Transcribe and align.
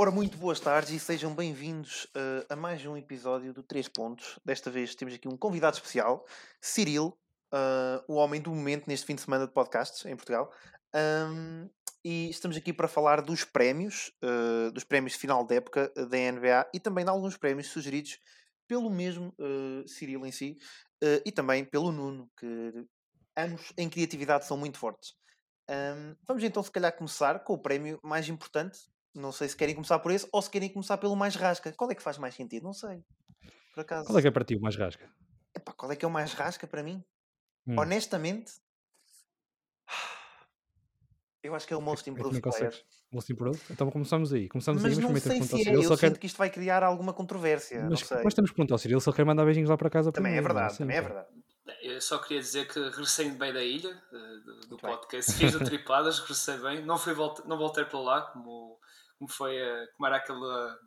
Ora, 0.00 0.12
muito 0.12 0.38
boas 0.38 0.60
tardes 0.60 0.92
e 0.92 1.00
sejam 1.00 1.34
bem-vindos 1.34 2.04
uh, 2.14 2.46
a 2.48 2.54
mais 2.54 2.86
um 2.86 2.96
episódio 2.96 3.52
do 3.52 3.64
3 3.64 3.88
Pontos. 3.88 4.38
Desta 4.44 4.70
vez 4.70 4.94
temos 4.94 5.12
aqui 5.12 5.26
um 5.26 5.36
convidado 5.36 5.74
especial, 5.74 6.24
Cyril, 6.60 7.18
uh, 7.52 8.04
o 8.06 8.14
homem 8.14 8.40
do 8.40 8.48
momento 8.54 8.86
neste 8.86 9.04
fim 9.04 9.16
de 9.16 9.22
semana 9.22 9.44
de 9.44 9.52
podcasts 9.52 10.06
em 10.06 10.14
Portugal. 10.14 10.52
Um, 10.94 11.68
e 12.04 12.30
estamos 12.30 12.56
aqui 12.56 12.72
para 12.72 12.86
falar 12.86 13.20
dos 13.20 13.42
prémios, 13.42 14.12
uh, 14.22 14.70
dos 14.70 14.84
prémios 14.84 15.14
de 15.14 15.18
final 15.18 15.44
de 15.44 15.56
época 15.56 15.92
da 15.96 16.16
NBA 16.16 16.70
e 16.72 16.78
também 16.78 17.04
de 17.04 17.10
alguns 17.10 17.36
prémios 17.36 17.66
sugeridos 17.66 18.20
pelo 18.68 18.88
mesmo 18.88 19.34
Cyril 19.84 20.24
em 20.24 20.30
si 20.30 20.58
e 21.24 21.32
também 21.32 21.64
pelo 21.64 21.90
Nuno, 21.90 22.30
que 22.38 22.86
ambos 23.36 23.72
em 23.76 23.88
criatividade 23.88 24.46
são 24.46 24.56
muito 24.56 24.78
fortes. 24.78 25.16
Um, 25.68 26.14
vamos 26.24 26.44
então, 26.44 26.62
se 26.62 26.70
calhar, 26.70 26.96
começar 26.96 27.40
com 27.40 27.54
o 27.54 27.58
prémio 27.58 27.98
mais 28.00 28.28
importante 28.28 28.78
não 29.18 29.32
sei 29.32 29.48
se 29.48 29.56
querem 29.56 29.74
começar 29.74 29.98
por 29.98 30.12
esse 30.12 30.28
ou 30.32 30.40
se 30.40 30.50
querem 30.50 30.68
começar 30.68 30.96
pelo 30.96 31.16
mais 31.16 31.34
rasca. 31.34 31.72
Qual 31.72 31.90
é 31.90 31.94
que 31.94 32.02
faz 32.02 32.18
mais 32.18 32.34
sentido? 32.34 32.62
Não 32.64 32.72
sei. 32.72 33.04
Por 33.74 33.80
acaso. 33.80 34.06
Qual 34.06 34.18
é 34.18 34.22
que 34.22 34.28
é 34.28 34.30
para 34.30 34.44
ti 34.44 34.56
o 34.56 34.60
mais 34.60 34.76
rasca? 34.76 35.08
Epá, 35.54 35.72
qual 35.72 35.90
é 35.92 35.96
que 35.96 36.04
é 36.04 36.08
o 36.08 36.10
mais 36.10 36.32
rasca 36.32 36.66
para 36.66 36.82
mim? 36.82 37.04
Hum. 37.66 37.76
Honestamente, 37.78 38.52
eu 41.42 41.54
acho 41.54 41.66
que 41.66 41.74
é 41.74 41.76
o 41.76 41.80
Most 41.80 42.08
Improved 42.08 42.40
Player. 42.40 42.84
Most 43.10 43.32
Improved? 43.32 43.62
Então 43.70 43.90
começamos 43.90 44.32
aí. 44.32 44.48
Começamos 44.48 44.82
mas 44.82 44.92
aí, 44.92 45.04
mas 45.04 45.12
não 45.12 45.20
sei 45.20 45.42
se 45.42 45.68
é. 45.68 45.74
Eu 45.74 45.82
sinto 45.82 45.98
quer... 45.98 46.18
que 46.18 46.26
isto 46.26 46.36
vai 46.36 46.50
criar 46.50 46.82
alguma 46.82 47.12
controvérsia. 47.12 47.80
Mas, 47.82 47.90
não 47.90 47.96
sei. 47.96 48.22
mas 48.22 48.34
temos 48.34 48.50
que 48.50 48.56
perguntar 48.56 48.74
ao 48.74 48.78
Cyril 48.78 49.00
se 49.00 49.08
ele 49.08 49.16
quer 49.16 49.24
mandar 49.24 49.44
beijinhos 49.44 49.70
lá 49.70 49.76
para 49.76 49.90
casa. 49.90 50.12
Também 50.12 50.36
é 50.36 50.42
verdade, 50.42 50.78
também 50.78 50.96
é 50.96 51.02
verdade. 51.02 51.28
Eu 51.82 52.00
só 52.00 52.18
queria 52.18 52.40
dizer 52.40 52.66
que 52.66 52.80
regressei 52.80 53.30
bem 53.30 53.52
da 53.52 53.62
ilha, 53.62 53.90
eh, 53.90 54.40
do, 54.44 54.60
do 54.68 54.76
podcast. 54.78 55.32
Fiz 55.32 55.54
o 55.54 55.58
tripadas, 55.62 56.18
regressei 56.18 56.56
bem. 56.58 56.84
Não, 56.84 56.96
fui, 56.96 57.14
não 57.44 57.58
voltei 57.58 57.84
para 57.84 57.98
lá, 57.98 58.22
como 58.22 58.78
como 59.18 59.30
foi 59.30 59.60
a, 59.60 59.86
como 59.96 60.06
era 60.06 60.16
aquela, 60.16 60.78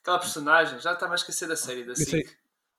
aquela 0.00 0.18
personagem, 0.18 0.78
já 0.78 0.92
estava 0.92 1.12
a 1.12 1.16
esquecer 1.16 1.48
da 1.48 1.56
série 1.56 1.84
da 1.84 1.94
SIC. 1.94 2.28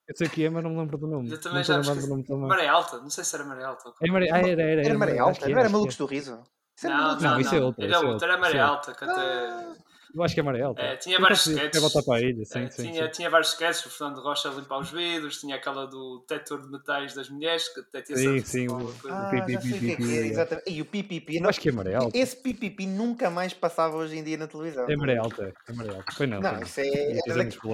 Eu 0.06 0.16
sei 0.16 0.28
que 0.28 0.44
é, 0.44 0.50
mas 0.50 0.62
não 0.62 0.70
me 0.70 0.78
lembro 0.78 0.98
do 0.98 1.06
nome. 1.06 1.30
Eu 1.30 1.40
também 1.40 1.58
não 1.58 1.82
já 1.82 1.94
me 1.94 2.00
do 2.00 2.06
nome 2.08 2.24
também. 2.24 2.48
Maré 2.48 2.68
Alta, 2.68 2.98
não 2.98 3.08
sei 3.08 3.24
se 3.24 3.34
era 3.34 3.44
Maré 3.44 3.64
Alta. 3.64 3.92
É 4.02 4.10
Maré, 4.10 4.28
ah, 4.30 4.38
era, 4.38 4.48
era, 4.48 4.62
era, 4.62 4.82
era 4.82 4.98
Maré 4.98 5.18
Alta, 5.18 5.48
não 5.48 5.58
era 5.58 5.68
Malucos 5.68 5.96
do 5.96 6.06
Riso. 6.06 6.42
Não, 6.82 6.90
não, 6.90 7.20
não, 7.20 7.40
isso 7.40 7.54
é 7.54 7.60
outro. 7.60 7.84
Era 7.84 8.00
outro, 8.00 8.28
era 8.28 8.38
Maré 8.38 8.58
Alta, 8.58 8.94
que 8.94 9.04
até. 9.04 9.83
Ah. 10.14 10.18
Eu 10.18 10.22
acho 10.22 10.34
que 10.34 10.40
é 10.40 10.42
amarelo. 10.42 10.74
É, 10.78 10.96
tinha 10.96 11.18
vários 11.18 11.46
sketches. 11.46 11.80
voltar 11.80 12.02
para 12.02 12.14
a 12.14 12.20
ilha, 12.20 12.44
sim, 12.44 12.60
é, 12.60 12.70
sim, 12.70 12.82
tinha, 12.82 13.04
sim. 13.06 13.12
tinha 13.12 13.30
vários 13.30 13.50
sketches, 13.50 13.86
o 13.86 13.90
Fernando 13.90 14.20
Rocha 14.20 14.48
limpar 14.50 14.78
os 14.78 14.90
vidros, 14.90 15.38
tinha 15.38 15.56
aquela 15.56 15.86
do 15.86 16.20
detector 16.20 16.62
de 16.62 16.70
metais 16.70 17.14
das 17.14 17.28
mulheres, 17.28 17.68
que 17.72 17.80
até 17.80 18.02
tinha 18.02 18.16
Sim, 18.16 18.40
sim, 18.40 18.68
o, 18.68 18.94
ah. 19.08 19.30
É, 19.34 20.26
exatamente. 20.26 20.70
E 20.70 20.80
o 20.80 20.84
pipipi. 20.84 21.40
Não, 21.40 21.48
acho 21.48 21.60
que 21.60 21.68
é 21.68 21.72
amarelo. 21.72 22.10
Esse 22.14 22.36
pipipi 22.36 22.86
nunca 22.86 23.30
mais 23.30 23.52
passava 23.52 23.96
hoje 23.96 24.16
em 24.16 24.24
dia 24.24 24.36
na 24.36 24.46
televisão. 24.46 24.88
É 24.88 24.94
amarelo, 24.94 25.30
é 25.38 25.52
amarelo. 25.72 26.04
Foi 26.12 26.26
não. 26.26 26.40
Não, 26.40 26.62
isso 26.62 26.80
é. 26.80 27.18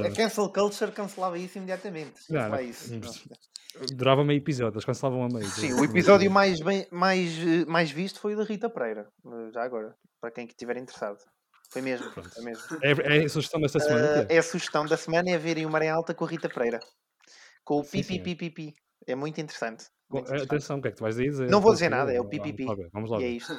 A, 0.07 0.11
cancel 0.15 0.49
culture 0.49 0.93
cancelava 0.93 1.39
isso 1.39 1.59
imediatamente. 1.59 2.21
Não, 2.31 2.61
isso. 2.61 2.93
Durava 3.93 4.25
meio 4.25 4.39
episódio, 4.39 4.75
eles 4.77 4.85
cancelavam 4.85 5.25
a 5.25 5.29
meio. 5.29 5.47
Sim, 5.47 5.75
o 5.75 5.85
episódio 5.85 6.31
mais, 6.31 6.61
bem, 6.61 6.87
mais, 6.91 7.33
mais 7.67 7.91
visto 7.91 8.19
foi 8.19 8.35
o 8.35 8.37
da 8.37 8.43
Rita 8.43 8.69
Pereira, 8.69 9.07
já 9.53 9.63
agora, 9.63 9.95
para 10.21 10.31
quem 10.33 10.45
estiver 10.45 10.77
interessado. 10.77 11.19
Foi 11.71 11.83
mesmo. 11.83 12.11
Foi 12.11 12.43
mesmo. 12.43 12.63
É, 12.83 13.19
é, 13.19 13.25
a 13.25 13.29
sugestão 13.29 13.61
desta 13.61 13.79
semana? 13.79 14.23
Uh, 14.23 14.27
é 14.29 14.39
a 14.39 14.43
sugestão 14.43 14.85
da 14.87 14.97
semana 14.97 15.31
é 15.31 15.39
verem 15.39 15.65
o 15.65 15.71
Maré 15.71 15.89
Alta 15.89 16.13
com 16.13 16.25
a 16.25 16.29
Rita 16.29 16.49
Pereira. 16.49 16.81
Com 17.65 17.81
o 17.81 17.85
pipi 17.85 18.75
É 19.07 19.15
muito 19.15 19.41
interessante. 19.41 19.85
Muito 20.11 20.25
interessante. 20.25 20.49
Atenção, 20.49 20.79
o 20.79 20.83
que 20.83 20.89
é 20.89 20.91
que 20.91 20.97
tu 20.97 21.03
vais 21.03 21.15
dizer? 21.15 21.49
Não 21.49 21.61
vou 21.61 21.73
dizer 21.73 21.89
nada, 21.89 22.13
é 22.13 22.21
o 22.21 22.25
pipi 22.25 22.67
Vamos 22.93 23.11
lá. 23.11 23.21
E 23.21 23.25
é 23.25 23.29
isto. 23.29 23.53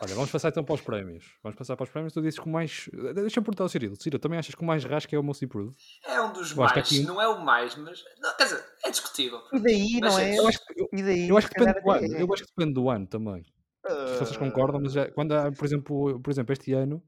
Olha, 0.00 0.14
vamos 0.14 0.30
passar 0.30 0.48
então 0.48 0.64
para 0.64 0.74
os 0.74 0.80
prémios. 0.80 1.36
Vamos 1.42 1.58
passar 1.58 1.76
para 1.76 1.84
os 1.84 1.90
prémios. 1.90 2.12
Tu 2.12 2.22
dizes 2.22 2.38
que 2.38 2.46
o 2.46 2.48
mais. 2.48 2.88
Deixa-me 2.92 3.44
perguntar 3.44 3.64
ao 3.64 3.68
Cirilo. 3.68 3.96
Cirilo, 3.96 4.20
também 4.20 4.38
achas 4.38 4.54
que 4.54 4.62
o 4.62 4.64
mais 4.64 4.84
rasca 4.84 5.14
é 5.14 5.18
o 5.18 5.22
Most 5.22 5.44
Improved? 5.44 5.74
É 6.06 6.20
um 6.22 6.32
dos 6.32 6.54
mais. 6.54 6.76
Aqui... 6.76 7.02
Não 7.02 7.20
é 7.20 7.28
o 7.28 7.44
mais, 7.44 7.74
mas. 7.76 8.04
Não, 8.20 8.34
quer 8.36 8.44
dizer, 8.44 8.64
é 8.84 8.90
discutível. 8.90 9.40
E 9.52 9.60
daí, 9.60 9.98
mas, 10.00 10.14
não 10.14 10.20
é? 10.20 10.38
Eu 10.38 10.48
acho 10.48 10.64
que, 10.64 10.80
eu, 10.80 10.88
e 10.92 11.02
daí, 11.02 11.28
eu 11.28 11.36
acho 11.36 11.48
que 11.48 11.58
depende 11.58 11.80
do 11.82 11.90
ano. 11.90 12.16
Eu 12.16 12.32
acho 12.32 12.42
que 12.44 12.50
depende 12.56 12.74
do 12.74 12.88
ano 12.88 13.06
também. 13.06 13.44
Uh... 13.84 14.08
Se 14.14 14.18
vocês 14.20 14.36
concordam, 14.36 14.80
mas 14.80 14.92
já, 14.92 15.10
quando 15.10 15.32
há, 15.32 15.50
por 15.50 15.64
exemplo, 15.64 16.20
por 16.20 16.30
exemplo, 16.30 16.52
este 16.52 16.72
ano 16.72 17.02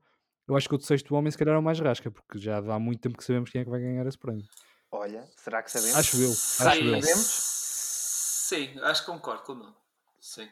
eu 0.50 0.56
acho 0.56 0.68
que 0.68 0.74
o 0.74 0.78
do 0.78 0.84
sexto 0.84 1.14
homem 1.14 1.30
se 1.30 1.38
calhar 1.38 1.54
é 1.54 1.58
o 1.58 1.62
mais 1.62 1.78
rasca, 1.78 2.10
porque 2.10 2.36
já 2.38 2.58
há 2.58 2.78
muito 2.78 3.00
tempo 3.00 3.16
que 3.16 3.22
sabemos 3.22 3.50
quem 3.50 3.60
é 3.60 3.64
que 3.64 3.70
vai 3.70 3.80
ganhar 3.80 4.04
esse 4.04 4.18
prémio. 4.18 4.44
Olha, 4.90 5.24
será 5.36 5.62
que 5.62 5.70
sabemos? 5.70 5.96
Acho 5.96 6.16
eu. 6.20 6.30
Acho 6.30 6.82
eu. 6.82 7.02
Sim, 7.02 8.80
acho 8.82 9.02
que 9.02 9.12
concordo 9.12 9.44
com 9.44 9.52
o 9.52 9.54
nome. 9.54 9.74
Sim. 10.20 10.48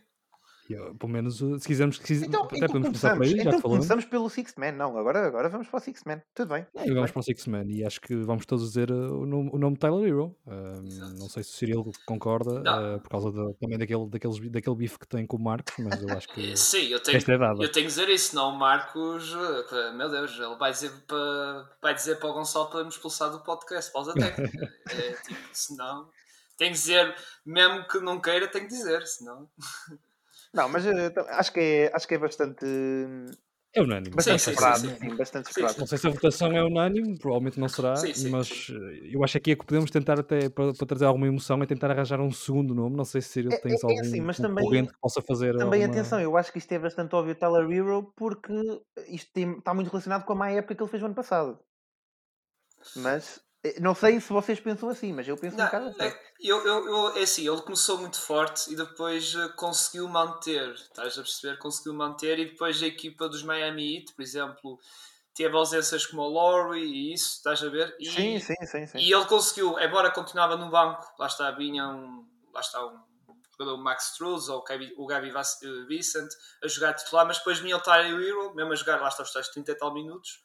Eu, 0.69 0.95
pelo 0.97 1.11
menos, 1.11 1.39
se 1.39 1.67
quisermos, 1.67 1.97
se 1.97 2.27
então, 2.27 2.45
até 2.45 2.57
então 2.57 2.69
podemos 2.69 2.89
começar 2.89 3.17
por 3.17 3.25
aí, 3.25 3.33
então 3.33 3.53
já 3.53 3.61
começamos 3.63 4.05
pelo 4.05 4.29
Six 4.29 4.55
Man, 4.59 4.73
não, 4.73 4.99
agora, 4.99 5.27
agora 5.27 5.49
vamos 5.49 5.67
para 5.67 5.79
o 5.79 5.81
Six 5.81 6.05
Man, 6.05 6.21
tudo 6.35 6.53
bem. 6.53 6.67
É, 6.75 6.93
vamos 6.93 7.11
para 7.11 7.21
o 7.21 7.23
Six 7.23 7.47
Man 7.47 7.65
e 7.69 7.83
acho 7.83 7.99
que 7.99 8.15
vamos 8.17 8.45
todos 8.45 8.69
dizer 8.69 8.91
uh, 8.91 9.19
o, 9.19 9.25
nome, 9.25 9.51
o 9.51 9.59
nome 9.59 9.79
Tyler 9.79 10.07
Hero. 10.07 10.37
Uh, 10.47 10.83
não 11.19 11.29
sei 11.31 11.43
se 11.43 11.51
o 11.51 11.57
Cyril 11.57 11.91
concorda, 12.05 12.61
uh, 12.61 13.01
por 13.01 13.09
causa 13.09 13.33
de, 13.33 13.55
também 13.55 13.79
daquele, 13.79 14.11
daqueles, 14.11 14.39
daquele 14.51 14.77
bife 14.77 14.99
que 14.99 15.09
tem 15.09 15.27
com 15.27 15.39
o 15.39 15.43
Marcos, 15.43 15.73
mas 15.79 16.03
eu 16.03 16.11
acho 16.11 16.29
que 16.29 16.55
Sim, 16.59 16.89
eu 16.89 17.01
tenho, 17.01 17.17
esta 17.17 17.33
é 17.33 17.39
dada. 17.39 17.63
Eu 17.63 17.73
tenho 17.73 17.87
que 17.87 17.93
dizer 17.95 18.09
isso, 18.11 18.37
não 18.37 18.51
o 18.51 18.59
Marcos, 18.59 19.35
meu 19.97 20.11
Deus, 20.11 20.39
ele 20.39 20.57
vai 20.57 20.71
dizer 20.71 20.93
para, 21.07 21.71
vai 21.81 21.95
dizer 21.95 22.17
para 22.17 22.29
o 22.29 22.35
Gonçalo 22.35 22.69
para 22.69 22.83
me 22.83 22.91
expulsar 22.91 23.31
do 23.31 23.41
podcast, 23.41 23.91
pausa 23.91 24.13
técnica. 24.13 24.71
é, 24.91 25.13
tipo, 25.13 25.49
senão, 25.51 26.11
tem 26.59 26.69
que 26.69 26.75
dizer, 26.75 27.15
mesmo 27.47 27.89
que 27.89 28.01
não 28.01 28.21
queira, 28.21 28.47
tem 28.49 28.63
que 28.63 28.69
dizer, 28.69 29.07
senão... 29.07 29.49
Não, 30.55 30.69
mas 30.69 30.85
uh, 30.87 30.91
acho, 31.31 31.53
que 31.53 31.61
é, 31.61 31.91
acho 31.95 32.09
que 32.09 32.15
é 32.15 32.19
bastante. 32.19 32.65
É 33.75 33.83
unânime. 33.83 34.17
Bastante 34.17 34.43
sim, 34.43 34.51
esperado. 34.51 34.81
Sim, 34.81 34.97
sim. 34.97 35.17
bastante 35.17 35.51
esperado. 35.51 35.79
Não 35.79 35.87
sei 35.87 35.99
se 35.99 36.07
a 36.07 36.11
votação 36.11 36.53
é 36.53 36.65
unânime, 36.65 37.19
provavelmente 37.19 37.61
não 37.61 37.69
será, 37.69 37.95
mas 38.31 38.69
eh, 38.71 39.11
eu 39.13 39.23
acho 39.23 39.33
que 39.33 39.39
aqui 39.39 39.53
é 39.53 39.57
que 39.57 39.67
podemos 39.67 39.91
tentar 39.91 40.19
até, 40.19 40.49
para, 40.49 40.73
para, 40.73 40.87
trazer 40.87 41.05
alguma 41.05 41.27
emoção, 41.27 41.63
é 41.63 41.67
tentar 41.67 41.91
arranjar 41.91 42.19
um 42.21 42.33
segundo 42.33 42.75
nome. 42.75 42.97
Não 42.97 43.05
sei 43.05 43.21
se 43.21 43.29
Cyril 43.29 43.53
é, 43.53 43.59
tens 43.59 43.83
é, 43.85 43.87
algum 43.87 44.01
assim, 44.01 44.21
mas 44.23 44.39
também, 44.39 44.87
que 44.87 44.93
possa 45.01 45.21
fazer 45.21 45.55
Também 45.57 45.83
alguma... 45.83 46.01
atenção, 46.01 46.19
eu 46.19 46.35
acho 46.37 46.51
que 46.51 46.59
isto 46.59 46.73
é 46.73 46.79
bastante 46.79 47.15
óbvio 47.15 47.35
Tyler 47.35 47.71
Hero, 47.71 48.11
porque 48.17 48.55
isto 49.09 49.31
tem, 49.35 49.59
está 49.59 49.75
muito 49.75 49.91
relacionado 49.91 50.25
com 50.25 50.33
a 50.33 50.37
má 50.37 50.51
época 50.51 50.75
que 50.75 50.83
ele 50.83 50.91
fez 50.91 51.03
no 51.03 51.07
ano 51.07 51.15
passado. 51.15 51.59
Mas 52.97 53.39
eh, 53.39 53.48
não 53.81 53.95
sei 53.95 54.21
se 54.21 54.33
vocês 54.33 54.61
pensam 54.61 54.89
assim, 54.89 55.13
mas 55.13 55.27
eu 55.27 55.37
penso 55.37 55.57
não, 55.57 55.65
um 55.65 55.67
bocado 55.67 55.89
assim. 55.89 56.03
É, 56.03 56.21
eu, 56.41 56.65
eu, 56.65 56.87
eu, 56.87 57.17
é 57.17 57.23
assim, 57.23 57.49
ele 57.49 57.61
começou 57.63 57.99
muito 57.99 58.21
forte 58.21 58.73
e 58.73 58.77
depois 58.77 59.35
uh, 59.35 59.53
conseguiu 59.57 60.09
manter, 60.09 60.73
estás 60.75 61.19
a 61.19 61.23
perceber? 61.23 61.59
Conseguiu 61.59 61.93
manter 61.95 62.39
e 62.39 62.47
depois 62.47 62.81
a 62.83 62.87
equipa 62.87 63.29
dos 63.29 63.43
Miami 63.43 63.97
Heat, 63.97 64.15
por 64.15 64.23
exemplo, 64.23 64.79
teve 65.35 65.57
ausências 65.57 66.07
como 66.07 66.23
o 66.23 66.33
Laurie 66.33 66.85
e 66.85 67.13
isso, 67.15 67.37
estás 67.37 67.63
a 67.63 67.69
ver? 67.69 67.97
E, 67.99 68.09
sim, 68.09 68.39
sim, 68.39 68.55
sim, 68.65 68.87
sim. 68.87 68.99
E 68.99 69.13
ele 69.13 69.25
conseguiu, 69.27 69.79
embora 69.81 70.11
continuava 70.13 70.57
no 70.57 70.71
banco, 70.71 71.05
lá 71.19 71.27
está, 71.27 71.51
vinha 71.51 71.89
um, 71.89 72.25
lá 72.53 72.61
está 72.61 72.87
um 72.87 73.09
jogador 73.59 73.77
Max 73.83 74.13
Struz 74.13 74.49
ou 74.49 74.65
o 74.97 75.07
Gabi 75.07 75.31
eh, 75.31 75.87
Vicent 75.89 76.31
a 76.63 76.69
jogar 76.69 76.95
titular, 76.95 77.27
mas 77.27 77.39
depois 77.39 77.59
vinha 77.59 77.77
o 77.77 77.81
Tyler 77.81 78.21
Hero, 78.21 78.55
mesmo 78.55 78.73
a 78.73 78.77
jogar, 78.77 79.01
lá 79.01 79.09
está 79.09 79.25
os 79.25 79.33
tais 79.33 79.49
30 79.49 79.73
e 79.73 79.75
tal 79.75 79.93
minutos, 79.93 80.45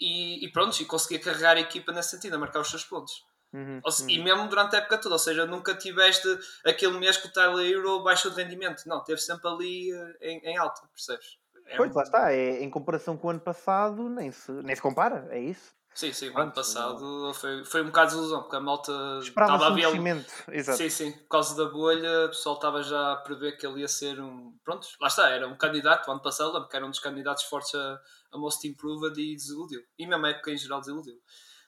e, 0.00 0.44
e 0.44 0.50
pronto, 0.50 0.80
e 0.80 0.84
conseguia 0.84 1.18
carregar 1.20 1.56
a 1.56 1.60
equipa 1.60 1.92
nesse 1.92 2.10
sentido, 2.10 2.34
a 2.34 2.38
marcar 2.38 2.60
os 2.60 2.70
seus 2.70 2.84
pontos. 2.84 3.24
Uhum, 3.52 3.80
uhum. 3.84 4.08
E 4.08 4.22
mesmo 4.22 4.48
durante 4.48 4.76
a 4.76 4.78
época 4.78 4.98
toda, 4.98 5.16
ou 5.16 5.18
seja, 5.18 5.44
nunca 5.44 5.74
tiveste 5.74 6.26
aquele 6.64 6.98
mês 6.98 7.16
que 7.16 7.26
o 7.26 7.32
Tyler 7.32 7.66
Hero 7.66 8.02
baixou 8.02 8.30
de 8.30 8.42
rendimento, 8.42 8.86
não, 8.86 9.02
teve 9.02 9.20
sempre 9.20 9.48
ali 9.48 9.92
uh, 9.92 10.16
em, 10.20 10.38
em, 10.44 10.56
alta, 10.56 10.82
percebes? 10.92 11.38
É 11.66 11.76
pois, 11.76 11.90
um... 11.90 11.94
lá 11.96 12.02
está, 12.02 12.32
é, 12.32 12.62
em 12.62 12.70
comparação 12.70 13.16
com 13.16 13.26
o 13.26 13.30
ano 13.30 13.40
passado, 13.40 14.08
nem 14.08 14.30
se, 14.30 14.52
nem 14.52 14.74
se 14.74 14.80
compara, 14.80 15.26
é 15.30 15.40
isso. 15.40 15.74
Sim, 15.92 16.12
sim, 16.12 16.30
o 16.30 16.38
ano 16.38 16.52
passado 16.52 17.34
foi, 17.34 17.64
foi 17.64 17.82
um 17.82 17.86
bocado 17.86 18.12
de 18.12 18.16
ilusão, 18.16 18.42
porque 18.42 18.56
a 18.56 18.60
malta 18.60 19.18
estava 19.20 19.66
a 19.66 19.70
ver. 19.70 20.24
Exato. 20.52 20.78
Sim, 20.78 20.88
sim, 20.88 21.12
por 21.12 21.28
causa 21.28 21.56
da 21.56 21.70
bolha, 21.70 22.26
o 22.26 22.28
pessoal 22.28 22.54
estava 22.54 22.82
já 22.82 23.12
a 23.12 23.16
prever 23.16 23.56
que 23.56 23.66
ele 23.66 23.80
ia 23.80 23.88
ser 23.88 24.20
um. 24.20 24.56
Pronto, 24.64 24.86
lá 25.00 25.08
está, 25.08 25.28
era 25.28 25.48
um 25.48 25.56
candidato, 25.56 26.08
o 26.08 26.12
ano 26.12 26.22
passado, 26.22 26.52
lembro 26.52 26.68
que 26.68 26.76
era 26.76 26.86
um 26.86 26.90
dos 26.90 27.00
candidatos 27.00 27.42
fortes 27.44 27.74
a, 27.74 28.00
a 28.32 28.38
Most 28.38 28.66
Improved 28.66 29.20
e 29.20 29.34
desiludiu. 29.34 29.82
E 29.98 30.06
mesmo 30.06 30.24
a 30.26 30.30
época 30.30 30.52
em 30.52 30.56
geral 30.56 30.80
desiludiu. 30.80 31.20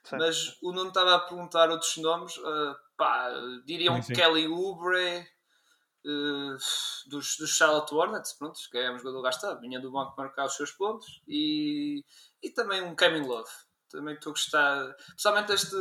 Sim. 0.05 0.17
Mas 0.17 0.57
o 0.63 0.73
Nuno 0.73 0.89
estava 0.89 1.17
a 1.17 1.21
perguntar 1.21 1.69
outros 1.69 1.97
nomes, 1.97 2.37
uh, 2.37 2.77
pá, 2.97 3.29
diriam 3.67 3.97
sim, 3.97 4.03
sim. 4.03 4.13
Kelly 4.15 4.47
Oubre. 4.49 5.27
Uh, 6.05 6.57
dos, 7.07 7.37
dos 7.39 7.51
Charlotte 7.57 7.95
Hornets, 7.95 8.33
pronto, 8.33 8.59
que 8.73 8.77
é 8.77 8.91
um 8.91 8.99
jogador 8.99 9.23
gastado, 9.23 9.61
vinha 9.61 9.79
do 9.79 9.93
banco 9.93 10.17
marcar 10.19 10.47
os 10.47 10.57
seus 10.57 10.73
pontos 10.73 11.23
e, 11.29 12.05
e 12.43 12.51
também 12.51 12.83
um 12.83 12.97
Kevin 12.97 13.25
Love 13.25 13.49
também 13.93 14.15
estou 14.15 14.31
a 14.31 14.33
gostar, 14.33 14.97
principalmente 15.09 15.53
este, 15.53 15.77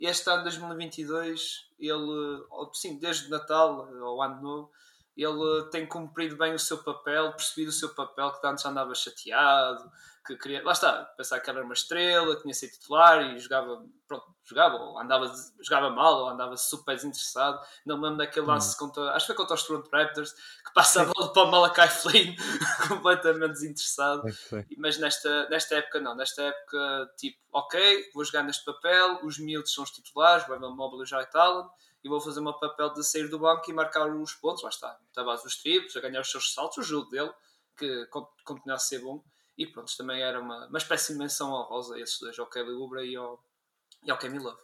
este 0.00 0.30
ano 0.30 0.42
2022, 0.44 1.70
ele, 1.78 2.44
sim, 2.72 2.98
desde 2.98 3.30
Natal 3.30 3.88
ao 4.02 4.22
Ano 4.22 4.42
Novo, 4.42 4.70
ele 5.16 5.68
tem 5.70 5.86
cumprido 5.86 6.36
bem 6.36 6.54
o 6.54 6.58
seu 6.58 6.78
papel, 6.82 7.32
percebido 7.32 7.68
o 7.68 7.72
seu 7.72 7.94
papel, 7.94 8.32
que 8.32 8.46
antes 8.46 8.64
andava 8.64 8.94
chateado, 8.94 9.90
que 10.26 10.36
queria, 10.36 10.64
lá 10.64 10.72
está, 10.72 11.04
pensar 11.16 11.38
que 11.38 11.50
era 11.50 11.62
uma 11.62 11.74
estrela, 11.74 12.40
tinha 12.40 12.54
sido 12.54 12.72
titular 12.72 13.22
e 13.22 13.38
jogava, 13.38 13.84
pronto, 14.08 14.34
jogava, 14.42 14.76
ou 14.76 14.98
andava, 14.98 15.30
jogava 15.60 15.90
mal, 15.90 16.22
ou 16.22 16.28
andava 16.30 16.56
super 16.56 16.96
desinteressado. 16.96 17.60
Não 17.84 17.98
me 17.98 18.04
lembro 18.04 18.18
daquele 18.18 18.46
lance 18.46 18.74
hum. 18.74 18.78
contra, 18.78 19.10
acho 19.10 19.26
que 19.26 19.32
foi 19.34 19.36
contra 19.36 19.54
os 19.54 19.62
Toronto 19.62 19.90
Raptors, 19.92 20.32
que 20.32 20.72
passa 20.74 21.02
a 21.02 21.04
bola 21.04 21.30
para 21.30 21.42
o 21.42 21.50
Malakai 21.50 21.88
Flynn, 21.88 22.34
completamente 22.88 23.52
desinteressado. 23.52 24.22
Mas 24.78 24.98
nesta, 24.98 25.48
nesta 25.50 25.76
época, 25.76 26.00
não, 26.00 26.16
nesta 26.16 26.42
época, 26.42 27.10
tipo, 27.18 27.38
ok, 27.52 28.10
vou 28.14 28.24
jogar 28.24 28.42
neste 28.42 28.64
papel, 28.64 29.20
os 29.24 29.38
miúdos 29.38 29.74
são 29.74 29.84
os 29.84 29.90
titulares, 29.90 30.48
o 30.48 30.54
Evan 30.54 30.74
Mobley 30.74 31.00
e 31.00 31.02
o 31.02 31.06
Jack 31.06 31.36
Allen, 31.36 31.68
e 32.04 32.08
vou 32.08 32.20
fazer 32.20 32.40
o 32.40 32.44
meu 32.44 32.52
papel 32.52 32.92
de 32.92 33.02
sair 33.02 33.28
do 33.28 33.38
banco 33.38 33.68
e 33.70 33.72
marcar 33.72 34.06
os 34.14 34.34
pontos, 34.34 34.62
lá 34.62 34.68
está, 34.68 34.98
da 35.14 35.24
base 35.24 35.42
dos 35.42 35.56
triplos, 35.56 35.96
a 35.96 36.00
ganhar 36.00 36.20
os 36.20 36.30
seus 36.30 36.52
saltos, 36.52 36.78
o 36.78 36.82
jogo 36.82 37.10
dele, 37.10 37.32
que 37.76 38.06
continua 38.44 38.76
a 38.76 38.78
ser 38.78 39.00
bom 39.00 39.24
e 39.56 39.66
pronto, 39.66 39.96
também 39.96 40.20
era 40.20 40.40
uma, 40.40 40.66
uma 40.66 40.78
espécie 40.78 41.12
de 41.12 41.18
menção 41.18 41.50
Rosa 41.62 41.98
esses 41.98 42.18
dois, 42.18 42.38
ao 42.38 42.46
Kelly 42.46 42.72
Oubre 42.72 43.04
e 43.04 43.16
ao, 43.16 43.42
e 44.04 44.10
ao 44.10 44.18
Kemi 44.18 44.38
Love. 44.38 44.58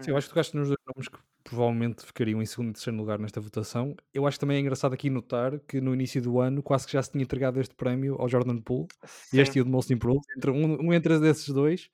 Sim, 0.00 0.12
eu 0.12 0.16
acho 0.16 0.28
que 0.28 0.32
tocaste 0.32 0.56
nos 0.56 0.68
dois 0.68 0.78
nomes 0.86 1.08
que 1.08 1.18
provavelmente 1.44 2.06
ficariam 2.06 2.40
em 2.40 2.46
segundo 2.46 2.70
e 2.70 2.72
terceiro 2.72 2.96
lugar 2.96 3.18
nesta 3.18 3.40
votação. 3.40 3.94
Eu 4.14 4.26
acho 4.26 4.36
que 4.36 4.40
também 4.40 4.56
é 4.56 4.60
engraçado 4.60 4.94
aqui 4.94 5.10
notar 5.10 5.58
que 5.60 5.80
no 5.80 5.92
início 5.92 6.22
do 6.22 6.40
ano 6.40 6.62
quase 6.62 6.86
que 6.86 6.92
já 6.92 7.02
se 7.02 7.10
tinha 7.10 7.22
entregado 7.22 7.60
este 7.60 7.74
prémio 7.74 8.16
ao 8.18 8.28
Jordan 8.28 8.58
Poole 8.58 8.88
Sim. 9.04 9.36
e 9.36 9.40
este 9.40 9.58
e 9.58 9.60
o 9.60 9.64
de 9.64 9.70
Most 9.70 9.92
Improved. 9.92 10.22
Entre, 10.36 10.50
um, 10.50 10.86
um 10.86 10.92
entre 10.92 11.14
esses 11.28 11.48
dois, 11.48 11.90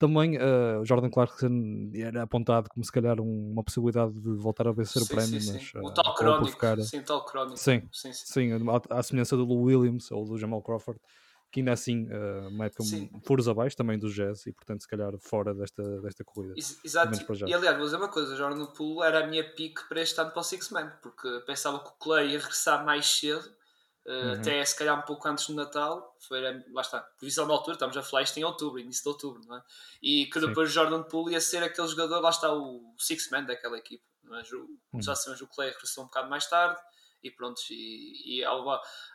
também 0.00 0.38
uh, 0.38 0.82
Jordan 0.82 1.10
Clarkson 1.10 1.90
era 1.94 2.22
apontado 2.22 2.70
como 2.70 2.82
se 2.82 2.90
calhar 2.90 3.20
um, 3.20 3.52
uma 3.52 3.62
possibilidade 3.62 4.18
de 4.18 4.30
voltar 4.32 4.66
a 4.66 4.72
vencer 4.72 5.02
sim, 5.02 5.12
o 5.12 5.14
prémio, 5.14 5.40
sim, 5.40 5.52
mas 5.52 5.62
sim. 5.62 5.78
O 5.78 5.90
tal 5.92 6.14
crónico, 6.14 6.50
ficar... 6.50 6.80
sim, 6.80 7.02
tal 7.02 7.22
crónico. 7.22 7.58
Sim, 7.58 7.82
sim, 7.92 8.10
sim. 8.14 8.50
à, 8.88 9.02
semelhança 9.02 9.36
do 9.36 9.44
Lou 9.44 9.64
Williams 9.64 10.10
ou 10.10 10.24
do 10.24 10.38
Jamal 10.38 10.62
Crawford 10.62 10.98
que 11.52 11.60
ainda 11.60 11.72
assim 11.72 12.06
uh, 12.06 12.48
uma 12.48 12.66
época 12.66 12.84
furos 13.24 13.48
abaixo 13.48 13.76
também 13.76 13.98
do 13.98 14.08
Jazz 14.08 14.46
e 14.46 14.52
portanto 14.52 14.82
se 14.82 14.88
calhar 14.88 15.12
fora 15.18 15.52
desta, 15.52 16.00
desta 16.00 16.24
corrida. 16.24 16.54
Exato, 16.56 17.12
e 17.46 17.52
aliás 17.52 17.76
vou 17.76 17.84
dizer 17.84 17.96
uma 17.96 18.08
coisa, 18.08 18.36
Jordan 18.36 18.66
Poole 18.66 19.06
era 19.06 19.24
a 19.24 19.26
minha 19.26 19.44
pique 19.54 19.82
para 19.88 20.00
este 20.00 20.18
ano 20.20 20.30
para 20.30 20.40
o 20.40 20.44
Six 20.44 20.70
Man, 20.70 20.92
porque 21.02 21.28
pensava 21.46 21.80
que 21.80 21.88
o 21.88 21.94
Clay 21.98 22.30
ia 22.30 22.38
regressar 22.38 22.84
mais 22.84 23.04
cedo, 23.04 23.50
uhum. 24.06 24.32
até 24.32 24.64
se 24.64 24.76
calhar 24.76 24.98
um 24.98 25.02
pouco 25.02 25.26
antes 25.28 25.46
do 25.46 25.54
Natal, 25.54 26.16
foi, 26.26 26.40
lá 26.72 26.80
está, 26.80 27.00
previsão 27.00 27.46
da 27.46 27.54
altura, 27.54 27.74
estamos 27.74 27.96
a 27.96 28.02
falar 28.02 28.22
isto 28.22 28.38
em 28.38 28.44
outubro, 28.44 28.78
início 28.78 29.02
de 29.02 29.08
outubro, 29.08 29.42
não 29.46 29.56
é? 29.56 29.62
E 30.02 30.26
que 30.26 30.40
depois 30.40 30.68
Sim. 30.68 30.74
Jordan 30.74 31.02
Poole 31.04 31.32
ia 31.32 31.40
ser 31.40 31.62
aquele 31.62 31.88
jogador, 31.88 32.20
lá 32.20 32.30
está 32.30 32.52
o 32.52 32.94
Six 32.98 33.30
Man 33.30 33.44
daquela 33.44 33.78
equipe, 33.78 34.04
mas 34.22 34.50
o, 34.52 34.66
uhum. 34.92 35.02
já 35.02 35.14
sabemos 35.14 35.42
o 35.42 35.48
Clay 35.48 35.70
regressou 35.70 36.04
um 36.04 36.06
bocado 36.06 36.28
mais 36.28 36.46
tarde, 36.46 36.80
e 37.22 37.30
pronto, 37.30 37.60
e, 37.70 38.38
e 38.38 38.44
ao, 38.44 38.66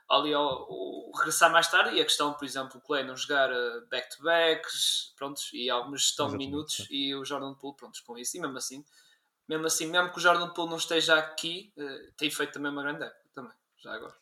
ali 0.10 0.34
ao, 0.34 0.44
ao, 0.44 1.12
regressar 1.18 1.52
mais 1.52 1.70
tarde, 1.70 1.96
e 1.96 2.02
a 2.02 2.06
questão, 2.06 2.34
por 2.34 2.46
exemplo, 2.46 2.78
o 2.78 2.82
Clay 2.82 3.04
não 3.04 3.16
jogar 3.18 3.52
eh, 3.52 3.82
back-to-backs, 3.90 5.14
pronto, 5.18 5.42
e 5.54 5.70
alguma 5.70 5.98
gestão 5.98 6.30
de 6.30 6.38
minutos, 6.38 6.86
e 6.92 7.16
o 7.16 7.26
Jordan 7.26 7.56
Poole, 7.56 7.76
pronto, 7.76 8.00
com 8.06 8.18
isso, 8.18 8.38
e 8.38 8.40
mesmo 8.40 8.58
assim, 8.58 8.86
mesmo 9.48 9.66
assim, 9.66 9.88
mesmo 9.88 10.12
que 10.12 10.18
o 10.20 10.22
Jordan 10.22 10.50
Poole 10.50 10.70
não 10.70 10.78
esteja 10.78 11.16
aqui, 11.16 11.74
tem 12.18 12.30
feito 12.30 12.54
também 12.54 12.72
uma 12.72 12.84
grande 12.84 13.04
época, 13.06 13.30
também, 13.34 13.54
já 13.78 13.94
agora. 13.94 14.16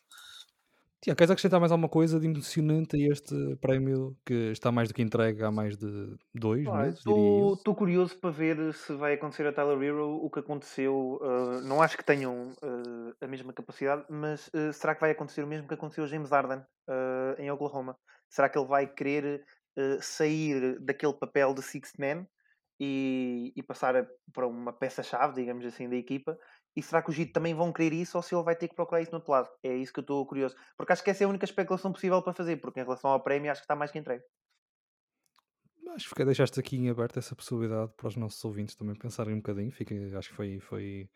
Tiago, 1.04 1.18
queres 1.18 1.30
acrescentar 1.30 1.60
mais 1.60 1.70
alguma 1.70 1.88
coisa 1.88 2.18
de 2.18 2.26
emocionante 2.26 2.96
a 2.96 3.12
este 3.12 3.56
prémio 3.56 4.16
que 4.24 4.52
está 4.52 4.72
mais 4.72 4.88
do 4.88 4.94
que 4.94 5.02
entregue 5.02 5.44
há 5.44 5.50
mais 5.50 5.76
de 5.76 6.16
dois 6.34 6.64
meses? 6.64 7.00
Estou 7.00 7.74
curioso 7.74 8.16
para 8.16 8.30
ver 8.30 8.72
se 8.72 8.94
vai 8.94 9.12
acontecer 9.12 9.46
a 9.46 9.52
Tyler 9.52 9.82
Hero 9.82 10.18
o 10.24 10.30
que 10.30 10.38
aconteceu. 10.38 11.18
Uh, 11.20 11.60
não 11.60 11.82
acho 11.82 11.98
que 11.98 12.04
tenham 12.04 12.52
uh, 12.52 13.14
a 13.20 13.26
mesma 13.26 13.52
capacidade, 13.52 14.02
mas 14.08 14.48
uh, 14.48 14.72
será 14.72 14.94
que 14.94 15.02
vai 15.02 15.10
acontecer 15.10 15.44
o 15.44 15.46
mesmo 15.46 15.68
que 15.68 15.74
aconteceu 15.74 16.04
a 16.04 16.06
James 16.06 16.30
Harden 16.30 16.64
em 17.38 17.50
Oklahoma? 17.50 17.98
Será 18.30 18.48
que 18.48 18.58
ele 18.58 18.66
vai 18.66 18.86
querer 18.86 19.44
sair 20.00 20.78
daquele 20.80 21.12
papel 21.12 21.52
de 21.52 21.60
sixth 21.60 21.98
man 21.98 22.26
e, 22.80 23.52
e 23.54 23.62
passar 23.62 23.94
a, 23.94 24.06
para 24.32 24.46
uma 24.46 24.72
peça-chave, 24.72 25.34
digamos 25.34 25.66
assim, 25.66 25.86
da 25.86 25.96
equipa 25.96 26.38
e 26.76 26.82
será 26.82 27.02
que 27.02 27.10
os 27.10 27.16
Gito 27.16 27.32
também 27.32 27.54
vão 27.54 27.72
querer 27.72 27.94
isso 27.94 28.16
ou 28.16 28.22
se 28.22 28.34
ele 28.34 28.42
vai 28.42 28.56
ter 28.56 28.68
que 28.68 28.74
procurar 28.74 29.00
isso 29.00 29.12
no 29.12 29.18
outro 29.18 29.32
lado? 29.32 29.48
É 29.62 29.74
isso 29.74 29.92
que 29.92 30.00
eu 30.00 30.02
estou 30.02 30.26
curioso. 30.26 30.56
Porque 30.76 30.92
acho 30.92 31.04
que 31.04 31.10
essa 31.10 31.22
é 31.22 31.26
a 31.26 31.28
única 31.28 31.44
especulação 31.44 31.92
possível 31.92 32.20
para 32.22 32.32
fazer, 32.32 32.56
porque 32.56 32.80
em 32.80 32.82
relação 32.82 33.10
ao 33.10 33.22
prémio 33.22 33.50
acho 33.50 33.60
que 33.60 33.64
está 33.64 33.76
mais 33.76 33.90
que 33.90 33.98
entregue. 33.98 34.24
Acho 35.94 36.12
que 36.12 36.24
deixaste 36.24 36.58
aqui 36.58 36.76
em 36.76 36.90
aberto 36.90 37.18
essa 37.18 37.36
possibilidade 37.36 37.92
para 37.96 38.08
os 38.08 38.16
nossos 38.16 38.44
ouvintes 38.44 38.74
também 38.74 38.96
pensarem 38.96 39.34
um 39.34 39.36
bocadinho. 39.36 39.70
Fica, 39.70 39.94
acho 40.18 40.30
que 40.30 40.34
foi, 40.34 40.58
foi. 40.58 41.08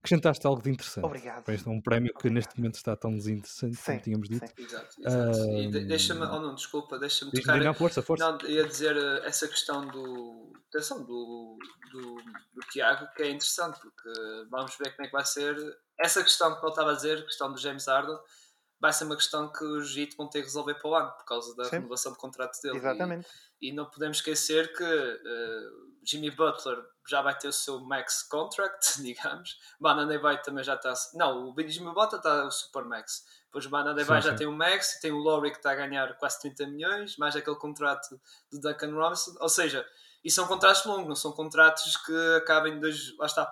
Acrescentaste 0.00 0.46
algo 0.46 0.62
de 0.62 0.70
interessante. 0.70 1.04
Obrigado. 1.04 1.46
Este 1.50 1.68
é 1.68 1.70
um 1.70 1.80
prémio 1.80 2.14
que 2.14 2.30
neste 2.30 2.56
momento 2.56 2.76
está 2.76 2.96
tão 2.96 3.14
desinteressante 3.14 3.76
sim, 3.76 3.84
como 3.84 4.00
tínhamos 4.00 4.28
dito. 4.30 4.46
Sim. 4.46 4.64
Exato, 4.64 4.96
exato. 4.98 5.38
Um... 5.38 5.58
E 5.58 5.70
de, 5.70 5.84
deixa-me, 5.84 6.22
oh 6.22 6.40
não, 6.40 6.54
desculpa, 6.54 6.98
deixa-me 6.98 7.30
tocar. 7.32 7.60
Não, 7.60 7.74
força, 7.74 8.00
força. 8.00 8.32
Não, 8.32 8.48
ia 8.48 8.66
dizer 8.66 8.96
uh, 8.96 9.24
essa 9.24 9.46
questão 9.46 9.86
do. 9.86 10.52
Atenção, 10.70 11.04
do, 11.04 11.58
do, 11.92 12.14
do 12.54 12.60
Tiago, 12.70 13.08
que 13.14 13.24
é 13.24 13.30
interessante, 13.30 13.78
porque 13.80 14.08
vamos 14.50 14.74
ver 14.78 14.94
como 14.96 15.04
é 15.04 15.06
que 15.06 15.12
vai 15.12 15.24
ser. 15.26 15.54
Essa 15.98 16.22
questão 16.22 16.54
que 16.58 16.64
ele 16.64 16.70
estava 16.70 16.92
a 16.92 16.94
dizer, 16.94 17.18
a 17.18 17.24
questão 17.24 17.52
do 17.52 17.58
James 17.58 17.86
Harden, 17.86 18.16
vai 18.80 18.92
ser 18.92 19.04
uma 19.04 19.16
questão 19.16 19.52
que 19.52 19.62
os 19.62 19.96
Heat 19.96 20.16
vão 20.16 20.28
ter 20.28 20.40
que 20.40 20.46
resolver 20.46 20.74
para 20.74 20.88
o 20.88 20.94
ano, 20.94 21.12
por 21.12 21.24
causa 21.24 21.54
da 21.54 21.64
Sim. 21.64 21.76
renovação 21.76 22.12
de 22.12 22.18
contrato 22.18 22.60
dele. 22.62 22.78
Exatamente. 22.78 23.28
E, 23.60 23.68
e, 23.68 23.72
não 23.72 23.84
podemos 23.84 24.16
esquecer 24.16 24.74
que 24.74 24.82
uh, 24.82 25.90
Jimmy 26.02 26.30
Butler 26.30 26.82
já 27.06 27.20
vai 27.20 27.36
ter 27.36 27.48
o 27.48 27.52
seu 27.52 27.78
max 27.80 28.22
contract, 28.22 29.00
digamos. 29.02 29.58
Banana 29.78 30.18
vai 30.18 30.40
também 30.40 30.64
já 30.64 30.74
está. 30.74 30.94
Não, 31.14 31.50
o 31.50 31.54
Jimmy 31.68 31.92
Butler 31.92 32.20
está 32.20 32.46
o 32.46 32.50
super 32.50 32.84
max. 32.84 33.24
Depois 33.44 33.66
o 33.66 33.70
Banana 33.70 34.02
vai 34.04 34.22
já 34.22 34.34
tem 34.34 34.46
o 34.46 34.52
max, 34.52 34.98
tem 35.00 35.12
o 35.12 35.18
Laurie 35.18 35.50
que 35.50 35.58
está 35.58 35.72
a 35.72 35.74
ganhar 35.74 36.16
quase 36.16 36.40
30 36.40 36.66
milhões, 36.68 37.16
mais 37.16 37.36
aquele 37.36 37.56
contrato 37.56 38.18
do 38.50 38.60
Duncan 38.60 38.94
Robinson. 38.94 39.36
Ou 39.40 39.48
seja, 39.48 39.84
e 40.24 40.30
são 40.30 40.46
contratos 40.46 40.84
longos, 40.84 41.08
não 41.08 41.16
são 41.16 41.32
contratos 41.32 41.96
que 41.98 42.36
acabem 42.36 42.78
dois, 42.78 43.16
lá 43.18 43.26
está, 43.26 43.44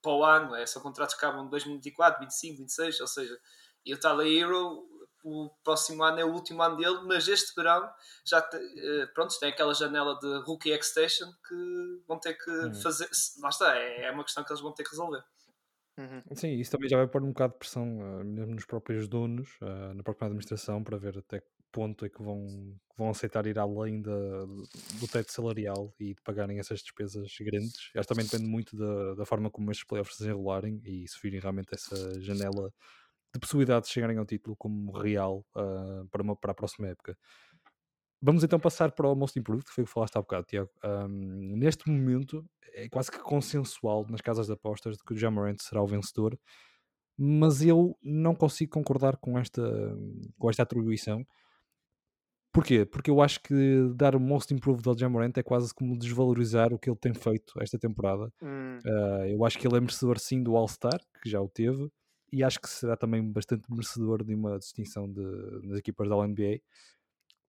para 0.00 0.12
o 0.12 0.24
ano, 0.24 0.54
é, 0.56 0.66
são 0.66 0.82
contratos 0.82 1.14
que 1.14 1.24
acabam 1.24 1.44
de 1.44 1.50
2024, 1.50 2.20
25, 2.20 2.58
26, 2.58 3.00
ou 3.00 3.06
seja, 3.06 3.38
e 3.84 3.94
o 3.94 3.98
Tyler 3.98 4.26
Hero, 4.26 4.86
o 5.24 5.50
próximo 5.62 6.02
ano 6.02 6.18
é 6.18 6.24
o 6.24 6.32
último 6.32 6.62
ano 6.62 6.76
dele, 6.76 7.00
mas 7.06 7.28
este 7.28 7.54
verão 7.54 7.88
já 8.26 8.42
te, 8.42 8.56
eh, 8.56 9.06
pronto, 9.14 9.38
tem 9.38 9.50
aquela 9.50 9.72
janela 9.72 10.18
de 10.18 10.44
rookie 10.44 10.70
extension 10.70 11.30
que 11.48 12.02
vão 12.06 12.18
ter 12.18 12.34
que 12.34 12.50
uhum. 12.50 12.74
fazer. 12.74 13.08
Lá 13.40 13.48
está, 13.48 13.76
é, 13.76 14.06
é 14.06 14.10
uma 14.10 14.24
questão 14.24 14.42
que 14.42 14.52
eles 14.52 14.62
vão 14.62 14.72
ter 14.72 14.82
que 14.82 14.90
resolver. 14.90 15.22
Uhum. 15.98 16.22
Sim, 16.34 16.54
isso 16.54 16.70
também 16.70 16.88
já 16.88 16.96
vai 16.96 17.06
pôr 17.06 17.22
um 17.22 17.28
bocado 17.28 17.52
de 17.52 17.58
pressão 17.58 17.98
uh, 18.00 18.24
mesmo 18.24 18.54
nos 18.54 18.64
próprios 18.64 19.06
donos, 19.06 19.50
uh, 19.60 19.94
na 19.94 20.02
própria 20.02 20.26
administração, 20.26 20.82
para 20.82 20.96
ver 20.96 21.18
até 21.18 21.40
que 21.40 21.46
ponto 21.70 22.04
é 22.04 22.08
que 22.08 22.22
vão, 22.22 22.46
vão 22.96 23.10
aceitar 23.10 23.46
ir 23.46 23.58
além 23.58 24.00
da, 24.02 24.10
do 24.10 25.08
teto 25.10 25.32
salarial 25.32 25.92
e 25.98 26.14
de 26.14 26.20
pagarem 26.22 26.58
essas 26.58 26.80
despesas 26.80 27.30
grandes. 27.40 27.90
Acho 27.96 28.06
que 28.06 28.14
também 28.14 28.26
depende 28.26 28.44
muito 28.44 28.76
da, 28.76 29.14
da 29.14 29.24
forma 29.24 29.50
como 29.50 29.70
estes 29.70 29.86
playoffs 29.86 30.16
se 30.16 30.28
enrolarem 30.28 30.80
e 30.84 31.08
se 31.08 31.18
virem 31.22 31.40
realmente 31.40 31.72
essa 31.72 32.20
janela 32.20 32.70
de 33.32 33.40
possibilidade 33.40 33.86
de 33.86 33.92
chegarem 33.92 34.18
ao 34.18 34.26
título 34.26 34.54
como 34.56 34.92
real 34.92 35.44
uh, 35.56 36.06
para, 36.10 36.22
uma, 36.22 36.36
para 36.36 36.52
a 36.52 36.54
próxima 36.54 36.88
época. 36.88 37.16
Vamos 38.20 38.44
então 38.44 38.60
passar 38.60 38.92
para 38.92 39.08
o 39.08 39.16
Most 39.16 39.38
Improved, 39.38 39.64
que 39.64 39.72
foi 39.72 39.82
o 39.82 39.86
que 39.86 39.92
falaste 39.92 40.16
há 40.16 40.20
bocado, 40.20 40.46
Tiago. 40.46 40.70
Um, 40.84 41.56
neste 41.56 41.90
momento 41.90 42.44
é 42.74 42.88
quase 42.88 43.10
que 43.10 43.18
consensual 43.18 44.06
nas 44.08 44.20
casas 44.20 44.46
de 44.46 44.52
apostas 44.52 44.96
de 44.96 45.02
que 45.02 45.12
o 45.12 45.16
Jamarant 45.16 45.56
será 45.60 45.82
o 45.82 45.86
vencedor, 45.86 46.38
mas 47.18 47.62
eu 47.62 47.98
não 48.02 48.34
consigo 48.34 48.72
concordar 48.72 49.16
com 49.16 49.38
esta, 49.38 49.62
com 50.38 50.48
esta 50.48 50.62
atribuição. 50.62 51.26
Porquê? 52.52 52.84
Porque 52.84 53.10
eu 53.10 53.20
acho 53.22 53.40
que 53.42 53.54
dar 53.94 54.14
o 54.14 54.20
Most 54.20 54.52
Improved 54.52 54.86
ao 54.86 54.96
Jamorant 54.96 55.32
é 55.36 55.42
quase 55.42 55.74
como 55.74 55.98
desvalorizar 55.98 56.72
o 56.72 56.78
que 56.78 56.90
ele 56.90 56.98
tem 56.98 57.14
feito 57.14 57.54
esta 57.60 57.78
temporada. 57.78 58.30
Hum. 58.42 58.78
Uh, 58.84 59.24
eu 59.26 59.44
acho 59.44 59.58
que 59.58 59.66
ele 59.66 59.78
é 59.78 59.80
merecedor 59.80 60.18
sim 60.18 60.42
do 60.42 60.54
All-Star, 60.54 61.00
que 61.22 61.30
já 61.30 61.40
o 61.40 61.48
teve, 61.48 61.90
e 62.32 62.42
acho 62.42 62.58
que 62.60 62.68
será 62.68 62.96
também 62.96 63.22
bastante 63.22 63.70
merecedor 63.70 64.24
de 64.24 64.34
uma 64.34 64.58
distinção 64.58 65.10
de, 65.10 65.20
nas 65.62 65.78
equipas 65.78 66.08
da 66.08 66.16
NBA. 66.16 66.60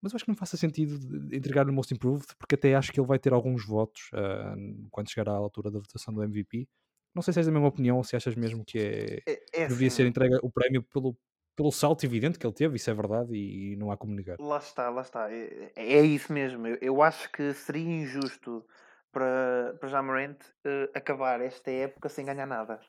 Mas 0.02 0.12
eu 0.12 0.18
acho 0.18 0.26
que 0.26 0.32
não 0.32 0.36
faça 0.36 0.58
sentido 0.58 1.34
entregar 1.34 1.68
o 1.70 1.72
Most 1.72 1.94
Improved, 1.94 2.28
porque 2.38 2.56
até 2.56 2.76
acho 2.76 2.92
que 2.92 3.00
ele 3.00 3.08
vai 3.08 3.18
ter 3.18 3.32
alguns 3.32 3.66
votos 3.66 4.10
uh, 4.14 4.88
quando 4.92 5.10
chegar 5.10 5.32
à 5.32 5.36
altura 5.36 5.72
da 5.72 5.80
votação 5.80 6.14
do 6.14 6.22
MVP. 6.22 6.68
Não 7.16 7.22
sei 7.22 7.34
se 7.34 7.40
és 7.40 7.46
da 7.46 7.54
mesma 7.54 7.70
opinião 7.70 7.98
ou 7.98 8.04
se 8.04 8.16
achas 8.16 8.36
mesmo 8.36 8.66
que 8.66 8.78
é, 8.80 9.22
é, 9.26 9.64
é 9.64 9.68
deveria 9.68 9.88
assim. 9.88 9.98
ser 9.98 10.08
entregue 10.08 10.36
o 10.44 10.52
prémio 10.52 10.84
pelo, 10.84 11.16
pelo 11.56 11.72
salto 11.72 12.04
evidente 12.04 12.38
que 12.38 12.46
ele 12.46 12.54
teve, 12.54 12.76
isso 12.76 12.90
é 12.90 12.94
verdade 12.94 13.34
e, 13.34 13.74
e 13.74 13.76
não 13.78 13.92
há 13.92 13.98
como 13.98 14.14
negar. 14.14 14.38
Lá 14.42 14.58
está, 14.58 14.90
lá 14.90 15.04
está. 15.04 15.32
É, 15.32 15.72
é 15.76 16.02
isso 16.02 16.34
mesmo. 16.34 16.68
Eu, 16.68 16.78
eu, 16.82 17.02
acho 17.02 17.32
que 17.32 17.54
seria 17.54 17.88
injusto 17.88 18.66
para, 19.10 19.78
para 19.80 19.88
Jamarant 19.88 20.42
uh, 20.66 20.90
acabar 20.94 21.40
esta 21.40 21.72
época 21.72 22.10
sem 22.10 22.26
ganhar 22.26 22.48
nada. 22.48 22.82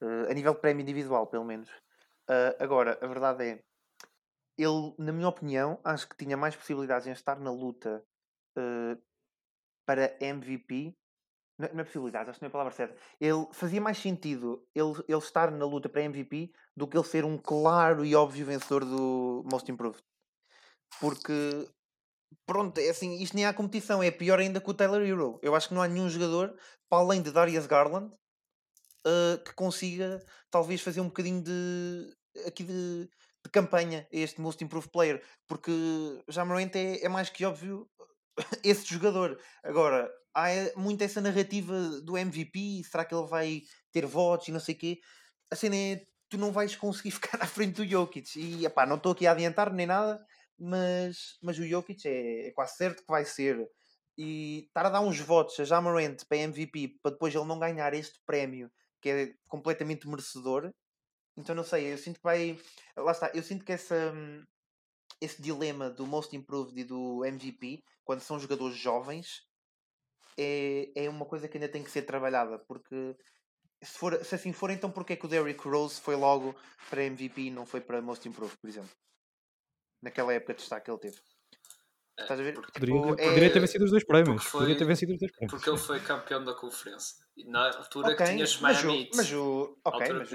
Uh, 0.00 0.30
a 0.30 0.34
nível 0.34 0.54
de 0.54 0.60
prémio 0.60 0.82
individual, 0.82 1.26
pelo 1.26 1.44
menos. 1.44 1.68
Uh, 2.28 2.54
agora, 2.58 2.98
a 3.00 3.06
verdade 3.06 3.44
é, 3.44 3.62
ele, 4.58 4.94
na 4.98 5.12
minha 5.12 5.28
opinião, 5.28 5.78
acho 5.84 6.08
que 6.08 6.16
tinha 6.16 6.36
mais 6.36 6.54
possibilidades 6.56 7.06
em 7.06 7.12
estar 7.12 7.38
na 7.38 7.50
luta 7.50 8.04
uh, 8.58 9.00
para 9.86 10.16
MVP. 10.20 10.94
Não, 11.58 11.68
não 11.74 11.80
é 11.80 11.84
possibilidade, 11.84 12.30
acho 12.30 12.38
que 12.38 12.44
não 12.44 12.48
é 12.48 12.50
a 12.50 12.52
palavra 12.52 12.72
certa. 12.72 12.96
Ele 13.20 13.46
fazia 13.52 13.80
mais 13.80 13.98
sentido 13.98 14.66
ele, 14.74 14.92
ele 15.08 15.18
estar 15.18 15.50
na 15.50 15.64
luta 15.64 15.88
para 15.88 16.02
MVP 16.02 16.52
do 16.76 16.86
que 16.88 16.96
ele 16.96 17.06
ser 17.06 17.24
um 17.24 17.38
claro 17.38 18.04
e 18.04 18.14
óbvio 18.14 18.46
vencedor 18.46 18.84
do 18.84 19.44
Most 19.50 19.70
Improved. 19.70 20.02
Porque 21.00 21.68
pronto, 22.46 22.78
é 22.78 22.88
assim, 22.88 23.22
isto 23.22 23.34
nem 23.34 23.46
há 23.46 23.54
competição, 23.54 24.02
é 24.02 24.10
pior 24.10 24.38
ainda 24.38 24.60
que 24.60 24.70
o 24.70 24.74
Taylor 24.74 25.02
Hero. 25.02 25.38
Eu 25.42 25.54
acho 25.54 25.68
que 25.68 25.74
não 25.74 25.82
há 25.82 25.88
nenhum 25.88 26.08
jogador, 26.08 26.56
para 26.88 26.98
além 26.98 27.22
de 27.22 27.30
Darius 27.30 27.66
Garland, 27.66 28.12
uh, 29.06 29.42
que 29.44 29.54
consiga 29.54 30.22
talvez 30.50 30.80
fazer 30.80 31.00
um 31.00 31.06
bocadinho 31.06 31.42
de 31.42 32.14
aqui 32.46 32.64
de, 32.64 33.08
de 33.44 33.50
campanha 33.50 34.06
a 34.12 34.16
este 34.16 34.40
Most 34.40 34.62
Improved 34.62 34.90
Player, 34.90 35.22
porque 35.46 35.72
já 36.28 36.44
Morant 36.44 36.74
é, 36.74 37.04
é 37.04 37.08
mais 37.08 37.28
que 37.28 37.44
óbvio 37.44 37.88
esse 38.64 38.86
jogador. 38.86 39.38
Agora, 39.62 40.10
há 40.34 40.50
eh, 40.50 40.72
muito 40.76 41.02
essa 41.02 41.20
narrativa 41.20 42.00
do 42.02 42.16
MVP, 42.16 42.82
será 42.84 43.04
que 43.04 43.14
ele 43.14 43.26
vai 43.26 43.62
ter 43.92 44.06
votos 44.06 44.48
e 44.48 44.52
não 44.52 44.60
sei 44.60 44.74
o 44.74 44.78
quê? 44.78 45.00
A 45.50 45.56
cena 45.56 45.76
é, 45.76 46.04
tu 46.28 46.38
não 46.38 46.52
vais 46.52 46.74
conseguir 46.76 47.10
ficar 47.12 47.42
à 47.42 47.46
frente 47.46 47.76
do 47.76 47.86
Jokic. 47.86 48.38
E, 48.38 48.64
epá, 48.64 48.86
não 48.86 48.96
estou 48.96 49.12
aqui 49.12 49.26
a 49.26 49.32
adiantar 49.32 49.72
nem 49.72 49.86
nada, 49.86 50.24
mas, 50.58 51.36
mas 51.42 51.58
o 51.58 51.66
Jokic 51.66 52.06
é, 52.06 52.48
é 52.48 52.50
quase 52.52 52.76
certo 52.76 53.02
que 53.02 53.10
vai 53.10 53.24
ser. 53.24 53.68
E 54.16 54.66
estar 54.66 54.86
a 54.86 54.90
dar 54.90 55.00
uns 55.00 55.18
votos 55.18 55.58
a 55.58 55.64
Jamarant 55.64 56.22
para 56.28 56.36
MVP 56.38 56.98
para 57.02 57.12
depois 57.12 57.34
ele 57.34 57.46
não 57.46 57.58
ganhar 57.58 57.94
este 57.94 58.20
prémio 58.26 58.70
que 59.02 59.10
é 59.10 59.34
completamente 59.48 60.08
merecedor. 60.08 60.72
Então 61.36 61.54
não 61.54 61.64
sei, 61.64 61.92
eu 61.92 61.98
sinto 61.98 62.16
que 62.16 62.24
vai. 62.24 62.58
Lá 62.96 63.12
está, 63.12 63.30
eu 63.34 63.42
sinto 63.42 63.64
que 63.64 63.72
essa, 63.72 64.14
esse 65.20 65.42
dilema 65.42 65.90
do 65.90 66.06
Most 66.06 66.34
Improved 66.36 66.80
e 66.80 66.84
do 66.84 67.24
MVP, 67.24 67.82
quando 68.04 68.20
são 68.20 68.38
jogadores 68.38 68.76
jovens, 68.76 69.42
é, 70.38 70.92
é 70.94 71.10
uma 71.10 71.26
coisa 71.26 71.48
que 71.48 71.56
ainda 71.56 71.68
tem 71.68 71.82
que 71.82 71.90
ser 71.90 72.02
trabalhada, 72.02 72.58
porque 72.60 73.16
se, 73.82 73.98
for, 73.98 74.24
se 74.24 74.34
assim 74.34 74.52
for, 74.52 74.70
então 74.70 74.90
porquê 74.90 75.16
que 75.16 75.26
o 75.26 75.28
Derrick 75.28 75.66
Rose 75.66 76.00
foi 76.00 76.16
logo 76.16 76.54
para 76.88 77.04
MVP 77.04 77.42
e 77.42 77.50
não 77.50 77.66
foi 77.66 77.80
para 77.80 78.00
Most 78.00 78.28
Improved, 78.28 78.56
por 78.58 78.68
exemplo? 78.68 78.90
Naquela 80.00 80.32
época 80.32 80.54
de 80.54 80.60
destaque 80.60 80.86
que 80.86 80.90
ele 80.90 81.00
teve. 81.00 81.20
Estás 82.22 82.40
a 82.40 82.42
ver? 82.42 82.54
Poderia, 82.54 82.94
tipo, 82.94 83.16
poderia 83.16 83.46
é... 83.46 83.50
ter 83.50 83.60
vencido 83.60 83.84
os 83.84 83.90
dois 83.90 84.04
prémios. 84.04 84.44
Foi... 84.44 84.60
Poderia 84.60 84.78
ter 84.78 84.84
vencido 84.84 85.12
os 85.12 85.18
dois 85.18 85.32
prémios. 85.32 85.52
Porque 85.52 85.70
ele 85.70 85.78
foi 85.78 86.00
campeão 86.00 86.44
da 86.44 86.54
conferência. 86.54 87.22
E 87.36 87.44
na 87.44 87.66
altura 87.66 88.12
okay, 88.12 88.26
que 88.26 88.32
tinhas 88.32 88.60
Miami 88.60 89.10
Mas 89.14 89.32
o, 89.32 89.78
ok, 89.84 90.12
mas 90.12 90.32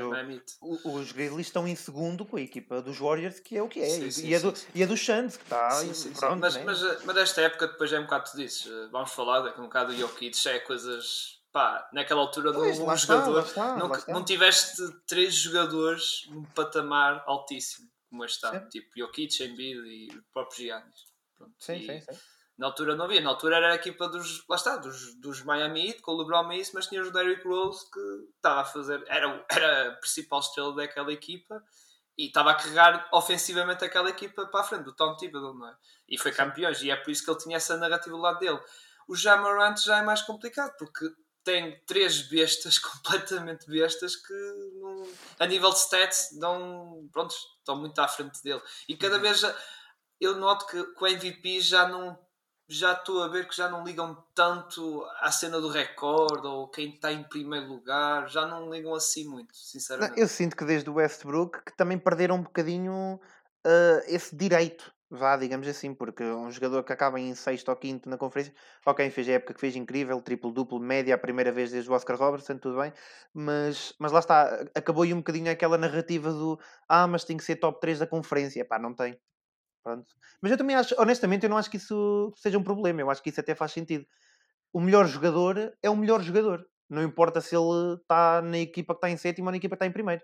o, 0.59 0.93
os 0.93 1.11
Grizzlies 1.11 1.47
estão 1.47 1.67
em 1.67 1.75
segundo 1.75 2.25
com 2.25 2.37
a 2.37 2.41
equipa 2.41 2.81
dos 2.81 2.97
Warriors, 2.97 3.39
que 3.39 3.55
é 3.55 3.61
o 3.61 3.67
que 3.67 3.79
é. 3.79 3.89
Sim, 3.89 4.09
sim, 4.09 4.27
e, 4.27 4.35
a 4.35 4.39
do, 4.39 4.55
sim, 4.55 4.67
e 4.73 4.83
a 4.83 4.87
do 4.87 4.97
Suns, 4.97 5.37
que 5.37 5.43
está 5.43 6.27
pronto. 6.27 6.39
Mas, 6.39 6.55
né? 6.55 6.63
mas, 6.65 7.03
mas 7.03 7.15
desta 7.15 7.41
época, 7.41 7.67
depois 7.67 7.93
é 7.93 7.99
um 7.99 8.03
bocado 8.03 8.31
tu 8.31 8.37
dizes. 8.37 8.67
Vamos 8.91 9.11
falar 9.11 9.41
daqui 9.41 9.59
um 9.61 9.65
bocado 9.65 9.93
do 9.93 9.99
Jokic, 9.99 10.35
já 10.35 10.53
é 10.53 10.59
coisas 10.59 11.37
pá, 11.51 11.89
naquela 11.91 12.21
altura 12.21 12.51
não 12.51 12.61
um 12.61 12.97
jogador. 12.97 13.43
Está, 13.43 13.75
não, 13.75 13.89
não, 14.07 14.25
tiveste 14.25 14.81
três 15.07 15.33
jogadores 15.33 16.27
num 16.29 16.43
patamar 16.43 17.23
altíssimo, 17.25 17.89
como 18.09 18.23
este 18.23 18.35
está, 18.35 18.59
tipo 18.67 18.89
Jokic, 18.95 19.43
Embiid 19.43 19.79
e 19.87 20.17
o 20.17 20.23
próprio 20.33 20.65
Giannis. 20.65 21.06
Pronto, 21.37 21.53
sim, 21.59 21.75
e, 21.75 21.85
sim, 21.85 22.01
sim. 22.01 22.19
Na 22.57 22.65
altura 22.67 22.95
não 22.95 23.05
havia, 23.05 23.21
na 23.21 23.29
altura 23.29 23.57
era 23.57 23.71
a 23.73 23.75
equipa 23.75 24.07
dos, 24.09 24.43
lá 24.49 24.55
está, 24.55 24.77
dos, 24.77 25.13
dos 25.19 25.43
Miami 25.43 25.89
Heat, 25.89 26.01
com 26.01 26.13
o 26.13 26.17
LeBron 26.17 26.43
Mace, 26.43 26.71
mas 26.73 26.87
tinha 26.87 27.03
o 27.03 27.11
Derrick 27.11 27.47
Rose 27.47 27.85
que 27.91 27.99
estava 28.35 28.61
a 28.61 28.65
fazer, 28.65 29.03
era, 29.07 29.45
era 29.51 29.89
a 29.89 29.91
principal 29.97 30.39
estrela 30.39 30.75
daquela 30.75 31.13
equipa 31.13 31.63
e 32.17 32.25
estava 32.25 32.51
a 32.51 32.55
carregar 32.55 33.07
ofensivamente 33.13 33.85
aquela 33.85 34.09
equipa 34.09 34.47
para 34.47 34.61
a 34.61 34.63
frente, 34.63 34.85
do 34.85 34.95
Tom 34.95 35.15
Thibodeau, 35.15 35.53
não 35.53 35.67
é? 35.67 35.75
E 36.09 36.17
foi 36.17 36.31
campeões, 36.31 36.81
e 36.81 36.89
é 36.89 36.95
por 36.95 37.11
isso 37.11 37.23
que 37.23 37.29
ele 37.29 37.37
tinha 37.37 37.57
essa 37.57 37.77
narrativa 37.77 38.15
do 38.15 38.21
lado 38.21 38.39
dele. 38.39 38.59
O 39.07 39.15
Jamarant 39.15 39.77
já 39.77 39.99
é 39.99 40.01
mais 40.01 40.23
complicado, 40.23 40.75
porque 40.79 41.05
tem 41.43 41.79
três 41.85 42.23
bestas 42.23 42.77
completamente 42.79 43.69
bestas 43.69 44.15
que 44.15 44.33
não, 44.81 45.07
a 45.39 45.45
nível 45.45 45.69
de 45.69 45.77
stats 45.77 46.29
não, 46.33 47.07
pronto, 47.13 47.35
estão 47.59 47.77
muito 47.79 47.99
à 47.99 48.07
frente 48.07 48.41
dele. 48.41 48.61
E 48.89 48.97
cada 48.97 49.17
uhum. 49.17 49.21
vez 49.21 49.43
eu 50.19 50.35
noto 50.37 50.67
que 50.67 50.83
com 50.93 51.05
o 51.05 51.07
MVP 51.07 51.59
já 51.61 51.87
não 51.87 52.17
já 52.69 52.91
estou 52.93 53.23
a 53.23 53.29
ver 53.29 53.47
que 53.47 53.55
já 53.55 53.69
não 53.69 53.83
ligam 53.83 54.21
tanto 54.35 55.05
à 55.21 55.31
cena 55.31 55.61
do 55.61 55.69
recorde 55.69 56.45
ou 56.45 56.67
quem 56.67 56.89
está 56.89 57.13
em 57.13 57.23
primeiro 57.23 57.67
lugar, 57.67 58.27
já 58.27 58.45
não 58.45 58.69
ligam 58.69 58.93
assim 58.93 59.25
muito, 59.25 59.55
sinceramente. 59.55 60.19
Eu 60.19 60.27
sinto 60.27 60.55
que 60.55 60.65
desde 60.65 60.89
o 60.89 60.95
Westbrook 60.95 61.63
que 61.63 61.77
também 61.77 61.97
perderam 61.97 62.35
um 62.35 62.43
bocadinho 62.43 63.21
uh, 63.65 64.01
esse 64.05 64.35
direito, 64.35 64.91
vá, 65.09 65.37
digamos 65.37 65.65
assim, 65.65 65.93
porque 65.93 66.21
um 66.23 66.51
jogador 66.51 66.83
que 66.83 66.91
acaba 66.91 67.17
em 67.17 67.33
sexto 67.35 67.69
ou 67.69 67.75
quinto 67.77 68.09
na 68.09 68.17
conferência, 68.17 68.53
ok, 68.85 69.09
fez 69.11 69.29
a 69.29 69.33
época 69.33 69.53
que 69.53 69.61
fez 69.61 69.77
incrível, 69.77 70.21
triplo-duplo, 70.21 70.77
média, 70.77 71.15
a 71.15 71.17
primeira 71.17 71.53
vez 71.53 71.71
desde 71.71 71.89
o 71.89 71.93
Oscar 71.93 72.17
Robertson, 72.17 72.57
tudo 72.57 72.79
bem, 72.81 72.91
mas, 73.33 73.93
mas 73.97 74.11
lá 74.11 74.19
está, 74.19 74.65
acabou 74.75 75.03
aí 75.03 75.13
um 75.13 75.17
bocadinho 75.17 75.49
aquela 75.49 75.77
narrativa 75.77 76.33
do 76.33 76.59
ah, 76.89 77.07
mas 77.07 77.23
tem 77.23 77.37
que 77.37 77.45
ser 77.45 77.55
top 77.55 77.79
3 77.79 77.99
da 77.99 78.07
conferência, 78.07 78.65
pá, 78.65 78.77
não 78.77 78.93
tem. 78.93 79.17
Pronto. 79.87 80.13
Mas 80.41 80.51
eu 80.51 80.57
também 80.57 80.75
acho, 80.75 80.93
honestamente, 80.99 81.43
eu 81.43 81.49
não 81.49 81.55
acho 81.55 81.71
que 81.71 81.77
isso 81.77 82.33
seja 82.35 82.57
um 82.57 82.63
problema. 82.63 82.99
Eu 82.99 83.09
acho 83.09 83.23
que 83.23 83.29
isso 83.29 83.39
até 83.39 83.55
faz 83.55 83.71
sentido. 83.71 84.05
O 84.73 84.81
melhor 84.81 85.07
jogador 85.07 85.73
é 85.81 85.89
o 85.89 85.95
melhor 85.95 86.21
jogador. 86.21 86.67
Não 86.89 87.01
importa 87.01 87.39
se 87.39 87.55
ele 87.55 87.95
está 87.95 88.41
na 88.41 88.57
equipa 88.57 88.93
que 88.93 88.97
está 88.97 89.09
em 89.09 89.15
sétimo 89.15 89.47
ou 89.47 89.51
na 89.51 89.57
equipa 89.57 89.77
que 89.77 89.77
está 89.77 89.85
em 89.85 89.93
primeiro. 89.93 90.21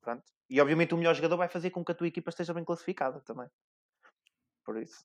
Pronto. 0.00 0.24
E 0.48 0.58
obviamente 0.62 0.94
o 0.94 0.96
melhor 0.96 1.14
jogador 1.14 1.36
vai 1.36 1.48
fazer 1.48 1.68
com 1.68 1.84
que 1.84 1.92
a 1.92 1.94
tua 1.94 2.06
equipa 2.06 2.30
esteja 2.30 2.54
bem 2.54 2.64
classificada 2.64 3.20
também. 3.20 3.48
Por 4.64 4.80
isso. 4.80 5.04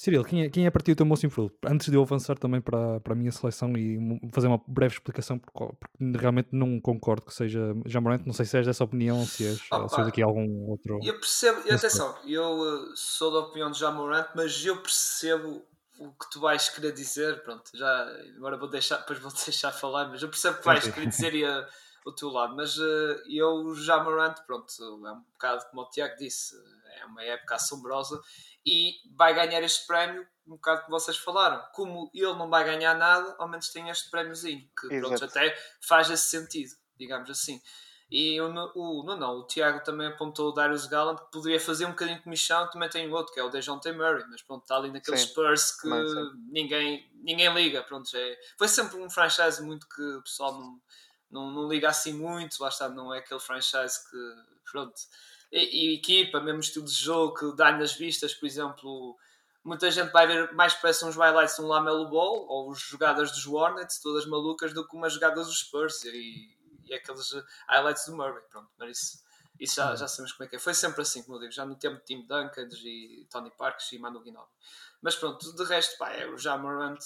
Cirilo, 0.00 0.24
quem 0.24 0.44
é, 0.44 0.48
quem 0.48 0.64
é 0.64 0.70
para 0.70 0.80
ti 0.82 0.92
o 0.92 0.96
teu 0.96 1.04
most 1.04 1.26
improved? 1.26 1.54
Antes 1.62 1.90
de 1.90 1.94
eu 1.94 2.00
avançar 2.00 2.38
também 2.38 2.58
para, 2.58 2.98
para 3.00 3.12
a 3.12 3.14
minha 3.14 3.30
seleção 3.30 3.76
e 3.76 3.98
fazer 4.32 4.46
uma 4.46 4.58
breve 4.66 4.94
explicação, 4.94 5.38
porque, 5.38 5.76
porque 5.78 6.16
realmente 6.16 6.48
não 6.52 6.80
concordo 6.80 7.26
que 7.26 7.34
seja 7.34 7.74
Jamorant, 7.84 8.22
não 8.24 8.32
sei 8.32 8.46
se 8.46 8.56
és 8.56 8.66
dessa 8.66 8.82
opinião, 8.82 9.26
se 9.26 9.46
és, 9.46 9.60
oh, 9.70 9.86
se 9.90 10.00
és 10.00 10.08
aqui 10.08 10.22
algum 10.22 10.70
outro. 10.70 10.98
Eu 11.02 11.20
percebo, 11.20 11.60
atenção, 11.70 12.16
eu 12.24 12.48
uh, 12.50 12.96
sou 12.96 13.30
da 13.30 13.40
opinião 13.40 13.70
de 13.70 13.78
Jamorant, 13.78 14.28
mas 14.34 14.64
eu 14.64 14.80
percebo 14.80 15.62
o 15.98 16.10
que 16.12 16.30
tu 16.30 16.40
vais 16.40 16.66
querer 16.70 16.92
dizer, 16.92 17.42
pronto, 17.42 17.70
já 17.74 18.08
agora 18.38 18.56
vou 18.56 18.70
deixar, 18.70 18.96
depois 19.00 19.18
vou 19.18 19.30
deixar 19.44 19.70
falar, 19.70 20.08
mas 20.08 20.22
eu 20.22 20.30
percebo 20.30 20.56
o 20.56 20.58
que 20.60 20.64
vais 20.64 20.88
querer 20.88 21.08
dizer 21.10 21.34
e 21.36 21.44
a, 21.44 21.68
o 22.06 22.12
teu 22.12 22.30
lado, 22.30 22.56
mas 22.56 22.78
uh, 22.78 23.20
eu 23.28 23.74
Jamorant, 23.74 24.36
pronto, 24.46 24.72
é 24.80 25.12
um 25.12 25.20
bocado 25.32 25.66
como 25.70 25.82
o 25.82 25.90
Tiago 25.90 26.16
disse, 26.16 26.56
é 26.98 27.04
uma 27.04 27.22
época 27.22 27.54
assombrosa 27.54 28.20
e 28.64 28.94
vai 29.16 29.34
ganhar 29.34 29.62
este 29.62 29.86
prémio, 29.86 30.26
um 30.46 30.52
bocado 30.52 30.84
que 30.84 30.90
vocês 30.90 31.16
falaram. 31.16 31.62
Como 31.72 32.10
ele 32.14 32.34
não 32.34 32.50
vai 32.50 32.64
ganhar 32.64 32.94
nada, 32.94 33.34
ao 33.38 33.48
menos 33.48 33.70
tem 33.70 33.88
este 33.88 34.10
prémiozinho, 34.10 34.68
que 34.78 35.00
pronto, 35.00 35.24
até 35.24 35.56
faz 35.80 36.10
esse 36.10 36.26
sentido, 36.30 36.72
digamos 36.96 37.30
assim. 37.30 37.60
E 38.10 38.40
o, 38.40 38.48
o, 38.74 39.04
não, 39.04 39.16
não, 39.16 39.38
o 39.38 39.46
Tiago 39.46 39.84
também 39.84 40.08
apontou 40.08 40.48
o 40.48 40.52
Darius 40.52 40.86
Garland 40.86 41.22
que 41.22 41.30
poderia 41.30 41.60
fazer 41.60 41.86
um 41.86 41.90
bocadinho 41.90 42.18
de 42.18 42.24
comissão. 42.24 42.68
Também 42.68 42.88
tem 42.88 43.10
outro 43.12 43.32
que 43.32 43.38
é 43.38 43.42
o 43.42 43.48
Dejounte 43.48 43.90
Murray, 43.92 44.24
mas 44.28 44.42
pronto, 44.42 44.62
está 44.62 44.76
ali 44.76 44.90
naqueles 44.90 45.20
Spurs 45.20 45.80
que 45.80 45.88
ninguém, 46.50 47.08
ninguém 47.14 47.54
liga. 47.54 47.84
Pronto, 47.84 48.10
é, 48.16 48.36
foi 48.58 48.66
sempre 48.66 48.98
um 48.98 49.08
franchise 49.08 49.62
muito 49.62 49.88
que 49.88 50.02
o 50.02 50.22
pessoal 50.22 50.58
não, 50.58 50.80
não, 51.30 51.50
não 51.52 51.68
liga 51.68 51.88
assim 51.88 52.12
muito. 52.12 52.60
Lá 52.60 52.68
está, 52.68 52.88
não 52.88 53.14
é 53.14 53.18
aquele 53.18 53.38
franchise 53.38 54.00
que 54.10 54.16
pronto 54.72 55.00
e, 55.50 55.92
e 55.92 55.94
equipa, 55.96 56.40
mesmo 56.40 56.60
estilo 56.60 56.86
de 56.86 56.94
jogo 56.94 57.34
que 57.34 57.56
dá 57.56 57.72
nas 57.72 57.92
vistas, 57.94 58.34
por 58.34 58.46
exemplo, 58.46 59.16
muita 59.64 59.90
gente 59.90 60.10
vai 60.10 60.26
ver 60.26 60.52
mais 60.52 60.74
parece 60.74 61.04
uns 61.04 61.16
highlights 61.16 61.58
um 61.58 61.66
Lamelo 61.66 62.08
Ball 62.08 62.46
ou 62.48 62.72
as 62.72 62.80
jogadas 62.80 63.30
dos 63.30 63.46
Hornets, 63.46 64.00
todas 64.00 64.26
malucas, 64.26 64.72
do 64.72 64.86
que 64.86 64.96
umas 64.96 65.12
jogadas 65.12 65.46
dos 65.46 65.60
Spurs 65.60 66.04
e, 66.04 66.56
e 66.84 66.94
aqueles 66.94 67.30
highlights 67.68 68.06
do 68.06 68.16
Murray. 68.16 68.42
Pronto, 68.50 68.70
mas 68.78 68.98
isso, 68.98 69.18
isso 69.60 69.76
já, 69.76 69.94
já 69.94 70.08
sabemos 70.08 70.32
como 70.32 70.46
é 70.46 70.48
que 70.48 70.56
é. 70.56 70.58
Foi 70.58 70.72
sempre 70.72 71.02
assim, 71.02 71.22
como 71.22 71.36
eu 71.36 71.40
digo, 71.42 71.52
já 71.52 71.66
no 71.66 71.76
tempo 71.76 71.96
de 71.96 72.04
Tim 72.04 72.22
Duncan 72.26 72.66
e 72.82 73.26
Tony 73.30 73.50
Parks 73.50 73.92
e 73.92 73.98
Manu 73.98 74.24
Ginobili. 74.24 74.50
Mas 75.02 75.14
pronto, 75.14 75.54
de 75.54 75.64
resto, 75.64 75.96
pá, 75.98 76.10
é, 76.12 76.26
o 76.26 76.36
Jamorant 76.36 76.98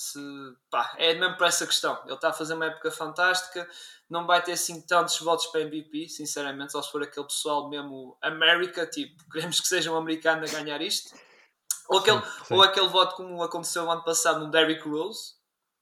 pá, 0.70 0.94
é 0.96 1.14
mesmo 1.14 1.37
para 1.37 1.49
essa 1.49 1.66
questão. 1.66 2.00
Ele 2.04 2.14
está 2.14 2.30
a 2.30 2.32
fazer 2.32 2.54
uma 2.54 2.66
época 2.66 2.90
fantástica, 2.90 3.68
não 4.08 4.26
vai 4.26 4.42
ter 4.42 4.52
assim 4.52 4.80
tantos 4.82 5.18
votos 5.20 5.46
para 5.46 5.62
MVP, 5.62 6.08
sinceramente, 6.08 6.73
só 6.73 6.82
se 6.82 6.90
for 6.90 7.02
aquele 7.02 7.26
pessoal 7.26 7.68
mesmo 7.68 8.16
América, 8.23 8.87
tipo, 8.87 9.23
queremos 9.30 9.61
que 9.61 9.66
seja 9.66 9.92
um 9.92 9.96
americano 9.96 10.44
a 10.44 10.49
ganhar 10.49 10.80
isto. 10.80 11.14
Ou 11.88 11.99
aquele, 11.99 12.20
sim, 12.20 12.44
sim. 12.46 12.54
Ou 12.54 12.62
aquele 12.62 12.88
voto 12.88 13.16
como 13.16 13.42
aconteceu 13.42 13.84
no 13.84 13.90
ano 13.90 14.04
passado 14.04 14.40
no 14.40 14.50
Derrick 14.50 14.88
Rose, 14.88 15.34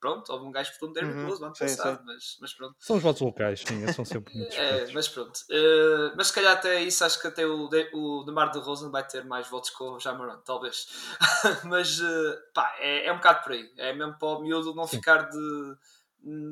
pronto, 0.03 0.33
houve 0.33 0.45
um 0.45 0.51
gajo 0.51 0.73
que 0.73 0.81
votou 0.81 0.89
no 0.89 0.95
Derrick 0.95 1.17
uhum, 1.17 1.29
Rose 1.29 1.41
no 1.41 1.47
ano 1.47 1.57
passado, 1.57 1.99
sim. 1.99 2.05
Mas, 2.05 2.37
mas 2.41 2.55
pronto. 2.55 2.75
São 2.81 2.97
os 2.97 3.03
votos 3.03 3.23
locais, 3.23 3.61
sim, 3.61 3.87
são 3.93 4.05
sempre 4.05 4.35
muito 4.37 4.53
é, 4.53 4.93
Mas 4.93 5.09
pronto, 5.09 5.37
uh, 5.37 6.13
mas 6.17 6.27
se 6.27 6.33
calhar 6.33 6.57
até 6.57 6.83
isso, 6.83 7.05
acho 7.05 7.21
que 7.21 7.29
até 7.29 7.47
o, 7.47 7.69
de, 7.69 7.89
o 7.95 8.25
Demar 8.25 8.51
de 8.51 8.59
Rosen 8.59 8.91
vai 8.91 9.07
ter 9.07 9.25
mais 9.25 9.49
votos 9.49 9.71
que 9.71 9.81
o 9.81 10.01
Jamarant, 10.01 10.43
talvez. 10.45 10.89
mas 11.65 12.01
uh, 12.01 12.37
pá, 12.53 12.75
é, 12.81 13.07
é 13.07 13.13
um 13.13 13.17
bocado 13.17 13.45
por 13.45 13.53
aí, 13.53 13.73
é 13.77 13.95
mesmo 13.95 14.19
para 14.19 14.29
o 14.29 14.43
miúdo 14.43 14.75
não 14.75 14.89
sim. 14.89 14.97
ficar 14.97 15.31
de 15.31 15.77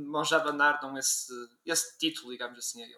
mãos 0.07 0.28
já 0.28 0.37
abanar, 0.37 0.78
não 0.80 0.97
esse, 0.97 1.33
esse 1.66 1.99
título, 1.99 2.30
digamos 2.30 2.57
assim, 2.57 2.83
a 2.83 2.87
ele. 2.87 2.95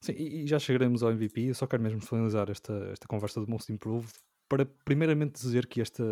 Sim, 0.00 0.12
e 0.12 0.46
já 0.46 0.58
chegaremos 0.58 1.02
ao 1.04 1.10
MVP, 1.12 1.50
eu 1.50 1.54
só 1.54 1.66
quero 1.66 1.82
mesmo 1.82 2.00
finalizar 2.00 2.50
esta, 2.50 2.72
esta 2.92 3.06
conversa 3.06 3.40
do 3.40 3.48
Most 3.48 3.72
Improved 3.72 4.12
para 4.48 4.66
primeiramente 4.84 5.40
dizer 5.40 5.66
que, 5.66 5.80
esta, 5.80 6.04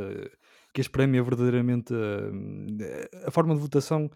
que 0.72 0.80
este 0.80 0.90
prémio 0.90 1.20
é 1.20 1.22
verdadeiramente 1.22 1.92
uh, 1.92 3.26
a 3.26 3.30
forma 3.30 3.54
de 3.54 3.60
votação 3.60 4.10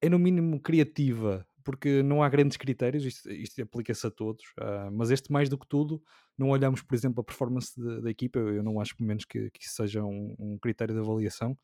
é 0.00 0.08
no 0.08 0.18
mínimo 0.18 0.60
criativa 0.60 1.46
porque 1.64 2.02
não 2.02 2.22
há 2.22 2.28
grandes 2.28 2.58
critérios, 2.58 3.04
isto, 3.04 3.30
isto 3.32 3.62
aplica-se 3.62 4.06
a 4.06 4.10
todos, 4.10 4.44
uh, 4.60 4.92
mas 4.92 5.10
este 5.10 5.32
mais 5.32 5.48
do 5.48 5.58
que 5.58 5.66
tudo, 5.66 6.02
não 6.36 6.50
olhamos, 6.50 6.82
por 6.82 6.94
exemplo, 6.94 7.22
a 7.22 7.24
performance 7.24 7.72
de, 7.74 8.02
da 8.02 8.10
equipa, 8.10 8.38
eu 8.38 8.62
não 8.62 8.78
acho 8.78 8.94
pelo 8.94 9.08
menos 9.08 9.24
que, 9.24 9.50
que 9.50 9.64
isso 9.64 9.74
seja 9.74 10.04
um, 10.04 10.34
um 10.38 10.58
critério 10.58 10.94
de 10.94 11.00
avaliação. 11.00 11.56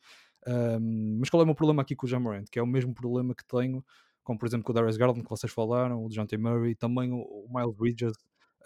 Um, 0.46 1.18
mas 1.20 1.28
qual 1.28 1.40
é 1.40 1.44
o 1.44 1.46
meu 1.46 1.54
problema 1.54 1.82
aqui 1.82 1.94
com 1.94 2.06
o 2.06 2.08
Jamorant? 2.08 2.46
Que 2.50 2.58
é 2.58 2.62
o 2.62 2.66
mesmo 2.66 2.94
problema 2.94 3.34
que 3.34 3.44
tenho, 3.46 3.84
como 4.24 4.38
por 4.38 4.46
exemplo 4.46 4.64
com 4.64 4.72
o 4.72 4.74
Darius 4.74 4.96
Garland, 4.96 5.22
que 5.22 5.28
vocês 5.28 5.52
falaram, 5.52 6.02
o 6.02 6.08
Dejounte 6.08 6.36
Murray, 6.38 6.74
também 6.74 7.12
o, 7.12 7.18
o 7.18 7.46
Miles 7.52 7.76
Bridges. 7.76 8.12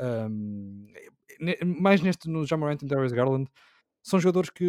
Um, 0.01 0.87
mais 1.65 2.01
neste 2.01 2.29
no 2.29 2.47
Jamorant 2.47 2.79
e 2.83 2.87
Darius 2.87 3.13
Garland, 3.13 3.51
são 4.03 4.21
jogadores 4.21 4.51
que, 4.51 4.65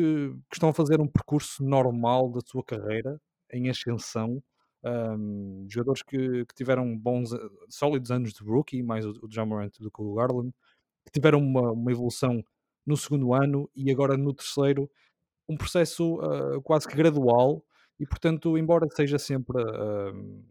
que, 0.50 0.56
estão 0.56 0.70
a 0.70 0.74
fazer 0.74 1.02
um 1.02 1.08
percurso 1.08 1.64
normal 1.64 2.32
da 2.32 2.40
sua 2.46 2.64
carreira, 2.64 3.20
em 3.52 3.70
ascensão. 3.70 4.42
Um, 4.84 5.66
jogadores 5.70 6.04
que, 6.04 6.46
que, 6.46 6.54
tiveram 6.56 6.98
bons, 6.98 7.34
eh, 7.34 7.38
sólidos 7.70 8.12
anos 8.12 8.34
de 8.34 8.44
rookie, 8.44 8.84
mais 8.84 9.06
o, 9.06 9.12
o 9.24 9.32
Jamorant 9.32 9.72
do 9.80 9.92
que 9.92 10.02
o 10.02 10.14
Garland, 10.14 10.52
que 11.06 11.12
tiveram 11.12 11.40
uma, 11.40 11.72
uma 11.72 11.92
evolução 11.92 12.44
no 12.86 12.96
segundo 12.96 13.34
ano 13.34 13.70
e 13.76 13.92
agora 13.92 14.16
no 14.16 14.34
terceiro 14.34 14.90
um 15.50 15.58
processo 15.58 16.20
uh, 16.20 16.62
quase 16.62 16.88
que 16.88 16.96
gradual 16.96 17.64
e, 18.00 18.06
portanto, 18.06 18.58
embora 18.58 18.88
seja 18.92 19.18
sempre, 19.18 19.62
uh, 19.62 20.46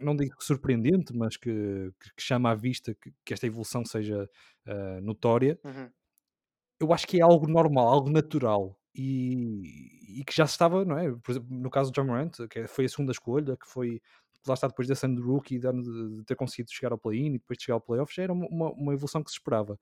não 0.00 0.16
digo 0.16 0.34
surpreendente, 0.40 1.14
mas 1.14 1.36
que, 1.36 1.92
que, 2.16 2.22
chama 2.22 2.50
à 2.50 2.54
vista 2.54 2.94
que, 2.94 3.12
que, 3.24 3.34
esta 3.34 3.46
evolução 3.46 3.84
seja 3.84 4.28
uh, 4.66 5.00
notória, 5.00 5.58
uhum. 5.64 5.90
eu 6.80 6.92
acho 6.92 7.06
que 7.06 7.18
é 7.18 7.22
algo 7.22 7.48
normal, 7.48 7.88
algo 7.88 8.10
natural. 8.10 8.78
E, 8.94 10.20
e, 10.20 10.24
que 10.24 10.34
já 10.34 10.46
se 10.46 10.52
estava, 10.52 10.82
não 10.82 10.96
é? 10.98 11.10
Por 11.22 11.30
exemplo, 11.30 11.48
no 11.50 11.68
caso 11.68 11.90
do 11.90 11.94
John 11.94 12.06
Morant, 12.06 12.32
que 12.48 12.66
foi 12.66 12.86
a 12.86 12.88
segunda 12.88 13.12
escolha, 13.12 13.54
que 13.54 13.66
foi 13.66 14.00
lá 14.48 14.54
está 14.54 14.68
depois 14.68 14.88
desse 14.88 15.04
ano 15.04 15.16
de 15.16 15.22
rookie, 15.22 15.58
de, 15.58 15.68
de 15.72 16.24
ter 16.24 16.36
conseguido 16.36 16.70
chegar 16.72 16.92
ao 16.92 16.98
play-in 16.98 17.34
e 17.34 17.38
depois 17.38 17.58
de 17.58 17.64
chegar 17.64 17.74
ao 17.74 17.80
playoff, 17.80 18.14
já 18.14 18.22
era 18.22 18.32
uma, 18.32 18.70
uma 18.72 18.94
evolução 18.94 19.22
que 19.22 19.30
se 19.30 19.36
esperava. 19.36 19.78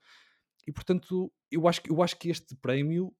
E 0.66 0.72
portanto, 0.72 1.30
eu 1.50 1.68
acho, 1.68 1.80
eu 1.86 2.02
acho 2.02 2.18
que 2.18 2.30
este 2.30 2.56
prémio 2.56 3.14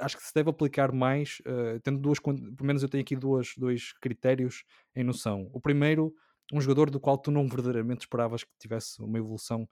acho 0.00 0.16
que 0.16 0.22
se 0.22 0.34
deve 0.34 0.50
aplicar 0.50 0.92
mais, 0.92 1.38
uh, 1.40 1.80
tendo 1.80 1.98
duas, 1.98 2.18
pelo 2.18 2.54
menos 2.62 2.82
eu 2.82 2.88
tenho 2.88 3.02
aqui 3.02 3.16
duas, 3.16 3.52
dois 3.56 3.92
critérios 4.00 4.64
em 4.94 5.04
noção. 5.04 5.48
O 5.52 5.60
primeiro, 5.60 6.14
um 6.52 6.60
jogador 6.60 6.90
do 6.90 7.00
qual 7.00 7.16
tu 7.18 7.30
não 7.30 7.48
verdadeiramente 7.48 8.00
esperavas 8.00 8.44
que 8.44 8.50
tivesse 8.58 9.00
uma 9.02 9.18
evolução 9.18 9.68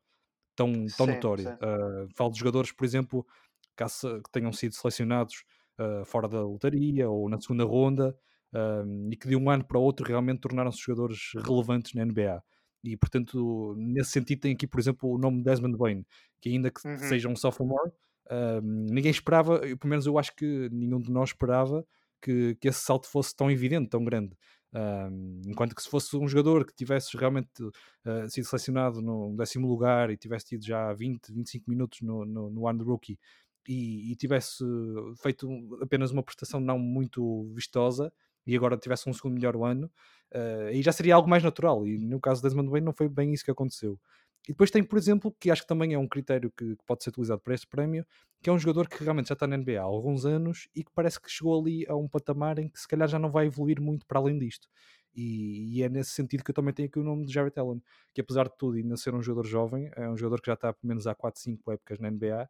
tão, 0.54 0.72
tão 0.96 1.06
sim, 1.06 1.12
notória. 1.12 1.44
Sim. 1.44 1.54
Uh, 1.54 2.08
falo 2.16 2.30
de 2.30 2.38
jogadores, 2.38 2.72
por 2.72 2.84
exemplo, 2.84 3.26
que, 3.76 3.84
tenham 4.30 4.52
sido 4.52 4.74
selecionados 4.74 5.44
uh, 5.78 6.04
fora 6.04 6.28
da 6.28 6.42
lotaria 6.42 7.08
ou 7.08 7.28
na 7.28 7.40
segunda 7.40 7.64
ronda 7.64 8.16
e 9.10 9.16
que 9.16 9.26
de 9.26 9.34
um 9.34 9.48
ano 9.48 9.64
para 9.64 9.78
o 9.78 9.82
outro 9.82 10.06
realmente 10.06 10.40
tornaram-se 10.40 10.78
jogadores 10.78 11.30
relevantes 11.42 11.94
na 11.94 12.04
NBA. 12.04 12.42
E 12.84 12.96
portanto, 12.98 13.74
nesse 13.78 14.10
sentido, 14.10 14.40
tem 14.40 14.52
aqui, 14.52 14.66
por 14.66 14.78
exemplo, 14.78 15.10
o 15.10 15.16
nome 15.16 15.38
de 15.38 15.44
Desmond 15.44 15.78
Bain, 15.78 16.04
que 16.38 16.50
ainda 16.50 16.70
que 16.70 16.86
uhum. 16.86 16.98
seja 16.98 17.28
um 17.30 17.36
sophomore, 17.36 17.90
ninguém 18.62 19.10
esperava, 19.10 19.60
pelo 19.60 19.78
menos 19.88 20.06
eu 20.06 20.18
acho 20.18 20.34
que 20.34 20.68
nenhum 20.70 21.00
de 21.00 21.10
nós 21.10 21.30
esperava 21.30 21.84
que, 22.22 22.54
que 22.60 22.68
esse 22.68 22.80
salto 22.80 23.08
fosse 23.08 23.34
tão 23.34 23.50
evidente, 23.50 23.90
tão 23.90 24.04
grande. 24.04 24.36
enquanto 25.46 25.74
que 25.74 25.82
se 25.82 25.88
fosse 25.88 26.16
um 26.16 26.28
jogador 26.28 26.64
que 26.64 26.74
tivesse 26.74 27.16
realmente 27.16 27.50
uh, 27.62 28.30
sido 28.30 28.44
selecionado 28.44 29.02
no 29.02 29.36
décimo 29.36 29.68
lugar 29.68 30.10
e 30.10 30.16
tivesse 30.16 30.46
tido 30.46 30.64
já 30.64 30.92
20, 30.92 31.32
25 31.32 31.68
minutos 31.68 32.00
no, 32.00 32.24
no, 32.24 32.50
no 32.50 32.68
ano 32.68 32.84
rookie 32.84 33.18
e, 33.68 34.12
e, 34.12 34.16
tivesse 34.16 34.64
feito 35.22 35.48
apenas 35.80 36.10
uma 36.10 36.22
prestação 36.22 36.60
não 36.60 36.78
muito 36.78 37.52
vistosa 37.54 38.12
e 38.46 38.56
agora 38.56 38.76
tivesse 38.76 39.08
um 39.08 39.12
segundo 39.12 39.34
melhor 39.34 39.54
ano, 39.56 39.90
uh, 40.34 40.66
aí 40.68 40.82
já 40.82 40.92
seria 40.92 41.14
algo 41.14 41.28
mais 41.28 41.42
natural. 41.42 41.86
E 41.86 41.98
no 41.98 42.20
caso 42.20 42.40
de 42.40 42.48
Desmond 42.48 42.70
Bain 42.70 42.80
não 42.80 42.92
foi 42.92 43.08
bem 43.08 43.32
isso 43.32 43.44
que 43.44 43.50
aconteceu. 43.50 43.98
E 44.48 44.52
depois 44.52 44.70
tem, 44.70 44.82
por 44.82 44.98
exemplo, 44.98 45.34
que 45.38 45.50
acho 45.50 45.62
que 45.62 45.68
também 45.68 45.94
é 45.94 45.98
um 45.98 46.08
critério 46.08 46.50
que, 46.50 46.76
que, 46.76 46.84
pode 46.84 47.04
ser 47.04 47.10
utilizado 47.10 47.40
para 47.40 47.54
este 47.54 47.66
prémio, 47.66 48.04
que 48.42 48.50
é 48.50 48.52
um 48.52 48.58
jogador 48.58 48.88
que 48.88 49.02
realmente 49.02 49.28
já 49.28 49.34
está 49.34 49.46
na 49.46 49.56
NBA 49.56 49.78
há 49.78 49.82
alguns 49.82 50.26
anos 50.26 50.68
e 50.74 50.82
que 50.82 50.90
parece 50.92 51.20
que 51.20 51.30
chegou 51.30 51.60
ali 51.60 51.86
a 51.88 51.94
um 51.94 52.08
patamar 52.08 52.58
em 52.58 52.68
que 52.68 52.80
se 52.80 52.88
calhar 52.88 53.06
já 53.06 53.18
não 53.18 53.30
vai 53.30 53.46
evoluir 53.46 53.80
muito 53.80 54.04
para 54.04 54.18
além 54.18 54.36
disto. 54.38 54.68
E, 55.14 55.78
e 55.78 55.82
é 55.82 55.88
nesse 55.88 56.10
sentido 56.10 56.42
que 56.42 56.50
eu 56.50 56.54
também 56.54 56.74
tenho 56.74 56.88
aqui 56.88 56.98
o 56.98 57.04
nome 57.04 57.24
de 57.24 57.32
Jarrett 57.32 57.58
Allen, 57.60 57.80
que 58.12 58.20
apesar 58.20 58.48
de 58.48 58.56
tudo 58.58 58.76
ainda 58.76 58.96
ser 58.96 59.14
um 59.14 59.22
jogador 59.22 59.46
jovem, 59.46 59.90
é 59.94 60.08
um 60.08 60.16
jogador 60.16 60.40
que 60.40 60.46
já 60.46 60.54
está 60.54 60.72
pelo 60.72 60.88
menos 60.88 61.06
há 61.06 61.14
4, 61.14 61.40
5 61.40 61.70
épocas 61.70 62.00
na 62.00 62.10
NBA 62.10 62.48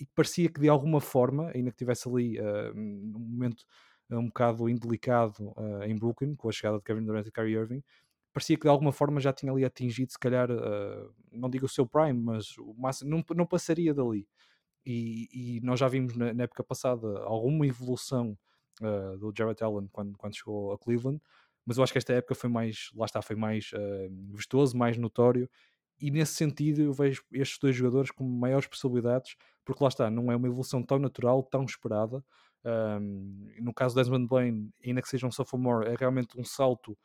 e 0.00 0.06
que 0.06 0.12
parecia 0.14 0.48
que 0.48 0.60
de 0.60 0.68
alguma 0.68 1.00
forma, 1.00 1.50
ainda 1.54 1.70
que 1.70 1.76
estivesse 1.76 2.08
ali 2.08 2.40
uh, 2.40 2.74
num 2.74 3.18
momento 3.18 3.64
um 4.10 4.26
bocado 4.26 4.68
indelicado 4.68 5.52
uh, 5.56 5.82
em 5.84 5.94
Brooklyn, 5.94 6.34
com 6.34 6.48
a 6.48 6.52
chegada 6.52 6.78
de 6.78 6.84
Kevin 6.84 7.04
Durant 7.04 7.26
e 7.26 7.30
Kyrie 7.30 7.56
Irving, 7.56 7.82
parecia 8.38 8.56
que 8.56 8.62
de 8.62 8.68
alguma 8.68 8.92
forma 8.92 9.20
já 9.20 9.32
tinha 9.32 9.50
ali 9.50 9.64
atingido, 9.64 10.12
se 10.12 10.18
calhar, 10.18 10.48
uh, 10.48 11.12
não 11.32 11.50
digo 11.50 11.66
o 11.66 11.68
seu 11.68 11.84
prime, 11.84 12.22
mas 12.22 12.56
o 12.58 12.72
máximo, 12.74 13.10
não, 13.10 13.24
não 13.34 13.44
passaria 13.44 13.92
dali. 13.92 14.28
E, 14.86 15.56
e 15.56 15.60
nós 15.60 15.80
já 15.80 15.88
vimos 15.88 16.16
na, 16.16 16.32
na, 16.32 16.44
época 16.44 16.62
passada 16.62 17.06
alguma 17.24 17.66
evolução 17.66 18.38
uh, 18.80 19.18
do 19.18 19.32
Jarrett 19.36 19.62
Allen 19.64 19.88
quando, 19.90 20.16
quando 20.16 20.36
chegou 20.36 20.72
a 20.72 20.78
Cleveland, 20.78 21.20
mas 21.66 21.76
eu 21.76 21.82
acho 21.82 21.92
que 21.92 21.98
esta 21.98 22.12
época 22.12 22.36
foi 22.36 22.48
mais, 22.48 22.90
lá 22.94 23.06
está, 23.06 23.20
foi 23.20 23.34
mais 23.34 23.72
uh, 23.72 24.34
vistoso, 24.36 24.76
mais 24.76 24.96
notório, 24.96 25.50
e 26.00 26.08
nesse 26.12 26.34
sentido 26.34 26.80
eu 26.80 26.92
vejo 26.92 27.24
estes 27.32 27.58
dois 27.58 27.74
jogadores 27.74 28.12
com 28.12 28.22
maiores 28.22 28.68
possibilidades, 28.68 29.34
porque 29.64 29.82
lá 29.82 29.88
está, 29.88 30.08
não 30.08 30.30
é 30.30 30.36
uma 30.36 30.46
evolução 30.46 30.80
tão 30.80 31.00
natural, 31.00 31.42
tão 31.42 31.64
esperada. 31.64 32.24
Um, 32.64 33.50
no 33.60 33.74
caso 33.74 33.96
do 33.96 34.00
Desmond 34.00 34.28
Bain, 34.28 34.70
ainda 34.84 35.02
que 35.02 35.08
seja 35.08 35.26
um 35.26 35.30
sophomore, 35.32 35.88
é 35.88 35.96
realmente 35.98 36.38
um 36.38 36.44
salto 36.44 36.96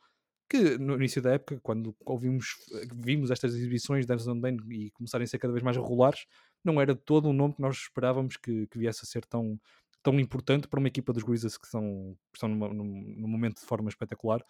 que 0.48 0.78
no 0.78 0.94
início 0.96 1.22
da 1.22 1.32
época, 1.32 1.58
quando 1.62 1.96
ouvimos, 2.04 2.54
vimos 2.94 3.30
estas 3.30 3.54
exibições 3.54 4.06
de 4.06 4.14
Desmond 4.14 4.40
Bain 4.40 4.56
e 4.70 4.90
começarem 4.90 5.24
a 5.24 5.26
ser 5.26 5.38
cada 5.38 5.52
vez 5.52 5.62
mais 5.62 5.76
regulares, 5.76 6.26
não 6.62 6.80
era 6.80 6.94
todo 6.94 7.28
um 7.28 7.32
nome 7.32 7.54
que 7.54 7.62
nós 7.62 7.76
esperávamos 7.76 8.36
que, 8.36 8.66
que 8.66 8.78
viesse 8.78 9.00
a 9.02 9.06
ser 9.06 9.24
tão, 9.24 9.58
tão 10.02 10.18
importante 10.20 10.68
para 10.68 10.78
uma 10.78 10.88
equipa 10.88 11.12
dos 11.12 11.22
Grizzlies 11.22 11.56
que, 11.56 11.66
são, 11.66 12.16
que 12.32 12.36
estão 12.36 12.48
numa, 12.48 12.68
num, 12.68 13.14
num 13.16 13.28
momento 13.28 13.60
de 13.60 13.66
forma 13.66 13.88
espetacular. 13.88 14.44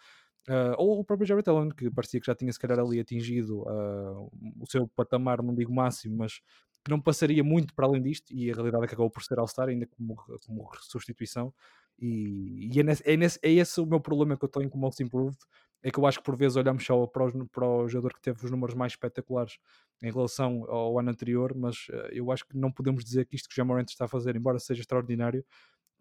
Uh, 0.47 0.75
ou 0.77 0.99
o 0.99 1.03
próprio 1.03 1.25
Jared 1.25 1.49
Allen, 1.49 1.69
que 1.69 1.89
parecia 1.89 2.19
que 2.19 2.27
já 2.27 2.35
tinha 2.35 2.53
se 2.53 2.59
calhar 2.59 2.77
ali 2.79 2.99
atingido 2.99 3.61
uh, 3.61 4.31
o 4.59 4.65
seu 4.67 4.87
patamar, 4.87 5.41
não 5.41 5.55
digo 5.55 5.73
máximo, 5.73 6.17
mas 6.17 6.39
que 6.83 6.91
não 6.91 7.01
passaria 7.01 7.43
muito 7.43 7.73
para 7.73 7.87
além 7.87 7.99
disto, 7.99 8.31
e 8.31 8.51
a 8.51 8.53
realidade 8.53 8.83
é 8.83 8.87
que 8.87 8.93
acabou 8.93 9.09
por 9.09 9.23
ser 9.23 9.39
All-Star, 9.39 9.69
ainda 9.69 9.87
como, 9.87 10.15
como 10.45 10.69
substituição. 10.81 11.51
E, 11.97 12.69
e 12.71 12.79
é, 12.79 12.83
nesse, 12.83 13.09
é, 13.09 13.17
nesse, 13.17 13.39
é, 13.41 13.51
esse 13.53 13.81
o 13.81 13.87
meu 13.87 13.99
problema 13.99 14.37
que 14.37 14.45
eu 14.45 14.49
tenho 14.49 14.69
com 14.69 14.77
o 14.77 14.81
Most 14.81 15.01
Improved, 15.01 15.37
é 15.85 15.91
que 15.91 15.99
eu 15.99 16.07
acho 16.07 16.17
que 16.17 16.23
por 16.23 16.35
vezes 16.35 16.57
olhamos 16.57 16.83
só 16.83 17.05
para, 17.05 17.25
os, 17.25 17.31
para 17.51 17.63
o 17.63 17.87
jogador 17.87 18.15
que 18.15 18.19
teve 18.19 18.43
os 18.43 18.49
números 18.49 18.73
mais 18.73 18.93
espetaculares 18.93 19.59
em 20.01 20.11
relação 20.11 20.65
ao 20.67 20.97
ano 20.97 21.11
anterior, 21.11 21.53
mas 21.55 21.87
uh, 21.89 22.09
eu 22.11 22.31
acho 22.31 22.43
que 22.43 22.57
não 22.57 22.71
podemos 22.71 23.05
dizer 23.05 23.27
que 23.27 23.35
isto 23.35 23.47
que 23.47 23.53
o 23.53 23.55
Jamorant 23.55 23.87
está 23.87 24.05
a 24.05 24.07
fazer, 24.07 24.35
embora 24.35 24.57
seja 24.57 24.81
extraordinário, 24.81 25.45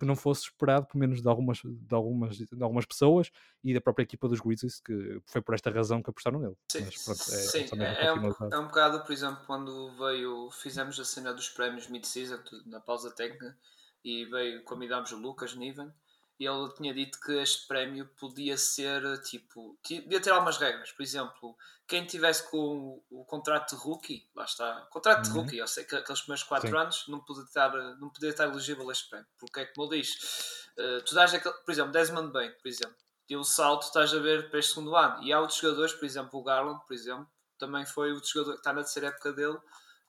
que 0.00 0.06
não 0.06 0.16
fosse 0.16 0.44
esperado, 0.44 0.86
pelo 0.86 1.00
menos 1.00 1.20
de 1.20 1.28
algumas, 1.28 1.58
de 1.62 1.94
algumas, 1.94 2.38
de 2.38 2.62
algumas 2.62 2.86
pessoas 2.86 3.30
e 3.62 3.74
da 3.74 3.80
própria 3.80 4.04
equipa 4.04 4.26
dos 4.26 4.40
Grizzlies, 4.40 4.80
que 4.80 5.20
foi 5.26 5.42
por 5.42 5.54
esta 5.54 5.70
razão 5.70 6.02
que 6.02 6.08
apostaram 6.08 6.40
nele. 6.40 6.56
Sim, 6.72 6.84
Mas, 6.86 7.04
pronto, 7.04 7.20
é, 7.20 7.22
sim 7.22 7.66
é, 7.78 8.06
é, 8.06 8.12
um, 8.14 8.26
é, 8.26 8.58
um, 8.58 8.64
bocado, 8.64 9.04
por 9.04 9.12
exemplo, 9.12 9.44
quando 9.46 9.94
veio, 9.98 10.50
fizemos 10.50 10.98
a 10.98 11.04
cena 11.04 11.34
dos 11.34 11.50
prémios 11.50 11.88
mid-season 11.88 12.38
na 12.64 12.80
pausa 12.80 13.10
técnica 13.10 13.54
e 14.02 14.24
veio, 14.24 14.64
convidámos 14.64 15.12
o 15.12 15.18
Lucas 15.18 15.54
Niven 15.54 15.92
ele 16.38 16.72
tinha 16.74 16.92
dito 16.92 17.20
que 17.20 17.32
este 17.32 17.66
prémio 17.66 18.06
podia 18.18 18.56
ser 18.56 19.20
tipo, 19.22 19.78
podia 19.82 20.20
ter 20.20 20.30
algumas 20.30 20.58
regras, 20.58 20.90
por 20.92 21.02
exemplo, 21.02 21.56
quem 21.86 22.04
tivesse 22.04 22.50
com 22.50 23.02
o, 23.10 23.20
o 23.20 23.24
contrato 23.24 23.76
de 23.76 23.82
rookie, 23.82 24.28
lá 24.34 24.44
está, 24.44 24.86
contrato 24.90 25.26
uhum. 25.26 25.32
de 25.32 25.38
rookie, 25.38 25.58
eu 25.58 25.68
sei 25.68 25.84
que 25.84 25.94
aqueles 25.94 26.22
primeiros 26.22 26.42
4 26.44 26.78
anos 26.78 27.04
não 27.08 27.20
podia 27.20 27.44
estar, 27.44 27.72
não 27.98 28.10
podia 28.10 28.30
estar 28.30 28.44
elegível 28.44 28.88
a 28.88 28.92
este 28.92 29.08
prémio, 29.08 29.26
porque 29.38 29.60
é 29.60 29.66
como 29.66 29.92
ele 29.92 30.02
diz, 30.02 30.68
uh, 30.78 31.04
tu 31.04 31.14
dás 31.14 31.32
aquele, 31.34 31.54
por 31.54 31.70
exemplo, 31.70 31.92
Desmond 31.92 32.32
Bain, 32.32 32.50
por 32.50 32.68
exemplo, 32.68 32.96
e 33.28 33.36
o 33.36 33.44
salto 33.44 33.82
estás 33.82 34.12
a 34.12 34.18
ver 34.18 34.50
para 34.50 34.58
este 34.58 34.74
segundo 34.74 34.96
ano, 34.96 35.22
e 35.22 35.32
há 35.32 35.40
outros 35.40 35.58
jogadores, 35.58 35.92
por 35.92 36.04
exemplo, 36.04 36.40
o 36.40 36.42
Garland, 36.42 36.80
por 36.86 36.94
exemplo, 36.94 37.28
também 37.58 37.86
foi 37.86 38.12
o 38.12 38.22
jogador 38.24 38.54
que 38.54 38.58
está 38.58 38.72
na 38.72 38.82
terceira 38.82 39.08
época 39.08 39.32
dele, 39.32 39.58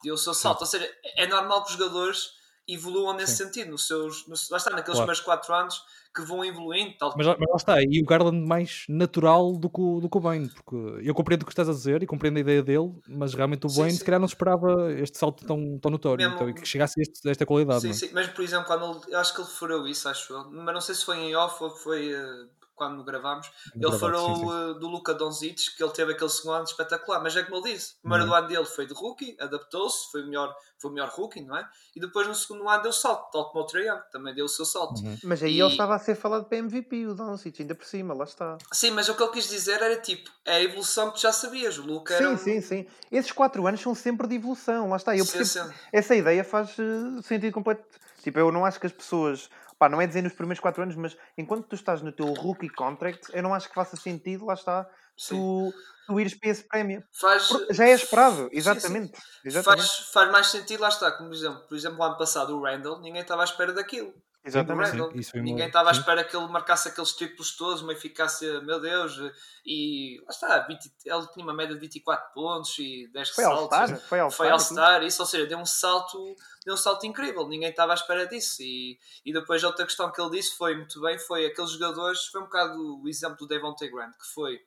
deu 0.04 0.16
o 0.16 0.18
seu 0.18 0.34
salto, 0.34 0.62
ou 0.62 0.68
seja, 0.68 0.92
é 1.04 1.28
normal 1.28 1.64
que 1.64 1.72
os 1.72 1.78
jogadores 1.78 2.34
evoluam 2.68 3.16
nesse 3.16 3.36
Sim. 3.38 3.46
sentido, 3.46 3.72
nos 3.72 3.88
seus, 3.88 4.28
nos, 4.28 4.50
lá 4.50 4.58
está, 4.58 4.72
naqueles 4.72 5.00
claro. 5.00 5.16
primeiros 5.16 5.22
4 5.22 5.54
anos 5.54 5.84
que 6.16 6.22
vão 6.22 6.44
evoluindo. 6.44 6.96
Tal... 6.98 7.14
Mas, 7.18 7.28
mas 7.28 7.50
lá 7.50 7.56
está, 7.58 7.82
e 7.82 8.02
o 8.02 8.06
Garland 8.06 8.48
mais 8.48 8.86
natural 8.88 9.58
do 9.58 9.70
que, 9.70 9.82
o, 9.82 10.00
do 10.00 10.10
que 10.10 10.18
o 10.18 10.20
Bane, 10.22 10.50
porque 10.50 10.76
eu 11.08 11.14
compreendo 11.14 11.44
o 11.44 11.46
que 11.46 11.52
estás 11.52 11.68
a 11.68 11.74
dizer 11.74 12.02
e 12.02 12.08
compreendo 12.08 12.38
a 12.38 12.40
ideia 12.40 12.64
dele, 12.64 12.94
mas 13.08 13.34
realmente 13.34 13.68
o 13.68 13.70
Bane 13.70 13.92
se 13.92 14.04
calhar 14.04 14.20
não 14.20 14.28
esperava 14.28 14.92
este 14.94 15.18
salto 15.18 15.46
tão, 15.46 15.78
tão 15.78 15.92
notório, 15.92 16.24
Mesmo... 16.24 16.36
então, 16.36 16.54
que 16.54 16.68
chegasse 16.68 17.00
a 17.00 17.04
este, 17.04 17.30
esta 17.30 17.46
qualidade. 17.46 17.82
Sim, 17.82 17.90
é? 17.90 17.94
sim, 17.94 18.10
mas 18.14 18.28
por 18.28 18.44
exemplo, 18.44 18.66
quando 18.66 18.86
ele, 18.86 19.14
eu 19.14 19.20
acho 19.20 19.36
que 19.36 19.42
ele 19.42 19.50
furou 19.50 19.88
isso, 19.88 20.08
acho 20.08 20.34
eu, 20.34 20.50
mas 20.52 20.74
não 20.74 20.82
sei 20.82 20.96
se 20.96 21.06
foi 21.06 21.18
em 21.18 21.36
off 21.36 21.62
ou 21.64 21.70
foi. 21.70 22.16
Uh, 22.16 22.48
quando 22.76 23.04
gravámos, 23.04 23.48
ele 23.74 23.80
gravado, 23.82 23.94
sim, 23.94 24.00
falou 24.00 24.36
sim. 24.36 24.46
uh, 24.72 24.74
do 24.80 24.88
Luca 24.88 25.14
Doncic, 25.14 25.76
que 25.76 25.84
ele 25.84 25.92
teve 25.94 26.12
aquele 26.12 26.30
segundo 26.30 26.56
ano 26.56 26.66
espetacular, 26.66 27.22
mas 27.22 27.36
é 27.36 27.44
como 27.44 27.66
ele 27.66 27.74
disse, 27.74 27.94
o 27.94 28.02
primeiro 28.02 28.24
Uhum. 28.26 28.30
do 28.30 28.36
ano 28.36 28.48
dele 28.48 28.66
foi 28.66 28.86
de 28.86 28.94
rookie, 28.94 29.36
adaptou-se, 29.40 30.12
foi 30.12 30.22
o 30.24 30.26
melhor, 30.26 30.54
foi 30.80 30.92
o 30.92 30.94
melhor 30.94 31.10
rookie, 31.10 31.42
não 31.42 31.58
é? 31.58 31.68
E 31.96 32.00
depois 32.00 32.28
no 32.28 32.36
segundo 32.36 32.68
ano 32.70 32.84
deu 32.84 32.92
salto, 32.94 33.32
tal 33.32 33.50
como 33.52 33.66
o 33.66 33.78
Young, 33.78 34.02
também 34.12 34.34
deu 34.36 34.46
o 34.46 34.50
seu 34.50 34.66
salto. 34.66 35.00
Uhum. 35.02 35.18
Mas 35.24 35.42
aí 35.42 35.54
E- 35.58 35.62
ele 35.62 35.70
estava 35.72 35.96
a 35.96 36.00
ser 36.00 36.16
falado 36.16 36.46
para 36.46 36.58
MVP, 36.58 37.08
o 37.08 37.14
Doncic, 37.16 37.62
ainda 37.62 37.74
por 37.76 37.86
cima, 37.86 38.14
lá 38.14 38.26
está. 38.26 38.58
Sim, 38.72 38.92
mas 38.92 39.08
o 39.10 39.16
que 39.16 39.24
ele 39.24 39.32
quis 39.32 39.48
dizer 39.50 39.82
era 39.82 39.96
tipo, 40.02 40.30
é 40.44 40.56
a 40.58 40.62
evolução 40.64 41.10
que 41.10 41.16
tu 41.16 41.22
já 41.22 41.32
sabias, 41.34 41.78
o 41.78 41.84
Luca 41.84 42.14
era 42.14 42.28
Sim, 42.28 42.34
um... 42.34 42.38
sim, 42.38 42.62
sim. 42.62 42.88
Esses 43.12 43.32
4 43.32 43.66
anos 43.66 43.80
são 43.82 43.96
sempre 43.96 44.28
de 44.28 44.36
evolução, 44.36 44.90
lá 44.90 44.98
está. 44.98 45.16
Eu 45.16 45.26
Sim, 45.26 45.38
percebo, 45.38 45.70
sim. 45.70 45.74
essa 45.94 46.16
ideia 46.16 46.44
faz 46.44 46.72
eh, 46.80 47.22
sentido 47.24 47.54
completo. 47.54 47.84
Tipo, 48.22 48.40
eu 48.40 48.52
não 48.52 48.66
acho 48.66 48.80
que 48.80 48.88
as 48.88 48.92
pessoas. 48.92 49.50
Pá, 49.78 49.90
não 49.90 50.02
é 50.02 50.08
dizer 50.08 50.22
nos 50.22 50.34
primeiros 50.34 50.60
4 50.60 50.84
anos, 50.84 50.96
mas 50.96 51.18
enquanto 51.38 51.68
tu 51.68 51.76
estás 51.76 52.02
no 52.02 52.12
teu 52.12 52.28
rookie 52.34 52.70
contract, 52.70 53.28
eu 53.34 53.44
não 53.44 53.54
acho 53.54 53.68
que 53.68 53.76
faça 53.76 53.98
sentido, 53.98 54.46
lá 54.46 54.54
está, 54.54 54.90
sim. 55.18 55.36
tu, 55.36 55.74
tu 56.08 56.20
ires 56.20 56.34
para 56.34 56.50
esse 56.50 56.64
prémio. 56.68 57.04
Faz, 57.12 57.50
já 57.72 57.86
é 57.86 57.92
esperado, 57.92 58.44
sim. 58.44 58.50
exatamente. 58.54 59.20
exatamente. 59.44 59.88
faz, 59.88 60.10
faz 60.14 60.32
mais 60.32 60.48
sentido, 60.48 60.82
lá 60.82 60.90
está, 60.90 61.12
como 61.12 61.30
por 61.30 61.36
exemplo, 61.36 61.68
por 61.68 61.76
exemplo, 61.76 62.00
o 62.00 62.04
ano 62.04 62.18
passado 62.18 62.58
o 62.58 62.64
Randall, 62.64 63.02
ninguém 63.02 63.22
estava 63.22 63.42
à 63.42 63.46
espera 63.46 63.74
daquilo. 63.74 64.14
Exatamente. 64.46 64.92
Sim, 64.92 65.32
foi 65.32 65.42
Ninguém 65.42 65.68
estava 65.68 65.90
à 65.90 65.92
espera 65.92 66.24
que 66.24 66.36
ele 66.36 66.48
marcasse 66.48 66.88
aqueles 66.88 67.14
triplos 67.14 67.56
todos, 67.56 67.82
uma 67.82 67.94
eficácia, 67.94 68.62
meu 68.62 68.80
Deus, 68.80 69.18
e 69.66 70.22
lá 70.22 70.30
está, 70.30 70.60
20 70.60 70.92
ele 71.06 71.28
tinha 71.34 71.46
uma 71.46 71.54
média 71.54 71.74
de 71.74 71.82
24 71.82 72.34
pontos 72.34 72.78
e 72.80 73.08
10 73.12 73.30
Foi. 73.30 73.44
All-Star, 73.44 74.00
foi 74.00 74.20
All-Star. 74.20 74.38
Foi. 74.38 74.50
All-Star, 74.50 75.04
isso, 75.04 75.22
ou 75.22 75.28
seja, 75.28 75.46
deu 75.46 75.58
um 75.58 75.66
salto, 75.66 76.36
deu 76.64 76.74
um 76.74 76.78
salto 76.78 77.06
incrível, 77.06 77.48
ninguém 77.48 77.70
estava 77.70 77.94
à 77.94 77.96
espera 77.96 78.28
disso. 78.28 78.62
E, 78.62 79.00
e 79.26 79.34
depois 79.34 79.64
outra 79.64 79.86
questão 79.86 80.12
que 80.12 80.22
ele 80.22 80.32
disse 80.32 80.56
foi 80.56 80.76
muito 80.76 81.02
bem, 81.02 81.18
foi 81.18 81.46
aqueles 81.46 81.72
jogadores, 81.72 82.26
foi 82.26 82.42
um 82.42 82.46
bocado 82.46 83.02
o 83.02 83.10
exemplo 83.10 83.38
do 83.38 83.48
Devontae 83.48 83.90
Grant, 83.90 84.14
que 84.14 84.28
foi 84.34 84.60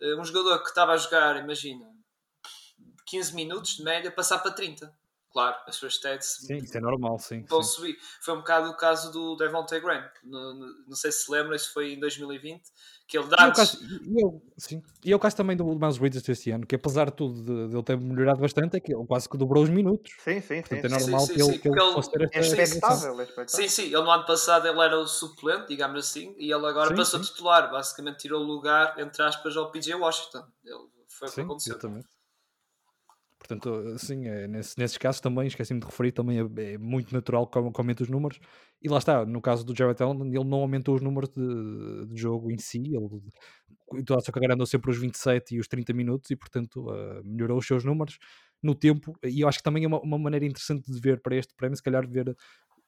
eh, 0.00 0.14
um 0.16 0.24
jogador 0.24 0.62
que 0.62 0.68
estava 0.68 0.92
a 0.92 0.96
jogar, 0.96 1.36
imagina, 1.36 1.86
15 3.06 3.34
minutos 3.34 3.76
de 3.76 3.84
média, 3.84 4.10
passar 4.10 4.38
para 4.38 4.50
30. 4.50 4.92
Claro, 5.34 5.56
as 5.66 5.74
suas 5.74 5.94
stats 5.94 6.36
Sim, 6.46 6.58
isso 6.58 6.78
é 6.78 6.80
normal, 6.80 7.18
sim. 7.18 7.44
vão 7.48 7.60
sim. 7.60 7.68
subir. 7.74 7.98
Foi 8.22 8.34
um 8.34 8.38
bocado 8.38 8.70
o 8.70 8.76
caso 8.76 9.10
do 9.10 9.34
Devontae 9.34 9.80
Graham. 9.80 10.08
No, 10.22 10.54
no- 10.54 10.84
não 10.86 10.94
sei 10.94 11.10
se 11.10 11.24
se 11.24 11.30
lembra, 11.32 11.56
isso 11.56 11.72
foi 11.72 11.92
em 11.92 11.98
2020, 11.98 12.62
que 13.08 13.18
ele 13.18 13.26
E 13.26 13.42
é 13.42 13.50
caso, 13.50 13.76
e 13.82 14.22
é 14.22 14.26
o- 14.26 14.40
sim. 14.56 14.80
E 15.04 15.12
é 15.12 15.16
o 15.16 15.18
caso 15.18 15.34
também 15.36 15.56
do 15.56 15.64
Miles 15.76 15.98
Bridges 15.98 16.28
este 16.28 16.52
ano, 16.52 16.64
que 16.64 16.76
apesar 16.76 17.06
de 17.06 17.16
tudo 17.16 17.42
de, 17.42 17.68
de 17.68 17.74
ele 17.76 17.82
ter 17.82 17.98
melhorado 17.98 18.38
bastante, 18.40 18.76
é 18.76 18.80
que 18.80 18.94
ele 18.94 19.04
quase 19.08 19.28
que 19.28 19.36
dobrou 19.36 19.64
os 19.64 19.70
minutos. 19.70 20.12
Sim, 20.20 20.40
sim, 20.40 20.40
sim. 20.40 20.60
Portanto, 20.60 20.84
é 20.84 20.88
sim. 20.88 21.00
normal 21.00 21.26
sim, 21.26 21.32
que 21.34 21.42
ele, 21.42 21.52
sim, 21.52 21.58
que 21.58 21.68
ele 21.68 21.80
ele- 21.82 21.92
fosse 21.92 22.10
ter 22.12 22.22
esta 22.22 22.38
É 22.38 22.62
expectável, 22.62 23.20
é 23.20 23.24
expectável. 23.24 23.68
Sim, 23.68 23.68
sim, 23.68 23.82
ele 23.86 24.02
no 24.02 24.10
ano 24.12 24.24
passado 24.24 24.68
ele 24.68 24.80
era 24.80 24.96
o 24.96 25.06
suplente, 25.08 25.66
digamos 25.66 25.98
assim, 25.98 26.32
e 26.38 26.52
ele 26.52 26.64
agora 26.64 26.90
Sim, 26.90 26.94
passou 26.96 27.18
a 27.18 27.22
titular, 27.24 27.70
basicamente 27.72 28.18
tirou 28.18 28.40
o 28.40 28.44
lugar, 28.46 28.96
entre 29.00 29.20
aspas, 29.24 29.56
ao 29.56 29.72
PJ 29.72 29.96
Washington. 29.96 30.44
Ele, 30.64 30.78
foi 31.08 31.26
o 31.26 31.30
que 31.30 31.34
Sim, 31.34 31.42
aconteceu. 31.42 31.72
exatamente. 31.72 32.06
Portanto, 33.46 33.98
sim, 33.98 34.26
é, 34.26 34.48
nesse- 34.48 34.78
nesses 34.78 34.96
casos 34.96 35.20
também, 35.20 35.46
esqueci-me 35.46 35.78
de 35.80 35.86
referir, 35.86 36.12
também 36.12 36.38
é, 36.40 36.74
é 36.74 36.78
muito 36.78 37.12
natural 37.12 37.46
que 37.46 37.58
aumente 37.58 38.02
os 38.02 38.08
números. 38.08 38.38
E 38.82 38.88
lá 38.88 38.96
está, 38.98 39.24
no 39.26 39.40
caso 39.42 39.64
do 39.64 39.76
Jarrett 39.76 40.02
Allen, 40.02 40.28
ele 40.34 40.44
não 40.44 40.58
aumentou 40.60 40.94
os 40.94 41.02
números 41.02 41.28
de, 41.30 42.06
de 42.06 42.20
jogo 42.20 42.50
em 42.50 42.56
si, 42.58 42.78
ele 42.94 43.08
toda 44.06 44.18
a 44.20 44.22
sua 44.22 44.32
carreira 44.32 44.54
andou 44.54 44.66
sempre 44.66 44.90
os 44.90 44.98
27 44.98 45.54
e 45.54 45.60
os 45.60 45.68
30 45.68 45.92
minutos 45.92 46.30
e, 46.30 46.36
portanto, 46.36 46.90
eh, 46.92 47.22
melhorou 47.24 47.58
os 47.58 47.66
seus 47.66 47.84
números 47.84 48.18
no 48.62 48.74
tempo. 48.74 49.16
E 49.22 49.40
eu 49.40 49.48
acho 49.48 49.58
que 49.58 49.64
também 49.64 49.84
é 49.84 49.86
uma, 49.86 50.00
uma 50.00 50.18
maneira 50.18 50.46
interessante 50.46 50.90
de 50.90 51.00
ver 51.00 51.20
para 51.20 51.36
este 51.36 51.54
prémio, 51.54 51.76
se 51.76 51.82
calhar 51.82 52.06
ver 52.08 52.34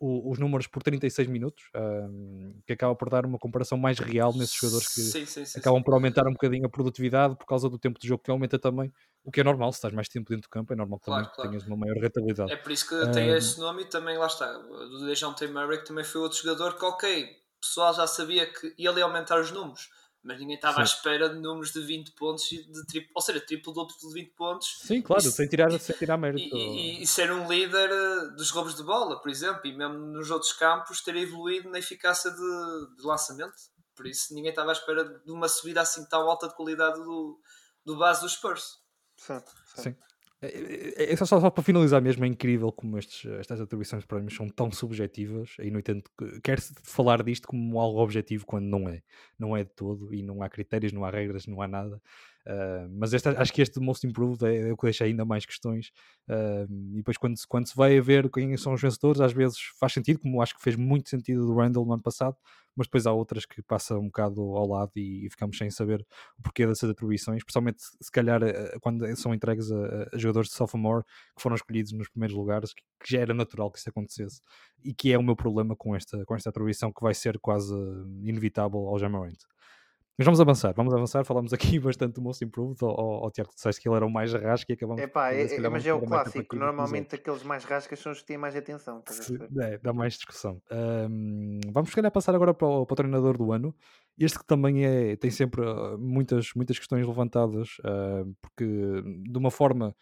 o- 0.01 0.31
os 0.31 0.39
números 0.39 0.67
por 0.67 0.83
36 0.83 1.29
minutos, 1.29 1.65
ahm, 1.75 2.53
que 2.67 2.73
acaba 2.73 2.95
por 2.95 3.09
dar 3.11 3.25
uma 3.27 3.39
comparação 3.39 3.79
mais 3.79 3.99
real 3.99 4.35
nesses 4.37 4.57
jogadores 4.57 4.89
que, 4.89 5.13
Sim, 5.13 5.27
sim, 5.27 5.45
sim. 5.45 5.61
acabam 5.61 5.83
por 5.83 5.95
aumentar 5.95 6.27
um 6.29 6.33
bocadinho 6.33 6.67
a 6.67 6.71
produtividade 6.71 7.37
por 7.37 7.47
causa 7.47 7.69
do 7.69 7.79
tempo 7.79 7.99
de 7.99 8.07
jogo 8.09 8.23
que 8.23 8.31
aumenta 8.31 8.59
também, 8.59 8.93
o 9.25 9.31
que 9.33 9.41
é 9.41 9.45
normal, 9.45 9.73
se 9.73 9.79
estás 9.79 9.95
mais 9.95 10.09
tempo 10.09 10.29
dentro 10.31 10.49
do 10.49 10.51
campo, 10.51 10.73
é 10.73 10.77
normal 10.77 11.01
Claro, 11.01 11.01
também 11.01 11.27
que 11.29 11.33
claro. 11.35 11.37
tenhas 11.41 11.65
uma 11.65 11.77
maior 11.77 11.97
rentabilidade. 11.99 12.53
É 12.53 12.57
por 12.57 12.73
isso 12.73 12.89
que 12.89 13.09
tem 13.13 13.29
Um, 13.29 13.31
esse 13.31 13.59
nome 13.61 13.83
e 13.83 13.87
também 13.87 14.19
lá 14.19 14.27
está. 14.27 14.53
Do 14.59 15.07
Dejounte 15.07 15.47
Murray 15.49 15.79
que 15.81 15.87
também 15.87 16.05
foi 16.05 16.21
outro 16.21 16.39
jogador 16.43 16.79
que, 16.79 16.85
ok, 16.85 17.25
o 17.25 17.61
pessoal 17.61 17.95
já 17.95 18.07
sabia 18.07 18.53
que 18.53 18.75
ele 18.79 18.99
ia 19.01 19.05
aumentar 19.05 19.41
os 19.41 19.51
números, 19.51 19.91
mas 20.27 20.39
ninguém 20.39 20.57
estava 20.57 20.83
à 20.83 20.87
Sim. 20.87 20.95
espera 20.97 21.29
de 21.29 21.37
números 21.41 21.73
de 21.73 21.81
20 21.81 22.11
pontos 22.13 22.51
e 22.53 22.63
de 22.65 22.85
triplo, 22.87 23.11
ou 23.15 23.23
seja, 23.23 23.41
triplo 23.41 23.73
duplo 23.73 23.97
de 23.97 24.13
20 24.13 24.31
pontos 24.35 24.79
Sim, 24.83 25.01
claro, 25.01 25.23
Isso- 25.23 25.33
sem 25.33 25.49
tirar, 25.49 25.71
e- 25.73 25.79
sem 25.79 25.97
tirar 25.97 26.19
e, 26.19 26.21
mérito. 26.21 26.57
e- 26.57 27.03
e 27.03 27.07
ser 27.07 27.31
um 27.33 27.49
líder 27.49 27.91
eh, 27.91 28.29
dos 28.37 28.51
roubos 28.51 28.75
de 28.75 28.83
bola, 28.83 29.21
por 29.21 29.31
exemplo, 29.31 29.61
e 29.65 29.73
mesmo 29.77 29.97
nos 29.99 30.31
outros 30.31 30.53
campos 30.53 31.01
ter 31.01 31.17
evoluído 31.17 31.71
na 31.71 31.79
eficácia 31.79 32.31
de, 32.31 32.97
de 32.97 33.03
lançamento. 33.07 33.55
Por 33.95 34.07
isso 34.07 34.35
ninguém 34.35 34.51
estava 34.51 34.71
à 34.71 34.73
espera 34.73 35.05
de 35.05 35.31
uma 35.33 35.49
subida 35.49 35.81
assim 35.81 36.05
tão 36.07 36.21
alta 36.29 36.49
de 36.49 36.55
qualidade 36.55 36.97
do, 37.03 37.41
do 37.85 37.97
base 37.97 38.21
dos 38.21 38.33
Spurs. 38.33 38.79
Sim, 39.17 39.39
sim. 39.75 39.83
Sim. 39.83 39.97
É, 40.43 41.05
é- 41.09 41.13
é 41.13 41.17
só, 41.17 41.25
só 41.25 41.51
para 41.51 41.63
finalizar 41.65 42.01
mesmo, 42.03 42.25
é 42.25 42.29
incrível 42.29 42.71
como 42.71 42.99
estes, 42.99 43.25
estas 43.41 43.61
atribuições 43.61 44.03
de 44.03 44.07
prémios 44.07 44.35
são 44.35 44.49
tão 44.49 44.71
subjetivas 44.71 45.57
e, 45.61 45.71
no 45.71 45.79
entanto, 45.79 46.11
que- 46.19 46.41
quer-se 46.43 46.75
falar 46.85 47.23
disto 47.23 47.49
como 47.49 47.81
algo 47.81 48.01
objetivo 48.03 48.45
quando 48.47 48.67
não 48.67 48.89
é. 48.89 49.03
Não 49.39 49.57
é 49.57 49.65
de 49.65 49.71
todo 49.71 50.13
e 50.15 50.23
não 50.23 50.43
há 50.43 50.49
critérios, 50.51 50.93
não 50.93 51.05
há 51.05 51.11
regras, 51.11 51.47
não 51.47 51.63
há 51.63 51.69
nada. 51.69 52.01
Ah, 52.47 52.87
mas 52.91 53.13
acho 53.15 53.53
que 53.53 53.61
este 53.61 53.81
Most 53.81 54.07
Improved 54.07 54.45
é, 54.45 54.69
é 54.69 54.73
o 54.73 54.77
que 54.77 54.85
deixa 54.87 55.05
ainda 55.05 55.25
mais 55.25 55.45
questões. 55.45 55.91
Ah, 56.29 56.67
e 56.93 56.97
depois, 56.99 57.17
quando 57.17 57.37
se, 57.37 57.47
quando 57.47 57.67
se 57.67 57.77
vai 57.77 57.99
a 57.99 58.03
ver 58.03 58.31
quem 58.31 58.57
são 58.57 58.73
os 58.75 58.81
vencedores, 58.81 59.21
às 59.21 59.33
vezes 59.33 59.59
faz 59.79 59.93
sentido, 59.93 60.21
como 60.21 60.41
acho 60.41 60.55
que 60.57 60.63
fez 60.63 60.77
muito 60.77 61.09
sentido 61.09 61.47
do 61.47 61.55
Randall 61.55 61.85
no 61.85 61.93
ano 61.95 62.03
passado, 62.03 62.37
mas 62.77 62.87
depois 62.87 63.07
há 63.07 63.13
outras 63.13 63.47
que 63.47 63.63
passam 63.63 63.99
um 64.01 64.07
bocado 64.07 64.41
ao 64.41 64.69
lado 64.69 64.93
e, 64.97 65.27
e 65.27 65.31
ficamos 65.31 65.57
sem 65.57 65.71
saber 65.71 66.07
o 66.39 66.43
porquê 66.43 66.67
dessas 66.67 66.91
atribuições, 66.91 67.39
especialmente 67.39 67.79
se 67.81 68.11
calhar 68.13 68.43
eh, 68.43 68.77
quando 68.81 69.05
são 69.17 69.33
entregues 69.35 69.73
a, 69.73 70.09
a 70.13 70.19
jogadores 70.19 70.51
de 70.51 70.57
sophomore 70.57 71.03
que 71.35 71.43
foram 71.43 71.57
escolhidos 71.57 71.93
nos 71.93 72.09
primeiros 72.11 72.37
lugares, 72.37 72.75
que, 72.75 72.83
que 73.03 73.13
já 73.13 73.21
era 73.21 73.33
natural 73.33 73.71
que 73.71 73.79
isso 73.79 73.89
acontecesse 73.89 74.41
e 74.85 74.93
que 74.95 75.11
é 75.13 75.19
o 75.19 75.23
meu 75.23 75.35
problema 75.35 75.75
com 75.75 75.97
esta, 75.97 76.23
com 76.27 76.35
esta 76.37 76.51
atribuição 76.51 76.93
que 76.93 77.03
vai 77.03 77.15
ser 77.15 77.39
quase 77.39 77.73
inevitável 78.23 78.81
ao 78.89 78.99
Jamarant. 78.99 79.39
Mas 80.19 80.25
vamos 80.25 80.41
avançar, 80.41 80.73
vamos 80.75 80.95
avançar. 80.95 81.25
Falamos 81.25 81.53
aqui 81.53 81.79
bastante 81.81 82.15
do 82.15 82.23
Most 82.23 82.43
Improved. 82.43 82.79
Ao, 82.83 82.89
ao, 82.89 83.25
ao 83.25 83.31
Tiago, 83.31 83.51
tu 83.51 83.57
disseste 83.57 83.83
que 83.83 83.89
ele 83.89 83.97
era 83.97 84.07
o 84.07 84.11
mais 84.11 84.33
rasco 84.33 84.71
e 84.71 84.75
acabamos 84.75 85.03
Epá, 85.03 85.31
é, 85.33 85.43
é- 85.43 85.69
mas 85.69 85.87
é 85.87 85.93
o 85.93 86.01
clássico. 86.01 86.57
Normalmente 86.57 87.15
aqueles 87.15 87.43
mais 87.43 87.65
rascas 87.65 87.99
são 87.99 88.13
os 88.13 88.21
que 88.21 88.27
têm 88.27 88.39
mais 88.39 88.57
atenção. 88.57 89.03
Se- 89.07 89.37
é, 89.61 89.79
dá 89.79 89.93
mais 89.93 90.15
discussão. 90.15 90.61
Ahm, 90.71 91.61
vamos, 91.71 91.91
se 91.91 91.97
calhar, 91.97 92.11
passar 92.11 92.35
agora 92.35 92.55
para 92.55 92.67
o, 92.67 92.87
para 92.87 92.95
o 92.95 92.97
treinador 92.97 93.37
do 93.37 93.53
ano. 93.53 93.75
Este 94.19 94.39
que 94.39 94.47
também 94.47 94.87
é, 94.87 95.17
tem 95.17 95.31
sempre 95.31 95.63
ah, 95.69 95.97
muitas, 95.99 96.51
muitas 96.57 96.79
questões 96.79 97.07
levantadas, 97.07 97.77
ah, 97.85 98.25
porque 98.41 98.65
de 98.65 99.39
uma 99.39 99.51
forma 99.51 99.95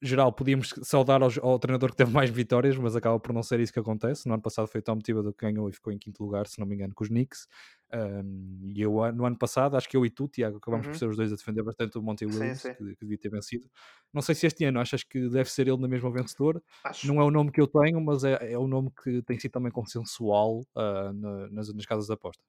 geral 0.00 0.32
podíamos 0.32 0.74
saudar 0.82 1.22
ao, 1.22 1.30
ao 1.42 1.58
treinador 1.58 1.90
que 1.90 1.96
teve 1.96 2.12
mais 2.12 2.30
vitórias, 2.30 2.76
mas 2.76 2.94
acaba 2.96 3.18
por 3.18 3.32
não 3.32 3.42
ser 3.42 3.60
isso 3.60 3.72
que 3.72 3.78
acontece. 3.80 4.26
No 4.28 4.34
ano 4.34 4.42
passado 4.42 4.66
foi 4.68 4.80
o 4.80 4.82
Tom 4.84 4.98
Thibodeau 4.98 5.32
que 5.32 5.44
ganhou 5.44 5.68
e 5.68 5.72
ficou 5.72 5.92
em 5.92 5.98
quinto 5.98 6.22
lugar, 6.22 6.46
se 6.46 6.58
não 6.60 6.66
me 6.66 6.74
engano, 6.74 6.94
com 6.94 7.02
os 7.04 7.08
Knicks. 7.10 7.46
Ahm, 7.92 8.60
e 8.62 8.80
eu, 8.82 8.92
no 9.12 9.24
ano 9.26 9.36
passado, 9.38 9.76
acho 9.76 9.88
que 9.88 9.96
eu 9.96 10.04
e 10.04 10.10
tu, 10.10 10.28
Tiago, 10.28 10.58
acabamos 10.58 10.86
Uhum. 10.86 10.92
por 10.92 10.98
ser 10.98 11.08
os 11.08 11.16
dois 11.16 11.32
a 11.32 11.36
defender 11.36 11.62
bastante 11.62 11.98
o 11.98 12.02
Monty 12.02 12.26
Sim, 12.26 12.30
Williams, 12.38 12.62
sim. 12.62 12.74
Que, 12.74 12.84
que 12.96 13.00
devia 13.00 13.18
ter 13.18 13.30
vencido. 13.30 13.68
Não 14.12 14.22
sei 14.22 14.34
se 14.34 14.46
este 14.46 14.64
ano 14.64 14.78
achas 14.80 15.02
que 15.02 15.28
deve 15.28 15.50
ser 15.50 15.68
ele 15.68 15.78
na 15.78 15.88
mesma 15.88 16.10
vencedor. 16.12 16.62
Acho. 16.84 17.06
Não 17.06 17.20
é 17.20 17.24
o 17.24 17.30
nome 17.30 17.50
que 17.50 17.60
eu 17.60 17.66
tenho, 17.66 18.00
mas 18.00 18.24
é, 18.24 18.52
é 18.52 18.58
o 18.58 18.66
nome 18.68 18.90
que 19.02 19.22
tem 19.22 19.38
sido 19.38 19.52
também 19.52 19.72
consensual 19.72 20.64
ah, 20.76 21.12
na- 21.14 21.48
nas, 21.50 21.72
nas 21.74 21.86
casas 21.86 22.06
de 22.06 22.12
apostas. 22.12 22.44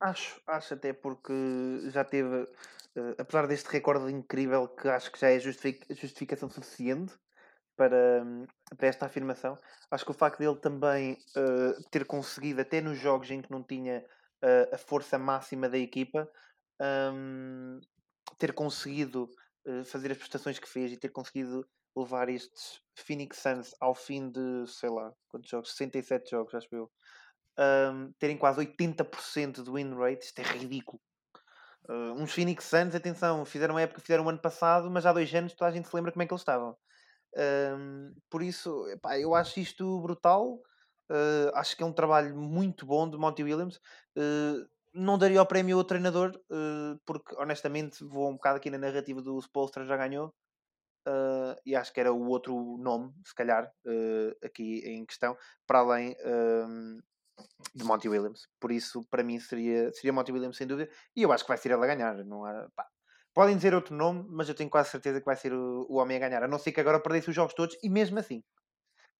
Acho, 0.00 0.40
acho 0.48 0.74
até 0.74 0.92
porque 0.92 1.32
já 1.90 2.04
teve, 2.04 2.48
eh, 2.96 3.14
apesar 3.18 3.46
deste 3.46 3.68
recorde 3.70 4.12
incrível 4.12 4.68
que 4.68 4.88
acho 4.88 5.10
que 5.12 5.18
já 5.20 5.30
é 5.30 5.38
justific- 5.40 5.86
justificação 5.94 6.48
suficiente 6.50 7.14
para, 7.76 8.22
hum, 8.24 8.46
para 8.76 8.88
esta 8.88 9.06
afirmação, 9.06 9.56
acho 9.90 10.04
que 10.04 10.10
o 10.10 10.14
facto 10.14 10.38
dele 10.40 10.60
também 10.60 11.16
eh, 11.36 11.74
ter 11.90 12.06
conseguido, 12.06 12.60
até 12.60 12.80
nos 12.80 12.98
jogos 12.98 13.30
em 13.30 13.42
que 13.42 13.50
não 13.50 13.62
tinha 13.64 14.04
eh, 14.44 14.70
a 14.72 14.78
força 14.78 15.18
máxima 15.18 15.68
da 15.68 15.78
equipa, 15.78 16.28
hum, 17.14 17.80
ter 18.38 18.52
conseguido 18.54 19.28
eh, 19.66 19.84
fazer 19.84 20.12
as 20.12 20.18
prestações 20.18 20.58
que 20.58 20.68
fez 20.68 20.92
e 20.92 20.98
ter 20.98 21.10
conseguido 21.10 21.66
levar 21.96 22.28
estes 22.28 22.80
Phoenix 22.96 23.38
Suns 23.38 23.74
ao 23.80 23.94
fim 23.94 24.30
de, 24.30 24.66
sei 24.66 24.90
lá, 24.90 25.12
quantos 25.28 25.50
jogos? 25.50 25.70
67 25.72 26.30
jogos, 26.30 26.54
acho 26.54 26.68
eu 26.72 26.90
um, 27.58 28.12
terem 28.18 28.38
quase 28.38 28.58
80% 28.60 29.62
do 29.62 29.74
win 29.74 29.94
rate, 29.94 30.26
isto 30.26 30.38
é 30.38 30.42
ridículo. 30.42 31.00
Uh, 31.88 32.12
uns 32.14 32.32
Phoenix 32.32 32.64
Suns, 32.64 32.94
atenção, 32.94 33.44
fizeram 33.44 33.76
a 33.76 33.82
época, 33.82 34.00
fizeram 34.00 34.24
o 34.24 34.28
ano 34.28 34.38
passado, 34.38 34.90
mas 34.90 35.04
há 35.04 35.12
dois 35.12 35.32
anos 35.34 35.52
toda 35.54 35.70
a 35.70 35.74
gente 35.74 35.88
se 35.88 35.96
lembra 35.96 36.12
como 36.12 36.22
é 36.22 36.26
que 36.26 36.32
eles 36.32 36.42
estavam. 36.42 36.76
Um, 37.36 38.14
por 38.30 38.42
isso, 38.42 38.86
epá, 38.88 39.18
eu 39.18 39.34
acho 39.34 39.58
isto 39.60 40.00
brutal. 40.00 40.60
Uh, 41.10 41.50
acho 41.54 41.76
que 41.76 41.82
é 41.82 41.86
um 41.86 41.92
trabalho 41.92 42.36
muito 42.36 42.86
bom 42.86 43.08
de 43.08 43.16
Monty 43.16 43.42
Williams. 43.42 43.76
Uh, 44.16 44.66
não 44.94 45.18
daria 45.18 45.42
o 45.42 45.46
prémio 45.46 45.78
ao 45.78 45.84
treinador, 45.84 46.38
uh, 46.50 47.00
porque 47.04 47.34
honestamente 47.36 48.04
vou 48.04 48.28
um 48.28 48.34
bocado 48.34 48.58
aqui 48.58 48.70
na 48.70 48.78
narrativa 48.78 49.22
do 49.22 49.38
Spolstra 49.40 49.84
já 49.84 49.96
ganhou. 49.96 50.34
Uh, 51.06 51.58
e 51.66 51.74
acho 51.74 51.92
que 51.92 51.98
era 51.98 52.12
o 52.12 52.28
outro 52.28 52.76
nome, 52.78 53.12
se 53.26 53.34
calhar, 53.34 53.72
uh, 53.84 54.46
aqui 54.46 54.82
em 54.86 55.04
questão, 55.04 55.36
para 55.66 55.80
além 55.80 56.16
de 57.74 57.84
Monty 57.84 58.08
Williams. 58.08 58.48
Por 58.60 58.72
isso, 58.72 59.04
para 59.10 59.22
mim, 59.22 59.38
seria, 59.40 59.92
seria 59.92 60.12
Monty 60.12 60.32
Williams 60.32 60.56
sem 60.56 60.66
dúvida. 60.66 60.90
E 61.16 61.22
eu 61.22 61.32
acho 61.32 61.44
que 61.44 61.48
vai 61.48 61.58
ser 61.58 61.72
ele 61.72 61.84
a 61.84 61.86
ganhar. 61.86 62.24
Não 62.24 62.44
há, 62.44 62.68
pá. 62.74 62.86
Podem 63.34 63.56
dizer 63.56 63.74
outro 63.74 63.94
nome, 63.94 64.26
mas 64.28 64.48
eu 64.48 64.54
tenho 64.54 64.68
quase 64.68 64.90
certeza 64.90 65.18
que 65.18 65.24
vai 65.24 65.36
ser 65.36 65.54
o, 65.54 65.86
o 65.88 65.96
homem 65.96 66.16
a 66.16 66.20
ganhar. 66.20 66.42
A 66.42 66.48
não 66.48 66.58
ser 66.58 66.72
que 66.72 66.80
agora 66.80 67.00
perdesse 67.00 67.30
os 67.30 67.34
jogos 67.34 67.54
todos, 67.54 67.76
e 67.82 67.88
mesmo 67.88 68.18
assim. 68.18 68.42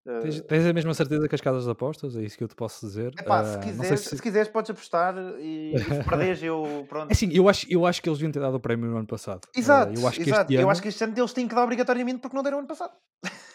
Tens, 0.05 0.41
Uh, 0.41 0.43
tens 0.43 0.67
a 0.67 0.73
mesma 0.73 0.93
certeza 0.95 1.29
que 1.29 1.35
as 1.35 1.41
casas 1.41 1.65
de 1.65 1.71
apostas? 1.71 2.17
É 2.17 2.23
isso 2.25 2.37
que 2.37 2.43
eu 2.43 2.49
te 2.49 2.57
posso 2.57 2.85
dizer. 2.85 3.12
epá, 3.17 3.45
se, 3.45 3.53
sei 3.53 3.61
quiseres, 3.73 4.01
se- 4.01 4.17
se 4.17 4.23
quiseres, 4.23 4.49
podes 4.49 4.71
apostar 4.73 5.15
e, 5.38 5.75
e 5.75 5.79
se 5.79 6.03
perderes, 6.03 6.43
eu. 6.43 6.85
Pronto. 6.88 7.09
É 7.09 7.12
assim, 7.12 7.31
eu 7.33 7.49
acho, 7.49 7.67
eu 7.71 7.87
acho 7.87 8.03
que 8.03 8.09
eles 8.09 8.19
deviam 8.19 8.33
ter 8.33 8.41
dado 8.41 8.57
o 8.57 8.61
prémio 8.61 8.91
no 8.91 8.97
ano 8.97 9.07
passado. 9.07 9.43
Ah, 9.47 9.51
Exato, 9.59 9.93
eu 9.95 10.07
acho 10.09 10.21
que 10.21 10.29
exato. 10.29 10.43
este 10.51 10.55
ano, 10.57 10.62
Eu 10.65 10.71
acho 10.71 10.83
que 10.83 10.88
este 10.88 11.05
ano 11.05 11.15
eles 11.17 11.33
têm 11.33 11.47
que 11.47 11.55
dar 11.55 11.62
obrigatoriamente 11.62 12.19
porque 12.21 12.35
não 12.37 12.43
deram 12.43 12.59
ano 12.59 12.67
passado. 12.67 12.93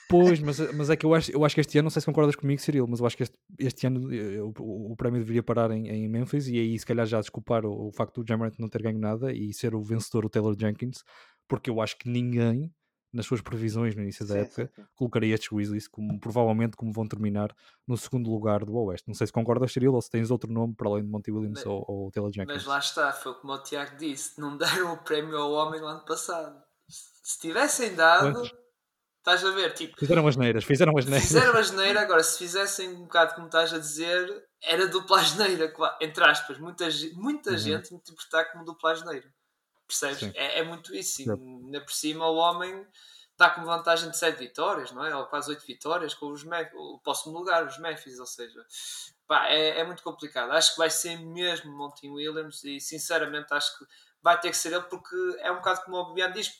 Pois, 0.09 0.39
mas, 0.39 0.57
mas 0.73 0.89
é 0.89 0.95
que 0.95 1.05
eu 1.05 1.13
acho, 1.13 1.31
eu 1.31 1.43
acho 1.43 1.53
que 1.53 1.59
este 1.59 1.77
ano, 1.77 1.87
não 1.87 1.89
sei 1.89 1.99
se 2.01 2.05
concordas 2.05 2.35
comigo, 2.37 2.61
Cirilo, 2.61 2.87
mas 2.87 3.01
eu 3.01 3.05
acho 3.05 3.17
que 3.17 3.23
este, 3.23 3.37
este 3.59 3.87
ano 3.87 4.09
eh, 4.13 4.41
o, 4.41 4.53
o- 4.91 4.95
prémio 4.95 5.19
deveria 5.19 5.43
parar 5.43 5.69
em, 5.71 5.89
em 5.89 6.07
Memphis 6.07 6.47
e 6.47 6.57
aí 6.57 6.79
se 6.79 6.85
calhar 6.85 7.05
já 7.05 7.19
desculpar 7.19 7.65
o, 7.65 7.89
o 7.89 7.91
facto 7.91 8.21
do 8.23 8.27
Jamorant 8.27 8.53
não 8.57 8.69
ter 8.69 8.81
ganho 8.81 8.97
nada 8.99 9.33
e 9.33 9.53
ser 9.53 9.75
o 9.75 9.81
vencedor 9.83 10.25
o 10.25 10.29
Taylor 10.29 10.55
Jenkins, 10.57 11.03
porque 11.45 11.69
eu 11.69 11.81
acho 11.81 11.97
que 11.97 12.09
ninguém 12.09 12.71
nas 13.13 13.25
suas 13.25 13.41
previsões 13.41 13.95
no 13.95 14.01
início 14.01 14.25
da 14.27 14.33
Sim, 14.35 14.39
época 14.41 14.65
sim, 14.75 14.81
sim. 14.81 14.87
colocaria 14.95 15.33
estes 15.33 15.49
Grizzlies 15.49 15.87
como 15.87 16.19
provavelmente 16.19 16.75
como 16.75 16.91
vão 16.91 17.07
terminar 17.07 17.55
no 17.87 17.97
segundo 17.97 18.29
lugar 18.29 18.63
do 18.65 18.75
Oeste. 18.75 19.07
Não 19.07 19.15
sei 19.15 19.27
se 19.27 19.33
concordas, 19.33 19.71
Cirilo, 19.71 19.95
ou 19.95 20.01
se 20.01 20.09
tens 20.09 20.29
outro 20.29 20.51
nome 20.51 20.75
para 20.75 20.89
além 20.89 21.03
de 21.03 21.09
Monty 21.09 21.31
Williams 21.31 21.59
Mas- 21.59 21.65
ou, 21.65 21.85
ou 21.87 22.11
Taylor 22.11 22.31
Jenkins. 22.31 22.53
Mas 22.53 22.65
lá 22.65 22.79
está, 22.79 23.11
foi 23.13 23.33
como 23.35 23.53
o 23.53 23.63
Tiago 23.63 23.95
disse: 23.97 24.39
não 24.39 24.57
deram 24.57 24.93
o 24.93 24.97
prémio 24.97 25.37
ao 25.37 25.51
homem 25.53 25.79
no 25.79 25.87
ano 25.87 26.03
passado. 26.05 26.61
Se 26.87 27.39
tivessem 27.39 27.95
dado, 27.95 28.33
Pois. 28.33 28.51
estás 29.19 29.43
a 29.43 29.51
ver, 29.51 29.73
tipo, 29.73 29.97
Fizeram 29.97 30.25
as 30.27 30.35
neiras, 30.37 30.63
fizeram 30.63 30.97
as 30.97 31.05
neiras. 31.05 31.27
fizeram 31.27 31.57
a 31.57 31.61
geneira, 31.61 32.01
agora 32.01 32.23
se 32.23 32.37
fizessem 32.37 32.89
um 32.89 33.01
bocado 33.03 33.33
como 33.35 33.47
estás 33.47 33.73
a 33.73 33.77
dizer, 33.79 34.43
era 34.63 34.87
dupla 34.87 35.21
geneira, 35.23 35.69
qua- 35.71 35.97
entre 36.01 36.23
aspas, 36.23 36.57
muita, 36.57 36.87
muita 37.15 37.51
Uhum. 37.51 37.57
gente 37.57 37.93
interpretar 37.93 38.51
como 38.51 38.63
dupla 38.63 38.95
geneira. 38.95 39.27
Percebes? 39.87 40.35
É, 40.35 40.59
é 40.59 40.63
muito 40.63 40.93
isso. 40.93 41.21
E 41.21 41.29
ainda 41.29 41.81
por 41.81 41.93
cima 41.93 42.27
o 42.27 42.35
homem 42.35 42.85
está 43.31 43.51
com 43.51 43.63
vantagem 43.63 44.09
de 44.09 44.17
7 44.17 44.37
vitórias, 44.37 44.91
não 44.91 45.05
é? 45.05 45.15
Ou 45.15 45.25
quase 45.27 45.49
8 45.51 45.65
vitórias 45.65 46.13
com 46.13 46.27
os 46.31 46.43
o 46.73 46.99
próximo 46.99 47.37
lugar, 47.37 47.65
os 47.65 47.77
Memphis, 47.77 48.19
ou 48.19 48.25
seja, 48.25 48.65
pá, 49.27 49.47
é, 49.47 49.79
é 49.79 49.83
muito 49.83 50.01
complicado. 50.01 50.51
Acho 50.51 50.71
que 50.71 50.79
vai 50.79 50.89
ser 50.89 51.17
mesmo 51.17 51.71
Monty 51.71 52.09
Williams 52.09 52.63
e 52.63 52.79
sinceramente 52.79 53.53
acho 53.53 53.77
que 53.77 53.85
vai 54.21 54.39
ter 54.39 54.49
que 54.49 54.57
ser 54.57 54.73
ele 54.73 54.83
porque 54.83 55.15
é 55.39 55.51
um 55.51 55.57
bocado 55.57 55.81
como 55.83 55.97
o 55.97 56.13
Bian 56.13 56.31
diz, 56.31 56.51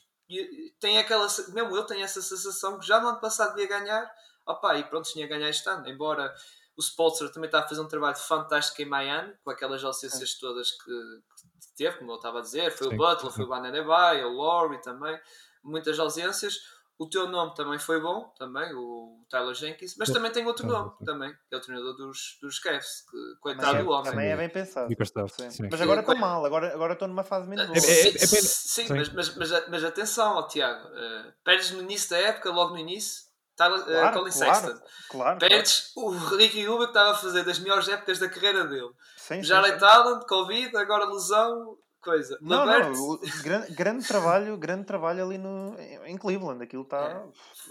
tem 0.79 0.99
aquela, 0.99 1.27
mesmo 1.49 1.75
eu 1.75 1.83
tenho 1.83 2.03
essa 2.03 2.21
sensação 2.21 2.79
que 2.79 2.85
já 2.85 2.99
no 2.99 3.09
ano 3.09 3.19
passado 3.19 3.55
devia 3.55 3.79
ganhar, 3.79 4.09
opá, 4.45 4.77
e 4.77 4.83
pronto, 4.83 5.09
tinha 5.11 5.25
a 5.25 5.29
ganhar 5.29 5.49
este 5.49 5.67
ano, 5.67 5.87
embora 5.89 6.33
o 6.77 6.81
Spolster 6.81 7.31
também 7.31 7.47
está 7.47 7.59
a 7.59 7.67
fazer 7.67 7.81
um 7.81 7.87
trabalho 7.87 8.15
fantástico 8.15 8.81
em 8.81 8.85
Miami, 8.85 9.33
com 9.43 9.49
aquelas 9.49 9.83
ausências 9.83 10.35
todas 10.35 10.71
que, 10.71 10.83
que 10.91 11.75
teve, 11.75 11.97
como 11.97 12.11
eu 12.11 12.15
estava 12.17 12.37
a 12.37 12.41
dizer, 12.41 12.71
foi 12.71 12.87
Sim. 12.89 12.93
o 12.93 12.97
Butler, 12.97 13.31
foi 13.33 13.45
o 13.45 13.47
Bananebay, 13.47 14.23
o 14.23 14.33
Laurie 14.37 14.79
também, 14.81 15.19
muitas 15.63 15.97
ausências. 15.99 16.55
O 16.99 17.07
teu 17.07 17.27
nome 17.27 17.53
também 17.53 17.77
foi 17.77 18.01
bom, 18.01 18.33
também, 18.39 18.73
o 18.73 19.23
Tyler 19.29 19.53
Jenkins, 19.53 19.95
mas 19.99 20.09
também 20.09 20.31
tem 20.31 20.43
outro 20.47 20.65
nome, 20.65 20.91
também, 21.05 21.31
que 21.47 21.53
é 21.53 21.57
o 21.57 21.61
treinador 21.61 21.95
dos, 21.95 22.39
dos 22.41 22.57
Cavs, 22.57 23.05
que 23.09 23.35
coitado 23.39 23.77
é, 23.77 23.83
do 23.83 23.89
homem. 23.91 24.11
também 24.11 24.29
é 24.29 24.35
bem 24.35 24.49
pensado. 24.49 24.87
Sim. 25.29 25.51
sim. 25.51 25.67
Mas 25.69 25.79
agora 25.79 25.99
estou 25.99 26.15
mal, 26.17 26.43
agora 26.43 26.73
agora 26.73 26.93
estou 26.93 27.07
numa 27.07 27.23
fase 27.23 27.47
menos 27.47 27.67
boa. 27.67 27.77
É- 27.77 27.81
é- 27.81 28.17
sim, 28.17 28.35
pena- 28.35 28.47
sim, 28.47 28.87
sim. 28.87 28.93
Mas, 28.95 29.09
mas, 29.13 29.35
mas, 29.35 29.67
mas 29.69 29.83
atenção, 29.83 30.37
ó, 30.37 30.47
Tiago, 30.47 30.89
eh, 30.91 31.33
perdes 31.43 31.69
no 31.69 31.81
início 31.81 32.09
da 32.09 32.17
época, 32.17 32.49
logo 32.49 32.73
no 32.73 32.79
início, 32.79 33.26
Tyler, 33.57 33.79
eh, 33.81 33.83
Claro, 34.01 34.19
Colin 34.19 34.31
claro, 34.31 34.55
Sexton. 34.67 34.85
claro. 35.09 35.39
Perdes 35.39 35.91
o 35.97 36.09
Ricky 36.11 36.63
Rubio 36.65 36.85
que 36.85 36.91
estava 36.91 37.11
a 37.11 37.15
fazer 37.15 37.43
das 37.43 37.59
melhores 37.59 37.87
épocas 37.89 38.19
da 38.19 38.29
carreira 38.29 38.63
dele. 38.65 38.89
Sim, 39.17 39.35
sim, 39.35 39.43
Jarley 39.43 39.73
sim. 39.73 39.79
Talent, 39.79 40.23
Covid, 40.27 40.77
agora 40.77 41.05
lesão, 41.05 41.75
coisa. 42.01 42.37
Não, 42.39 42.65
não, 42.65 42.93
o- 42.93 43.19
grande, 43.43 43.73
grande 43.73 44.07
trabalho, 44.07 44.55
grande 44.57 44.85
trabalho 44.85 45.25
ali 45.25 45.37
no, 45.37 45.75
em 46.05 46.17
Cleveland, 46.17 46.63
aquilo 46.63 46.83
está... 46.83 47.23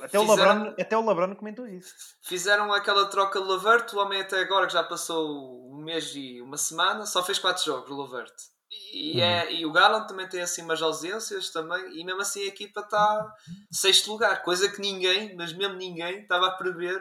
Até, 0.03 0.19
o 0.19 0.27
Fizeram- 0.29 0.53
LeBron, 0.65 0.75
até 0.79 0.97
o 0.99 1.09
LeBron 1.09 1.35
comentou 1.37 1.67
isso. 1.67 1.95
Fizeram 2.21 2.71
aquela 2.73 3.07
troca 3.07 3.41
de 3.41 3.47
Lavert, 3.49 3.95
o 3.95 3.99
homem 3.99 4.21
até 4.21 4.41
agora 4.41 4.67
que 4.67 4.73
já 4.75 4.83
passou 4.83 5.73
um 5.73 5.83
mês 5.85 6.13
e 6.17 6.43
uma 6.43 6.59
semana, 6.59 7.07
só 7.07 7.23
fez 7.23 7.39
4 7.39 7.65
jogos, 7.65 7.89
o 7.91 7.97
Lavert. 7.97 8.35
E, 8.93 9.21
é, 9.21 9.53
e 9.53 9.67
o 9.67 9.73
Garland 9.73 10.09
também 10.09 10.29
tem 10.29 10.41
assim 10.41 10.63
umas 10.63 10.81
ausências 10.81 11.51
também, 11.51 11.99
e 11.99 12.05
mesmo 12.05 12.21
assim 12.23 12.43
a 12.43 12.47
equipa 12.47 12.81
está 12.81 13.33
sexto 13.71 14.11
lugar, 14.11 14.43
coisa 14.43 14.71
que 14.71 14.81
ninguém, 14.81 15.35
mas 15.37 15.53
mesmo 15.53 15.77
ninguém, 15.77 16.23
estava 16.23 16.47
a 16.47 16.51
prever 16.53 17.01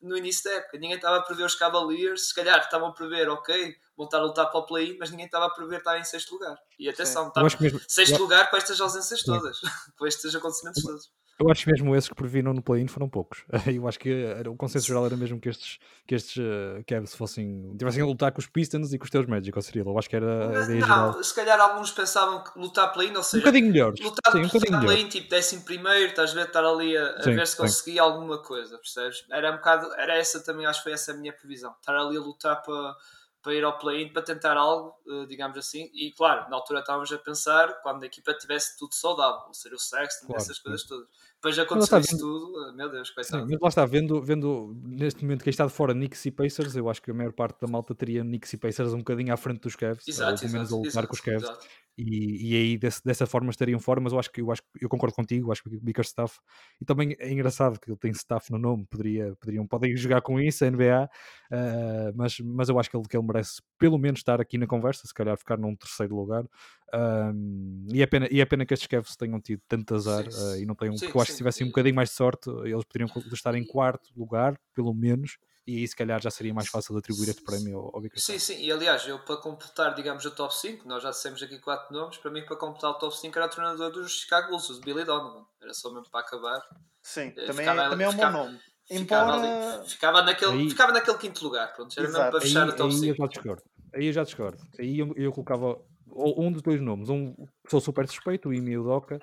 no 0.00 0.16
início 0.16 0.44
da 0.44 0.56
época. 0.56 0.78
Ninguém 0.78 0.96
estava 0.96 1.18
a 1.18 1.22
prever 1.22 1.44
os 1.44 1.54
Cavaliers, 1.54 2.28
se 2.28 2.34
calhar 2.34 2.58
estavam 2.58 2.88
a 2.88 2.92
prever, 2.92 3.28
ok, 3.28 3.74
vão 3.96 4.04
estar 4.06 4.18
a 4.18 4.22
lutar 4.24 4.50
para 4.50 4.60
o 4.60 4.66
play 4.66 4.96
mas 4.98 5.10
ninguém 5.10 5.26
estava 5.26 5.46
a 5.46 5.50
prever 5.50 5.78
estar 5.78 5.98
em 5.98 6.04
sexto 6.04 6.32
lugar. 6.32 6.56
E 6.78 6.88
atenção, 6.88 7.32
acho 7.36 7.56
que 7.56 7.62
mesmo, 7.62 7.80
sexto 7.88 8.14
eu- 8.14 8.18
lugar 8.22 8.50
com 8.50 8.56
estas 8.56 8.80
ausências 8.80 9.22
todas, 9.22 9.60
com 9.96 10.06
estes 10.06 10.34
acontecimentos 10.34 10.82
todos. 10.82 11.10
Eu 11.42 11.50
acho 11.50 11.64
que 11.64 11.70
mesmo 11.72 11.94
esses 11.96 12.08
que 12.08 12.14
previram 12.14 12.52
no 12.54 12.62
play-in 12.62 12.86
foram 12.86 13.08
poucos. 13.08 13.44
Eu 13.66 13.86
acho 13.88 13.98
que 13.98 14.10
era- 14.10 14.50
o 14.50 14.56
consenso 14.56 14.86
geral 14.86 15.04
era 15.06 15.16
mesmo 15.16 15.40
que 15.40 15.48
estes, 15.48 15.78
que 16.06 16.14
estes 16.14 16.36
uh, 16.36 16.82
Cavs 16.86 17.14
fossem, 17.14 17.74
tivessem 17.76 18.02
a 18.02 18.06
lutar 18.06 18.32
com 18.32 18.38
os 18.40 18.46
Pistons 18.46 18.92
e 18.92 18.98
com 18.98 19.04
os 19.04 19.10
teus 19.10 19.26
Magic, 19.26 19.56
ou 19.56 19.62
seria? 19.62 19.82
Eu 19.82 19.98
acho 19.98 20.08
que 20.08 20.16
era 20.16 20.50
a 20.50 20.64
ideia 20.64 20.80
geral. 20.82 21.12
Não, 21.12 21.22
se 21.22 21.34
calhar 21.34 21.60
alguns 21.60 21.90
pensavam 21.90 22.42
que 22.44 22.58
lutar 22.58 22.92
play-in, 22.92 23.12
ou 23.12 23.20
Um 23.20 23.22
seja, 23.24 23.44
bocadinho 23.44 23.66
melhores. 23.72 24.00
lutar 24.00 24.32
Sim, 24.32 24.38
um 24.40 24.46
bocadinho 24.46 24.78
melhor. 24.78 24.92
play-in, 24.94 25.08
tipo 25.08 25.28
décimo 25.30 25.62
primeiro, 25.62 26.10
estás 26.10 26.30
a 26.30 26.34
ver, 26.34 26.46
estar 26.46 26.64
ali 26.64 26.96
a, 26.96 27.16
a 27.16 27.22
Sim, 27.22 27.34
ver 27.34 27.46
se 27.46 27.56
conseguia 27.56 28.02
alguma 28.02 28.38
coisa, 28.38 28.78
percebes? 28.78 29.24
Era 29.30 29.50
um 29.52 29.56
bocado, 29.56 29.92
era 29.94 30.14
essa 30.16 30.40
também, 30.42 30.66
acho 30.66 30.80
que 30.80 30.84
foi 30.84 30.92
essa 30.92 31.12
a 31.12 31.14
minha 31.16 31.32
previsão, 31.32 31.74
estar 31.80 31.94
ali 31.96 32.16
a 32.16 32.20
lutar 32.20 32.62
para, 32.62 32.96
para 33.42 33.54
ir 33.54 33.64
ao 33.64 33.76
play-in, 33.78 34.12
para 34.12 34.22
tentar 34.22 34.56
algo, 34.56 34.94
eh, 35.06 35.26
digamos 35.26 35.58
assim, 35.58 35.90
e 35.92 36.12
claro, 36.12 36.48
na 36.48 36.56
altura 36.56 36.80
estávamos 36.80 37.12
a 37.12 37.18
pensar 37.18 37.80
quando 37.82 38.02
a 38.04 38.06
equipa 38.06 38.32
tivesse 38.34 38.78
tudo 38.78 38.94
saudável, 38.94 39.46
ou 39.48 39.54
seja, 39.54 39.74
o 39.74 39.78
Sexton, 39.78 40.28
Claro, 40.28 40.42
essas 40.42 40.58
coisas 40.58 40.84
todas. 40.84 41.06
Depois 41.34 41.58
aconteceu 41.58 41.98
está 41.98 41.98
isso 41.98 42.16
tudo, 42.18 42.68
eh, 42.68 42.72
meu 42.72 42.88
Deus, 42.90 43.10
coitado. 43.10 43.50
mas 43.50 43.58
lá 43.60 43.68
está, 43.68 43.84
vendo, 43.84 44.22
vendo 44.22 44.74
neste 44.84 45.22
momento 45.24 45.42
quem 45.42 45.50
está 45.50 45.66
de 45.66 45.72
fora 45.72 45.92
Knicks 45.92 46.24
e 46.26 46.30
Pacers, 46.30 46.76
eu 46.76 46.88
acho 46.88 47.02
que 47.02 47.10
a 47.10 47.14
maior 47.14 47.32
parte 47.32 47.60
da 47.60 47.66
malta 47.66 47.94
teria 47.94 48.22
Knicks 48.22 48.52
e 48.52 48.56
Pacers 48.58 48.92
um 48.94 48.98
bocadinho 48.98 49.32
à 49.34 49.36
frente 49.36 49.60
dos 49.60 49.74
Cavs, 49.74 50.06
ou 50.06 50.12
Exato, 50.12 50.40
pelo 50.40 50.52
menos 50.52 50.72
a 50.72 50.76
exato, 50.76 50.76
lutar 50.76 51.04
exato, 51.04 51.08
com 51.08 51.14
os 51.14 51.20
Cavs. 51.20 51.42
exato. 51.42 51.66
E, 51.96 52.52
e 52.52 52.56
aí 52.56 52.78
desse- 52.78 53.02
dessa 53.04 53.26
forma 53.26 53.50
estariam 53.50 53.78
fora, 53.80 54.00
mas 54.00 54.12
eu 54.12 54.18
acho 54.18 54.30
que 54.32 54.40
eu 54.40 54.50
acho 54.50 54.62
que 54.62 54.84
eu 54.84 54.88
concordo 54.88 55.14
contigo, 55.14 55.52
acho 55.52 55.62
que 55.62 55.68
o 55.76 55.80
Bickerstaff 55.80 56.38
e 56.80 56.84
também 56.84 57.14
é 57.18 57.30
engraçado 57.30 57.78
que 57.78 57.90
ele 57.90 57.98
tem 57.98 58.10
staff 58.12 58.50
no 58.50 58.58
nome, 58.58 58.86
poderia, 58.90 59.34
poderiam, 59.36 59.66
podem 59.66 59.96
jogar 59.96 60.20
com 60.22 60.40
isso, 60.40 60.64
a 60.64 60.68
NBA, 60.68 61.10
ah, 61.52 62.12
mas, 62.14 62.38
mas 62.40 62.68
eu 62.68 62.78
acho 62.78 62.90
que 62.90 62.96
ele, 62.96 63.04
que 63.08 63.16
ele 63.16 63.26
merece 63.26 63.60
pelo 63.78 63.98
menos 63.98 64.20
estar 64.20 64.40
aqui 64.40 64.56
na 64.58 64.66
conversa, 64.66 65.06
se 65.06 65.14
calhar 65.14 65.36
ficar 65.36 65.58
num 65.58 65.74
terceiro 65.76 66.14
lugar. 66.16 66.44
Ahm, 66.92 67.86
e, 67.92 68.02
é 68.02 68.06
pena, 68.06 68.28
e 68.30 68.40
é 68.40 68.44
pena 68.44 68.66
que 68.66 68.74
estes 68.74 68.86
Cavs 68.86 69.16
tenham 69.16 69.40
tido 69.40 69.62
tanto 69.68 69.94
azar 69.94 70.24
Sim, 70.24 70.30
ah, 70.34 70.58
e 70.58 70.66
não 70.66 70.74
tenham, 70.74 70.94
sim, 70.96 71.06
porque 71.06 71.16
eu 71.16 71.20
acho 71.22 71.28
que 71.30 71.32
sim. 71.32 71.36
se 71.36 71.38
tivessem 71.38 71.66
um 71.66 71.70
bocadinho 71.70 71.94
mais 71.94 72.10
de 72.10 72.14
sorte, 72.16 72.50
eles 72.64 72.84
poderiam 72.84 73.08
estar 73.32 73.54
em 73.54 73.64
quarto 73.64 74.10
lugar, 74.16 74.58
pelo 74.74 74.92
menos, 74.94 75.38
e 75.66 75.76
aí 75.78 75.86
se 75.88 75.94
calhar 75.96 76.20
já 76.20 76.30
seria 76.30 76.52
mais 76.52 76.68
fácil 76.68 76.92
de 76.94 76.98
atribuir 77.00 77.28
este 77.28 77.42
prémio 77.42 77.78
ao, 77.78 77.96
ao 77.96 78.00
Bickerstaff. 78.00 78.38
Sim, 78.40 78.54
sim, 78.56 78.62
e 78.64 78.72
aliás, 78.72 79.06
eu 79.06 79.18
para 79.20 79.36
completar, 79.36 79.94
digamos, 79.94 80.24
o 80.24 80.30
top 80.30 80.54
5, 80.56 80.86
nós 80.88 81.02
já 81.02 81.10
dissemos 81.10 81.42
aqui 81.42 81.58
quatro 81.60 81.92
nomes, 81.94 82.16
para 82.18 82.30
mim, 82.30 82.44
para 82.44 82.56
completar 82.56 82.90
o 82.90 82.94
top 82.94 83.16
5 83.16 83.38
era 83.38 83.46
o 83.46 83.50
treinador 83.50 83.90
dos 83.92 84.12
Chicago 84.20 84.48
Bulls, 84.48 84.68
o 84.70 84.80
Billy 84.80 85.04
Donovan. 85.04 85.44
Era 85.60 85.72
só 85.74 85.90
mesmo 85.92 86.10
para 86.10 86.20
acabar. 86.20 86.60
Sim, 87.02 87.32
Eh, 87.36 87.46
também, 87.46 87.66
ficava- 87.66 87.82
é, 87.82 87.88
também 87.90 88.06
é 88.06 88.08
um 88.08 88.12
ficava- 88.12 88.38
bom 88.38 88.44
nome. 88.46 88.60
Ficava, 88.84 89.32
Embora... 89.36 89.76
ali- 89.78 89.88
ficava, 89.88 90.22
naquele, 90.22 90.52
Aí- 90.52 90.70
ficava 90.70 90.92
naquele 90.92 91.18
quinto 91.18 91.44
lugar, 91.44 91.72
pronto, 91.74 91.94
era 91.98 92.08
mesmo 92.08 92.30
para 92.30 92.40
fechar 92.40 92.64
aí, 92.64 92.68
o 92.68 92.76
top 92.76 92.82
aí 92.82 93.08
eu 93.08 93.14
5. 93.14 93.16
já 93.16 93.26
discordo. 93.28 93.62
Aí 93.94 94.06
eu 94.06 94.12
já 94.12 94.24
discordo. 94.24 94.62
Aí 94.78 94.98
eu, 94.98 95.12
eu 95.16 95.32
colocava 95.32 95.80
um 96.14 96.50
dos 96.52 96.60
dois 96.62 96.80
nomes. 96.80 97.08
Um 97.08 97.34
sou 97.70 97.80
super 97.80 98.06
suspeito, 98.08 98.48
o 98.48 98.52
Imi 98.54 98.72
e 98.72 98.78
o 98.78 98.82
Doca, 98.84 99.18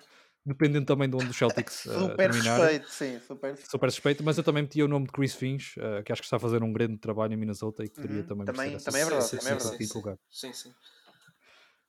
dependendo 0.46 0.86
também 0.86 1.10
de 1.10 1.16
onde 1.16 1.32
os 1.32 1.38
Celtics 1.38 1.86
uh, 1.86 2.18
Super 2.20 2.20
terminarem. 2.20 2.70
respeito, 2.70 2.90
sim, 2.92 3.20
super 3.20 3.52
respeito. 3.52 3.70
Super 3.70 3.92
suspeito, 3.92 4.24
mas 4.24 4.38
eu 4.38 4.44
também 4.44 4.64
metia 4.64 4.86
o 4.86 4.88
nome 4.88 5.06
de 5.08 5.12
Chris 5.14 5.36
Finch, 5.36 5.78
uh, 5.80 6.04
que 6.04 6.12
acho 6.12 6.22
que 6.22 6.26
está 6.28 6.38
a 6.38 6.40
fazer 6.40 6.64
um 6.64 6.74
grande 6.74 6.98
trabalho 7.00 7.34
em 7.34 7.38
Minnesota 7.38 7.84
e 7.86 7.90
que 7.90 8.00
teria 8.00 8.24
Uhum, 8.24 8.26
também, 8.26 8.46
também- 8.46 8.80
merecer 8.80 8.82
também 8.82 9.02
é 9.02 9.06
verdade, 9.06 9.36
também 9.36 9.52
é 9.54 9.56
verdade. 9.56 9.80
lugar. 9.96 10.18
Sim, 10.30 10.54
sim. 10.54 10.76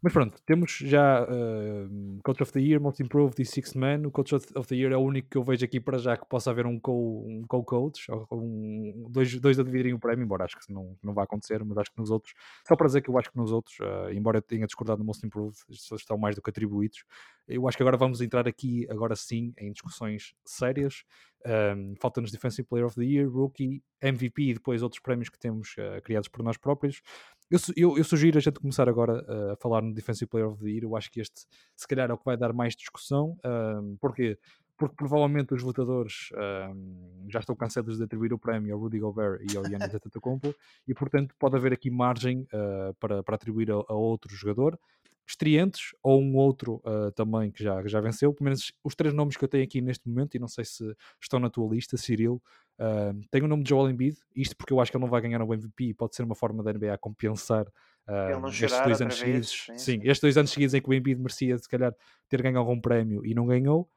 Mas 0.02 0.14
pronto, 0.14 0.40
temos 0.46 0.78
já 0.80 1.24
uh, 1.24 2.20
Coach 2.24 2.42
of 2.42 2.50
the 2.52 2.60
Year, 2.60 2.80
Most 2.80 3.02
Improved 3.02 3.40
e 3.40 3.44
Sixth 3.44 3.74
Man. 3.76 4.06
O 4.06 4.10
Coach 4.10 4.34
of 4.34 4.66
the 4.66 4.74
Year 4.74 4.92
é 4.92 4.96
o 4.96 5.00
único 5.00 5.28
que 5.28 5.36
eu 5.36 5.44
vejo 5.44 5.62
aqui 5.62 5.78
para 5.78 5.98
já 5.98 6.16
que 6.16 6.26
possa 6.26 6.50
haver 6.50 6.64
um 6.64 6.80
co- 6.80 7.22
um 7.26 7.42
co-coach, 7.46 8.10
ou 8.10 8.26
um, 8.32 9.08
dois, 9.10 9.38
dois 9.38 9.58
a 9.58 9.62
dividirem 9.62 9.92
o 9.92 9.98
prémio, 9.98 10.24
embora 10.24 10.44
acho 10.46 10.58
que 10.58 10.72
não, 10.72 10.96
não 11.02 11.12
vai 11.12 11.24
acontecer, 11.24 11.62
mas 11.64 11.76
acho 11.76 11.92
que 11.92 11.98
nos 11.98 12.10
outros, 12.10 12.32
só 12.66 12.74
para 12.76 12.86
dizer 12.86 13.02
que 13.02 13.10
eu 13.10 13.18
acho 13.18 13.30
que 13.30 13.36
nos 13.36 13.52
outros, 13.52 13.78
uh, 13.80 14.10
embora 14.10 14.38
eu 14.38 14.42
tenha 14.42 14.66
discordado 14.66 15.02
do 15.02 15.04
Most 15.04 15.26
Improved, 15.26 15.58
estão 15.68 16.16
mais 16.16 16.34
do 16.34 16.40
que 16.40 16.48
atribuídos. 16.48 17.04
Eu 17.46 17.68
acho 17.68 17.76
que 17.76 17.82
agora 17.82 17.98
vamos 17.98 18.22
entrar 18.22 18.48
aqui, 18.48 18.86
agora 18.88 19.14
sim, 19.14 19.52
em 19.58 19.70
discussões 19.70 20.32
sérias. 20.46 21.04
Um, 21.46 21.94
Falta-nos 22.00 22.30
Defensive 22.30 22.68
Player 22.68 22.86
of 22.86 22.94
the 22.94 23.04
Year, 23.04 23.28
Rookie, 23.28 23.82
MVP 24.00 24.42
e 24.42 24.54
depois 24.54 24.82
outros 24.82 25.00
prémios 25.02 25.28
que 25.28 25.38
temos 25.38 25.74
uh, 25.78 26.00
criados 26.02 26.28
por 26.28 26.42
nós 26.42 26.56
próprios. 26.56 27.02
Eu, 27.50 27.58
eu, 27.76 27.98
eu 27.98 28.04
sugiro 28.04 28.38
a 28.38 28.40
gente 28.40 28.60
começar 28.60 28.88
agora 28.88 29.24
uh, 29.28 29.52
a 29.52 29.56
falar 29.56 29.82
no 29.82 29.92
Defensive 29.92 30.28
Player 30.28 30.48
of 30.48 30.62
the 30.62 30.70
Year. 30.70 30.84
Eu 30.84 30.96
acho 30.96 31.10
que 31.10 31.20
este, 31.20 31.46
se 31.76 31.88
calhar, 31.88 32.08
é 32.08 32.12
o 32.12 32.18
que 32.18 32.24
vai 32.24 32.36
dar 32.36 32.52
mais 32.52 32.76
discussão. 32.76 33.36
Um, 33.44 33.96
porquê? 34.00 34.38
porque 34.80 34.96
provavelmente 34.96 35.52
os 35.52 35.62
votadores 35.62 36.30
um, 36.72 37.26
já 37.28 37.40
estão 37.40 37.54
cansados 37.54 37.98
de 37.98 38.04
atribuir 38.04 38.32
o 38.32 38.38
prémio 38.38 38.74
ao 38.74 38.80
Rudy 38.80 38.98
Gobert 38.98 39.42
e 39.52 39.54
ao 39.54 39.64
Yannis 39.64 39.92
Antetokounmpo 39.94 40.54
e 40.88 40.94
portanto 40.94 41.34
pode 41.38 41.54
haver 41.54 41.74
aqui 41.74 41.90
margem 41.90 42.48
uh, 42.54 42.94
para, 42.98 43.22
para 43.22 43.34
atribuir 43.34 43.70
a, 43.70 43.74
a, 43.74 43.92
outro 43.92 44.34
jogador 44.34 44.80
estreantes 45.28 45.94
ou 46.02 46.22
um 46.22 46.34
outro 46.34 46.80
uh, 46.86 47.12
também 47.12 47.50
que 47.52 47.62
já, 47.62 47.86
já 47.86 48.00
venceu, 48.00 48.32
pelo 48.32 48.44
menos 48.46 48.72
os 48.82 48.94
três 48.94 49.12
nomes 49.12 49.36
que 49.36 49.44
eu 49.44 49.48
tenho 49.48 49.64
aqui 49.64 49.82
neste 49.82 50.08
momento 50.08 50.34
e 50.34 50.38
não 50.38 50.48
sei 50.48 50.64
se 50.64 50.82
estão 51.20 51.38
na 51.38 51.50
tua 51.50 51.68
lista, 51.68 51.98
Cyril 51.98 52.42
uh, 52.81 53.21
tenho 53.31 53.45
o 53.45 53.49
nome 53.49 53.62
de 53.62 53.71
Joel 53.71 53.90
Embiid, 53.90 54.16
isto 54.35 54.57
porque 54.57 54.73
eu 54.73 54.81
acho 54.81 54.90
que 54.90 54.97
ele 54.97 55.05
não 55.05 55.11
vai 55.11 55.21
ganhar 55.21 55.43
o 55.43 55.55
MVP 55.55 55.85
e 55.85 55.95
pode 55.95 56.16
ser 56.16 56.23
uma 56.23 56.35
forma 56.35 56.62
da 56.62 56.73
NBA 56.73 56.97
compensar 56.99 57.66
Uh, 58.09 58.49
estes 58.49 58.81
dois 58.81 59.01
anos 59.01 59.14
seguidos, 59.14 59.66
sim, 59.66 59.79
sim, 59.79 60.01
estes 60.03 60.21
dois 60.21 60.37
anos 60.37 60.51
seguidos 60.51 60.75
em 60.75 60.83
que 60.83 60.88
o 60.88 60.93
Embiid 60.93 61.21
merecia 61.21 61.57
se 61.57 61.69
calhar 61.69 61.95
ter 62.29 62.43
ganho 62.43 62.59
algum 62.59 62.81
prémio 62.81 63.25
e 63.25 63.35
não 63.35 63.47
ganhou, 63.47 63.88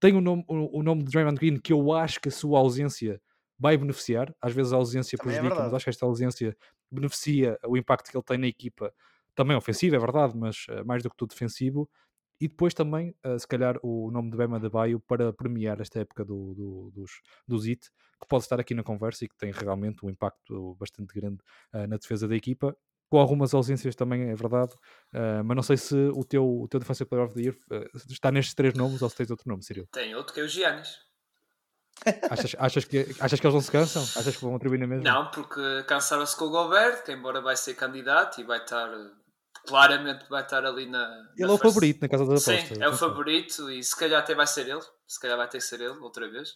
tem 0.00 0.16
o 0.16 0.20
nome, 0.20 0.44
o, 0.48 0.80
o 0.80 0.82
nome 0.82 1.04
de 1.04 1.10
Draymond 1.12 1.38
Green 1.38 1.56
que 1.60 1.72
eu 1.72 1.92
acho 1.92 2.18
que 2.18 2.28
a 2.28 2.32
sua 2.32 2.58
ausência 2.58 3.20
vai 3.56 3.76
beneficiar. 3.76 4.34
Às 4.42 4.52
vezes 4.52 4.72
a 4.72 4.76
ausência 4.76 5.16
Também 5.16 5.36
é 5.36 5.38
prejudica, 5.38 5.62
é 5.62 5.64
mas 5.64 5.74
acho 5.74 5.84
que 5.84 5.90
esta 5.90 6.04
ausência 6.04 6.56
beneficia 6.90 7.56
o 7.64 7.76
impacto 7.76 8.10
que 8.10 8.16
ele 8.16 8.24
tem 8.24 8.36
na 8.36 8.48
equipa. 8.48 8.92
Também 9.32 9.56
ofensivo, 9.56 9.94
é 9.94 9.98
verdade, 10.00 10.36
mas 10.36 10.66
uh, 10.68 10.84
mais 10.84 11.04
do 11.04 11.08
que 11.08 11.16
tudo 11.16 11.30
defensivo. 11.30 11.88
E 12.42 12.48
depois 12.48 12.74
também, 12.74 13.14
uh, 13.24 13.38
se 13.38 13.46
calhar, 13.46 13.78
o 13.84 14.10
nome 14.10 14.28
de 14.28 14.36
Bema 14.36 14.58
de 14.58 14.68
Baio 14.68 14.98
para 14.98 15.32
premiar 15.32 15.80
esta 15.80 16.00
época 16.00 16.24
do, 16.24 16.52
do, 16.54 16.90
dos, 16.92 17.12
dos 17.46 17.64
IT, 17.66 17.88
que 18.20 18.26
pode 18.28 18.42
estar 18.42 18.58
aqui 18.58 18.74
na 18.74 18.82
conversa 18.82 19.24
e 19.24 19.28
que 19.28 19.36
tem 19.36 19.52
realmente 19.52 20.04
um 20.04 20.10
impacto 20.10 20.74
bastante 20.74 21.14
grande 21.14 21.38
uh, 21.72 21.86
na 21.86 21.96
defesa 21.96 22.26
da 22.26 22.34
equipa 22.34 22.76
com 23.08 23.20
algumas 23.20 23.54
ausências 23.54 23.94
também, 23.94 24.30
é 24.30 24.34
verdade. 24.34 24.72
Uh, 25.14 25.44
mas 25.44 25.54
não 25.54 25.62
sei 25.62 25.76
se 25.76 25.94
o 25.94 26.24
teu, 26.24 26.44
o 26.44 26.66
teu 26.66 26.80
Defensive 26.80 27.08
Player 27.08 27.26
of 27.26 27.34
the 27.34 27.42
Year 27.42 27.56
está 28.10 28.32
nestes 28.32 28.54
três 28.54 28.74
nomes 28.74 29.02
ou 29.02 29.08
se 29.08 29.14
tens 29.14 29.30
outro 29.30 29.48
nome, 29.48 29.62
Cyril. 29.62 29.86
Tem 29.92 30.12
outro 30.16 30.34
que 30.34 30.40
é 30.40 30.42
o 30.42 30.48
Giannis. 30.48 30.98
achas, 32.28 32.56
achas, 32.58 32.84
que, 32.86 33.06
achas 33.20 33.38
que 33.38 33.46
eles 33.46 33.54
não 33.54 33.60
se 33.60 33.70
cansam? 33.70 34.02
Achas 34.02 34.34
que 34.34 34.42
vão 34.42 34.56
atribuir 34.56 34.78
na 34.78 34.88
mesma? 34.88 35.04
Não, 35.04 35.30
porque 35.30 35.84
cansaram-se 35.84 36.36
com 36.36 36.46
o 36.46 36.50
Gobert, 36.50 37.04
que 37.04 37.12
embora 37.12 37.40
vai 37.40 37.54
ser 37.54 37.74
candidato 37.74 38.40
e 38.40 38.44
vai 38.44 38.58
estar 38.58 38.88
claramente 39.66 40.28
vai 40.28 40.42
estar 40.42 40.64
ali 40.64 40.86
na. 40.86 41.30
Ele 41.36 41.46
na 41.46 41.52
é 41.52 41.54
o 41.54 41.58
favorito 41.58 42.00
na 42.02 42.08
casa 42.08 42.24
da 42.24 42.32
aposta. 42.32 42.56
Sim, 42.56 42.82
é 42.82 42.88
o 42.88 42.96
favorito 42.96 43.70
e 43.70 43.82
se 43.82 43.96
calhar 43.96 44.20
até 44.20 44.34
vai 44.34 44.46
ser 44.46 44.68
ele. 44.68 44.82
Se 45.06 45.20
calhar 45.20 45.36
vai 45.36 45.48
ter 45.48 45.58
que 45.58 45.64
ser 45.64 45.80
ele 45.80 45.98
outra 45.98 46.28
vez. 46.30 46.50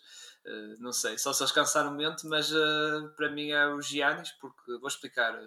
Uh, 0.44 0.80
não 0.80 0.92
sei, 0.92 1.18
só 1.18 1.32
se 1.32 1.42
eles 1.42 1.52
cansaram 1.52 1.88
o 1.88 1.92
momento, 1.92 2.28
mas 2.28 2.52
uh, 2.52 3.12
para 3.16 3.30
mim 3.30 3.50
é 3.50 3.66
o 3.66 3.80
Giannis, 3.80 4.32
porque 4.40 4.78
vou 4.78 4.88
explicar. 4.88 5.38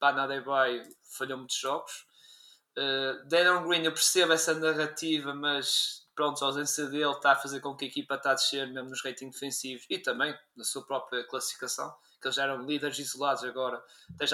Banadebaio 0.00 0.82
falhou 1.16 1.38
muitos 1.38 1.56
jogos. 1.56 2.06
Uh, 2.76 3.28
Darren 3.28 3.66
Green, 3.66 3.84
eu 3.84 3.92
percebo 3.92 4.32
essa 4.32 4.54
narrativa, 4.54 5.34
mas 5.34 6.06
pronto, 6.14 6.42
a 6.42 6.46
ausência 6.46 6.86
dele 6.86 7.10
está 7.10 7.32
a 7.32 7.36
fazer 7.36 7.60
com 7.60 7.74
que 7.76 7.84
a 7.84 7.88
equipa 7.88 8.14
está 8.14 8.30
a 8.30 8.34
descer 8.34 8.66
mesmo 8.72 8.90
nos 8.90 9.02
ratings 9.02 9.34
defensivos 9.34 9.84
e 9.90 9.98
também 9.98 10.34
na 10.56 10.64
sua 10.64 10.86
própria 10.86 11.24
classificação, 11.26 11.92
que 12.20 12.28
eles 12.28 12.36
já 12.36 12.44
eram 12.44 12.64
líderes 12.64 12.98
isolados 12.98 13.42
agora. 13.44 13.82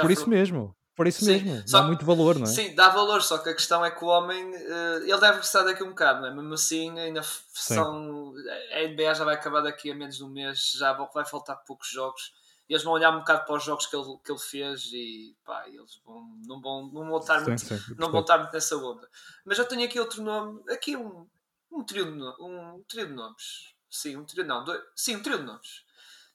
Por 0.01 0.11
isso 0.11 0.29
mesmo. 0.29 0.77
Por 0.95 1.09
isso 1.09 1.25
sim, 1.25 1.43
mesmo, 1.43 1.65
dá 1.71 1.83
muito 1.83 2.05
valor, 2.05 2.37
não 2.37 2.45
é? 2.45 2.47
Sim, 2.47 2.75
dá 2.75 2.89
valor, 2.89 3.21
só 3.21 3.39
que 3.39 3.49
a 3.49 3.55
questão 3.55 3.85
é 3.85 3.91
que 3.91 4.05
o 4.05 4.09
homem 4.09 4.55
uh, 4.55 5.03
ele 5.03 5.19
deve 5.19 5.39
gostar 5.39 5.65
daqui 5.65 5.83
um 5.83 5.89
bocado, 5.89 6.21
não 6.21 6.29
é? 6.29 6.35
Mesmo 6.35 6.55
assim, 6.55 6.97
ainda 6.99 7.21
são. 7.53 8.33
A 8.73 8.87
NBA 8.89 9.15
já 9.15 9.25
vai 9.25 9.35
acabar 9.35 9.61
daqui 9.61 9.91
a 9.91 9.95
menos 9.95 10.17
de 10.17 10.25
um 10.25 10.29
mês, 10.29 10.73
já 10.79 10.93
vai 10.93 11.25
faltar 11.25 11.65
poucos 11.65 11.89
jogos 11.89 12.33
e 12.69 12.73
eles 12.73 12.83
vão 12.83 12.95
olhar 12.95 13.11
um 13.11 13.19
bocado 13.19 13.45
para 13.45 13.57
os 13.57 13.65
jogos 13.65 13.87
que 13.87 13.95
ele, 13.95 14.19
que 14.25 14.33
ele 14.33 14.39
fez 14.39 14.91
e 14.93 15.37
pá, 15.45 15.69
eles 15.69 16.01
vão, 16.05 16.25
não, 16.47 16.61
vão, 16.61 16.91
não, 16.93 17.11
vão 17.11 17.19
estar 17.19 17.41
muito, 17.43 17.61
sim, 17.61 17.79
não 17.99 18.11
vão 18.11 18.23
estar 18.23 18.39
muito 18.39 18.53
nessa 18.53 18.77
onda. 18.77 19.09
Mas 19.45 19.59
eu 19.59 19.67
tenho 19.67 19.85
aqui 19.85 20.01
outro 20.01 20.23
nome, 20.23 20.63
aqui 20.71 20.97
um, 20.97 21.29
um, 21.71 21.85
trio, 21.85 22.07
de, 22.07 22.23
um 22.41 22.83
trio 22.89 23.07
de 23.09 23.13
nomes. 23.13 23.75
Sim, 23.91 24.17
um 24.17 24.25
trio, 24.25 24.45
não, 24.47 24.65
dois, 24.65 24.81
sim, 24.97 25.17
um 25.17 25.23
trio 25.23 25.39
de 25.39 25.45
nomes. 25.45 25.85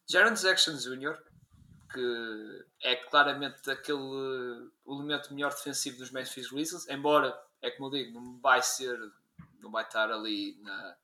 Jaron 0.07 0.33
Jackson 0.33 0.75
Jr., 0.75 1.17
que 1.91 2.65
é 2.83 2.95
claramente 2.95 3.69
aquele 3.69 4.69
elemento 4.87 5.33
melhor 5.33 5.51
defensivo 5.53 5.97
dos 5.97 6.11
Memphis 6.11 6.49
Grizzlies, 6.49 6.87
embora, 6.87 7.37
é 7.61 7.71
como 7.71 7.87
eu 7.87 8.03
digo, 8.03 8.19
não 8.19 8.39
vai 8.39 8.61
ser, 8.61 8.97
não 9.59 9.71
vai 9.71 9.83
estar 9.83 10.11
ali 10.11 10.57
na, 10.61 10.95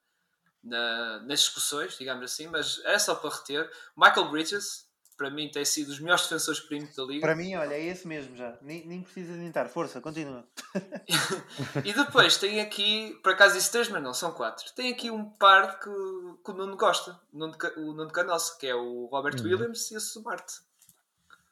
na, 0.64 1.20
nas 1.22 1.40
discussões, 1.40 1.98
digamos 1.98 2.24
assim, 2.24 2.48
mas 2.48 2.82
é 2.86 2.98
só 3.00 3.16
para 3.16 3.36
reter. 3.36 3.70
Michael 3.96 4.30
Bridges, 4.30 4.86
para 5.18 5.30
mim 5.30 5.50
tem 5.50 5.64
sido 5.64 5.90
os 5.90 6.00
melhores 6.00 6.24
defensores 6.24 6.60
perímetro 6.60 7.06
da 7.06 7.12
liga. 7.12 7.22
Para 7.22 7.36
mim, 7.36 7.56
olha, 7.56 7.74
é 7.74 7.84
esse 7.84 8.08
mesmo 8.08 8.36
já. 8.36 8.58
Nem, 8.62 8.86
nem 8.86 9.02
precisa 9.02 9.34
de 9.34 9.44
entrar. 9.44 9.70
Força, 9.70 10.02
continua. 10.02 10.46
e 11.86 11.94
depois 11.94 12.38
tem 12.38 12.60
aqui, 12.60 13.18
por 13.24 13.34
acaso 13.34 13.56
disse 13.56 13.72
três, 13.72 13.90
mas 13.90 14.04
não, 14.04 14.14
são 14.14 14.32
quatro. 14.32 14.72
Tem 14.74 14.92
aqui 14.92 15.10
um 15.10 15.30
par 15.30 15.80
que, 15.80 15.90
que 16.44 16.52
o 16.52 16.54
Nuno 16.54 16.76
gosta, 16.76 17.20
o 17.34 17.38
Nuno, 17.38 17.58
o 17.78 17.94
Nuno 17.94 18.12
Canossa, 18.12 18.58
que 18.60 18.68
é 18.68 18.76
o 18.76 19.06
Robert 19.06 19.36
uhum. 19.40 19.46
Williams 19.46 19.90
e 19.92 19.96
o 19.96 20.00
Smart. 20.00 20.46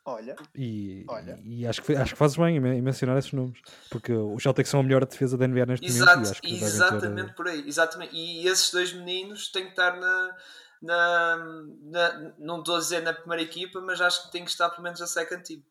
Olha, 0.05 0.35
e, 0.53 1.05
olha. 1.07 1.39
e 1.45 1.65
acho, 1.65 1.81
que, 1.81 1.95
acho 1.95 2.11
que 2.11 2.17
fazes 2.17 2.35
bem 2.35 2.57
em 2.57 2.81
mencionar 2.81 3.17
esses 3.17 3.31
nomes, 3.31 3.57
porque 3.89 4.11
os 4.11 4.43
Celtics 4.43 4.69
são 4.69 4.81
a 4.81 4.83
melhor 4.83 5.05
defesa 5.05 5.37
da 5.37 5.47
NBA 5.47 5.65
neste 5.65 5.85
Exato, 5.85 6.19
momento. 6.19 6.39
E 6.43 6.55
exatamente 6.55 7.27
ter... 7.27 7.35
Por 7.35 7.47
aí, 7.47 7.65
exatamente. 7.65 8.13
E 8.13 8.45
esses 8.45 8.69
dois 8.69 8.91
meninos 8.91 9.49
têm 9.49 9.63
que 9.63 9.69
estar 9.69 9.95
na, 9.97 10.37
na, 10.81 11.37
na, 11.83 12.33
não 12.37 12.59
estou 12.59 12.75
a 12.75 12.79
dizer 12.79 13.01
na 13.01 13.13
primeira 13.13 13.43
equipa, 13.43 13.79
mas 13.79 14.01
acho 14.01 14.25
que 14.25 14.31
tem 14.33 14.43
que 14.43 14.51
estar 14.51 14.69
pelo 14.71 14.83
menos 14.83 15.01
a 15.01 15.07
second 15.07 15.41
team. 15.41 15.61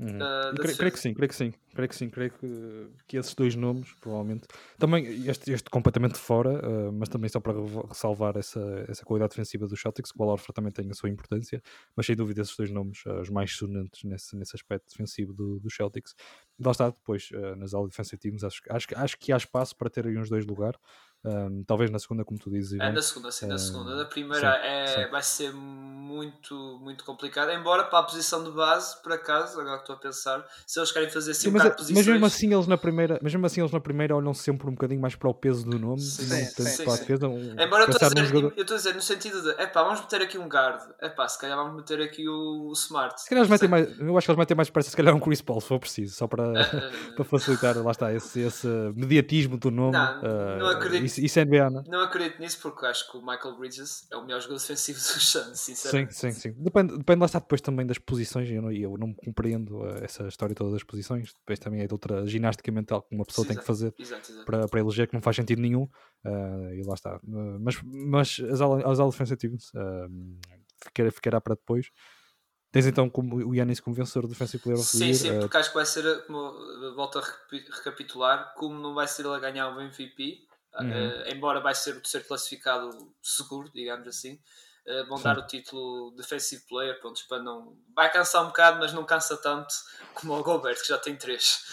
Uhum. 0.00 0.16
Uh, 0.16 0.54
creio, 0.54 0.76
creio, 0.76 0.92
que 0.92 1.00
sim, 1.00 1.12
creio 1.12 1.28
que 1.28 1.34
sim, 1.34 1.52
creio 1.74 1.88
que 1.88 1.96
sim, 1.96 2.08
creio 2.08 2.30
que, 2.30 2.88
que 3.08 3.16
esses 3.16 3.34
dois 3.34 3.56
nomes, 3.56 3.92
provavelmente, 4.00 4.46
também 4.78 5.26
este, 5.28 5.50
este 5.50 5.68
completamente 5.68 6.16
fora, 6.16 6.64
uh, 6.64 6.92
mas 6.92 7.08
também 7.08 7.28
só 7.28 7.40
para 7.40 7.54
ressalvar 7.88 8.36
essa, 8.36 8.60
essa 8.88 9.04
qualidade 9.04 9.30
defensiva 9.30 9.66
dos 9.66 9.80
Celtics, 9.80 10.12
que 10.12 10.22
o 10.22 10.30
Al 10.30 10.38
também 10.54 10.70
tem 10.70 10.88
a 10.88 10.94
sua 10.94 11.08
importância, 11.08 11.60
mas 11.96 12.06
sem 12.06 12.14
dúvida 12.14 12.42
esses 12.42 12.56
dois 12.56 12.70
nomes, 12.70 13.04
uh, 13.06 13.20
os 13.20 13.28
mais 13.28 13.52
sonantes 13.56 14.04
nesse, 14.04 14.36
nesse 14.36 14.54
aspecto 14.54 14.88
defensivo 14.88 15.32
dos 15.32 15.60
do 15.60 15.70
Celtics. 15.70 16.14
Lá 16.64 16.70
está, 16.70 16.90
depois, 16.90 17.28
nas 17.56 17.72
All 17.72 17.86
Defensive 17.86 18.18
Teams, 18.18 18.42
acho, 18.42 18.60
acho, 18.68 18.86
acho 18.96 19.18
que 19.18 19.32
há 19.32 19.36
espaço 19.36 19.76
para 19.76 19.88
ter 19.88 20.06
aí 20.06 20.16
uns 20.16 20.28
dois 20.28 20.44
lugares, 20.44 20.78
um, 21.24 21.64
talvez 21.64 21.90
na 21.90 21.98
segunda, 21.98 22.24
como 22.24 22.38
tu 22.38 22.50
dizes. 22.50 22.78
É 22.78 22.92
na 22.92 23.02
segunda, 23.02 23.32
sim, 23.32 23.46
na 23.46 23.58
segunda. 23.58 23.96
Na 23.96 24.04
primeira 24.04 24.52
sim, 24.52 24.66
é, 24.66 24.86
sim. 24.86 25.10
vai 25.10 25.22
ser 25.22 25.52
muito, 25.52 26.78
muito 26.80 27.04
complicado. 27.04 27.50
Embora 27.50 27.84
para 27.84 27.98
a 27.98 28.02
posição 28.04 28.44
de 28.44 28.50
base, 28.50 29.00
por 29.02 29.12
acaso, 29.12 29.60
agora 29.60 29.76
estou 29.76 29.96
a 29.96 29.98
pensar, 29.98 30.44
se 30.66 30.78
eles 30.78 30.92
querem 30.92 31.10
fazer 31.10 31.32
assim 31.32 31.42
sim, 31.42 31.48
um 31.48 31.52
mas, 31.52 31.68
posições... 31.74 31.96
mas 31.96 32.06
mesmo 32.06 32.26
assim 32.26 32.54
eles 32.54 32.66
na 32.66 32.78
primeira, 32.78 33.18
mas 33.22 33.32
mesmo 33.32 33.46
assim 33.46 33.60
eles 33.60 33.72
na 33.72 33.80
primeira 33.80 34.16
olham 34.16 34.32
sempre 34.32 34.68
um 34.68 34.72
bocadinho 34.72 35.00
mais 35.00 35.16
para 35.16 35.28
o 35.28 35.34
peso 35.34 35.68
do 35.68 35.78
nome, 35.78 36.00
sim, 36.00 36.26
não 36.28 36.66
sim, 36.66 36.84
para 36.84 36.94
a 36.94 36.96
defesa. 36.96 37.28
Um, 37.28 37.52
Embora 37.60 37.84
eu 37.84 37.90
estou 37.90 38.06
a, 38.06 38.14
dizer, 38.14 38.26
jogador... 38.26 38.52
eu 38.56 38.62
estou 38.62 38.74
a 38.74 38.78
dizer 38.78 38.94
no 38.94 39.02
sentido 39.02 39.42
de, 39.42 39.50
é 39.50 39.66
pá, 39.66 39.82
vamos 39.82 40.00
meter 40.00 40.22
aqui 40.22 40.38
um 40.38 40.48
guard, 40.48 40.80
é 41.00 41.08
pá, 41.08 41.28
se 41.28 41.38
calhar 41.38 41.56
vamos 41.56 41.74
meter 41.74 42.00
aqui 42.00 42.28
o, 42.28 42.68
o 42.68 42.72
Smart. 42.72 43.20
Se 43.20 43.28
calhar 43.28 43.42
eles 43.42 43.50
metem 43.50 43.68
mais, 43.68 43.98
eu 43.98 44.16
acho 44.16 44.24
que 44.24 44.30
eles 44.30 44.38
metem 44.38 44.56
mais 44.56 44.70
pressa, 44.70 44.90
se 44.90 44.96
calhar 44.96 45.14
um 45.14 45.20
Chris 45.20 45.42
Paul, 45.42 45.60
se 45.60 45.68
for 45.68 45.80
preciso, 45.80 46.14
só 46.14 46.26
para, 46.26 46.52
para 47.16 47.24
facilitar, 47.24 47.76
lá 47.76 47.90
está, 47.90 48.12
esse, 48.12 48.40
esse 48.40 48.66
mediatismo 48.94 49.58
do 49.58 49.70
nome. 49.70 49.92
Não, 49.92 50.20
uh, 50.20 50.58
não 50.58 50.68
acredito. 50.68 51.07
Isso, 51.08 51.20
isso 51.20 51.38
é 51.38 51.44
NBA, 51.44 51.70
não? 51.70 51.82
não 51.86 52.00
acredito 52.02 52.38
nisso 52.40 52.58
porque 52.60 52.86
acho 52.86 53.10
que 53.10 53.16
o 53.16 53.20
Michael 53.20 53.56
Bridges 53.56 54.06
é 54.10 54.16
o 54.16 54.22
melhor 54.22 54.40
jogador 54.40 54.60
defensivo 54.60 54.98
dos 54.98 55.30
Suns, 55.30 55.60
sinceramente. 55.60 56.14
Sim, 56.14 56.30
sim, 56.32 56.40
sim. 56.40 56.62
Depende, 56.62 56.98
depende 56.98 57.20
lá 57.20 57.26
está 57.26 57.38
depois 57.38 57.60
também 57.60 57.86
das 57.86 57.98
posições. 57.98 58.50
Eu 58.50 58.62
não, 58.62 58.72
eu 58.72 58.96
não 58.98 59.12
compreendo 59.12 59.86
eh, 59.86 60.04
essa 60.04 60.26
história 60.28 60.54
toda 60.54 60.72
das 60.72 60.82
posições. 60.82 61.32
Depois 61.32 61.58
também 61.58 61.80
é 61.80 61.86
de 61.86 61.94
outra 61.94 62.26
ginástica 62.26 62.70
mental 62.70 63.02
que 63.02 63.14
uma 63.14 63.24
pessoa 63.24 63.44
sim, 63.44 63.54
tem 63.54 63.54
exato, 63.54 63.62
que 63.62 63.66
fazer 63.66 63.94
exato, 63.98 64.32
exato. 64.32 64.46
Para, 64.46 64.68
para 64.68 64.80
eleger 64.80 65.08
que 65.08 65.14
não 65.14 65.22
faz 65.22 65.36
sentido 65.36 65.60
nenhum. 65.62 65.84
Uh, 66.24 66.74
e 66.74 66.82
lá 66.82 66.94
está. 66.94 67.16
Uh, 67.16 67.58
mas, 67.60 67.80
mas 67.82 68.40
as, 68.50 68.60
as 68.60 69.00
all 69.00 69.10
defensive 69.10 69.38
teams 69.38 69.70
uh, 69.74 70.08
ficará, 70.84 71.10
ficará 71.10 71.40
para 71.40 71.54
depois. 71.54 71.90
Tens 72.70 72.86
então 72.86 73.08
como, 73.08 73.36
o 73.36 73.54
Yanis 73.54 73.80
como 73.80 73.96
vencedor 73.96 74.22
do 74.22 74.28
Defensive 74.28 74.62
Player 74.62 74.78
of 74.78 74.90
the 74.90 74.98
Sim, 74.98 75.14
sim, 75.14 75.40
porque 75.40 75.56
acho 75.56 75.70
que 75.70 75.74
vai 75.74 75.86
ser, 75.86 76.26
como 76.26 76.52
volto 76.94 77.18
a 77.18 77.22
recapitular, 77.22 78.52
como 78.56 78.78
não 78.78 78.94
vai 78.94 79.08
ser 79.08 79.24
ele 79.24 79.34
a 79.34 79.38
ganhar 79.38 79.74
o 79.74 79.80
MVP, 79.80 80.46
Uhum. 80.80 80.90
Uh, 80.90 81.34
embora 81.34 81.60
vai 81.60 81.74
ser 81.74 81.90
o 81.96 82.00
terceiro 82.00 82.26
classificado 82.26 82.90
seguro, 83.22 83.70
digamos 83.74 84.06
assim, 84.06 84.38
uh, 84.86 85.06
vão 85.08 85.16
Sim. 85.18 85.24
dar 85.24 85.38
o 85.38 85.46
título 85.46 86.10
Defensive 86.12 86.62
Player, 86.68 87.00
pronto, 87.00 87.20
para 87.28 87.42
não. 87.42 87.76
Vai 87.94 88.10
cansar 88.12 88.42
um 88.42 88.48
bocado, 88.48 88.78
mas 88.78 88.92
não 88.92 89.04
cansa 89.04 89.36
tanto 89.36 89.74
como 90.14 90.34
o 90.34 90.44
Gilbert, 90.44 90.80
que 90.80 90.88
já 90.88 90.98
tem 90.98 91.16
três. 91.16 91.64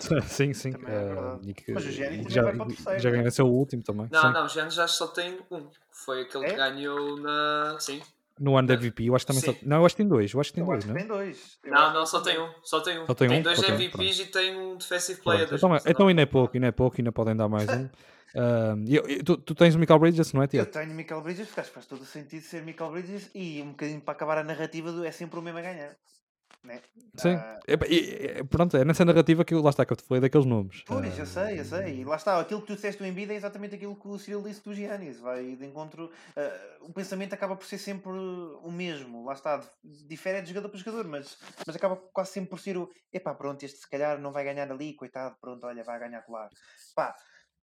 sim, 0.28 0.52
sim. 0.54 0.72
É 0.86 1.52
que, 1.52 1.72
mas 1.72 1.84
o 1.84 1.90
Gianni 1.90 2.24
já, 2.28 2.42
vai 2.42 2.56
para 2.56 2.64
o 2.64 2.68
terceiro. 2.68 3.00
Já 3.00 3.10
ganhou 3.10 3.50
o 3.50 3.54
último 3.54 3.82
também. 3.82 4.08
Não, 4.10 4.22
sim. 4.22 4.32
não, 4.32 4.44
o 4.44 4.48
Gianni 4.48 4.70
já 4.70 4.88
só 4.88 5.06
tem 5.06 5.40
um. 5.50 5.70
Foi 5.90 6.22
aquele 6.22 6.46
é? 6.46 6.50
que 6.50 6.56
ganhou 6.56 7.18
na. 7.18 7.76
Sim. 7.78 8.02
No 8.40 8.56
ano 8.56 8.68
da 8.68 8.74
MVP, 8.74 9.04
eu 9.04 9.14
acho 9.14 9.26
que 9.26 9.34
também 9.34 9.54
só. 9.54 9.60
Não, 9.62 9.76
eu 9.76 9.86
acho 9.86 9.94
que 9.94 10.02
tem 10.02 10.08
dois. 10.08 10.32
Eu 10.32 10.40
acho 10.40 10.48
que 10.50 10.54
tem 10.54 10.64
eu 10.64 10.70
dois, 10.70 10.84
não? 10.86 10.94
Tem 10.94 11.06
dois. 11.06 11.58
Eu 11.62 11.72
não, 11.72 11.92
não, 11.92 12.06
só 12.06 12.22
tem 12.22 12.40
um. 12.40 12.48
Só 12.62 12.80
tem 12.80 12.98
um. 12.98 13.06
Só 13.06 13.14
tem, 13.14 13.28
tem 13.28 13.38
um? 13.38 13.42
dois 13.42 13.58
okay, 13.58 13.74
MVPs 13.74 14.16
pronto. 14.16 14.20
e 14.22 14.32
tem 14.32 14.56
um 14.56 14.76
Defensive 14.78 15.20
Player. 15.20 15.48
Então, 15.52 15.76
então 15.84 16.08
ainda 16.08 16.22
é 16.22 16.26
pouco, 16.26 16.56
ainda 16.56 16.68
é 16.68 16.72
pouco, 16.72 16.96
ainda 16.98 17.12
podem 17.12 17.36
dar 17.36 17.48
mais 17.48 17.68
um. 17.68 17.88
Uh, 18.32 18.78
eu, 18.88 19.08
eu, 19.08 19.24
tu, 19.24 19.36
tu, 19.38 19.54
tens 19.56 19.74
o 19.74 19.78
Michael 19.80 19.98
Bridges, 19.98 20.32
não 20.32 20.40
é, 20.40 20.46
Tiago? 20.46 20.68
Eu 20.68 20.72
tenho 20.72 20.92
o 20.92 20.94
Michael 20.94 21.20
Bridges, 21.20 21.48
porque 21.48 21.60
acho 21.60 21.70
que 21.70 21.74
faz 21.74 21.86
todo 21.86 22.02
o 22.02 22.04
sentido 22.04 22.42
ser 22.42 22.62
Michael 22.62 22.92
Bridges 22.92 23.28
e 23.34 23.60
um 23.60 23.70
bocadinho 23.70 24.00
para 24.00 24.12
acabar 24.12 24.38
a 24.38 24.44
narrativa 24.44 24.92
do 24.92 25.04
é 25.04 25.10
sempre 25.10 25.40
o 25.40 25.42
mesmo 25.42 25.58
a 25.58 25.62
ganhar. 25.62 25.96
Né? 26.62 26.80
Sim. 27.16 27.34
Ah, 27.36 27.58
É, 27.66 28.38
é- 28.38 28.44
pronto, 28.44 28.76
é 28.76 28.84
nessa 28.84 29.04
narrativa 29.04 29.44
que 29.44 29.54
eu- 29.54 29.62
lá 29.62 29.70
está 29.70 29.84
que 29.86 29.92
eu 29.92 29.96
te 29.96 30.02
falei 30.02 30.20
daqueles 30.20 30.46
nomes. 30.46 30.82
Pois, 30.86 31.14
Ah, 31.14 31.20
eu 31.20 31.26
sei, 31.26 31.60
eu 31.60 31.64
sei. 31.64 32.00
E 32.00 32.04
lá 32.04 32.16
está, 32.16 32.38
aquilo 32.40 32.60
que 32.60 32.66
tu 32.66 32.74
disseste 32.74 33.00
do 33.02 33.06
Embiid 33.06 33.32
é 33.32 33.34
exatamente 33.36 33.74
aquilo 33.74 33.94
que 33.96 34.08
o 34.08 34.18
Cyril 34.18 34.42
disse 34.42 34.62
do 34.64 34.74
Giannis. 34.74 35.18
Vai 35.20 35.56
de 35.56 35.64
encontro. 35.64 36.10
ah, 36.36 36.76
o 36.82 36.92
pensamento 36.92 37.32
acaba 37.32 37.56
por 37.56 37.64
ser 37.66 37.78
sempre 37.78 38.10
o 38.10 38.70
mesmo. 38.70 39.24
Lá 39.24 39.34
está, 39.34 39.62
difere 39.84 40.42
de 40.42 40.48
jogador 40.48 40.68
para 40.68 40.78
jogador, 40.78 41.06
mas, 41.08 41.38
mas 41.66 41.76
acaba 41.76 41.96
quase 41.96 42.32
sempre 42.32 42.50
por 42.50 42.58
ser 42.58 42.76
o. 42.76 42.90
Epá, 43.12 43.34
pronto, 43.34 43.62
este 43.64 43.78
se 43.78 43.88
calhar 43.88 44.18
não 44.18 44.32
vai 44.32 44.44
ganhar 44.44 44.70
ali, 44.70 44.94
coitado, 44.94 45.36
pronto, 45.40 45.64
olha, 45.66 45.82
vai 45.84 45.98
ganhar 45.98 46.24
lá. 46.28 46.48
Pá. 46.94 47.14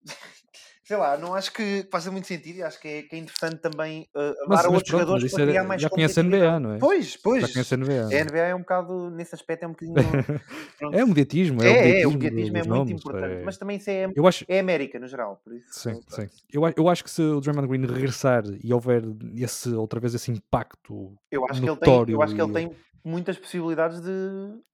Sei 0.84 0.96
lá, 0.96 1.18
não 1.18 1.34
acho 1.34 1.52
que 1.52 1.86
faça 1.92 2.10
muito 2.10 2.26
sentido 2.26 2.56
e 2.56 2.62
acho 2.62 2.80
que 2.80 2.88
é, 2.88 3.02
que 3.02 3.14
é 3.14 3.18
interessante 3.18 3.58
também 3.60 4.08
uh, 4.16 4.32
Mas, 4.48 4.64
outros 4.64 4.84
pronto, 4.84 4.86
jogadores 4.86 5.30
para 5.30 5.42
era- 5.42 5.52
criar 5.52 5.64
mais 5.64 5.82
já 5.82 5.90
conhece 5.90 6.18
a. 6.18 6.22
NBA, 6.22 6.58
não 6.60 6.72
é? 6.72 6.78
Pois, 6.78 7.14
pois. 7.14 7.42
Já 7.42 7.48
conhece 7.52 7.74
a 7.74 7.76
NBA. 7.76 8.06
A 8.06 8.20
NBA 8.24 8.38
é 8.46 8.54
um 8.54 8.60
bocado, 8.60 9.10
nesse 9.10 9.34
aspecto, 9.34 9.64
é 9.64 9.66
um 9.66 9.72
bocadinho. 9.72 9.98
É 10.92 11.04
o 11.04 11.08
mediatismo, 11.08 11.62
é, 11.62 11.66
É, 11.66 11.70
o 11.70 11.74
é, 11.74 11.82
mediatismo, 11.82 12.08
o 12.08 12.12
do- 12.12 12.18
mediatismo 12.24 12.56
é 12.56 12.60
muito 12.60 12.74
nomes, 12.74 12.92
importante, 12.92 13.34
é- 13.34 13.42
mas 13.44 13.58
também 13.58 13.76
isso 13.76 13.90
é, 13.90 14.10
Eu 14.16 14.26
acho, 14.26 14.44
é 14.48 14.60
América 14.60 14.98
no 14.98 15.06
geral, 15.08 15.38
por 15.44 15.52
isso. 15.52 15.66
Sim, 15.72 16.00
sim. 16.08 16.26
Eu, 16.50 16.62
eu 16.74 16.88
acho 16.88 17.04
que 17.04 17.10
se 17.10 17.20
o 17.20 17.38
Draymond 17.40 17.68
Green 17.68 17.84
regressar 17.84 18.44
e 18.64 18.72
houver 18.72 19.02
esse, 19.36 19.68
outra 19.74 20.00
vez 20.00 20.14
esse 20.14 20.30
impacto, 20.30 21.12
Eu 21.30 21.44
acho 21.44 21.60
que 21.60 21.68
ele 21.68 21.76
tem, 21.76 21.88
notório 21.90 22.12
eu 22.14 22.22
acho 22.22 22.34
que 22.34 22.40
ele 22.40 22.52
tem 22.52 22.70
muitas 23.08 23.38
possibilidades 23.38 24.00
de, 24.00 24.10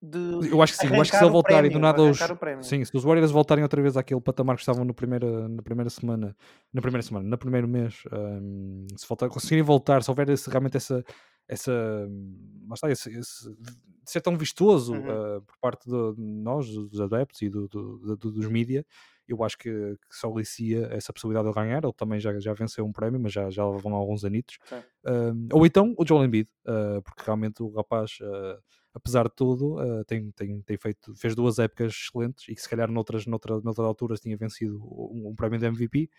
de 0.03 0.51
eu 0.51 0.61
acho 0.63 0.73
que 0.75 0.79
sim, 0.87 0.95
eu 0.95 1.01
acho 1.01 1.11
que 1.11 1.17
se 1.17 1.23
arrancar 1.23 1.27
ele 1.27 1.31
o 1.31 1.33
voltar 1.33 1.51
e 1.51 1.55
prémio, 1.57 1.71
do 1.73 1.79
nada 1.79 2.03
os, 2.03 2.19
sim, 2.63 2.85
se 2.85 2.97
os 2.97 3.05
Warriors 3.05 3.31
voltarem 3.31 3.63
outra 3.63 3.81
vez 3.81 3.97
àquele 3.97 4.21
patamar 4.21 4.57
que 4.57 4.63
estavam 4.63 4.85
no 4.85 4.93
primeira, 4.93 5.49
na 5.49 5.63
primeira 5.63 5.89
semana, 5.91 6.37
na 6.73 6.83
primeira 6.83 7.03
semana, 7.03 7.29
no 7.29 7.39
primeiro 7.39 7.69
mês, 7.69 8.03
hum, 8.13 8.87
se 8.97 9.07
voltar, 9.09 9.29
conseguirem 9.29 9.63
voltar, 9.63 10.03
se 10.03 10.11
houver 10.11 10.29
esse- 10.31 10.51
realmente 10.51 10.77
essa, 10.77 11.05
essa, 11.49 11.73
hum, 12.09 12.67
lá 12.69 12.75
está, 12.75 12.91
esse, 12.91 13.11
esse- 13.17 13.51
de 13.55 14.11
ser 14.11 14.21
tão 14.21 14.37
vistoso 14.37 14.93
Uhum. 14.95 15.37
uh, 15.39 15.43
por 15.43 15.57
parte 15.61 15.87
de 15.89 16.15
nós, 16.19 16.69
dos 16.69 17.01
adeptos 17.01 17.41
e 17.43 17.49
do, 17.49 17.67
do- 17.69 18.17
do- 18.17 18.33
dos 18.33 18.49
mídia, 18.49 18.85
eu 19.27 19.43
acho 19.43 19.57
que, 19.57 19.71
que 19.71 20.17
só 20.17 20.31
alicia 20.31 20.87
essa 20.93 21.11
possibilidade 21.13 21.49
de 21.49 21.55
ganhar. 21.55 21.83
Ele 21.83 21.93
também 21.95 22.21
já, 22.21 22.39
já 22.39 22.53
venceu 22.53 22.85
um 22.85 22.93
prémio, 22.93 23.19
mas 23.19 23.33
já, 23.33 23.49
já 23.51 23.65
vão 23.65 23.95
alguns 23.95 24.23
anitos. 24.25 24.59
Um, 25.07 25.49
ou 25.53 25.65
então 25.65 25.95
o 25.99 26.07
Joel 26.07 26.25
Embiid, 26.27 26.51
uh, 26.67 27.01
porque 27.03 27.23
realmente 27.25 27.63
o 27.63 27.71
rapaz, 27.71 28.19
uh, 28.21 28.63
apesar 28.93 29.25
de 29.25 29.35
tudo, 29.35 29.77
uh, 29.77 30.05
tem, 30.05 30.31
tem, 30.33 30.61
tem 30.61 30.77
feito, 30.77 31.15
fez 31.17 31.35
duas 31.35 31.59
épocas 31.59 31.93
excelentes 31.95 32.47
e 32.49 32.55
que 32.55 32.61
se 32.61 32.69
calhar 32.69 32.91
noutras, 32.91 33.25
noutra, 33.27 33.59
noutras 33.63 33.87
alturas 33.87 34.21
tinha 34.21 34.37
vencido 34.37 34.79
um, 34.83 35.29
um 35.31 35.35
prémio 35.35 35.59
de 35.59 35.65
MVP. 35.67 36.11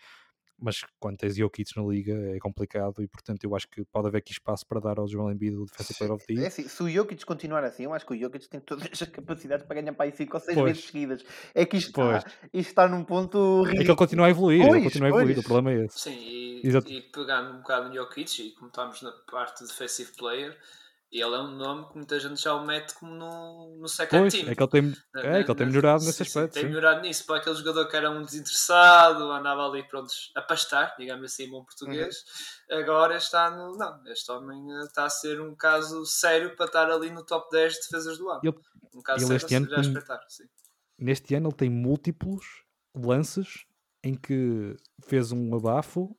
Mas 0.58 0.82
quando 0.98 1.18
tens 1.18 1.36
Jokic 1.36 1.76
na 1.76 1.82
liga 1.84 2.14
é 2.34 2.38
complicado 2.38 3.02
e 3.02 3.06
portanto 3.08 3.44
eu 3.44 3.54
acho 3.54 3.68
que 3.68 3.84
pode 3.84 4.08
haver 4.08 4.18
aqui 4.18 4.32
espaço 4.32 4.66
para 4.66 4.80
dar 4.80 4.98
ao 4.98 5.06
Joel 5.06 5.30
Embiid 5.30 5.54
o 5.54 5.66
Defensive 5.66 5.98
Player 5.98 6.14
of 6.14 6.26
the 6.26 6.32
É 6.32 6.36
Year. 6.36 6.46
assim, 6.48 6.66
se 6.66 6.82
o 6.82 6.88
Jokic 6.88 7.26
continuar 7.26 7.62
assim, 7.62 7.82
eu 7.84 7.92
acho 7.92 8.06
que 8.06 8.14
o 8.14 8.18
Jokic 8.18 8.48
tem 8.48 8.60
todas 8.60 8.88
as 8.90 9.08
capacidades 9.08 9.66
para 9.66 9.80
ganhar 9.82 9.92
para 9.92 10.06
aí 10.06 10.12
5 10.12 10.34
ou 10.34 10.40
6 10.40 10.54
Pois. 10.56 10.66
vezes 10.72 10.84
seguidas. 10.90 11.24
É 11.54 11.66
que 11.66 11.76
isto 11.76 11.92
Pois. 11.92 12.16
está, 12.18 12.30
isto 12.54 12.68
está 12.70 12.88
num 12.88 13.04
ponto 13.04 13.36
É 13.36 13.62
que 13.64 13.68
ele 13.68 13.72
ridículo. 13.80 13.96
continua 13.98 14.26
a 14.26 14.30
evoluir, 14.30 14.60
ele 14.62 14.68
Pois, 14.70 14.82
continua 14.84 15.08
a 15.08 15.10
evoluir, 15.10 15.34
pois. 15.34 15.44
o 15.44 15.48
problema 15.48 15.72
é 15.78 15.84
esse. 15.84 16.00
Sim, 16.00 16.18
e, 16.18 16.62
Exato. 16.66 16.90
e 16.90 17.02
pegando 17.02 17.50
um 17.52 17.58
bocado 17.58 17.88
no 17.90 17.94
Jokic, 17.94 18.40
e 18.42 18.50
como 18.52 18.68
estamos 18.68 19.02
na 19.02 19.12
parte 19.30 19.62
de 19.62 19.68
defensive 19.68 20.12
player, 20.16 20.56
ele 21.12 21.34
é 21.34 21.38
um 21.38 21.50
nome 21.56 21.88
que 21.88 21.96
muita 21.96 22.18
gente 22.20 22.40
já 22.42 22.54
o 22.54 22.66
mete 22.66 22.94
como 22.94 23.14
no, 23.14 23.76
no 23.80 23.88
second 23.88 24.22
Pois, 24.22 24.32
team. 24.34 24.48
é 24.50 24.54
que 24.54 24.62
ele 24.62 24.70
tem, 24.70 24.82
Na- 25.14 25.20
é, 25.38 25.44
que 25.44 25.50
ele 25.50 25.58
tem 25.58 25.66
melhorado 25.66 26.04
nesse 26.04 26.22
aspecto. 26.22 26.52
Tem 26.54 26.62
sim. 26.62 26.68
melhorado 26.68 27.00
nisso. 27.00 27.24
Para 27.26 27.36
aquele 27.38 27.54
jogador 27.56 27.88
que 27.88 27.96
era 27.96 28.10
um 28.10 28.22
desinteressado, 28.22 29.30
andava 29.30 29.66
ali, 29.66 29.86
prontos, 29.86 30.32
a 30.34 30.42
pastar, 30.42 30.94
digamos 30.98 31.24
assim, 31.32 31.44
em 31.44 31.50
bom 31.50 31.64
português. 31.64 32.16
Uhum. 32.70 32.78
Agora 32.78 33.16
está 33.16 33.50
no. 33.50 33.76
Não, 33.76 34.02
este 34.06 34.30
homem 34.32 34.58
eh, 34.72 34.84
está 34.84 35.04
a 35.04 35.10
ser 35.10 35.40
um 35.40 35.54
caso 35.54 36.04
sério 36.04 36.54
para 36.56 36.66
estar 36.66 36.90
ali 36.90 37.10
no 37.10 37.24
top 37.24 37.48
10 37.50 37.74
de 37.74 37.80
defesas 37.80 38.18
do 38.18 38.28
ano. 38.28 38.40
Ele- 38.42 38.54
um 38.94 39.02
caso 39.02 39.20
ele 39.32 39.38
sério 39.38 39.44
este 39.44 39.54
a 39.54 39.58
ano 39.58 39.76
respeitar. 39.76 40.20
Sim. 40.28 40.44
neste 40.98 41.34
ano 41.34 41.48
ele 41.48 41.56
tem 41.56 41.70
múltiplos 41.70 42.44
lances 42.94 43.64
em 44.02 44.14
que 44.14 44.74
fez 45.04 45.30
um 45.32 45.54
abafo 45.54 46.16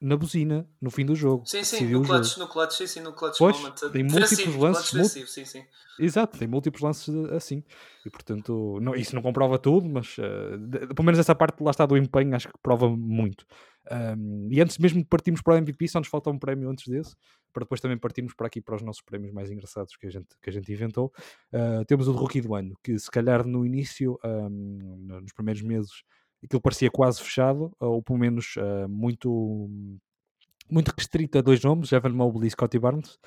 na 0.00 0.16
buzina 0.16 0.68
no 0.80 0.90
fim 0.90 1.04
do 1.04 1.14
jogo. 1.14 1.44
Sim, 1.46 1.62
sim, 1.64 1.84
no 1.86 2.02
clutch, 2.02 2.36
no 2.38 2.48
clutch, 2.48 2.72
sim, 2.72 2.86
sim, 2.86 3.00
no 3.00 3.12
clutch 3.12 3.38
Pois, 3.38 3.56
moment. 3.58 3.74
tem 3.74 3.90
Defensivo, 4.04 4.18
múltiplos 4.20 4.56
lances, 4.56 4.92
defensivo, 4.92 5.26
sim, 5.28 5.44
sim. 5.44 5.64
Exato, 5.98 6.38
tem 6.38 6.48
múltiplos 6.48 6.80
lances 6.82 7.12
de- 7.12 7.34
assim. 7.34 7.62
E 8.04 8.08
portanto, 8.08 8.78
não, 8.80 8.94
isso 8.94 9.14
não 9.14 9.20
comprova 9.20 9.58
tudo, 9.58 9.86
mas 9.86 10.16
de- 10.16 10.86
pelo 10.94 11.04
menos 11.04 11.18
essa 11.18 11.34
parte 11.34 11.62
lá 11.62 11.70
está 11.70 11.84
do 11.84 11.94
empenho, 11.96 12.34
acho 12.34 12.48
que 12.48 12.54
prova 12.62 12.88
muito. 12.88 13.44
Ahm, 13.90 14.48
e 14.50 14.60
antes 14.62 14.78
mesmo 14.78 15.00
de 15.02 15.06
partirmos 15.06 15.42
para 15.42 15.54
o 15.54 15.56
MVP, 15.58 15.86
só 15.88 15.98
nos 15.98 16.08
falta 16.08 16.30
um 16.30 16.38
prémio 16.38 16.70
antes 16.70 16.86
desse, 16.88 17.14
para 17.52 17.64
depois 17.64 17.80
também 17.82 17.98
partirmos 17.98 18.32
para 18.32 18.46
aqui 18.46 18.62
para 18.62 18.76
os 18.76 18.82
nossos 18.82 19.02
prémios 19.02 19.32
mais 19.32 19.50
engraçados 19.50 19.94
que 19.96 20.06
a 20.06 20.10
gente, 20.10 20.28
que 20.40 20.48
a 20.48 20.52
gente 20.52 20.72
inventou. 20.72 21.12
Ah, 21.52 21.84
temos 21.86 22.08
o 22.08 22.12
de 22.12 22.18
Rookie 22.18 22.40
do 22.40 22.54
Ano, 22.54 22.74
que 22.82 22.98
se 22.98 23.10
calhar 23.10 23.46
no 23.46 23.66
início, 23.66 24.18
no- 24.24 25.20
nos 25.20 25.32
primeiros 25.34 25.60
meses, 25.62 26.02
aquilo 26.42 26.60
parecia 26.60 26.90
quase 26.90 27.22
fechado, 27.22 27.72
ou 27.78 28.02
pelo 28.02 28.18
menos 28.18 28.54
ah, 28.58 28.88
muito, 28.88 29.68
muito 30.70 30.88
restrito 30.96 31.38
a 31.38 31.42
dois 31.42 31.62
nomes, 31.62 31.92
Evan 31.92 32.10
Mobley 32.10 32.48
e 32.48 32.50
Scottie 32.50 32.78
Barnes. 32.78 33.18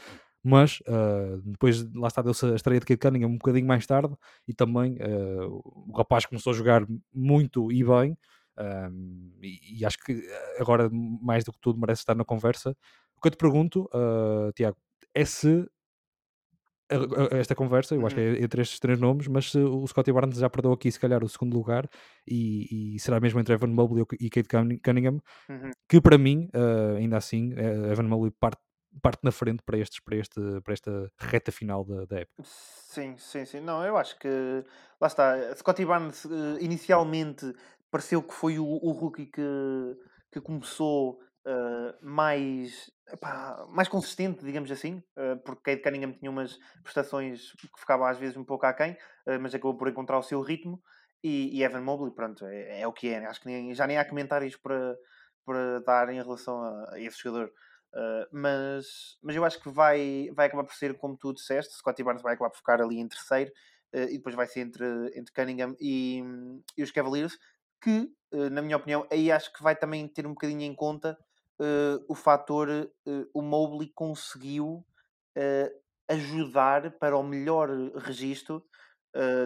Mas 0.43 0.80
ah, 0.88 1.38
depois 1.45 1.84
lá 1.93 2.07
está, 2.07 2.22
deu-se 2.22 2.45
a 2.45 2.55
estreia 2.55 2.80
de 2.80 2.86
Kate 2.86 2.99
Cunningham 2.99 3.30
um 3.30 3.38
bocadinho 3.38 3.68
mais 3.68 3.86
tarde 3.86 4.14
e 4.47 4.53
também 4.53 4.97
ah, 5.01 5.47
o 5.47 5.93
rapaz 5.95 6.26
começou 6.26 6.51
a 6.51 6.55
jogar 6.55 6.86
muito 7.14 7.72
e 7.72 7.84
bem. 7.84 8.18
ahm, 8.57 9.32
e, 9.41 9.80
e 9.80 9.86
acho 9.86 9.97
que 9.99 10.22
agora, 10.59 10.89
mais 10.91 11.43
do 11.43 11.51
que 11.51 11.59
tudo, 11.61 11.80
merece 11.80 12.01
estar 12.01 12.16
na 12.16 12.26
conversa. 12.26 12.76
O 13.18 13.22
que 13.22 13.28
eu 13.28 13.32
te 13.32 13.38
pergunto, 13.38 13.89
Tiago, 14.55 14.78
é 15.14 15.24
se 15.26 15.66
esta 17.32 17.56
conversa, 17.56 17.96
eu 17.96 18.06
acho 18.06 18.16
que 18.16 18.22
Uhum. 18.22 18.36
é 18.36 18.44
entre 18.44 18.62
estes 18.62 18.80
três 18.80 19.00
nomes, 19.00 19.28
mas 19.28 19.52
se 19.52 19.58
o 19.60 19.86
Scottie 19.88 20.14
Barnes 20.14 20.38
já 20.38 20.50
perdeu 20.50 20.72
aqui, 20.72 20.91
se 20.91 21.00
calhar, 21.00 21.24
o 21.24 21.30
segundo 21.30 21.56
lugar, 21.56 21.88
e, 22.28 22.96
e 22.96 23.00
será 23.00 23.20
mesmo 23.20 23.39
entre 23.39 23.54
Evan 23.54 23.68
Mobley 23.68 24.06
e 24.20 24.30
Kate 24.30 24.48
Cunning- 24.50 24.80
Cunningham, 24.80 25.20
Uhum. 25.50 25.72
que 25.89 26.00
para 26.02 26.18
mim, 26.18 26.50
ah, 26.54 26.96
ainda 26.98 27.18
assim, 27.18 27.54
eh, 27.56 27.91
Evan 27.91 28.04
Mobley 28.08 28.32
parte, 28.39 28.62
parte 29.02 29.20
na 29.24 29.32
frente 29.32 29.64
para, 29.64 29.78
estes, 29.78 30.00
para, 30.00 30.16
este, 30.18 30.39
para 30.64 30.74
esta 30.74 31.12
reta 31.20 31.52
final 31.52 31.84
da, 31.84 32.06
da 32.06 32.20
época. 32.20 32.44
Sim, 32.44 33.16
sim, 33.18 33.44
sim. 33.46 33.60
Não, 33.60 33.84
eu 33.84 33.98
acho 33.98 34.18
que 34.20 34.28
lá 35.02 35.08
está. 35.08 35.56
Scottie 35.56 35.86
Barnes 35.86 36.26
eh, 36.26 36.58
inicialmente 36.62 37.54
pareceu 37.89 38.22
que 38.22 38.34
foi 38.34 38.60
o, 38.60 38.66
o 38.66 38.91
rookie 38.91 39.26
que, 39.28 39.41
que 40.32 40.41
começou 40.41 41.20
eh, 41.46 41.96
mais, 42.02 42.89
epá, 43.12 43.66
mais 43.70 43.88
consistente, 43.89 44.44
digamos 44.46 44.72
assim, 44.72 45.04
eh, 45.18 45.36
porque 45.46 45.76
Cade 45.76 45.82
Cunningham 45.84 46.14
tinha 46.18 46.32
umas 46.32 46.58
prestações 46.84 47.52
que 47.54 47.80
ficava 47.80 48.10
às 48.10 48.18
vezes 48.18 48.38
um 48.38 48.46
pouco 48.46 48.66
aquém, 48.66 48.98
eh, 49.28 49.38
mas 49.38 49.54
acabou 49.54 49.78
por 49.78 49.88
encontrar 49.89 50.18
o 50.20 50.24
seu 50.24 50.41
ritmo. 50.41 50.82
E, 51.24 51.58
e 51.58 51.64
Evan 51.64 51.82
Mobley, 51.82 52.14
pronto, 52.14 52.46
é, 52.46 52.82
é 52.82 52.88
o 52.88 52.91
que 52.94 53.08
é. 53.10 53.20
né? 53.22 53.28
Acho 53.28 53.39
que 53.41 53.48
nem- 53.48 53.74
já 53.74 53.88
nem 53.88 53.98
há 53.98 54.04
comentários 54.06 54.56
para, 54.58 54.98
para 55.46 55.80
dar 55.82 56.10
em 56.10 56.22
relação 56.22 56.62
a, 56.62 56.94
a 56.96 57.00
esse 57.00 57.18
jogador. 57.22 57.52
Uh, 57.96 58.26
mas, 58.32 59.18
mas 59.22 59.36
eu 59.36 59.46
acho 59.46 59.62
que 59.62 59.70
vai, 59.70 60.28
vai 60.34 60.48
acabar 60.48 60.64
por 60.64 60.74
ser 60.74 60.98
como 60.98 61.16
tu 61.16 61.32
disseste, 61.32 61.76
Scottie 61.76 62.04
Barnes 62.04 62.24
vai 62.24 62.34
acabar 62.34 62.50
por 62.50 62.58
ficar 62.58 62.82
ali 62.82 62.98
em 63.00 63.08
terceiro 63.08 63.52
uh, 63.94 63.98
e 64.10 64.18
depois 64.18 64.34
vai 64.36 64.48
ser 64.48 64.62
entre, 64.62 64.84
entre 65.16 65.32
Cunningham 65.32 65.76
e, 65.80 66.24
e 66.76 66.82
os 66.84 66.89
Cavaliers, 66.91 67.38
que, 67.82 68.10
uh, 68.34 68.50
na 68.50 68.62
minha 68.64 68.78
opinião, 68.78 69.08
aí 69.12 69.32
acho 69.32 69.54
que 69.54 69.62
vai 69.62 69.76
também 69.76 70.08
ter 70.08 70.26
um 70.26 70.32
bocadinho 70.32 70.62
em 70.62 70.76
conta 70.76 71.18
uh, 71.64 72.05
o 72.09 72.16
fator 72.16 72.70
uh, 72.70 73.30
o 73.34 73.41
Mobley 73.41 73.91
conseguiu 73.95 74.86
uh, 75.38 75.82
ajudar 76.09 76.91
para 76.99 77.18
o 77.18 77.24
melhor 77.24 77.70
registro 77.97 78.64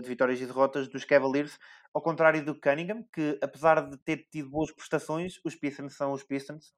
de 0.02 0.08
vitórias 0.08 0.40
e 0.40 0.46
derrotas 0.46 0.88
dos 0.88 1.04
Cavaliers, 1.04 1.60
ao 1.94 2.02
contrário 2.02 2.42
do 2.44 2.58
Cunningham, 2.58 3.04
que 3.14 3.38
apesar 3.44 3.82
de 3.90 3.98
ter 3.98 4.26
tido 4.32 4.50
boas 4.50 4.72
prestações, 4.72 5.42
os 5.44 5.58
Pistons 5.58 5.94
são 5.94 6.14
os 6.14 6.24
Pistons. 6.24 6.74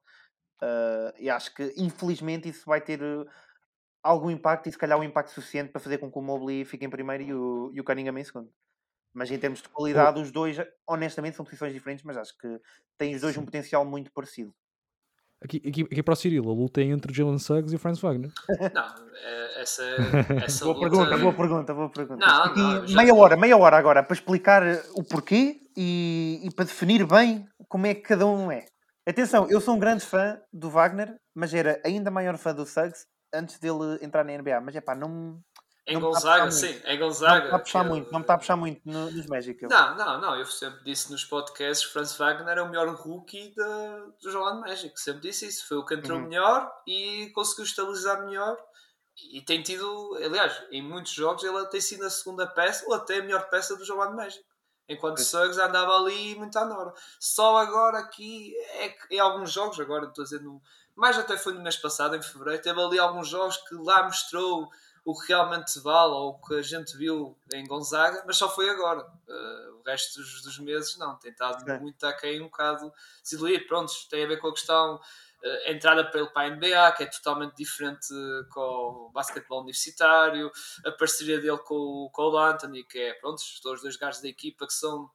E 1.20 1.30
acho 1.30 1.54
que 1.54 1.72
infelizmente 1.76 2.48
isso 2.48 2.64
vai 2.66 2.80
ter 2.80 3.00
algum 4.02 4.30
impacto 4.30 4.68
e 4.68 4.72
se 4.72 4.78
calhar 4.78 4.98
um 4.98 5.04
impacto 5.04 5.30
suficiente 5.32 5.70
para 5.70 5.80
fazer 5.80 5.98
com 5.98 6.10
que 6.10 6.18
o 6.18 6.22
Mobley 6.22 6.64
fique 6.64 6.84
em 6.84 6.90
primeiro 6.90 7.22
e 7.22 7.34
o, 7.34 7.70
e 7.74 7.80
o 7.80 7.84
Cunningham 7.84 8.18
em 8.18 8.24
segundo. 8.24 8.52
Mas 9.14 9.30
em 9.30 9.38
termos 9.38 9.62
de 9.62 9.68
qualidade, 9.68 10.20
os 10.20 10.32
dois, 10.32 10.58
honestamente, 10.88 11.36
são 11.36 11.44
posições 11.44 11.72
diferentes, 11.74 12.04
mas 12.04 12.16
acho 12.16 12.36
que 12.38 12.60
têm 12.98 13.14
os 13.14 13.22
dois 13.22 13.36
um 13.36 13.44
potencial 13.44 13.84
muito 13.84 14.12
parecido. 14.12 14.54
Aqui, 15.42 15.56
aqui, 15.66 15.82
aqui 15.82 16.02
para 16.02 16.12
o 16.12 16.16
Cirilo, 16.16 16.50
a 16.50 16.54
luta 16.54 16.80
é 16.82 16.84
entre 16.84 17.10
o 17.10 17.14
Jalen 17.14 17.38
Suggs 17.38 17.72
e 17.72 17.76
o 17.76 17.78
Franz 17.78 17.98
Wagner. 18.00 18.30
Não, 18.74 18.84
é- 19.16 19.62
essa, 19.62 19.82
essa 20.44 20.64
Boa 20.64 20.76
luta... 20.76 20.90
pergunta, 20.90 21.18
boa 21.18 21.32
pergunta, 21.34 21.74
boa 21.74 21.90
pergunta. 21.90 22.26
Não, 22.26 22.54
não, 22.54 22.86
já- 22.86 22.96
meia 22.96 23.14
hora, 23.14 23.36
meia 23.36 23.56
hora 23.56 23.76
agora 23.76 24.02
para 24.02 24.14
explicar 24.14 24.62
uh, 24.62 24.80
o 24.94 25.02
porquê 25.04 25.60
e, 25.76 26.40
e 26.44 26.50
para 26.54 26.64
definir 26.64 27.06
bem 27.06 27.46
como 27.68 27.86
é 27.86 27.94
que 27.94 28.00
cada 28.02 28.26
um 28.26 28.50
é. 28.50 28.64
Atenção, 29.06 29.48
eu 29.50 29.60
sou 29.60 29.74
um 29.74 29.78
grande 29.78 30.04
fã 30.04 30.38
do 30.52 30.70
Wagner, 30.70 31.14
mas 31.34 31.52
era 31.54 31.80
ainda 31.84 32.10
maior 32.10 32.36
fã 32.38 32.54
do 32.54 32.64
Suggs 32.66 33.06
antes 33.34 33.58
dele 33.58 33.98
entrar 34.02 34.24
na 34.24 34.32
NBA. 34.36 34.60
Mas 34.60 34.76
é 34.76 34.80
pá, 34.80 34.94
não, 34.94 35.38
Em 35.90 35.94
Não 35.94 36.00
Gonzaga, 36.02 36.50
sim, 36.52 36.80
em 36.84 36.98
não 36.98 37.06
Gonzaga. 37.08 37.44
está 37.46 37.56
a 37.56 37.58
puxar 37.58 37.82
que- 37.82 37.88
muito, 37.88 38.12
não 38.12 38.20
está 38.20 38.34
a 38.34 38.38
puxar 38.38 38.56
muito 38.56 38.80
no- 38.84 39.10
nos 39.10 39.26
Magic. 39.26 39.62
eu. 39.62 39.68
Não, 39.68 39.94
não, 39.96 40.20
não, 40.20 40.36
eu 40.36 40.46
sempre 40.46 40.84
disse 40.84 41.10
nos 41.10 41.24
podcasts 41.24 41.84
que 41.86 41.92
Franz 41.92 42.16
Wagner 42.16 42.58
é 42.58 42.62
o 42.62 42.68
melhor 42.68 42.88
rookie 42.94 43.52
da- 43.56 44.06
do 44.22 44.28
Orlando 44.28 44.60
Magic, 44.60 44.98
sempre 45.00 45.22
disse 45.22 45.46
isso, 45.46 45.66
foi 45.66 45.78
o 45.78 45.84
que 45.84 45.94
entrou 45.94 46.18
Uhum. 46.18 46.28
melhor 46.28 46.72
e 46.86 47.30
conseguiu 47.34 47.64
estabilizar 47.64 48.24
melhor 48.24 48.56
e 49.32 49.42
tem 49.42 49.62
tido, 49.62 50.16
aliás, 50.24 50.62
em 50.70 50.80
muitos 50.80 51.12
jogos 51.12 51.42
ele 51.42 51.66
tem 51.66 51.80
sido 51.80 52.04
a 52.06 52.10
segunda 52.10 52.46
peça 52.46 52.84
ou 52.86 52.94
até 52.94 53.16
a 53.18 53.22
melhor 53.22 53.48
peça 53.50 53.74
do 53.76 53.84
João 53.84 54.14
México. 54.14 54.44
Enquanto 54.88 55.18
o 55.18 55.22
Suggs 55.22 55.58
andava 55.60 55.92
ali 55.96 56.34
muito 56.34 56.56
à 56.58 56.64
nora. 56.64 56.92
Só 57.20 57.56
agora 57.58 57.98
aqui, 57.98 58.52
é 58.74 58.88
que 58.88 59.14
em 59.14 59.20
alguns 59.20 59.52
jogos, 59.52 59.78
agora 59.78 60.06
estou 60.06 60.22
a 60.22 60.24
dizer, 60.24 60.40
no, 60.40 60.60
mais 60.96 61.16
até 61.18 61.36
foi 61.36 61.52
no 61.54 61.60
mês 61.62 61.76
passado, 61.76 62.16
em 62.16 62.22
fevereiro, 62.22 62.60
teve 62.62 62.80
ali 62.80 62.98
alguns 62.98 63.28
jogos 63.28 63.56
que 63.56 63.74
lá 63.76 64.02
mostrou 64.02 64.68
o 65.04 65.18
que 65.18 65.28
realmente 65.28 65.78
vale 65.80 66.12
ou 66.12 66.30
o 66.30 66.46
que 66.46 66.54
a 66.54 66.62
gente 66.62 66.96
viu 66.96 67.36
em 67.52 67.66
Gonzaga, 67.66 68.22
mas 68.26 68.36
só 68.36 68.48
foi 68.48 68.68
agora. 68.68 69.00
Uh, 69.00 69.80
o 69.80 69.82
resto 69.84 70.20
dos, 70.20 70.42
dos, 70.42 70.58
meses 70.58 70.96
não, 70.98 71.16
tem 71.16 71.32
estado 71.32 71.68
é. 71.70 71.78
muito 71.78 72.04
aquém, 72.04 72.40
um 72.40 72.44
bocado 72.44 72.92
desiludido. 73.22 73.66
Pronto, 73.66 73.92
tem 74.10 74.24
a 74.24 74.28
ver 74.28 74.38
com 74.38 74.48
a 74.48 74.52
questão 74.52 75.00
a 75.42 75.72
entrada 75.72 76.04
para 76.04 76.20
ele 76.20 76.28
para 76.30 76.48
a 76.48 76.50
NBA, 76.50 76.92
que 76.92 77.02
é 77.04 77.06
totalmente 77.06 77.56
diferente 77.56 78.08
com 78.50 78.60
o 78.60 79.10
basquetebol 79.10 79.60
universitário, 79.60 80.50
a 80.84 80.90
parceria 80.92 81.40
dele 81.40 81.58
com 81.58 81.74
o 81.74 82.10
Cole 82.10 82.52
Anthony, 82.52 82.84
que 82.84 82.98
é, 82.98 83.14
pronto, 83.14 83.38
os 83.38 83.80
dois 83.80 83.96
gajos 83.96 84.20
da 84.20 84.28
equipa 84.28 84.66
que 84.66 84.72
são, 84.72 85.04
uh, 85.04 85.10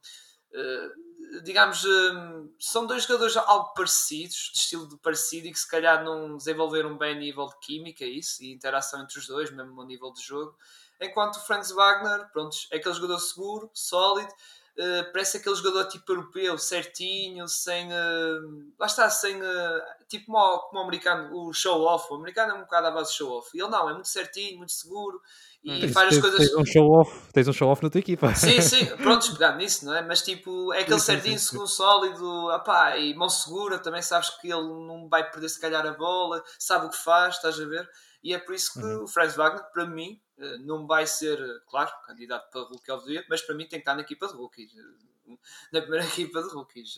digamos, 1.42 1.84
uh, 1.84 2.54
são 2.58 2.86
dois 2.86 3.04
jogadores 3.04 3.36
algo 3.36 3.72
parecidos, 3.74 4.50
de 4.52 4.58
estilo 4.60 4.88
de 4.88 4.96
parecido, 4.98 5.46
e 5.46 5.52
que 5.52 5.58
se 5.58 5.68
calhar 5.68 6.04
não 6.04 6.36
desenvolveram 6.36 6.96
bem 6.96 7.18
nível 7.18 7.46
de 7.46 7.58
química, 7.60 8.04
isso, 8.04 8.42
e 8.42 8.52
interação 8.52 9.02
entre 9.02 9.18
os 9.18 9.26
dois, 9.26 9.50
mesmo 9.50 9.80
a 9.80 9.84
nível 9.84 10.12
de 10.12 10.22
jogo. 10.22 10.56
Enquanto 11.00 11.36
o 11.36 11.40
Franz 11.40 11.70
Wagner, 11.70 12.30
pronto, 12.32 12.56
é 12.72 12.76
aquele 12.76 12.94
jogador 12.94 13.18
seguro, 13.18 13.70
sólido, 13.74 14.32
Uh, 14.78 15.10
parece 15.10 15.38
aquele 15.38 15.54
jogador 15.54 15.86
tipo 15.88 16.12
europeu, 16.12 16.58
certinho, 16.58 17.48
sem. 17.48 17.88
Uh, 17.88 18.72
lá 18.78 18.86
está, 18.86 19.08
sem. 19.08 19.40
Uh, 19.40 19.80
tipo 20.06 20.26
como, 20.26 20.58
como 20.68 20.80
o 20.80 20.84
americano, 20.84 21.34
o 21.34 21.52
show-off. 21.52 22.12
O 22.12 22.16
americano 22.16 22.52
é 22.52 22.54
um 22.54 22.60
bocado 22.60 22.88
à 22.88 22.90
base 22.90 23.10
de 23.10 23.16
show-off. 23.16 23.48
Ele 23.54 23.68
não, 23.68 23.88
é 23.88 23.94
muito 23.94 24.08
certinho, 24.08 24.58
muito 24.58 24.72
seguro 24.72 25.20
e 25.66 25.80
tens, 25.80 25.92
faz 25.92 26.14
as 26.14 26.20
coisas. 26.20 26.38
Tens 26.38 26.54
um 26.54 26.64
show-off 26.64 27.32
tens 27.32 27.48
um 27.48 27.52
show 27.52 27.68
-off 27.68 27.82
na 27.82 27.90
tua 27.90 27.98
equipa. 27.98 28.32
Sim, 28.34 28.60
sim, 28.60 28.86
pronto, 28.96 29.32
pegando 29.32 29.58
nisso, 29.58 29.84
não 29.84 29.94
é? 29.94 30.02
Mas 30.02 30.22
tipo, 30.22 30.72
é 30.72 30.82
aquele 30.82 31.00
certinho, 31.00 31.38
sim, 31.38 31.46
segundo 31.46 31.66
sólido, 31.66 32.50
apá, 32.50 32.96
e 32.96 33.14
mão 33.14 33.28
segura, 33.28 33.78
também 33.78 34.00
sabes 34.00 34.30
que 34.30 34.46
ele 34.46 34.62
não 34.62 35.08
vai 35.08 35.28
perder 35.28 35.48
se 35.48 35.60
calhar 35.60 35.84
a 35.84 35.92
bola, 35.92 36.42
sabe 36.58 36.86
o 36.86 36.90
que 36.90 36.96
faz, 36.96 37.34
estás 37.34 37.60
a 37.60 37.64
ver? 37.66 37.88
E 38.22 38.32
é 38.32 38.38
por 38.38 38.54
isso 38.54 38.74
que 38.74 38.84
uhum. 38.84 39.04
o 39.04 39.08
Franz 39.08 39.34
Wagner, 39.34 39.64
para 39.72 39.86
mim, 39.86 40.20
não 40.60 40.86
vai 40.86 41.06
ser, 41.06 41.40
eh, 41.40 41.60
claro, 41.68 41.90
candidato 42.06 42.50
para 42.50 42.62
rookie 42.62 42.92
of 42.92 43.04
the 43.06 43.12
year, 43.12 43.26
mas 43.28 43.42
para 43.42 43.54
mim 43.54 43.64
tem 43.64 43.78
que 43.78 43.82
estar 43.82 43.94
na 43.94 44.02
equipa 44.02 44.26
de 44.26 44.34
rookies. 44.34 44.72
Eh, 44.76 45.36
na 45.72 45.80
primeira 45.80 46.04
equipa 46.06 46.42
de 46.42 46.48
rookies. 46.50 46.96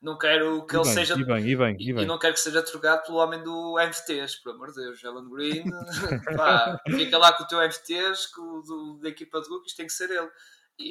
Não 0.00 0.16
quero 0.16 0.64
que 0.64 0.74
e 0.74 0.78
ele 0.78 0.84
bem, 0.84 0.94
seja. 0.94 1.14
E, 1.14 1.24
bem, 1.24 1.46
e, 1.46 1.56
bem, 1.56 1.76
e, 1.78 1.92
bem. 1.92 2.04
e 2.04 2.06
não 2.06 2.18
quero 2.18 2.34
que 2.34 2.40
seja 2.40 2.62
trocado 2.62 3.02
pelo 3.02 3.18
homem 3.18 3.42
do 3.42 3.78
MFTs, 3.78 4.36
por 4.36 4.54
amor 4.54 4.68
de 4.68 4.76
Deus. 4.76 5.04
Alan 5.04 5.28
Green, 5.28 5.64
pá, 6.36 6.80
fica 6.86 7.18
lá 7.18 7.32
com 7.32 7.44
o 7.44 7.46
teu 7.46 7.60
MFTs, 7.60 8.28
com 8.28 8.42
o 8.42 8.62
do, 8.62 8.98
da 9.02 9.08
equipa 9.08 9.40
de 9.40 9.48
rookies, 9.48 9.74
tem 9.74 9.86
que 9.86 9.92
ser 9.92 10.10
ele. 10.10 10.30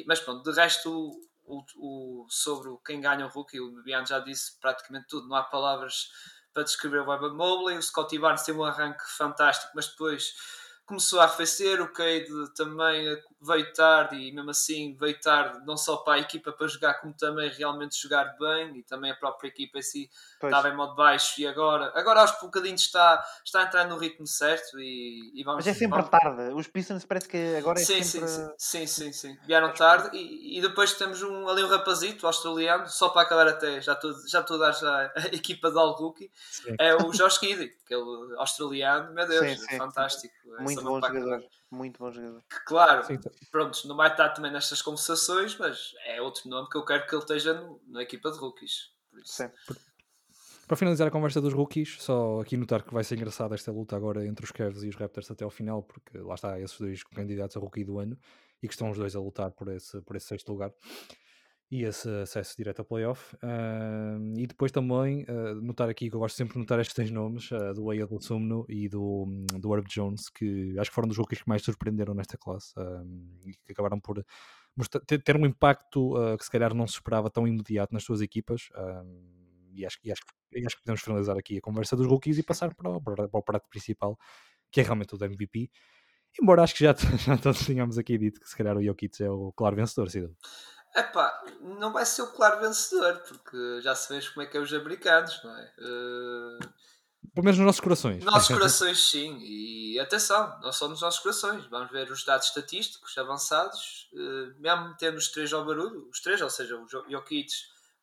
Mas 0.06 0.20
pronto, 0.20 0.44
de 0.44 0.56
resto, 0.56 1.18
o, 1.46 1.64
o, 1.78 2.28
sobre 2.30 2.70
quem 2.86 3.00
ganha 3.00 3.26
o 3.26 3.30
rookie, 3.30 3.60
o 3.60 3.82
Bian 3.82 4.06
já 4.06 4.20
disse 4.20 4.60
praticamente 4.60 5.08
tudo. 5.08 5.28
Não 5.28 5.38
há 5.38 5.44
palavras 5.44 6.10
para 6.54 6.64
descrever 6.64 7.00
o 7.00 7.14
Evan 7.14 7.34
Mobley. 7.34 7.78
O 7.78 7.82
Scottie 7.82 8.20
Barnes 8.20 8.44
tem 8.44 8.54
um 8.54 8.64
arranque 8.64 9.04
fantástico, 9.16 9.72
mas 9.76 9.88
depois 9.88 10.34
começou 10.88 11.20
a 11.20 11.26
arrefecer. 11.26 11.82
O 11.82 11.90
Cade 11.90 12.28
também 12.56 13.06
veio 13.40 13.72
tarde 13.74 14.16
e 14.16 14.32
mesmo 14.32 14.50
assim 14.50 14.96
veio 15.00 15.20
tarde 15.20 15.66
não 15.66 15.78
só 15.78 15.98
para 15.98 16.16
a 16.16 16.20
equipa 16.20 16.52
para 16.52 16.68
jogar 16.68 16.96
como 16.96 17.14
também 17.14 17.50
realmente 17.50 18.02
jogar 18.02 18.36
bem 18.38 18.78
e 18.78 18.84
também 18.84 19.12
a 19.12 19.16
própria 19.16 19.48
equipa 19.48 19.78
em 19.78 19.82
si 19.82 20.10
pois. 20.40 20.52
estava 20.52 20.70
em 20.70 20.76
modo 20.76 20.96
baixo. 20.96 21.40
E 21.40 21.48
agora 21.48 21.92
agora 21.96 22.22
aos 22.22 22.32
bocadinhos 22.40 22.82
está, 22.82 23.24
está 23.46 23.62
a 23.62 23.64
entrar 23.64 23.88
no 23.88 23.98
ritmo 23.98 24.26
certo 24.26 24.80
e, 24.80 25.32
e 25.36 25.44
vamos 25.44 25.66
mas 25.66 25.76
é 25.76 25.78
sempre 25.78 26.02
vamos... 26.02 26.10
tarde. 26.10 26.54
Os 26.54 26.68
Pistons 26.68 27.06
parece 27.06 27.28
que 27.28 27.56
agora 27.58 27.80
é 27.80 27.84
sim, 27.84 28.04
sempre 28.04 28.30
sim, 28.30 28.48
sim, 28.58 28.88
sim, 28.88 29.12
sim, 29.12 29.38
vieram 29.46 29.72
tarde 29.74 30.16
e, 30.18 30.58
e 30.58 30.62
depois 30.62 30.94
temos 30.94 31.22
um, 31.22 31.48
ali 31.48 31.64
um 31.64 31.68
rapazito 31.68 32.26
australiano 32.26 32.88
só 32.88 33.10
para 33.10 33.22
acabar 33.22 33.48
até 33.48 33.82
já 33.82 33.94
estou, 33.94 34.14
já 34.28 34.42
estou 34.42 34.56
a 34.58 34.68
dar 34.68 34.72
já 34.72 35.12
a 35.16 35.28
equipa 35.36 35.70
de 35.70 35.78
All 35.78 35.94
Rookie 35.94 36.32
é 36.80 36.96
o 36.96 37.12
Josh 37.12 37.38
Kiddy 37.38 37.74
aquele 37.84 38.36
australiano 38.38 39.14
meu 39.14 39.28
Deus, 39.28 39.46
sim, 39.46 39.68
sim. 39.68 39.78
fantástico 39.78 40.36
muito 40.60 40.82
bom 40.82 41.00
jogador 41.00 41.44
muito 41.72 42.00
bom 42.00 42.12
jogador. 42.12 42.44
Claro, 42.66 43.06
Sim. 43.06 43.20
pronto, 43.52 43.88
não 43.88 43.96
vai 43.96 44.10
estar 44.10 44.30
também 44.30 44.52
nestas 44.52 44.82
conversações, 44.82 45.58
mas 45.58 45.94
é 46.06 46.22
outro 46.22 46.50
nome 46.50 46.70
que 46.70 46.78
eu 46.78 46.86
quero 46.86 47.06
que 47.06 47.14
ele 47.14 47.22
esteja 47.22 47.54
no, 47.54 47.82
na 47.88 48.04
equipa 48.04 48.32
de 48.32 48.38
rookies. 48.38 48.92
Sim. 49.24 49.50
Para 50.68 50.76
finalizar 50.76 51.08
a 51.08 51.12
conversa 51.12 51.40
dos 51.40 51.54
rookies, 51.54 51.98
só 52.02 52.42
aqui 52.42 52.58
notar 52.58 52.84
que 52.84 52.94
vai 52.94 53.04
ser 53.04 53.16
engraçada 53.16 53.56
esta 53.56 53.72
luta 53.72 53.96
agora 53.96 54.26
entre 54.26 54.44
os 54.44 54.52
Cavs 54.52 54.84
e 54.84 54.90
os 54.90 54.96
Raptors 54.96 55.32
até 55.32 55.46
ao 55.46 55.50
final, 55.50 55.82
porque 55.82 56.18
lá 56.18 56.36
está 56.36 56.60
esses 56.60 56.78
dois 56.78 57.04
candidatos 57.04 57.56
a 57.56 57.60
rookie 57.60 57.86
do 57.86 58.00
ano 58.00 58.18
e 58.62 58.68
que 58.68 58.74
estão 58.74 58.90
os 58.90 58.98
dois 58.98 59.16
a 59.16 59.20
lutar 59.20 59.52
por 59.52 59.70
esse, 59.70 60.02
por 60.02 60.16
esse 60.16 60.28
sexto 60.28 60.52
lugar 60.52 60.74
e 61.70 61.84
esse 61.84 62.10
acesso 62.22 62.56
direto 62.56 62.82
a 62.82 62.86
playoff. 62.86 63.36
Uh, 63.36 64.38
e 64.38 64.48
depois 64.48 64.72
também 64.72 65.24
uh, 65.24 65.56
notar 65.62 65.90
aqui 65.90 66.10
que 66.10 66.16
eu 66.16 66.20
gosto 66.20 66.36
sempre 66.36 66.54
de 66.54 66.60
notar 66.60 66.80
estes 66.80 66.96
três 66.96 67.12
nomes, 67.12 67.52
uh, 67.52 67.74
do 67.74 67.84
do 68.08 68.22
Sumno 68.22 68.66
e 68.70 68.88
do, 68.88 69.26
do 69.60 69.76
Herb 69.76 69.88
Jones, 69.88 70.30
que 70.30 70.78
acho 70.80 70.90
que 70.90 70.96
foram 70.96 71.08
dos 71.08 71.18
rookies 71.18 71.42
que 71.42 71.50
mais 71.50 71.62
surpreenderam 71.62 72.14
nesta 72.14 72.38
classe 72.38 72.74
e 73.46 73.52
que 73.66 73.72
acabaram 73.74 74.00
por 74.00 74.24
ter, 75.06 75.36
um 75.36 75.46
impacto 75.46 76.14
que 76.38 76.46
se 76.46 76.52
calhar 76.52 76.74
não 76.74 76.88
se 76.88 76.94
esperava 76.94 77.30
tão 77.30 77.48
imediato 77.48 77.94
nas 77.94 78.04
suas 78.04 78.22
equipas. 78.22 78.70
e, 79.74 79.86
acho, 79.86 79.98
e, 80.04 80.12
acho, 80.12 80.22
e 80.54 80.66
acho 80.66 80.76
que 80.76 80.84
podemos 80.84 81.02
finalizar 81.02 81.38
aqui 81.38 81.58
a 81.58 81.62
conversa 81.62 81.96
dos 81.96 82.08
rookies 82.08 82.38
e 82.38 82.44
passar 82.44 82.74
para 82.76 82.92
o, 82.92 83.02
para 83.02 83.28
o 83.32 83.44
prato 83.44 83.68
principal, 83.70 84.18
que 84.72 84.80
é 84.80 84.84
realmente 84.84 85.16
o 85.16 85.18
do 85.18 85.26
MVP. 85.26 85.70
Embora 86.40 86.64
acho 86.64 86.76
que 86.76 86.84
já, 86.84 86.94
já 87.26 87.38
todos 87.38 87.66
tenhamos 87.66 87.98
aqui 87.98 88.18
dito 88.18 88.40
que 88.40 88.48
se 88.48 88.56
calhar 88.56 88.78
o 88.78 88.84
Jokic 88.84 89.24
é 89.24 89.30
o 89.30 89.52
claro 89.54 89.76
vencedor, 89.76 90.10
Cidadão. 90.10 90.36
Epá, 90.98 91.44
não 91.62 91.94
vai 91.94 92.04
ser 92.08 92.24
o 92.24 92.32
claro 92.32 92.60
vencedor, 92.60 93.22
porque 93.28 93.82
já 93.82 93.94
vê 93.94 94.20
como 94.34 94.42
é 94.42 94.46
que 94.48 94.58
é 94.58 94.60
os 94.60 94.74
americanos, 94.74 95.40
não 95.44 95.56
é? 95.56 95.74
Uh... 95.78 96.60
Pelo 97.36 97.46
menos 97.46 97.60
nos 97.60 97.68
nossos 97.68 97.82
corações. 97.82 98.24
Nossos 98.24 98.48
corações, 98.58 99.10
sim. 99.12 99.38
E 99.42 100.00
atenção, 100.00 100.60
não 100.60 100.72
só 100.72 100.88
nos 100.88 101.02
nossos 101.02 101.20
corações. 101.20 101.68
Vamos 101.68 101.92
ver 101.92 102.12
os 102.12 102.26
dados 102.26 102.48
estatísticos 102.48 103.16
avançados, 103.16 104.10
uh, 104.14 104.60
mesmo 104.60 104.96
tendo 104.98 105.18
os 105.18 105.28
três 105.28 105.54
ao 105.54 105.64
barulho, 105.64 106.10
os 106.10 106.20
três, 106.20 106.42
ou 106.42 106.50
seja, 106.50 106.76
o 106.76 106.88
Jokic, 106.88 107.52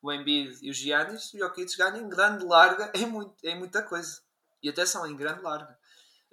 o 0.01 0.13
Embiid 0.13 0.57
e 0.61 0.69
o 0.69 0.73
Giannis, 0.73 1.33
o 1.33 1.37
Jokic 1.37 1.75
ganha 1.75 1.97
em 1.97 2.07
grande 2.07 2.45
larga 2.45 2.93
em, 2.95 3.05
muito, 3.05 3.35
em 3.43 3.59
muita 3.59 3.81
coisa. 3.81 4.21
E 4.63 4.69
atenção, 4.69 5.05
em 5.05 5.17
grande 5.17 5.41
larga. 5.41 5.77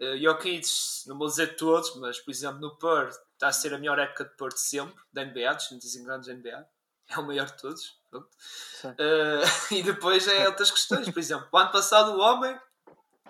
Uh, 0.03 0.19
Jokic, 0.19 0.67
não 1.07 1.17
vou 1.17 1.29
dizer 1.29 1.55
todos, 1.55 1.95
mas 1.97 2.19
por 2.19 2.33
exemplo 2.33 2.61
no 2.61 2.77
Perth 2.77 3.17
está 3.35 3.49
a 3.49 3.53
ser 3.53 3.73
a 3.73 3.79
melhor 3.79 4.01
época 4.01 4.25
de 4.25 4.37
Porto 4.37 4.57
sempre, 4.57 5.01
da 5.13 5.25
NBA, 5.25 5.55
dos 5.55 5.69
25 5.69 6.11
anos 6.11 6.27
da 6.27 6.35
NBA. 6.35 6.67
É 7.09 7.19
o 7.19 7.27
maior 7.27 7.47
de 7.47 7.57
todos. 7.57 8.01
Uh, 8.13 9.45
e 9.71 9.83
depois 9.83 10.27
é 10.27 10.49
outras 10.49 10.71
questões. 10.71 11.09
Por 11.09 11.21
exemplo, 11.21 11.49
o 11.53 11.59
ano 11.59 11.71
passado 11.71 12.13
o 12.13 12.21
homem 12.21 12.59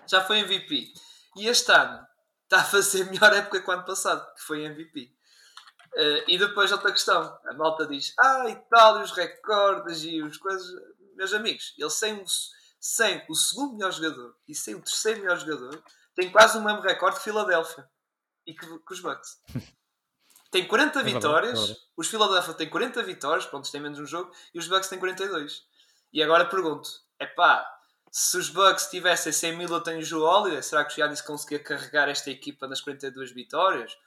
já 0.07 0.23
foi 0.23 0.39
MVP. 0.39 0.93
E 1.35 1.47
este 1.47 1.71
ano 1.71 2.05
está 2.43 2.61
a 2.61 2.63
fazer 2.63 3.05
melhor 3.05 3.33
época 3.33 3.61
que 3.61 3.69
o 3.69 3.73
ano 3.73 3.85
passado, 3.85 4.33
que 4.35 4.41
foi 4.41 4.63
MVP. 4.63 5.11
Uh, 5.93 6.23
e 6.27 6.37
depois 6.37 6.71
outra 6.71 6.91
questão. 6.91 7.37
A 7.45 7.53
malta 7.53 7.85
diz, 7.85 8.13
ah, 8.19 8.49
e 8.49 8.55
tal, 8.69 8.99
e 8.99 9.03
os 9.03 9.11
recordes 9.11 10.03
e 10.03 10.21
as 10.21 10.37
coisas. 10.37 10.67
Meus 11.15 11.33
amigos, 11.33 11.75
ele 11.77 11.89
sem 11.91 12.13
o, 12.13 12.25
sem 12.79 13.23
o 13.29 13.35
segundo 13.35 13.75
melhor 13.75 13.91
jogador 13.91 14.35
e 14.47 14.55
sem 14.55 14.73
o 14.73 14.81
terceiro 14.81 15.21
melhor 15.21 15.37
jogador, 15.37 15.83
tem 16.15 16.31
quase 16.31 16.57
o 16.57 16.63
mesmo 16.63 16.81
recorde 16.81 17.17
que 17.17 17.23
Filadélfia 17.23 17.89
e 18.45 18.53
que, 18.53 18.65
que 18.65 18.93
os 18.93 18.99
Bucks. 18.99 19.41
tem 20.51 20.67
40 20.67 20.99
é 20.99 21.03
vitórias, 21.03 21.59
verdade, 21.59 21.79
é 21.79 21.83
os 21.97 22.07
Philadelphia 22.07 22.53
têm 22.53 22.69
40 22.69 23.03
vitórias, 23.03 23.45
pronto, 23.45 23.71
têm 23.71 23.81
menos 23.81 23.99
um 23.99 24.05
jogo, 24.05 24.31
e 24.53 24.59
os 24.59 24.67
Bucks 24.67 24.89
têm 24.89 24.99
42. 24.99 25.63
E 26.11 26.21
agora 26.21 26.45
pergunto: 26.45 26.89
é 27.19 27.25
pá, 27.25 27.67
se 28.11 28.37
os 28.37 28.49
Bucks 28.49 28.87
tivessem 28.87 29.31
100 29.31 29.57
mil, 29.57 29.69
eu 29.69 29.81
tenho 29.81 29.99
o 29.99 30.03
Joe 30.03 30.21
Holiday, 30.21 30.61
será 30.61 30.85
que 30.85 30.93
o 30.93 30.95
Giannis 30.95 31.21
conseguia 31.21 31.59
carregar 31.59 32.07
esta 32.07 32.29
equipa 32.29 32.67
nas 32.67 32.79
42 32.81 33.31
vitórias? 33.31 33.97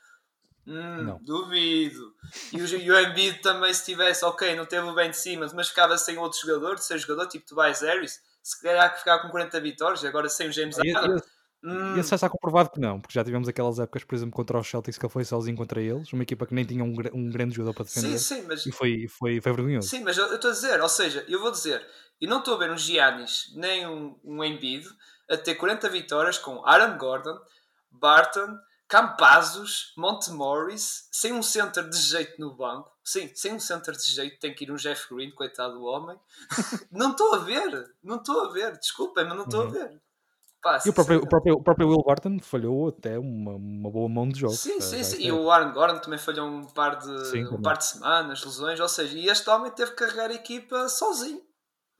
Hum, 0.64 1.18
duvido. 1.22 2.14
E 2.52 2.60
o, 2.60 2.66
e 2.66 2.90
o 2.90 3.00
Embiid 3.00 3.40
também, 3.40 3.72
se 3.72 3.84
tivesse, 3.84 4.24
ok, 4.24 4.54
não 4.56 4.66
teve 4.66 4.86
o 4.86 4.94
Ben 4.94 5.12
Simmons, 5.12 5.52
mas 5.52 5.68
ficava 5.68 5.96
sem 5.96 6.18
outro 6.18 6.38
jogador, 6.40 6.76
terceiro 6.76 7.02
jogador, 7.02 7.28
tipo 7.28 7.46
Tobias 7.46 7.82
Harris, 7.82 8.20
se 8.42 8.60
calhar 8.60 8.92
que 8.92 8.98
ficava 8.98 9.22
com 9.22 9.28
40 9.28 9.60
vitórias, 9.60 10.04
agora 10.04 10.28
sem 10.28 10.48
o 10.48 10.52
James 10.52 10.76
Harden. 10.76 11.20
Hum. 11.62 11.96
E 11.96 12.00
esse 12.00 12.10
já 12.10 12.16
está 12.16 12.28
comprovado 12.28 12.70
que 12.70 12.78
não, 12.78 13.00
porque 13.00 13.14
já 13.14 13.24
tivemos 13.24 13.48
aquelas 13.48 13.78
épocas, 13.78 14.04
por 14.04 14.14
exemplo, 14.14 14.34
contra 14.34 14.58
os 14.58 14.68
Celtics 14.68 14.98
que 14.98 15.04
ele 15.04 15.12
foi 15.12 15.24
sozinho 15.24 15.56
contra 15.56 15.80
eles, 15.80 16.12
uma 16.12 16.22
equipa 16.22 16.46
que 16.46 16.54
nem 16.54 16.64
tinha 16.64 16.84
um, 16.84 16.94
um 17.12 17.30
grande 17.30 17.56
jogador 17.56 17.74
para 17.74 17.84
defender. 17.84 18.18
Sim, 18.18 18.36
sim, 18.36 18.46
mas... 18.46 18.66
E 18.66 18.72
foi, 18.72 19.08
foi, 19.08 19.40
foi 19.40 19.52
vergonhoso. 19.52 19.88
Sim, 19.88 20.04
mas 20.04 20.16
eu 20.16 20.34
estou 20.34 20.50
a 20.50 20.54
dizer, 20.54 20.80
ou 20.80 20.88
seja, 20.88 21.24
eu 21.28 21.40
vou 21.40 21.50
dizer, 21.50 21.84
e 22.20 22.26
não 22.26 22.38
estou 22.38 22.54
a 22.54 22.58
ver 22.58 22.70
um 22.70 22.78
Giannis 22.78 23.52
nem 23.56 23.86
um, 23.86 24.18
um 24.24 24.44
Embiid 24.44 24.86
a 25.28 25.36
ter 25.36 25.54
40 25.54 25.88
vitórias 25.88 26.38
com 26.38 26.64
Aaron 26.64 26.96
Gordon, 26.98 27.38
Barton, 27.90 28.58
Campazos, 28.88 29.92
Montemorris, 29.96 31.08
sem 31.10 31.32
um 31.32 31.42
center 31.42 31.88
de 31.88 31.96
jeito 31.96 32.40
no 32.40 32.54
banco. 32.54 32.90
Sim, 33.02 33.30
sem 33.34 33.54
um 33.54 33.60
center 33.60 33.94
de 33.94 34.04
jeito, 34.04 34.38
tem 34.38 34.54
que 34.54 34.64
ir 34.64 34.70
um 34.70 34.76
Jeff 34.76 35.12
Green, 35.12 35.32
coitado 35.32 35.74
do 35.74 35.84
homem. 35.84 36.16
não 36.92 37.10
estou 37.10 37.34
a 37.34 37.38
ver, 37.38 37.94
não 38.02 38.16
estou 38.16 38.44
a 38.44 38.52
ver, 38.52 38.78
desculpem, 38.78 39.24
mas 39.24 39.36
não 39.36 39.44
estou 39.44 39.62
uhum. 39.62 39.68
a 39.68 39.70
ver. 39.72 40.02
Pá, 40.66 40.80
E 40.84 40.88
o 40.88 40.92
próprio, 40.92 41.18
o, 41.22 41.28
próprio, 41.28 41.54
o 41.54 41.62
próprio 41.62 41.88
Will 41.88 42.02
Barton 42.02 42.38
falhou 42.40 42.88
até 42.88 43.16
uma, 43.16 43.52
uma 43.52 43.88
boa 43.88 44.08
mão 44.08 44.28
de 44.28 44.40
jogos. 44.40 44.58
Sim, 44.58 44.78
eh, 44.78 44.80
sim, 44.80 45.04
sim. 45.04 45.22
E 45.22 45.30
o 45.30 45.48
Aaron 45.48 45.72
Gordon 45.72 46.00
também 46.00 46.18
falhou 46.18 46.48
um 46.48 46.64
par 46.64 46.96
de, 46.98 47.24
Sim, 47.24 47.42
um 47.44 47.44
também. 47.44 47.62
par 47.62 47.76
de 47.78 47.84
semanas, 47.84 48.44
lesões, 48.44 48.80
ou 48.80 48.88
seja, 48.88 49.16
e 49.16 49.28
este 49.28 49.48
homem 49.48 49.70
teve 49.70 49.92
que 49.92 49.96
carregar 49.98 50.28
a 50.28 50.34
equipa 50.34 50.88
sozinho. 50.88 51.40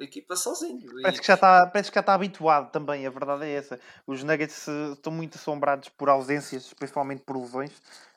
A 0.00 0.02
equipa 0.02 0.34
sozinho. 0.34 0.80
Parece 1.00 1.18
E- 1.18 1.20
que 1.20 1.26
já 1.28 1.34
está 1.34 1.66
parece 1.68 1.90
que 1.90 1.94
já 1.94 2.00
está 2.00 2.14
habituado 2.14 2.72
também, 2.72 3.06
a 3.06 3.10
verdade 3.10 3.44
é 3.44 3.52
essa. 3.52 3.78
Os 4.04 4.24
Nuggets 4.24 4.66
eh, 4.66 4.92
estão 4.94 5.12
muito 5.12 5.36
assombrados 5.36 5.88
por 5.90 6.08
ausências, 6.08 6.74
principalmente 6.74 7.22
por 7.22 7.36
lesões, 7.36 7.72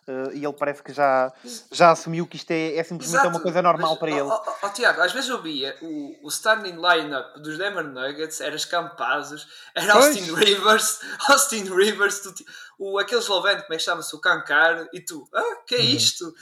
eh, 0.10 0.32
e 0.34 0.44
ele 0.44 0.54
parece 0.54 0.82
que 0.82 0.92
já, 0.92 1.32
já 1.72 1.92
assumiu 1.92 2.26
que 2.26 2.36
isto 2.36 2.50
é, 2.52 2.76
é 2.78 2.84
simplesmente 2.84 3.28
uma 3.28 3.40
coisa 3.40 3.62
normal 3.62 3.92
mas, 3.92 4.00
para 4.00 4.10
ele. 4.10 4.22
ó, 4.22 4.42
ó, 4.64 4.70
Tiago, 4.70 5.02
às 5.02 5.14
vezes 5.14 5.30
eu 5.30 5.42
via 5.42 5.78
o, 5.82 6.26
o 6.26 6.28
starting 6.30 6.76
lineup 6.76 7.38
dos 7.38 7.58
Denver 7.58 7.84
Nuggets, 7.84 8.42
era 8.42 8.58
Campazos, 8.70 9.48
era 9.76 9.94
Pois. 9.94 10.06
Austin 10.18 10.34
Rivers, 10.34 11.00
Austin 11.30 11.64
Rivers, 11.76 12.20
tu, 12.22 12.34
o, 12.80 12.98
aquele 12.98 13.22
esloveno, 13.22 13.62
como 13.62 13.74
é 13.74 13.78
que 13.78 13.84
chama-se? 13.84 14.16
O 14.16 14.20
Kankar, 14.20 14.88
e 14.94 15.00
tu, 15.02 15.28
ah, 15.34 15.56
que 15.68 15.76
é 15.76 15.80
Uhum. 15.80 15.86
isto? 15.86 16.34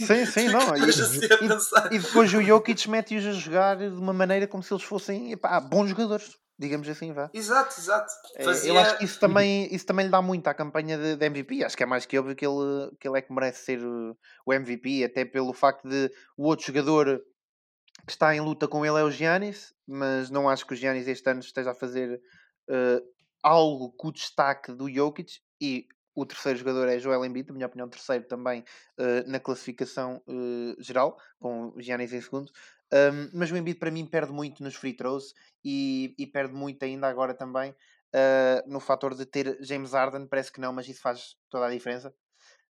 Sim, 0.00 0.26
sim, 0.26 0.48
não. 0.52 0.76
E, 0.76 0.88
assim 0.90 1.20
pensar. 1.26 1.92
e 1.92 1.98
depois 1.98 2.32
o 2.34 2.42
Jokic 2.42 2.88
mete-os 2.90 3.26
a 3.26 3.32
jogar 3.32 3.76
de 3.76 3.86
uma 3.88 4.12
maneira 4.12 4.46
como 4.46 4.62
se 4.62 4.72
eles 4.72 4.84
fossem 4.84 5.32
epá, 5.32 5.58
bons 5.60 5.88
jogadores, 5.90 6.36
digamos 6.58 6.88
assim, 6.88 7.12
vá. 7.12 7.30
Exato, 7.32 7.78
exato. 7.78 8.12
É, 8.34 8.44
Fazia... 8.44 8.72
Eu 8.72 8.78
acho 8.78 8.98
que 8.98 9.04
isso 9.04 9.20
também, 9.20 9.72
isso 9.72 9.86
também 9.86 10.06
lhe 10.06 10.10
dá 10.10 10.20
muito 10.20 10.46
à 10.48 10.54
campanha 10.54 10.98
de, 10.98 11.16
de 11.16 11.26
MVP. 11.26 11.64
Acho 11.64 11.76
que 11.76 11.82
é 11.82 11.86
mais 11.86 12.04
que 12.04 12.18
óbvio 12.18 12.34
que 12.34 12.44
ele, 12.44 12.90
que 12.98 13.06
ele 13.06 13.18
é 13.18 13.22
que 13.22 13.32
merece 13.32 13.64
ser 13.64 13.80
o 13.84 14.52
MVP, 14.52 15.04
até 15.04 15.24
pelo 15.24 15.52
facto 15.52 15.88
de 15.88 16.10
o 16.36 16.46
outro 16.46 16.66
jogador 16.66 17.22
que 18.06 18.12
está 18.12 18.34
em 18.34 18.40
luta 18.40 18.66
com 18.66 18.84
ele 18.84 18.98
é 18.98 19.04
o 19.04 19.10
Giannis, 19.10 19.74
mas 19.86 20.30
não 20.30 20.48
acho 20.48 20.66
que 20.66 20.72
o 20.72 20.76
Giannis 20.76 21.06
este 21.06 21.28
ano 21.30 21.40
esteja 21.40 21.72
a 21.72 21.74
fazer 21.74 22.20
uh, 22.68 23.02
algo 23.42 23.92
com 23.92 24.08
o 24.08 24.12
destaque 24.12 24.72
do 24.72 24.90
Jokic 24.90 25.40
e 25.60 25.86
o 26.14 26.26
terceiro 26.26 26.58
jogador 26.58 26.88
é 26.88 26.98
Joel 26.98 27.24
Embiid, 27.24 27.48
na 27.48 27.54
minha 27.54 27.66
opinião, 27.66 27.88
terceiro 27.88 28.24
também 28.24 28.64
uh, 28.98 29.30
na 29.30 29.38
classificação 29.38 30.20
uh, 30.26 30.82
geral, 30.82 31.16
com 31.38 31.68
o 31.68 31.80
Giannis 31.80 32.12
em 32.12 32.20
segundo. 32.20 32.50
Um, 32.92 33.30
mas 33.34 33.50
o 33.50 33.56
Embiid 33.56 33.78
para 33.78 33.90
mim 33.90 34.06
perde 34.06 34.32
muito 34.32 34.62
nos 34.62 34.74
free 34.74 34.94
throws 34.94 35.34
e, 35.64 36.14
e 36.18 36.26
perde 36.26 36.54
muito 36.54 36.82
ainda 36.82 37.06
agora 37.06 37.34
também 37.34 37.70
uh, 37.70 38.70
no 38.70 38.80
fator 38.80 39.14
de 39.14 39.26
ter 39.26 39.58
James 39.60 39.92
Harden, 39.92 40.26
parece 40.26 40.52
que 40.52 40.60
não, 40.60 40.72
mas 40.72 40.88
isso 40.88 41.00
faz 41.00 41.36
toda 41.50 41.66
a 41.66 41.70
diferença. 41.70 42.14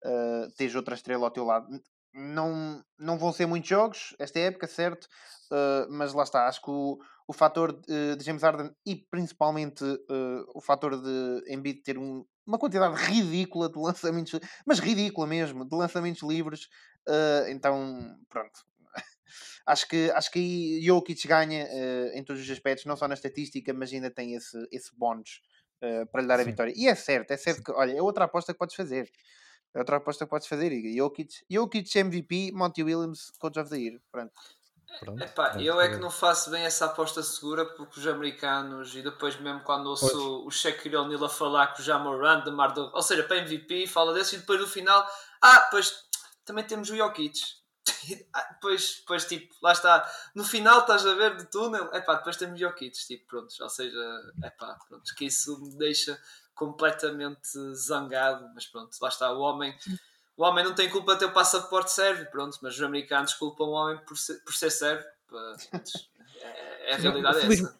Uh, 0.04 0.50
teres 0.56 0.76
outra 0.76 0.96
estrela 0.96 1.26
ao 1.26 1.32
teu 1.32 1.44
lado. 1.44 1.68
Não, 2.14 2.84
não 2.98 3.18
vão 3.20 3.32
ser 3.32 3.46
muitos 3.46 3.70
jogos 3.70 4.16
esta 4.18 4.40
época, 4.40 4.66
certo? 4.68 5.06
Uh, 5.52 5.86
mas 5.90 6.14
lá 6.14 6.24
está, 6.24 6.48
acho 6.48 6.62
que 6.62 6.72
o, 6.72 6.98
o 7.28 7.34
fator 7.34 7.74
de, 7.74 8.16
de 8.16 8.24
James 8.24 8.42
Harden 8.42 8.72
e 8.86 8.96
principalmente 8.96 9.84
uh, 9.84 10.46
o 10.56 10.62
fator 10.62 11.00
de 11.00 11.54
Embiid 11.54 11.84
ter 11.84 11.98
um, 11.98 12.26
uma 12.48 12.58
quantidade 12.58 12.96
ridícula 12.96 13.70
de 13.70 13.78
lançamentos, 13.78 14.40
mas 14.66 14.80
ridícula 14.80 15.28
mesmo, 15.28 15.68
de 15.68 15.76
lançamentos 15.76 16.24
livres. 16.24 16.66
Uh, 17.08 17.50
então, 17.50 18.18
pronto. 18.28 18.69
Acho 19.66 19.88
que, 19.88 20.12
acho 20.12 20.32
que 20.32 20.40
aí 20.40 20.82
Jokic 20.82 21.28
ganha 21.28 21.66
uh, 21.66 22.18
em 22.18 22.24
todos 22.24 22.42
os 22.42 22.50
aspectos, 22.50 22.86
não 22.86 22.96
só 22.96 23.08
na 23.08 23.14
estatística, 23.14 23.74
mas 23.74 23.92
ainda 23.92 24.10
tem 24.10 24.34
esse, 24.34 24.58
esse 24.72 24.96
bónus 24.96 25.42
uh, 25.84 26.06
para 26.12 26.22
lhe 26.22 26.28
dar 26.28 26.40
a 26.40 26.44
Sim. 26.44 26.52
vitória. 26.52 26.74
E 26.76 26.88
é 26.88 26.96
certo, 26.96 27.32
é 27.32 27.38
certo 27.38 27.64
que, 27.64 27.72
olha, 27.72 27.92
é 27.92 28.02
outra 28.02 28.26
aposta 28.26 28.54
que 28.54 28.60
podes 28.60 28.76
fazer. 28.76 29.10
É 29.74 29.80
outra 29.80 29.98
aposta 29.98 30.26
que 30.26 30.30
podes 30.30 30.48
fazer. 30.48 30.72
Jokic, 30.96 31.30
Jokic 31.50 31.98
MVP, 31.98 32.52
Monty 32.54 32.84
Williams, 32.84 33.32
Coach 33.40 33.60
of 33.60 33.70
the 33.70 33.78
Year. 33.78 34.00
Pronto. 34.12 34.34
Pronto, 35.00 35.24
Epá, 35.24 35.52
pronto, 35.52 35.64
eu 35.64 35.80
é 35.80 35.90
que 35.90 35.98
não 35.98 36.10
faço 36.10 36.50
bem 36.50 36.64
essa 36.64 36.86
aposta 36.86 37.22
segura 37.22 37.64
porque 37.64 38.00
os 38.00 38.08
americanos 38.08 38.96
e 38.96 39.02
depois 39.04 39.40
mesmo 39.40 39.62
quando 39.62 39.86
ouço 39.88 40.10
Pois. 40.10 40.48
o 40.48 40.52
Shaquille 40.52 40.96
O'Neal 40.96 41.24
a 41.24 41.30
falar 41.30 41.68
com 41.68 41.82
o 41.82 41.86
Jamoran 41.86 42.42
de 42.42 42.52
Mar 42.52 42.74
do... 42.74 42.92
ou 42.94 43.02
seja, 43.02 43.24
para 43.24 43.38
MVP 43.38 43.86
fala 43.86 44.14
desse 44.14 44.36
e 44.36 44.40
depois 44.40 44.60
no 44.60 44.68
final 44.68 45.08
ah, 45.42 45.68
pois 45.70 45.94
também 46.44 46.66
temos 46.66 46.90
o 46.90 46.98
Jokic 46.98 47.40
depois, 48.52 48.98
depois 49.00 49.26
tipo, 49.26 49.54
lá 49.62 49.72
está 49.72 50.10
no 50.36 50.44
final 50.44 50.80
estás 50.80 51.06
a 51.06 51.14
ver 51.14 51.38
de 51.38 51.46
túnel 51.46 51.94
epá, 51.94 52.16
depois 52.16 52.38
temos 52.38 52.60
Jokic, 52.60 52.98
tipo, 53.06 53.28
pronto 53.28 53.54
ou 53.60 53.70
seja, 53.70 53.98
epá, 54.44 54.78
pronto, 54.88 55.16
que 55.16 55.26
isso 55.26 55.60
me 55.60 55.76
deixa 55.78 56.20
completamente 56.54 57.50
zangado 57.74 58.50
mas 58.54 58.66
pronto, 58.66 58.96
lá 59.02 59.10
está, 59.10 59.32
o 59.32 59.40
homem 59.40 59.78
o 60.38 60.44
homem 60.44 60.64
não 60.64 60.74
tem 60.74 60.90
culpa 60.90 61.14
de 61.14 61.20
ter 61.20 61.26
o 61.26 61.34
passaporte 61.34 61.92
sérvio, 61.92 62.30
pronto, 62.32 62.58
mas 62.62 62.76
os 62.76 62.82
americanos 62.82 63.34
culpam 63.34 63.66
o 63.66 63.72
homem 63.72 63.98
por 64.06 64.18
ser, 64.18 64.36
por 64.46 64.54
ser 64.54 64.70
sérvio. 64.70 65.06
Pronto, 65.28 65.68
É, 66.42 66.92
é 66.92 66.94
a 66.94 66.98
realidade 66.98 67.40
é 67.40 67.46
essa. 67.46 67.78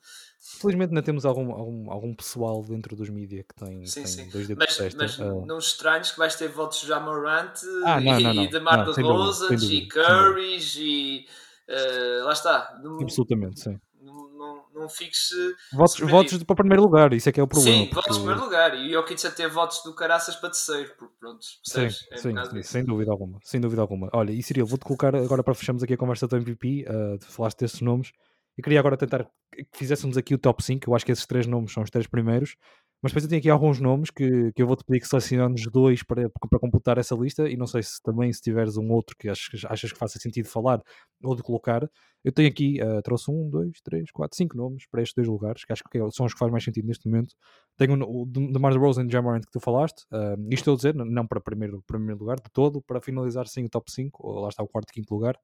Felizmente 0.58 0.90
ainda 0.92 1.02
temos 1.04 1.26
algum, 1.26 1.52
algum, 1.52 1.92
algum 1.92 2.14
pessoal 2.14 2.64
dentro 2.64 2.96
dos 2.96 3.10
mídia 3.10 3.44
que 3.44 3.54
tem, 3.56 3.86
Sim, 3.86 4.04
tem 4.04 4.08
sim. 4.12 4.30
dois 4.30 4.48
dedos 4.48 4.48
de 4.48 4.56
Mas, 4.58 4.78
testa. 4.78 4.98
mas 4.98 5.20
ah, 5.22 5.46
não 5.46 5.58
estranhos 5.60 6.12
que 6.12 6.18
vais 6.18 6.36
ter 6.36 6.48
votos 6.50 6.82
de 6.82 6.88
Jamorant 6.88 7.54
Ah, 7.86 8.00
não, 8.02 8.20
e, 8.20 8.24
não, 8.24 8.34
não. 8.34 8.44
e 8.44 8.48
de 8.50 8.60
Mar 8.60 8.78
Não, 8.80 8.86
de 8.86 8.96
sem 8.96 9.04
dúvida, 9.04 9.24
Rosas 9.24 9.62
sem 9.62 9.78
e. 9.78 9.88
Currys 9.88 10.76
e 10.78 11.26
eh, 11.68 12.22
lá 12.24 12.34
está. 12.34 12.80
Não, 12.84 13.00
absolutamente, 13.02 13.60
sim. 13.60 13.80
não, 14.02 14.30
não, 14.32 14.64
não 14.74 14.90
fiques 14.90 15.30
Votos, 15.72 15.92
surpreendido. 15.98 16.18
votos 16.18 16.40
de- 16.40 16.46
para 16.46 16.54
o 16.54 16.58
primeiro 16.58 16.82
lugar, 16.82 17.14
isso 17.14 17.30
é 17.30 17.32
que 17.32 17.40
é 17.40 17.44
o 17.44 17.48
problema. 17.48 17.78
Sim, 17.78 17.90
votos 17.94 17.98
em 17.98 18.02
porque- 18.02 18.14
primeiro 18.20 18.42
lugar. 18.44 18.76
E 18.76 18.88
o 18.90 19.02
Jokic 19.02 19.28
a 19.28 19.32
ter 19.32 19.48
votos 19.50 19.84
do 19.84 19.94
Caraças 19.94 20.36
para 20.36 20.50
terceiro, 20.50 20.94
porque 20.98 21.14
pronto, 21.20 21.44
Sim, 21.44 21.60
percebes? 21.64 22.08
É 22.12 22.18
sim, 22.18 22.30
bocado 22.30 22.50
sim, 22.52 22.60
isso. 22.60 22.72
sem 22.72 22.84
dúvida 22.84 23.12
alguma, 23.12 23.40
sem 23.44 23.62
dúvida 23.62 23.82
alguma. 23.82 24.10
Olha, 24.14 24.32
e 24.32 24.42
Cirilo, 24.42 24.66
vou-te 24.68 24.84
colocar 24.86 25.16
agora 25.16 25.44
para 25.44 25.54
fecharmos 25.54 25.84
aqui 25.84 25.94
a 25.94 25.98
conversa 25.98 26.28
do 26.28 26.36
MVP, 26.38 26.86
uh, 26.90 27.20
falaste 27.26 27.60
desses 27.60 27.82
nomes, 27.82 28.12
eu 28.60 28.64
queria 28.64 28.80
agora 28.80 28.98
tentar 28.98 29.24
que 29.24 29.66
fizéssemos 29.78 30.18
aqui 30.18 30.36
o 30.36 30.38
top 30.38 30.62
5, 30.62 30.90
eu 30.90 30.94
acho 30.94 31.06
que 31.06 31.14
esses 31.14 31.26
três 31.26 31.48
nomes 31.48 31.72
são 31.72 31.82
os 31.82 31.90
três 31.90 32.06
primeiros, 32.06 32.58
mas 33.02 33.14
depois 33.14 33.24
eu 33.24 33.30
tenho 33.30 33.40
aqui 33.40 33.50
alguns 33.50 33.80
nomes 33.80 34.10
que, 34.12 34.52
que 34.52 34.62
eu 34.62 34.68
vou-te 34.68 34.84
pedir 34.84 35.00
que 35.00 35.08
selecionamos 35.08 35.66
dois 35.72 36.04
para, 36.04 36.30
para 36.30 36.60
completar 36.60 36.98
essa 36.98 37.16
lista, 37.16 37.50
e 37.50 37.56
não 37.56 37.66
sei 37.66 37.82
se 37.84 38.02
também 38.04 38.32
se 38.34 38.42
tiveres 38.42 38.76
um 38.76 38.92
outro 38.92 39.16
que 39.18 39.30
achas, 39.30 39.64
achas 39.64 39.94
que 39.94 39.98
faça 39.98 40.20
sentido 40.20 40.50
falar 40.50 40.82
ou 41.24 41.36
de 41.38 41.42
colocar, 41.42 41.90
eu 42.22 42.34
tenho 42.34 42.50
aqui, 42.50 42.84
uh, 42.84 43.02
trouxe 43.02 43.32
um, 43.32 43.50
dois, 43.50 43.80
três, 43.82 44.12
quatro, 44.12 44.36
cinco 44.36 44.58
nomes 44.58 44.86
para 44.92 45.02
estes 45.02 45.16
dois 45.16 45.28
lugares, 45.30 45.64
que 45.64 45.72
acho 45.72 45.84
que 45.90 45.98
são 46.12 46.26
os 46.26 46.34
que 46.34 46.40
faz 46.40 46.52
mais 46.52 46.64
sentido 46.64 46.86
neste 46.86 47.08
momento, 47.08 47.34
tenho 47.78 47.94
o 47.94 48.26
de 48.26 48.52
DeMar 48.52 48.74
DeRozan 48.74 49.06
e 49.06 49.10
Jamorant 49.10 49.46
que 49.46 49.52
tu 49.52 49.62
falaste. 49.62 50.02
Uh, 50.12 50.36
isto 50.52 50.70
estou 50.70 50.74
a 50.74 50.76
dizer, 50.76 50.96
não 50.96 51.26
para 51.26 51.40
primeiro, 51.40 51.82
primeiro 51.88 52.20
lugar 52.20 52.36
de 52.42 52.52
todo, 52.52 52.82
para 52.82 53.00
finalizar 53.00 53.48
sim 53.48 53.64
o 53.64 53.70
top 53.70 53.90
5, 53.90 54.20
ou 54.22 54.42
lá 54.42 54.50
está 54.50 54.62
o 54.62 54.68
quarto 54.68 54.90
e 54.90 54.94
quinto 54.96 55.14
lugar. 55.14 55.40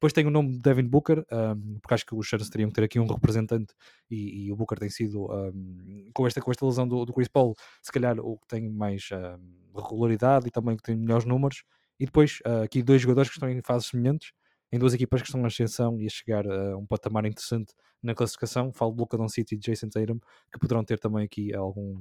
Depois 0.00 0.14
tenho 0.14 0.28
o 0.28 0.30
nome 0.30 0.52
de 0.52 0.60
Devin 0.60 0.88
Booker, 0.88 1.26
um, 1.30 1.78
porque 1.78 1.92
acho 1.92 2.06
que 2.06 2.14
os 2.14 2.26
Suns 2.26 2.48
teriam 2.48 2.70
que 2.70 2.74
ter 2.74 2.84
aqui 2.84 2.98
um 2.98 3.06
representante 3.06 3.74
e, 4.10 4.46
e 4.46 4.52
o 4.52 4.56
Booker 4.56 4.78
tem 4.78 4.88
sido, 4.88 5.30
um, 5.30 6.10
com, 6.14 6.26
esta, 6.26 6.40
com 6.40 6.50
esta 6.50 6.64
lesão 6.64 6.88
do, 6.88 7.04
do 7.04 7.12
Chris 7.12 7.28
Paul, 7.28 7.54
se 7.82 7.92
calhar 7.92 8.18
o 8.18 8.38
que 8.38 8.48
tem 8.48 8.70
mais 8.70 9.10
um, 9.12 9.78
regularidade 9.78 10.48
e 10.48 10.50
também 10.50 10.74
que 10.74 10.82
tem 10.82 10.96
melhores 10.96 11.26
números. 11.26 11.64
E 11.98 12.06
depois 12.06 12.38
uh, 12.46 12.62
aqui 12.62 12.82
dois 12.82 13.02
jogadores 13.02 13.28
que 13.28 13.36
estão 13.36 13.50
em 13.50 13.60
fases 13.60 13.88
semelhantes, 13.88 14.32
em 14.72 14.78
duas 14.78 14.94
equipas 14.94 15.20
que 15.20 15.28
estão 15.28 15.42
na 15.42 15.48
ascensão 15.48 16.00
e 16.00 16.06
a 16.06 16.08
chegar 16.08 16.50
a 16.50 16.78
um 16.78 16.86
patamar 16.86 17.26
interessante 17.26 17.74
na 18.02 18.14
classificação. 18.14 18.72
Falo 18.72 18.92
de 18.92 19.00
Luka 19.00 19.18
Doncic 19.18 19.52
e 19.52 19.58
de 19.58 19.70
Jason 19.70 19.90
Tatum, 19.90 20.18
que 20.50 20.58
poderão 20.58 20.82
ter 20.82 20.98
também 20.98 21.26
aqui 21.26 21.54
algum, 21.54 21.94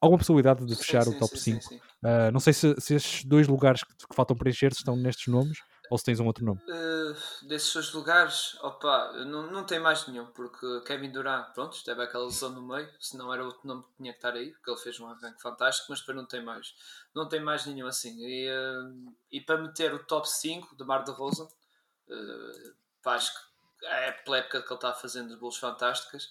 alguma 0.00 0.18
possibilidade 0.18 0.64
de 0.64 0.76
fechar 0.76 1.02
sim, 1.02 1.10
o 1.10 1.18
top 1.18 1.36
sim, 1.36 1.54
5. 1.54 1.62
sim, 1.62 1.68
sim. 1.70 1.80
Uh, 2.04 2.30
não 2.32 2.38
sei 2.38 2.52
se, 2.52 2.72
se 2.78 2.94
estes 2.94 3.24
dois 3.24 3.48
lugares 3.48 3.82
que, 3.82 3.96
que 3.96 4.14
faltam 4.14 4.36
preencher 4.36 4.70
estão 4.70 4.94
nestes 4.94 5.26
nomes 5.26 5.58
ou 5.90 5.98
se 5.98 6.04
tens 6.04 6.20
um 6.20 6.26
outro 6.26 6.44
nome. 6.44 6.60
Uh, 6.62 7.46
desses 7.46 7.74
dois 7.74 7.92
lugares, 7.92 8.56
opa, 8.62 9.12
não, 9.26 9.50
não 9.50 9.64
tem 9.64 9.80
mais 9.80 10.06
nenhum, 10.06 10.26
porque 10.26 10.80
Kevin 10.86 11.10
Durant, 11.10 11.52
pronto, 11.52 11.82
teve 11.84 12.00
aquela 12.00 12.26
lesão 12.26 12.50
no 12.50 12.62
meio, 12.62 12.88
se 13.00 13.16
não 13.16 13.34
era 13.34 13.44
outro 13.44 13.66
nome 13.66 13.82
que 13.82 13.96
tinha 13.96 14.12
que 14.12 14.18
estar 14.18 14.32
aí, 14.34 14.52
porque 14.52 14.70
ele 14.70 14.78
fez 14.78 15.00
um 15.00 15.08
arranque 15.08 15.42
fantástico, 15.42 15.88
mas 15.90 15.98
depois 15.98 16.16
não 16.16 16.26
tem 16.26 16.42
mais, 16.42 16.74
não 17.12 17.28
tem 17.28 17.40
mais 17.40 17.66
nenhum 17.66 17.88
assim. 17.88 18.16
E, 18.20 18.48
uh, 18.48 19.12
e 19.32 19.40
para 19.40 19.58
meter 19.58 19.92
o 19.92 19.98
top 20.04 20.30
5 20.30 20.76
de 20.76 20.84
Mar 20.84 21.02
de 21.02 21.10
Rosa, 21.10 21.44
uh, 21.44 22.74
acho 23.06 23.34
que 23.34 23.50
é 23.86 24.12
pela 24.12 24.38
época 24.38 24.62
que 24.62 24.68
ele 24.68 24.74
está 24.74 24.92
fazendo 24.92 25.36
bolos 25.38 25.56
fantásticas. 25.56 26.30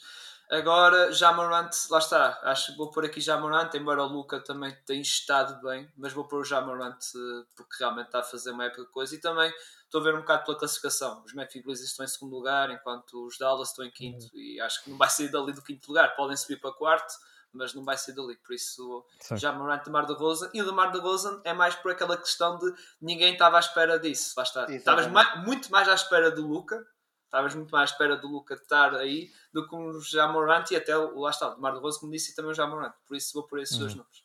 Agora, 0.49 1.11
Jamorant, 1.11 1.69
lá 1.91 1.99
está, 1.99 2.39
acho 2.41 2.71
que 2.71 2.77
vou 2.77 2.89
pôr 2.89 3.05
aqui 3.05 3.21
Jamorant, 3.21 3.69
embora 3.75 4.01
o 4.01 4.07
Luca 4.07 4.39
também 4.39 4.75
tenha 4.83 5.01
estado 5.01 5.61
bem, 5.61 5.87
mas 5.95 6.11
vou 6.11 6.27
pôr 6.27 6.39
o 6.39 6.43
Jamorant 6.43 6.97
uh, 6.97 7.45
porque 7.55 7.75
realmente 7.77 8.07
está 8.07 8.19
a 8.19 8.23
fazer 8.23 8.49
uma 8.49 8.65
época 8.65 8.81
de 8.81 8.89
coisa 8.89 9.13
e 9.13 9.19
também 9.19 9.53
estou 9.83 10.01
a 10.01 10.03
ver 10.03 10.15
um 10.15 10.21
bocado 10.21 10.45
pela 10.45 10.57
classificação. 10.57 11.23
Os 11.23 11.35
Memphis 11.35 11.61
Grizzlies 11.61 11.91
estão 11.91 12.03
em 12.03 12.07
segundo 12.07 12.35
lugar, 12.35 12.71
enquanto 12.71 13.27
os 13.27 13.37
Dallas 13.37 13.69
estão 13.69 13.85
em 13.85 13.91
quinto 13.91 14.25
e 14.33 14.59
acho 14.59 14.83
que 14.83 14.89
não 14.89 14.97
vai 14.97 15.09
sair 15.11 15.29
dali 15.29 15.53
do 15.53 15.61
quinto 15.61 15.87
lugar. 15.87 16.15
Podem 16.15 16.35
subir 16.35 16.59
para 16.59 16.73
quarto, 16.73 17.13
mas 17.53 17.75
não 17.75 17.83
vai 17.83 17.95
sair 17.95 18.15
dali. 18.15 18.35
Por 18.37 18.55
isso, 18.55 19.05
Sim. 19.19 19.37
já 19.37 19.51
Morant 19.51 19.83
de 19.83 19.91
Mar 19.91 20.07
de 20.07 20.13
Rosa. 20.13 20.49
E 20.51 20.61
o 20.63 20.65
de 20.65 20.71
Mar 20.71 20.91
de 20.91 20.99
Rosa 20.99 21.41
é 21.43 21.53
mais 21.53 21.75
por 21.75 21.91
aquela 21.91 22.17
questão 22.17 22.57
de 22.57 22.73
ninguém 22.99 23.33
estava 23.33 23.57
à 23.57 23.59
espera 23.59 23.99
disso. 23.99 24.33
Lá 24.35 24.41
está. 24.41 24.65
Estavas 24.71 25.05
muito 25.45 25.71
mais 25.71 25.87
à 25.87 25.93
espera 25.93 26.31
do 26.31 26.47
Luca. 26.47 26.83
Estavas 27.29 27.53
muito 27.53 27.69
mais 27.69 27.91
à 27.91 27.93
espera 27.93 28.17
do 28.17 28.27
Luca 28.27 28.55
estar 28.55 28.95
aí 28.95 29.29
do 29.53 29.67
que 29.67 29.75
o 29.75 30.01
Jamorant 30.01 30.65
e 30.71 30.75
até 30.75 30.97
o, 30.97 31.19
lá 31.19 31.29
está, 31.29 31.53
o 31.53 31.61
Mar 31.61 31.73
de 31.73 31.79
Rosa, 31.79 31.99
como 31.99 32.11
disse, 32.11 32.31
e 32.31 32.35
também 32.35 32.49
o 32.49 32.55
Jamorant. 32.55 32.91
Por 33.05 33.15
isso 33.15 33.31
vou 33.35 33.45
por 33.45 33.59
esses 33.59 33.77
dois 33.77 33.93
nomes. 33.93 34.23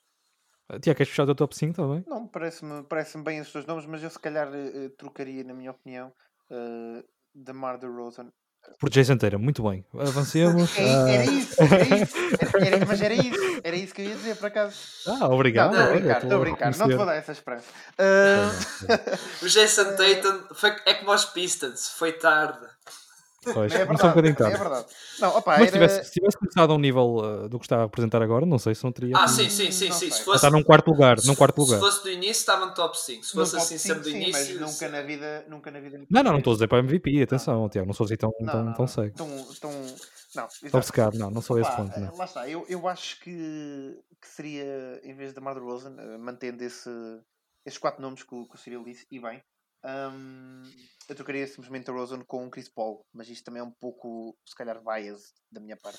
Uh, 0.73 0.81
Tiago, 0.81 0.97
queres 0.97 1.11
fechar 1.11 1.25
o 1.25 1.27
teu 1.27 1.35
top 1.35 1.55
5 1.55 1.75
também? 1.75 2.03
Não, 2.07 2.27
parece-me 2.27 2.83
parece 2.85 3.19
bem 3.19 3.39
esses 3.39 3.53
dois 3.53 3.67
nomes, 3.67 3.85
mas 3.85 4.03
eu 4.03 4.09
se 4.09 4.19
calhar 4.19 4.49
eh, 4.55 4.87
eh, 4.87 4.89
trocaria, 4.97 5.45
na 5.45 5.53
minha 5.53 5.71
opinião, 5.71 6.15
uh, 6.51 7.07
de 7.35 7.53
Mar 7.53 7.77
de 7.77 7.87
Rosen 7.87 8.33
por 8.79 8.91
Jason 8.91 9.17
Tatum. 9.17 9.39
Muito 9.39 9.63
bem. 9.63 9.85
Avancemos. 9.99 10.77
É, 10.77 10.83
era 10.83 11.23
ah, 11.23 11.25
isso, 11.25 11.63
era 11.63 12.03
isso. 12.03 12.17
Era, 12.39 12.67
era- 12.67 12.87
mas 12.87 13.01
era 13.01 13.15
isso, 13.15 13.61
era 13.63 13.77
isso 13.77 13.95
que 13.95 14.03
eu 14.03 14.07
ia 14.07 14.15
dizer, 14.15 14.37
por 14.37 14.47
acaso. 14.47 14.77
Ah, 15.07 15.29
obrigado. 15.29 15.73
Não, 15.73 15.81
estou 15.81 15.89
a 15.89 15.99
brincar, 15.99 16.23
estou 16.23 16.37
a 16.37 16.41
brincar. 16.41 16.77
Não 16.77 16.89
te 16.89 16.95
vou 16.95 17.07
dar 17.07 17.15
essa 17.15 17.33
esperança. 17.33 17.67
Ah, 17.99 18.51
O 19.43 19.49
Jason 19.49 19.97
Tatum 19.97 20.55
foi, 20.55 20.77
é 20.87 20.95
como 20.95 21.13
os 21.13 21.25
Pistons, 21.25 21.89
foi 21.97 22.13
tarde. 22.13 22.67
Pois, 23.53 23.73
é 23.75 23.85
começou 23.87 24.11
um 24.11 24.13
verdade, 24.15 24.33
bocadinho 24.33 24.33
é 24.33 24.35
tarde. 24.35 24.59
verdade. 24.59 24.87
Não, 25.21 25.37
opa, 25.37 25.59
Mas 25.59 25.71
se 25.71 25.77
era... 25.77 25.87
tivesse, 25.89 26.05
se 26.09 26.13
tivesse 26.13 26.39
começado 26.39 26.73
a 26.73 26.75
um 26.75 26.79
nível 26.79 27.21
ah, 27.25 27.49
do 27.49 27.59
que 27.59 27.65
estava 27.67 27.83
a 27.83 27.85
apresentar 27.87 28.23
agora, 28.23 28.47
não 28.47 28.59
sei 28.59 28.75
se 28.75 28.83
não 28.85 28.93
teria. 28.93 29.17
Ah, 29.17 29.25
como- 29.25 29.35
sim, 29.37 29.49
sim, 29.51 29.71
sim, 29.71 29.89
Não 29.89 29.95
sim. 29.97 30.11
Se 30.11 30.23
fosse, 30.23 30.37
Está 30.37 30.51
num 30.51 30.63
quarto 30.63 30.89
lugar. 30.91 31.17
Num 31.25 31.35
quarto 31.35 31.55
se 31.55 31.61
lugar. 31.61 31.81
fosse 31.81 32.03
do 32.03 32.11
início, 32.11 32.41
estava 32.41 32.67
no 32.67 32.75
top 32.75 32.99
5. 32.99 33.25
Se 33.25 33.33
fosse 33.33 33.57
assim 33.57 33.79
sempre 33.79 34.03
do 34.05 34.09
sim, 34.11 34.17
início. 34.17 34.59
mas 34.61 34.73
nunca 34.73 34.89
na 34.89 35.03
vida, 35.03 35.45
nunca 35.49 35.71
na 35.71 35.81
vida. 35.81 35.99
Não, 36.11 36.23
não, 36.23 36.33
não 36.33 36.39
estou 36.39 36.53
a 36.53 36.57
dizer 36.57 36.69
para 36.69 36.79
MVP. 36.79 37.23
Atenção, 37.23 37.69
Tiago. 37.69 37.87
Não 37.87 37.95
sou 37.95 38.05
assim 38.07 38.17
tão, 38.17 38.33
Não, 38.41 38.47
tão, 38.53 38.65
não, 38.65 38.73
tão 38.73 38.83
não. 38.83 38.87
cego. 38.89 39.15
Tão, 39.17 39.29
tão... 39.61 39.71
Não, 40.35 40.47
Estou 40.47 40.79
obcecado. 40.79 41.17
Não, 41.19 41.31
não 41.31 41.41
sou 41.41 41.61
esse 41.61 41.71
Pá, 41.71 41.77
ponto. 41.77 42.01
Não. 42.01 42.17
Lá 42.17 42.25
está, 42.25 42.49
eu, 42.49 42.65
eu 42.69 42.89
acho 42.89 43.21
que, 43.21 43.97
que 44.21 44.29
seria, 44.29 45.01
em 45.05 45.15
vez 45.15 45.33
de 45.33 45.41
Mar 45.41 45.57
Rosen, 45.57 45.95
eh, 45.97 46.19
mantendo 46.19 46.65
esse, 46.65 46.91
esses 47.65 47.79
quatro 47.79 48.03
nomes 48.03 48.25
que 48.25 48.35
o, 48.35 48.45
que 48.49 48.57
o 48.57 48.59
Cyril 48.59 48.83
disse, 48.83 49.07
e 49.13 49.21
bem, 49.21 49.41
hum, 49.85 50.63
eu 51.09 51.15
trocaria 51.15 51.47
simplesmente 51.47 51.91
a 51.91 51.93
Rosen 51.93 52.23
com 52.27 52.47
o 52.47 52.51
Chris 52.51 52.69
Paul, 52.69 53.05
mas 53.13 53.29
isto 53.29 53.45
também 53.45 53.61
é 53.61 53.65
um 53.65 53.71
pouco, 53.71 54.35
se 54.47 54.55
calhar, 54.57 54.81
bias 54.83 55.33
da 55.53 55.61
minha 55.61 55.77
parte. 55.77 55.99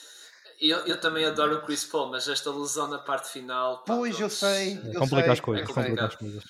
Eu, 0.60 0.80
eu 0.88 1.00
também 1.00 1.26
adoro 1.26 1.58
o 1.58 1.62
Chris 1.66 1.84
Paul, 1.86 2.10
mas 2.10 2.28
esta 2.30 2.50
lesão 2.50 2.88
na 2.88 3.00
parte 3.00 3.28
final. 3.30 3.84
pá, 3.84 3.96
Pois, 3.96 4.18
eu 4.20 4.30
sei, 4.30 4.74
eh, 4.74 4.82
eu 4.94 5.00
Complica 5.00 5.24
sei, 5.24 5.32
as 5.34 5.40
coisas. 5.42 5.70
é 5.70 5.74
complica 5.74 6.06
as 6.06 6.16
coisas. 6.16 6.44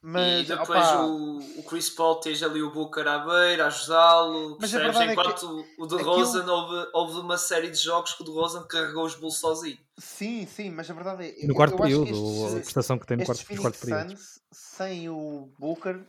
Mas, 0.00 0.42
e 0.42 0.44
depois 0.56 0.86
o, 0.92 1.38
o 1.58 1.62
Chris 1.64 1.90
Paul 1.90 2.20
tens 2.20 2.40
ali 2.42 2.62
o 2.62 2.70
Booker 2.70 3.06
à 3.08 3.18
beira, 3.18 3.64
a 3.64 3.66
ajudá-lo, 3.66 4.56
Mas 4.60 4.72
a 4.74 4.78
percebes? 4.78 4.84
verdade 4.98 5.10
é 5.10 5.14
que 5.14 5.20
Enquanto 5.20 5.66
o 5.76 5.86
de 5.88 5.94
aquilo- 5.96 6.10
Rosen 6.14 6.48
houve, 6.48 6.90
houve 6.94 7.18
uma 7.20 7.36
série 7.36 7.68
de 7.70 7.78
jogos 7.78 8.12
que 8.14 8.22
o 8.22 8.24
de 8.24 8.30
Rosen 8.30 8.64
carregou 8.68 9.04
os 9.04 9.16
bulls 9.16 9.38
sozinho. 9.38 9.78
sim, 9.98 10.46
sim, 10.46 10.70
mas 10.70 10.88
a 10.88 10.94
verdade 10.94 11.26
é 11.26 11.46
no 11.46 11.52
eu- 11.52 11.56
quarto 11.56 11.74
eu 11.76 11.82
acho 11.82 11.96
que 11.96 12.04
período, 12.04 12.44
a 12.44 12.46
estes- 12.46 12.62
prestação 12.62 12.96
que 12.98 13.06
tem 13.06 13.16
no 13.16 13.24
quarto, 13.24 13.44
períodos. 13.44 13.80
Suns 13.80 14.40
sem 14.52 15.08
o 15.10 15.52
Booker 15.58 16.06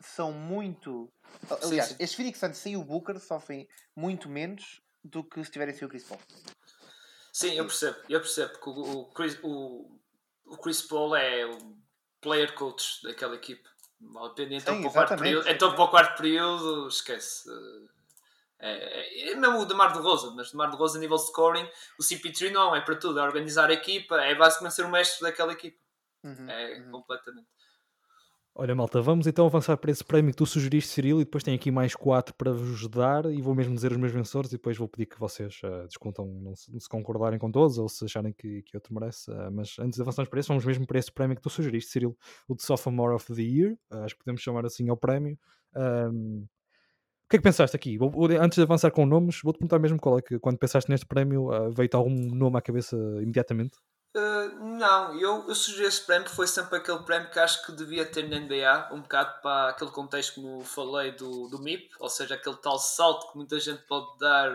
são 0.00 0.32
muito. 0.32 1.10
Sim, 1.48 1.56
Aliás, 1.62 1.88
sim. 1.90 1.96
estes 1.98 2.14
Phoenix 2.14 2.38
Suns 2.38 2.56
sem 2.56 2.76
o 2.76 2.84
Booker 2.84 3.18
sofrem 3.18 3.68
muito 3.94 4.28
menos 4.28 4.80
do 5.02 5.24
que 5.24 5.42
se 5.44 5.50
tiverem 5.50 5.74
sem 5.74 5.86
o 5.86 5.90
Chris 5.90 6.04
Paul. 6.04 6.20
Sim, 7.32 7.54
eu 7.54 7.64
percebo, 7.66 7.98
eu 8.08 8.20
percebo, 8.20 8.52
porque 8.52 8.70
o, 8.70 9.00
o, 9.00 9.04
Chris, 9.12 9.38
o, 9.42 10.00
o 10.46 10.56
Chris 10.56 10.82
Paul 10.82 11.14
é 11.14 11.46
o 11.46 11.76
player 12.20 12.52
coach 12.54 13.02
daquela 13.02 13.36
equipe. 13.36 13.68
Então, 14.00 14.76
Sim, 14.76 14.82
para 14.82 14.90
o 14.90 14.92
quarto 14.92 15.16
período, 15.16 15.48
então 15.48 15.74
para 15.74 15.84
o 15.84 15.88
quarto 15.88 16.16
período, 16.20 16.86
esquece. 16.86 17.48
É, 18.60 19.28
é, 19.28 19.32
é 19.32 19.34
mesmo 19.34 19.58
o 19.58 19.64
Demar 19.64 19.92
de 19.92 19.98
Rosa, 19.98 20.32
mas 20.34 20.50
Demar 20.50 20.70
de 20.70 20.76
Rosa 20.76 20.98
a 20.98 21.00
nível 21.00 21.16
de 21.16 21.26
scoring, 21.26 21.68
o 21.98 22.02
CP3 22.02 22.50
não, 22.50 22.74
é 22.74 22.80
para 22.80 22.96
tudo, 22.96 23.18
é 23.18 23.22
organizar 23.22 23.70
a 23.70 23.72
equipa, 23.72 24.16
é 24.20 24.34
basicamente 24.34 24.74
ser 24.74 24.84
o 24.84 24.90
mestre 24.90 25.22
daquela 25.22 25.52
equipa. 25.52 25.78
Uhum, 26.24 26.50
É 26.50 26.78
uhum. 26.78 26.90
completamente. 26.90 27.48
Olha, 28.54 28.74
malta, 28.74 29.00
vamos 29.00 29.28
então 29.28 29.46
avançar 29.46 29.76
para 29.76 29.90
esse 29.92 30.02
prémio 30.02 30.32
que 30.32 30.36
tu 30.36 30.44
sugeriste, 30.44 30.90
Cirilo, 30.90 31.20
e 31.20 31.24
depois 31.24 31.44
tenho 31.44 31.56
aqui 31.56 31.70
mais 31.70 31.94
quatro 31.94 32.34
para 32.34 32.52
vos 32.52 32.88
dar 32.88 33.24
e 33.26 33.40
vou 33.40 33.54
mesmo 33.54 33.72
dizer 33.72 33.92
os 33.92 33.98
meus 33.98 34.10
vencedores 34.10 34.50
e 34.50 34.56
depois 34.56 34.76
vou 34.76 34.88
pedir 34.88 35.06
que 35.06 35.18
vocês 35.18 35.60
eh, 35.62 35.84
descontam, 35.86 36.26
não 36.26 36.56
se, 36.56 36.68
se 36.80 36.88
concordarem 36.88 37.38
com 37.38 37.52
todos 37.52 37.78
ou 37.78 37.88
se 37.88 38.04
acharem 38.04 38.32
que, 38.32 38.62
que 38.62 38.76
outro 38.76 38.92
merece. 38.92 39.30
eh, 39.30 39.50
mas 39.50 39.78
antes 39.78 39.94
de 39.96 40.02
avançarmos 40.02 40.28
para 40.28 40.40
esse, 40.40 40.48
vamos 40.48 40.64
mesmo 40.64 40.84
para 40.88 40.98
esse 40.98 41.12
prémio 41.12 41.36
que 41.36 41.42
tu 41.42 41.48
sugeriste, 41.48 41.92
Cirilo, 41.92 42.16
o 42.48 42.54
de 42.56 42.62
Sophomore 42.64 43.14
of 43.14 43.32
the 43.32 43.40
Year, 43.42 43.76
eh, 43.92 43.96
acho 43.98 44.14
que 44.16 44.24
podemos 44.24 44.40
chamar 44.42 44.66
assim 44.66 44.88
ao 44.88 44.96
prémio. 44.96 45.38
Ahm, 45.76 46.42
o 46.42 47.30
que 47.30 47.36
é 47.36 47.38
que 47.38 47.44
pensaste 47.44 47.76
aqui? 47.76 47.98
Antes 48.40 48.56
de 48.58 48.62
avançar 48.62 48.90
com 48.92 49.06
nomes, 49.06 49.40
vou-te 49.42 49.58
perguntar 49.58 49.78
mesmo 49.80 49.98
qual 50.00 50.18
é 50.18 50.22
que, 50.22 50.38
quando 50.38 50.58
pensaste 50.58 50.90
neste 50.90 51.06
prémio, 51.06 51.48
veio-te 51.72 51.96
algum 51.96 52.10
nome 52.34 52.58
à 52.58 52.62
cabeça 52.62 52.96
imediatamente? 53.22 53.78
Uh, 54.16 54.64
não, 54.78 55.20
eu, 55.20 55.46
eu 55.46 55.54
sugeri 55.54 55.86
esse 55.86 56.04
prémio 56.04 56.28
foi 56.28 56.46
sempre 56.46 56.78
aquele 56.78 57.00
prémio 57.00 57.30
que 57.30 57.38
acho 57.38 57.64
que 57.64 57.72
devia 57.72 58.04
ter 58.10 58.28
na 58.28 58.38
NBA, 58.40 58.88
um 58.92 59.02
bocado 59.02 59.40
para 59.42 59.68
aquele 59.68 59.90
contexto 59.90 60.34
como 60.34 60.64
falei 60.64 61.12
do, 61.12 61.46
do 61.48 61.60
MIP, 61.60 61.90
ou 62.00 62.08
seja, 62.08 62.34
aquele 62.34 62.56
tal 62.56 62.78
salto 62.78 63.30
que 63.30 63.36
muita 63.36 63.60
gente 63.60 63.82
pode 63.82 64.18
dar 64.18 64.50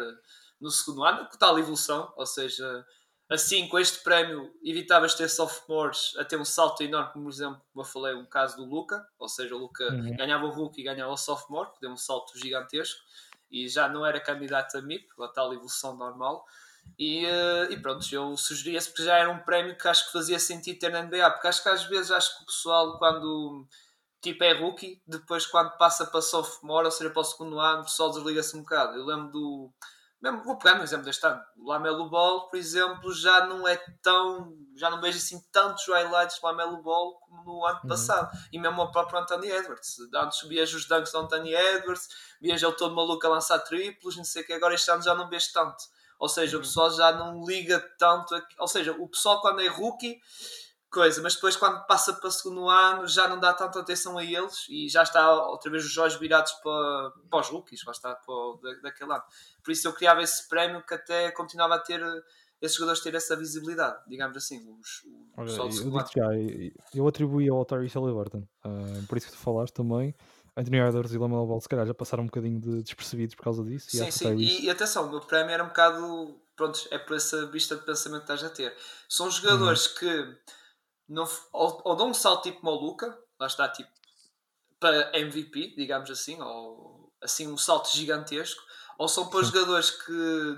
no 0.60 0.72
segundo 0.72 1.04
ano, 1.04 1.30
que 1.30 1.38
tal 1.38 1.58
evolução, 1.60 2.12
ou 2.18 2.26
seja, 2.26 2.86
assim 3.30 3.68
com 3.68 3.78
este 3.80 4.04
prémio 4.04 4.51
evitavas 4.64 5.14
ter 5.16 5.30
sophomores 5.30 6.14
a 6.18 6.26
ter 6.26 6.38
um 6.38 6.45
salto 6.45 6.82
enorme, 6.84 7.14
como 7.14 7.26
por 7.26 7.32
exemplo, 7.32 7.62
como 7.72 7.86
eu 7.86 7.89
falei, 7.89 8.16
um 8.16 8.26
caso 8.26 8.58
do 8.58 8.66
Luca, 8.66 9.06
ou 9.20 9.30
seja, 9.30 9.56
o 9.56 9.60
Luca 9.60 9.84
Uhum. 9.86 10.16
ganhava 10.18 10.45
o 10.45 10.49
rookie 10.49 10.82
e 10.82 10.84
ganhava 10.84 11.12
o 11.12 11.18
sophomore, 11.18 11.72
que 11.74 11.80
deu 11.80 11.91
um 11.91 11.97
salto 11.97 12.38
gigantesco 12.38 12.99
e 13.51 13.70
já 13.70 13.88
não 13.88 14.06
era 14.06 14.20
candidato 14.20 14.78
a 14.78 14.82
MIP, 14.82 15.08
a 15.22 15.28
tal 15.28 15.54
evolução 15.54 15.95
normal. 15.95 16.43
E, 16.98 17.26
eh, 17.26 17.68
e 17.72 17.82
pronto, 17.82 18.06
eu 18.12 18.38
sugeri 18.38 18.76
esse 18.76 18.90
porque 18.90 19.04
já 19.04 19.18
era 19.18 19.30
um 19.30 19.40
prémio 19.40 19.78
que 19.78 19.88
acho 19.88 20.06
que 20.06 20.12
fazia 20.14 20.40
sentido 20.40 20.80
ter 20.80 20.90
na 20.92 21.02
NBA, 21.02 21.30
porque 21.32 21.48
acho 21.48 21.64
que 21.64 21.70
às 21.70 21.84
vezes 21.86 22.12
acho 22.12 22.38
que 22.38 22.44
o 22.44 22.46
pessoal 22.46 22.98
quando 23.00 23.66
tipo 24.22 24.44
é 24.44 24.54
rookie, 24.54 25.02
depois 25.06 25.46
quando 25.46 25.76
passa 25.78 26.06
para 26.06 26.22
sophomore, 26.22 26.86
ou 26.86 26.92
seja, 26.92 27.10
para 27.10 27.22
o 27.22 27.24
segundo 27.26 27.60
ano, 27.60 27.82
o 27.82 27.86
pessoal 27.86 28.12
desliga-se 28.12 28.56
um 28.56 28.62
bocado. 28.62 28.96
Eu 28.98 29.06
lembro 29.06 29.32
do. 29.32 29.74
Mesmo, 30.22 30.42
vou 30.44 30.58
pegar 30.58 30.76
no 30.78 30.84
exemplo 30.84 31.04
deste 31.06 31.26
ano. 31.28 31.42
O 31.58 31.68
Lamelo 31.70 32.10
Ball, 32.10 32.48
por 32.50 32.56
exemplo, 32.58 33.14
já 33.14 33.46
não 33.46 33.68
é 33.68 33.76
tão. 34.02 34.54
Já 34.78 34.90
não 34.90 35.02
vejo 35.02 35.18
assim 35.18 35.42
tantos 35.52 35.86
highlights 35.90 36.40
do 36.40 36.46
Lamelo 36.48 36.82
Ball 36.82 37.20
como 37.20 37.44
no 37.44 37.66
ano 37.66 37.80
Uhum. 37.84 37.90
passado. 37.90 38.32
E 38.54 38.58
mesmo 38.58 38.82
o 38.82 38.92
próprio 38.92 39.20
Anthony 39.20 39.50
Edwards. 39.52 39.98
Antes 40.16 40.48
vias 40.48 40.74
os 40.74 40.88
dunks 40.88 41.12
do 41.12 41.18
Anthony 41.20 41.54
Edwards, 41.54 42.08
vias 42.42 42.64
ele 42.64 42.72
todo 42.74 42.96
maluco 42.96 43.26
a 43.28 43.30
lançar 43.32 43.60
triplos, 43.60 44.16
não 44.16 44.24
sei 44.24 44.44
o 44.44 44.46
que. 44.46 44.54
Agora 44.54 44.74
este 44.74 44.90
ano 44.90 45.04
já 45.04 45.14
não 45.14 45.28
vês 45.28 45.52
tanto. 45.52 45.84
Ou 46.24 46.30
seja, 46.30 46.56
o 46.56 46.60
Uhum. 46.60 46.66
pessoal 46.66 46.90
já 46.92 47.12
não 47.12 47.44
liga 47.46 47.80
tanto. 48.00 48.34
a- 48.34 48.42
Ou 48.60 48.68
seja, 48.68 48.94
o 48.94 49.10
pessoal 49.10 49.42
quando 49.42 49.60
é 49.62 49.68
rookie, 49.68 50.18
coisa, 50.90 51.22
mas 51.22 51.36
depois 51.36 51.58
quando 51.58 51.86
passa 51.86 52.14
para 52.14 52.28
o 52.30 52.32
segundo 52.32 52.70
ano 52.70 53.06
já 53.08 53.28
não 53.28 53.40
dá 53.40 53.52
tanta 53.54 53.80
atenção 53.80 54.18
a 54.18 54.24
eles 54.24 54.66
e 54.70 54.88
já 54.88 55.04
está 55.04 55.34
outra 55.50 55.70
vez 55.70 55.84
os 55.84 55.98
olhos 55.98 56.16
virados 56.16 56.52
para, 56.64 57.12
para 57.30 57.40
os 57.42 57.50
rookies, 57.50 57.84
lá 57.86 57.92
está, 57.92 58.16
para, 58.16 58.34
o- 58.34 58.58
da, 58.62 58.74
daquele 58.84 59.12
ano. 59.12 59.24
Por 59.64 59.72
isso 59.72 59.86
eu 59.88 59.92
criava 59.94 60.22
esse 60.22 60.48
prémio 60.48 60.82
que 60.86 60.94
até 60.94 61.30
continuava 61.32 61.76
a 61.76 61.80
ter 61.80 62.00
esses 62.62 62.78
jogadores 62.78 63.04
ter 63.04 63.14
essa 63.16 63.36
visibilidade, 63.36 63.98
digamos 64.08 64.38
assim, 64.38 64.60
os, 64.80 65.04
o 65.04 65.32
Olha, 65.36 65.48
pessoal 65.48 65.68
eu 65.68 65.74
já, 65.74 66.36
eu- 66.96 67.08
atribuí 67.08 67.50
ao 67.50 67.66
Tyrese 67.66 67.96
Halliburton, 67.96 68.48
ah, 68.64 68.70
por 69.10 69.18
isso 69.18 69.28
que 69.28 69.34
tu 69.34 69.40
falaste 69.40 69.74
também. 69.74 70.16
Anthony 70.56 70.78
Edwards 70.80 71.14
e 71.14 71.18
Lamelo 71.18 71.47
Ball 71.47 71.60
se 71.62 71.68
calhar 71.70 71.86
já 71.86 71.93
passaram 71.93 72.24
um 72.24 72.28
bocadinho 72.28 72.60
de 72.60 72.84
despercebidos 72.84 73.36
por 73.36 73.43
causa 73.43 73.64
disso. 73.64 73.88
e 73.93 73.97
Sim, 73.97 74.06
que 74.06 74.12
sim, 74.12 74.28
Tyrese- 74.30 74.62
e, 74.62 74.66
e 74.66 74.70
atenção, 74.70 75.08
o 75.08 75.10
meu 75.10 75.22
prémio 75.22 75.51
era 75.51 75.64
um 75.64 75.68
bocado. 75.68 76.39
Pronto, 76.56 76.80
é 76.91 76.99
por 76.99 77.16
essa 77.16 77.47
vista 77.47 77.76
de 77.76 77.84
pensamento 77.84 78.26
que 78.26 78.32
estás 78.32 78.43
a 78.43 78.54
ter. 78.54 78.78
São 79.10 79.30
jogadores 79.32 79.88
Uhum. 79.88 79.93
que 79.95 80.38
não, 81.10 81.28
ou, 81.51 81.82
ou 81.84 81.95
dão 81.95 82.10
um 82.10 82.14
salto 82.14 82.43
tipo 82.43 82.64
Moluca, 82.64 83.18
lá 83.39 83.47
está, 83.47 83.68
tipo 83.70 83.89
para 84.80 85.18
MVP, 85.18 85.76
digamos 85.76 86.10
assim, 86.12 86.41
ou 86.41 87.12
assim 87.22 87.47
um 87.47 87.58
salto 87.58 87.89
gigantesco, 87.91 88.62
ou 88.97 89.08
são 89.08 89.30
para 89.30 89.43
Sim. 89.43 89.51
jogadores 89.51 89.89
que 89.91 90.12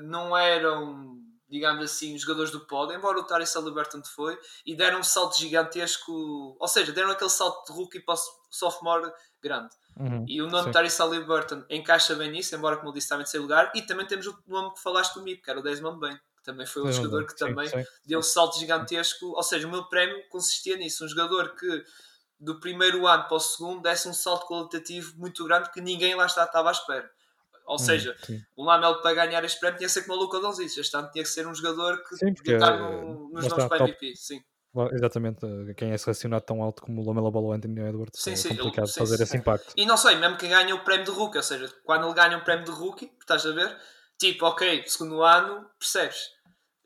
não 0.04 0.36
eram, 0.36 1.20
digamos 1.48 1.86
assim, 1.86 2.18
jogadores 2.18 2.52
do 2.52 2.66
pódio, 2.66 2.96
embora 2.98 3.20
o 3.20 3.24
Tyrese 3.24 3.56
Halliburton 3.56 4.04
foi, 4.04 4.38
e 4.66 4.76
deram 4.76 5.00
um 5.00 5.04
salto 5.04 5.38
gigantesco, 5.38 6.12
ou 6.60 6.68
seja, 6.68 6.92
deram 6.92 7.12
aquele 7.12 7.30
salto 7.30 7.72
de 7.72 7.78
rookie 7.78 8.00
para 8.00 8.16
o 8.16 8.18
sophomore 8.50 9.12
grande. 9.42 9.76
Uhum, 9.98 10.28
E 10.28 10.42
o 10.42 10.48
nome 10.48 10.68
de 10.68 10.72
Tyrese 10.74 11.00
Halliburton 11.00 11.66
encaixa 11.70 12.16
bem 12.16 12.32
nisso, 12.32 12.56
embora, 12.56 12.78
como 12.78 12.90
eu 12.90 12.94
disse, 12.94 13.10
também 13.10 13.24
de 13.26 13.30
ser 13.30 13.40
lugar. 13.40 13.72
E 13.76 13.82
também 13.84 14.08
temos 14.08 14.26
o 14.28 14.38
nome 14.48 14.74
que 14.74 14.82
falaste 14.82 15.14
do 15.16 15.22
MIP, 15.22 15.44
que 15.44 15.50
era 15.52 15.60
o 15.60 15.64
Desmond 15.64 16.00
Bain, 16.00 16.16
que 16.16 16.44
também 16.44 16.66
foi 16.66 16.82
um 16.84 16.92
Sim, 16.92 16.92
jogador 16.92 17.26
que 17.28 17.38
sim, 17.38 17.38
também 17.38 17.72
sim. 17.72 17.84
deu 18.06 18.20
um 18.20 18.24
salto 18.24 18.58
gigantesco. 18.60 19.28
Ou 19.28 19.44
seja, 19.44 19.68
o 19.68 19.72
meu 19.72 19.86
prémio 19.88 20.28
consistia 20.30 20.78
nisso. 20.78 21.06
Um 21.06 21.08
jogador 21.08 21.56
que 21.56 21.84
do 22.40 22.60
primeiro 22.60 23.08
ano 23.08 23.26
para 23.28 23.38
o 23.38 23.40
segundo 23.40 23.82
desse 23.82 24.08
um 24.08 24.14
salto 24.14 24.48
qualitativo 24.48 25.18
muito 25.18 25.44
grande 25.46 25.72
que 25.72 25.82
ninguém 25.82 26.16
lá 26.16 26.26
está, 26.26 26.44
estava 26.46 26.70
à 26.70 26.72
espera. 26.72 27.10
Ou 27.66 27.80
Uhum, 27.80 27.80
seja, 27.80 28.16
o 28.56 28.64
Lamelo 28.64 29.02
para 29.02 29.16
ganhar 29.16 29.44
este 29.44 29.60
prémio 29.60 29.78
tinha 29.78 29.88
que 29.88 29.94
ser 29.94 30.04
como 30.04 30.18
o 30.18 30.22
Luca 30.22 30.40
Doncic. 30.40 30.78
Este 30.80 30.96
ano 30.98 31.10
tinha 31.12 31.24
que 31.24 31.30
ser 31.30 31.48
um 31.48 31.56
jogador 31.56 32.04
que 32.04 32.16
Sim, 32.18 32.34
porque, 32.34 32.52
estar 32.52 32.78
eh, 32.78 32.80
no- 32.80 33.30
nos 33.30 33.48
nomes 33.48 33.66
está, 33.66 33.70
para. 33.70 33.80
MVP. 33.80 34.16
Sim. 34.16 34.44
Exatamente, 34.94 35.46
eh, 35.46 35.74
quem 35.74 35.92
é 35.92 35.98
selecionado 35.98 36.44
tão 36.46 36.62
alto 36.62 36.82
como 36.82 37.02
o 37.02 37.06
Lamelo 37.08 37.32
Ball 37.32 37.44
ou 37.46 37.54
Anthony 37.54 37.80
Edwards 37.82 38.20
Sim, 38.22 38.32
é 38.34 38.36
sim, 38.36 38.50
complicado 38.50 38.86
ele- 38.86 38.94
sim, 38.94 39.00
fazer 39.00 39.22
esse 39.24 39.38
impacto. 39.38 39.74
E 39.78 39.86
não 39.86 39.98
sei, 39.98 40.16
mesmo 40.16 40.38
quem 40.38 40.50
ganha 40.50 40.76
o 40.76 40.80
prémio 40.84 41.06
de 41.06 41.12
rookie, 41.12 41.38
ou 41.38 41.44
seja, 41.44 41.72
quando 41.84 42.06
ele 42.06 42.14
ganha 42.14 42.38
um 42.38 42.42
prémio 42.42 42.66
de 42.66 42.72
rookie, 42.72 43.12
estás 43.20 43.46
a 43.46 43.52
ver? 43.52 43.76
Tipo, 44.18 44.46
ok, 44.46 44.84
segundo 44.88 45.22
ano, 45.24 45.66
percebes? 45.80 46.34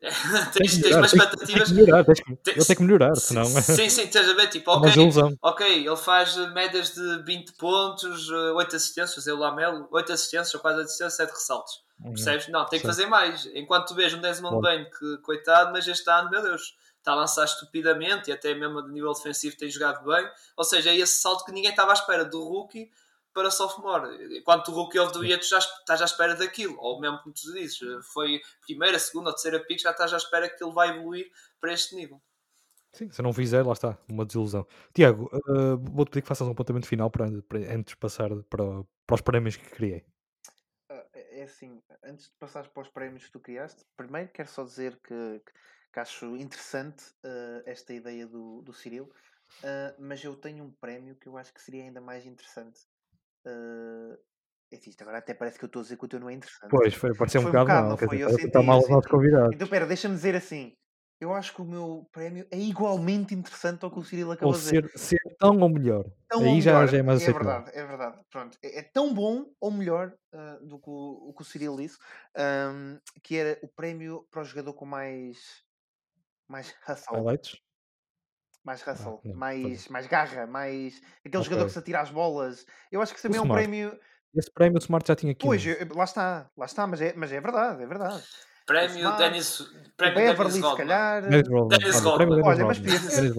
tens, 0.00 0.52
tens 0.54 0.78
melhorar, 0.78 0.98
umas 1.00 1.12
expectativas. 1.12 1.68
Que 1.68 1.74
melhorar, 1.74 2.04
tens 2.04 2.20
que- 2.20 2.50
ele 2.50 2.64
tem 2.64 2.76
que 2.76 2.82
melhorar, 2.82 3.14
senão 3.16 3.44
Sim, 3.62 3.90
sim, 3.90 4.02
estás 4.04 4.28
a 4.28 4.32
ver? 4.34 4.48
Tipo, 4.48 4.70
é 4.70 4.74
ok, 4.74 5.36
ok, 5.42 5.86
ele 5.86 5.96
faz 5.96 6.36
eh, 6.38 6.46
médias 6.48 6.94
de 6.94 7.22
20 7.24 7.52
pontos, 7.52 8.30
8 8.30 8.76
assistências, 8.76 9.26
eu 9.26 9.36
Lamelo, 9.36 9.86
8 9.90 10.12
assistências, 10.12 10.54
ou 10.54 10.60
4 10.60 10.80
assistências, 10.80 11.14
7 11.16 11.30
ressaltos. 11.30 11.74
Uhum. 12.02 12.12
Percebes? 12.14 12.48
Não, 12.48 12.64
tem 12.64 12.80
que 12.80 12.86
fazer 12.86 13.04
mais. 13.06 13.44
Enquanto 13.54 13.88
tu 13.88 13.94
vês 13.94 14.14
um 14.14 14.20
Desmond. 14.22 14.62
Bain 14.62 14.84
que, 14.86 15.18
coitado, 15.18 15.70
mas 15.70 15.86
este 15.86 16.08
ano, 16.10 16.30
meu 16.30 16.42
Deus, 16.42 16.74
está 17.00 17.12
a 17.12 17.16
lançar 17.16 17.44
estupidamente 17.44 18.30
e 18.30 18.32
até 18.32 18.54
mesmo 18.54 18.78
a 18.78 18.88
nível 18.88 19.12
defensivo 19.12 19.56
tem 19.56 19.68
jogado 19.68 20.04
bem. 20.04 20.30
Ou 20.56 20.64
seja, 20.64 20.90
é 20.90 20.96
esse 20.96 21.20
salto 21.20 21.44
que 21.44 21.52
ninguém 21.52 21.70
estava 21.70 21.90
à 21.90 21.94
espera 21.94 22.24
do 22.24 22.42
rookie 22.44 22.90
para 23.32 23.50
sophomore. 23.50 24.38
Enquanto 24.38 24.68
o 24.68 24.74
Rookie 24.74 24.98
of 24.98 25.12
the 25.12 25.26
Year 25.26 25.40
tu 25.40 25.48
já 25.48 25.58
estás 25.58 26.02
à 26.02 26.04
espera 26.04 26.34
daquilo, 26.34 26.76
ou 26.78 27.00
mesmo 27.00 27.18
como 27.22 27.34
tu 27.34 27.52
dizes, 27.52 27.78
foi 28.12 28.40
primeira, 28.62 28.98
segunda 28.98 29.30
ou 29.30 29.34
terceira 29.34 29.60
pick, 29.60 29.80
já 29.80 29.90
estás 29.90 30.12
à 30.12 30.16
espera 30.16 30.48
que 30.48 30.62
ele 30.62 30.72
vai 30.72 30.90
evoluir 30.90 31.30
para 31.60 31.72
este 31.72 31.94
nível. 31.94 32.20
Sim, 32.92 33.08
se 33.10 33.22
não 33.22 33.32
fizer, 33.32 33.64
lá 33.64 33.72
está, 33.72 33.96
uma 34.08 34.26
desilusão. 34.26 34.66
Tiago, 34.92 35.30
uh, 35.48 35.78
vou-te 35.78 36.10
pedir 36.10 36.22
que 36.22 36.28
faças 36.28 36.46
um 36.46 36.50
apontamento 36.50 36.88
final 36.88 37.08
para, 37.08 37.26
para, 37.42 37.60
antes 37.72 37.92
de 37.94 37.96
passar 37.96 38.30
para, 38.48 38.64
para 39.06 39.14
os 39.14 39.20
prémios 39.20 39.56
que 39.56 39.70
criei. 39.70 40.04
Uh, 40.90 41.06
é 41.12 41.42
assim, 41.44 41.80
antes 42.02 42.26
de 42.26 42.32
passares 42.32 42.68
para 42.68 42.82
os 42.82 42.88
prémios 42.88 43.24
que 43.24 43.30
tu 43.30 43.38
criaste, 43.38 43.84
primeiro 43.96 44.28
quero 44.30 44.48
só 44.48 44.64
dizer 44.64 44.98
que, 45.04 45.40
que 45.46 45.52
acho 45.98 46.36
interessante 46.36 47.02
uh, 47.24 47.62
esta 47.66 47.92
ideia 47.92 48.26
do, 48.26 48.62
do 48.62 48.72
Cyril, 48.72 49.10
mas 49.98 50.22
eu 50.22 50.36
tenho 50.36 50.62
um 50.62 50.70
prémio 50.70 51.16
que 51.16 51.26
eu 51.26 51.36
acho 51.36 51.52
que 51.52 51.60
seria 51.60 51.82
ainda 51.82 52.00
mais 52.00 52.24
interessante. 52.24 52.80
Uh, 53.44 54.16
isto 54.70 55.02
agora 55.02 55.18
até 55.18 55.34
parece 55.34 55.58
que 55.58 55.64
eu 55.64 55.66
estou 55.66 55.80
a 55.80 55.82
dizer 55.82 55.96
que 55.96 56.04
o 56.04 56.08
teu 56.08 56.20
não 56.20 56.30
é 56.30 56.34
interessante. 56.34 56.70
Pois, 56.70 56.94
foi, 56.94 57.12
pareceu 57.16 57.40
um 57.40 57.44
bocado, 57.44 57.68
mal. 57.68 57.88
Não 57.88 57.96
foi? 57.96 58.22
Eu 58.22 58.28
está 58.28 58.62
mal 58.62 58.78
os 58.78 58.88
nossos 58.88 59.10
convidados. 59.10 59.52
Então, 59.52 59.66
pera, 59.66 59.84
deixa-me 59.84 60.14
dizer 60.14 60.36
assim 60.36 60.76
eu 61.20 61.34
acho 61.34 61.54
que 61.54 61.60
o 61.60 61.66
meu 61.66 62.08
prémio 62.10 62.46
é 62.50 62.58
igualmente 62.58 63.34
interessante 63.34 63.84
ao 63.84 63.90
que 63.90 63.98
o 63.98 64.04
Cirilo 64.04 64.32
acabou 64.32 64.54
de 64.54 64.60
dizer. 64.60 64.90
Ser, 64.96 65.18
ser 65.18 65.36
tão 65.38 65.58
ou 65.60 65.68
melhor. 65.68 66.10
Tão 66.26 66.40
Aí 66.40 66.48
ou 66.48 66.60
já, 66.62 66.72
melhor. 66.72 66.88
já 66.88 66.98
é 66.98 67.02
mais 67.02 67.22
É 67.22 67.32
verdade, 67.32 67.70
é 67.74 67.86
verdade. 67.86 68.18
Pronto, 68.30 68.58
é, 68.62 68.78
é 68.78 68.82
tão 68.82 69.12
bom 69.12 69.44
ou 69.60 69.70
melhor 69.70 70.14
uh, 70.32 70.66
do 70.66 70.78
que 70.78 70.88
o, 70.88 71.28
o, 71.28 71.34
que 71.34 71.42
o 71.42 71.44
Cirilo 71.44 71.76
disse, 71.76 71.98
um, 72.72 72.98
que 73.22 73.36
era 73.36 73.58
o 73.62 73.68
prémio 73.68 74.26
para 74.30 74.40
o 74.40 74.44
jogador 74.44 74.72
com 74.72 74.86
mais. 74.86 75.62
Mais 76.50 76.74
hustle. 76.86 77.16
Highlights? 77.16 77.56
Mais 78.62 78.86
hustle, 78.86 79.20
ah, 79.24 79.28
não, 79.28 79.34
mais, 79.36 79.88
mais 79.88 80.06
garra, 80.06 80.46
mais. 80.46 81.00
aquele 81.20 81.38
okay. 81.38 81.44
jogador 81.44 81.66
que 81.66 81.72
se 81.72 81.78
atira 81.78 82.00
às 82.02 82.10
bolas. 82.10 82.66
Eu 82.92 83.00
acho 83.00 83.14
que 83.14 83.22
também 83.22 83.38
é 83.38 83.42
um 83.42 83.48
prémio. 83.48 83.98
Esse 84.34 84.50
prémio 84.52 84.76
o 84.76 84.82
Smart 84.82 85.06
já 85.08 85.16
tinha 85.16 85.32
aqui. 85.32 85.46
Pois, 85.46 85.64
lá 85.96 86.04
está, 86.04 86.50
lá 86.56 86.66
está, 86.66 86.86
mas 86.86 87.00
é, 87.00 87.14
mas 87.14 87.32
é 87.32 87.40
verdade, 87.40 87.82
é 87.82 87.86
verdade. 87.86 88.22
Prémio 88.66 89.16
Dennis. 89.16 89.62
Prémio 89.96 90.14
Beverly, 90.14 90.52
Dennis 90.52 90.70
se 90.70 90.76
calhar. 90.76 91.22
Dennis 91.28 92.00
Rodman. 92.00 92.42
Olha, 92.44 92.66
mas 92.66 92.78
podia 92.78 92.98
ser. 92.98 93.32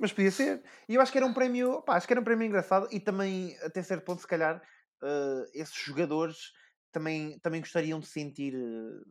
mas 0.00 0.12
podia 0.12 0.30
ser. 0.30 0.62
E 0.88 0.94
eu 0.94 1.00
acho 1.00 1.10
que 1.10 1.18
era 1.18 1.26
um 1.26 1.34
prémio. 1.34 1.82
Pá, 1.82 1.96
acho 1.96 2.06
que 2.06 2.12
era 2.12 2.20
um 2.20 2.24
prémio 2.24 2.46
engraçado 2.46 2.88
e 2.92 3.00
também, 3.00 3.56
até 3.62 3.82
certo 3.82 4.04
ponto, 4.04 4.20
se 4.20 4.26
calhar, 4.26 4.62
uh, 5.02 5.44
esses 5.52 5.74
jogadores 5.74 6.52
também, 6.92 7.38
também 7.40 7.60
gostariam 7.60 7.98
de 7.98 8.06
sentir 8.06 8.54
uh, 8.54 9.04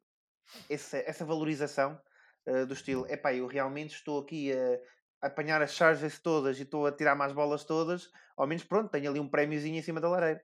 essa, 0.69 0.97
essa 0.99 1.25
valorização 1.25 1.99
uh, 2.47 2.65
do 2.65 2.73
estilo. 2.73 3.05
É 3.09 3.17
pá, 3.17 3.33
eu 3.33 3.47
realmente 3.47 3.95
estou 3.95 4.19
aqui 4.19 4.51
a, 4.51 4.79
a 5.21 5.27
apanhar 5.27 5.61
as 5.61 5.73
charges 5.73 6.19
todas 6.19 6.59
e 6.59 6.63
estou 6.63 6.85
a 6.87 6.91
tirar 6.91 7.15
mais 7.15 7.33
bolas 7.33 7.63
todas. 7.63 8.09
Ao 8.35 8.47
menos, 8.47 8.63
pronto, 8.63 8.89
tenho 8.89 9.09
ali 9.09 9.19
um 9.19 9.29
prémiozinho 9.29 9.77
em 9.77 9.81
cima 9.81 9.99
da 9.99 10.09
lareira. 10.09 10.43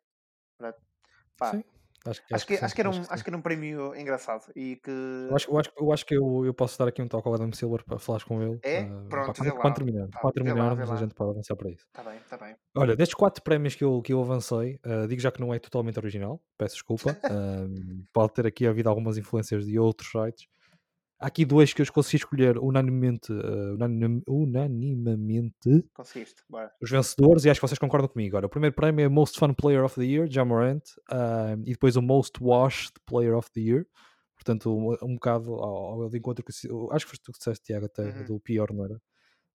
Pá, 1.37 1.51
Sim. 1.51 1.63
Acho 2.05 2.27
que, 2.27 2.35
acho, 2.35 2.47
que, 2.47 2.53
acho, 2.55 2.75
que 2.75 2.81
era 2.81 2.89
um, 2.89 2.99
acho, 2.99 3.13
acho 3.13 3.23
que 3.23 3.29
era 3.29 3.37
um 3.37 3.41
prémio 3.41 3.95
engraçado 3.95 4.51
e 4.53 4.75
que... 4.75 4.91
Eu 4.91 5.35
acho, 5.35 5.49
eu 5.49 5.57
acho, 5.57 5.71
eu 5.77 5.93
acho 5.93 6.05
que 6.05 6.15
eu, 6.15 6.45
eu 6.45 6.53
posso 6.53 6.77
dar 6.77 6.89
aqui 6.89 7.01
um 7.01 7.07
toque 7.07 7.25
ao 7.29 7.33
Adam 7.33 7.49
Silver 7.53 7.81
para 7.85 7.97
falar 7.97 8.21
com 8.25 8.43
ele. 8.43 8.59
É? 8.61 8.81
Uh, 8.81 9.07
Pronto, 9.07 9.33
quando, 9.55 9.73
terminarmos, 9.73 10.11
tá, 10.11 10.19
quando 10.19 10.33
terminarmos 10.33 10.91
a 10.91 10.95
gente 10.97 11.13
pode 11.13 11.31
avançar 11.31 11.55
para 11.55 11.69
isso. 11.69 11.85
Está 11.87 12.03
bem, 12.03 12.17
está 12.19 12.37
bem. 12.37 12.57
Olha, 12.75 12.93
destes 12.93 13.15
quatro 13.15 13.41
prémios 13.41 13.75
que 13.75 13.85
eu, 13.85 14.01
que 14.01 14.11
eu 14.11 14.21
avancei, 14.21 14.81
uh, 14.85 15.07
digo 15.07 15.21
já 15.21 15.31
que 15.31 15.39
não 15.39 15.53
é 15.53 15.59
totalmente 15.59 15.97
original, 15.97 16.41
peço 16.57 16.75
desculpa. 16.75 17.11
uh, 17.11 18.03
pode 18.11 18.33
ter 18.33 18.47
aqui 18.47 18.67
havido 18.67 18.89
algumas 18.89 19.17
influências 19.17 19.65
de 19.65 19.79
outros 19.79 20.11
sites. 20.11 20.45
Há 21.23 21.27
aqui 21.27 21.45
dois 21.45 21.71
que 21.71 21.81
eu 21.81 21.85
consegui 21.93 22.17
escolher 22.17 22.57
unanimemente, 22.57 23.31
uh, 23.31 23.75
unanim, 23.75 24.21
unanimamente 24.27 25.85
Conseguiste, 25.93 26.43
bora. 26.49 26.69
os 26.81 26.91
vencedores 26.91 27.45
e 27.45 27.49
acho 27.49 27.61
que 27.61 27.65
vocês 27.65 27.79
concordam 27.79 28.09
comigo. 28.09 28.35
Agora, 28.35 28.47
o 28.47 28.49
primeiro 28.49 28.75
prémio 28.75 29.05
é 29.05 29.07
Most 29.07 29.39
Fun 29.39 29.53
Player 29.53 29.85
of 29.85 29.95
the 29.95 30.03
Year, 30.03 30.27
Jamorant, 30.29 30.81
uh, 31.09 31.57
e 31.65 31.71
depois 31.71 31.95
o 31.95 32.01
Most 32.01 32.33
Washed 32.41 32.91
Player 33.05 33.37
of 33.37 33.49
the 33.53 33.61
Year. 33.61 33.87
Portanto, 34.35 34.69
um, 34.69 34.97
um 35.01 35.13
bocado 35.13 35.53
ao, 35.53 36.01
ao 36.01 36.13
encontro 36.13 36.43
que 36.43 36.51
acho 36.51 37.05
que 37.05 37.11
foste 37.11 37.23
tu 37.23 37.31
que 37.31 37.37
disseste, 37.37 37.63
Tiago, 37.67 37.85
até 37.85 38.03
uhum. 38.03 38.25
do 38.25 38.39
pior, 38.41 38.73
não 38.73 38.83
era? 38.83 39.01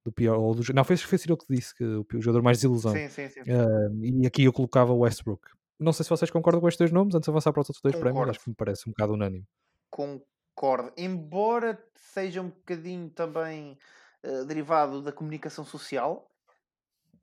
Do 0.06 0.10
pior, 0.10 0.38
ou 0.38 0.54
do, 0.54 0.62
não, 0.72 0.84
foi, 0.84 0.96
foi 0.96 1.18
Ciro 1.18 1.36
que 1.36 1.54
disse 1.54 1.74
que 1.74 1.84
o, 1.84 2.06
o 2.14 2.22
jogador 2.22 2.42
mais 2.42 2.56
desilusão. 2.56 2.94
Sim, 2.94 3.10
sim, 3.10 3.28
sim. 3.28 3.40
Uh, 3.42 4.22
e 4.22 4.26
aqui 4.26 4.44
eu 4.44 4.54
colocava 4.54 4.94
Westbrook. 4.94 5.42
Não 5.78 5.92
sei 5.92 6.02
se 6.02 6.08
vocês 6.08 6.30
concordam 6.30 6.62
com 6.62 6.68
estes 6.68 6.78
dois 6.78 6.92
nomes, 6.92 7.14
antes 7.14 7.26
de 7.26 7.30
avançar 7.30 7.52
para 7.52 7.60
os 7.60 7.68
outros 7.68 7.82
dois 7.82 7.94
Concordo. 7.94 8.14
prémios, 8.14 8.30
acho 8.30 8.42
que 8.42 8.48
me 8.48 8.56
parece 8.56 8.88
um 8.88 8.92
bocado 8.92 9.12
unânime. 9.12 9.44
Com, 9.90 10.18
concordo. 10.58 10.92
Embora 10.96 11.80
seja 11.94 12.42
um 12.42 12.48
bocadinho 12.48 13.08
também 13.10 13.78
uh, 14.24 14.44
derivado 14.44 15.00
da 15.00 15.12
comunicação 15.12 15.64
social, 15.64 16.28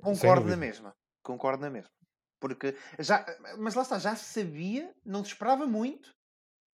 concordo 0.02 0.48
na 0.48 0.56
mesma. 0.56 0.96
Concordo 1.22 1.62
na 1.62 1.70
mesma. 1.70 1.92
Porque 2.40 2.78
já, 2.98 3.26
mas 3.58 3.76
lá 3.76 3.82
está, 3.82 4.00
já 4.00 4.16
sabia, 4.16 4.94
não 5.06 5.24
se 5.24 5.32
esperava 5.32 5.68
muito, 5.68 6.16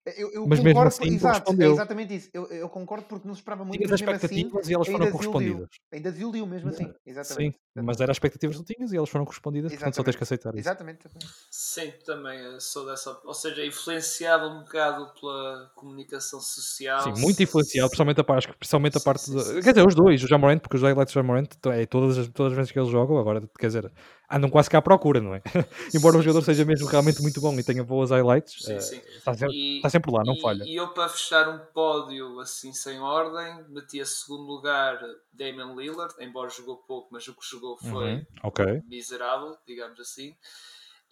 eu, 0.06 0.32
eu 0.32 0.48
mas 0.48 0.60
concordo, 0.60 0.80
mesmo 0.80 0.88
assim, 0.88 1.16
exato, 1.16 1.62
é 1.62 1.66
exatamente 1.68 2.16
isso. 2.16 2.30
Eu, 2.34 2.46
eu, 2.48 2.70
concordo 2.70 3.06
porque 3.06 3.28
não 3.28 3.36
se 3.36 3.42
esperava 3.42 3.64
muito. 3.64 3.78
Tinhas 3.78 4.00
expectativas 4.00 4.62
assim, 4.62 4.72
e 4.72 4.74
elas 4.74 4.88
foram 4.88 5.12
correspondidas. 5.12 5.70
Ainda 5.92 6.12
desiludiu 6.12 6.48
mesmo 6.48 6.70
assim, 6.70 6.92
exatamente. 7.06 7.54
Sim, 7.54 7.84
mas 7.84 8.02
era 8.02 8.12
expectativas 8.12 8.58
que 8.58 8.74
tinhas 8.74 8.92
e 8.92 8.98
elas 8.98 9.10
foram 9.10 9.26
correspondidas, 9.26 9.72
exatamente. 9.72 9.94
portanto 9.94 9.96
só 9.96 10.04
tens 10.04 10.16
que 10.16 10.24
aceitar 10.24 10.50
isso. 10.56 10.60
Exatamente. 10.60 11.08
Sim, 11.52 11.94
também 12.04 12.60
sou 12.60 12.88
dessa. 12.88 13.16
Ou 13.24 13.34
seja, 13.34 13.64
influenciado 13.64 14.50
um 14.50 14.62
bocado 14.62 15.14
pela 15.20 15.72
comunicação 15.76 16.40
social. 16.40 17.04
Sim, 17.04 17.22
muito 17.22 17.44
influenciado, 17.44 17.90
principalmente 17.90 18.22
a 18.22 18.24
parte, 18.24 18.54
principalmente 18.58 18.98
a 18.98 19.02
parte. 19.02 19.22
Sim, 19.22 19.40
sim, 19.40 19.54
sim, 19.54 19.62
quer 19.62 19.74
dizer, 19.74 19.86
os 19.86 19.94
dois, 19.94 20.24
o 20.24 20.28
Jamorant, 20.28 20.60
porque 20.60 20.78
os 20.78 20.82
highlights 20.82 21.14
do 21.14 21.20
Jamorant, 21.20 21.48
é 21.68 21.86
todas 21.86 22.18
as, 22.18 22.28
todas 22.30 22.54
as 22.54 22.58
vezes 22.58 22.72
que 22.72 22.80
eles 22.80 22.90
jogam, 22.90 23.20
agora, 23.20 23.48
quer 23.60 23.68
dizer, 23.68 23.92
andam 24.32 24.50
quase 24.50 24.70
cá 24.70 24.78
à 24.78 24.82
procura, 24.82 25.20
não 25.20 25.36
é? 25.36 25.42
Embora 25.94 26.18
o 26.18 26.22
jogador 26.22 26.44
seja 26.44 26.64
mesmo 26.64 26.88
realmente 26.88 27.22
muito 27.22 27.42
bom 27.42 27.54
e 27.54 27.64
tenha 27.64 27.84
boas 27.84 28.12
highlights, 28.12 28.64
sim, 28.64 28.76
uh, 28.76 28.82
sim. 28.82 29.02
Está, 29.18 29.34
sempre, 29.34 29.56
e, 29.56 29.76
está, 29.78 29.90
sempre, 29.90 30.12
lá, 30.12 30.24
não 30.26 30.34
e, 30.36 30.42
falha. 30.42 30.64
E 30.64 30.76
eu, 30.76 30.88
para 30.90 31.10
fechar 31.10 31.50
um 31.50 31.60
pódio 31.74 32.40
assim 32.40 32.74
sem 32.74 33.00
ordem, 33.00 33.66
meti 33.70 34.00
a 34.00 34.06
segundo 34.06 34.44
lugar 34.44 35.00
Damian 35.34 35.76
Lillard, 35.76 36.14
embora 36.20 36.50
jogou 36.50 36.78
pouco, 36.78 37.10
mas 37.12 37.28
o 37.28 37.34
que 37.34 37.46
jogou 37.46 37.78
foi 37.78 38.14
uhum, 38.14 38.26
okay. 38.44 38.82
miserável, 38.88 39.58
digamos 39.68 40.00
assim. 40.00 40.36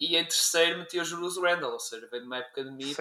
E 0.00 0.16
em 0.16 0.24
terceiro 0.24 0.78
meti 0.78 0.98
o 0.98 1.04
Julius 1.04 1.36
Randle, 1.36 1.72
ou 1.72 1.78
seja, 1.78 2.08
veio 2.10 2.22
numa 2.22 2.38
época 2.38 2.64
de 2.64 2.70
mid 2.70 2.96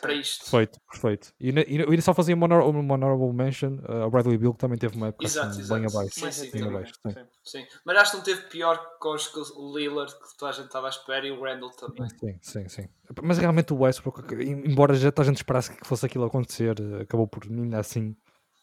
para 0.00 0.14
isto. 0.14 0.50
Perfeito, 0.50 0.80
perfeito. 0.90 1.34
E, 1.38 1.50
e, 1.50 1.94
e 1.94 2.02
só 2.02 2.14
fazia 2.14 2.34
uma 2.34 2.46
honorable 2.46 3.32
mention 3.34 3.78
uh, 3.86 4.04
ao 4.04 4.10
Bradley 4.10 4.38
Bill, 4.38 4.54
que 4.54 4.58
também 4.58 4.78
teve 4.78 4.96
uma 4.96 5.08
época 5.08 5.26
exato, 5.26 5.48
assim, 5.48 5.60
exato. 5.60 5.78
bem 5.78 5.90
abaixo. 5.90 6.14
Sim, 6.14 6.32
sim, 6.32 6.50
bem 6.50 6.62
abaixo 6.62 6.94
sim. 7.06 7.14
sim. 7.44 7.66
Mas 7.84 7.96
acho 7.98 8.10
que 8.12 8.16
não 8.16 8.24
teve 8.24 8.40
pior 8.48 8.78
que 8.98 9.38
o 9.56 9.76
Lillard, 9.76 10.10
que 10.10 10.38
toda 10.38 10.50
a 10.50 10.54
gente 10.54 10.66
estava 10.66 10.86
à 10.86 10.90
espera, 10.90 11.26
e 11.26 11.30
o 11.30 11.42
Randle 11.42 11.70
também. 11.72 12.08
Sim, 12.18 12.38
sim, 12.40 12.68
sim. 12.68 12.88
Mas 13.22 13.36
realmente 13.36 13.74
o 13.74 13.80
Westbrook, 13.80 14.22
embora 14.42 14.94
já 14.94 15.12
a 15.14 15.22
gente 15.24 15.36
esperasse 15.36 15.70
que 15.70 15.86
fosse 15.86 16.06
aquilo 16.06 16.24
acontecer, 16.24 16.74
acabou 17.02 17.28
por 17.28 17.44
ainda 17.44 17.78
assim 17.78 18.16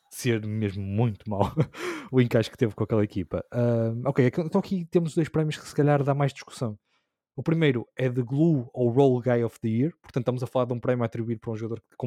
ser 0.10 0.44
mesmo 0.44 0.82
muito 0.82 1.30
mal 1.30 1.52
o 2.12 2.20
encaixe 2.20 2.50
que 2.50 2.58
teve 2.58 2.74
com 2.74 2.84
aquela 2.84 3.04
equipa. 3.04 3.46
Uh, 3.54 4.10
ok, 4.10 4.26
então 4.26 4.60
aqui 4.60 4.86
temos 4.86 5.14
dois 5.14 5.30
prémios 5.30 5.58
que 5.58 5.68
se 5.68 5.76
calhar 5.76 6.02
dá 6.04 6.16
mais 6.16 6.34
discussão. 6.34 6.80
O 7.36 7.44
primeiro 7.44 7.86
é 7.98 8.08
de 8.08 8.22
Glue 8.22 8.70
ou 8.74 8.90
Roll 8.90 9.22
Guy 9.22 9.44
of 9.44 9.60
the 9.60 9.68
Year, 9.68 9.92
portanto 10.02 10.24
estamos 10.24 10.42
a 10.42 10.48
falar 10.48 10.66
de 10.66 10.74
um 10.74 10.80
prémio 10.80 11.04
a 11.04 11.06
atribuir 11.06 11.38
para 11.38 11.52
um 11.52 11.56
jogador 11.58 11.82
que 11.82 11.98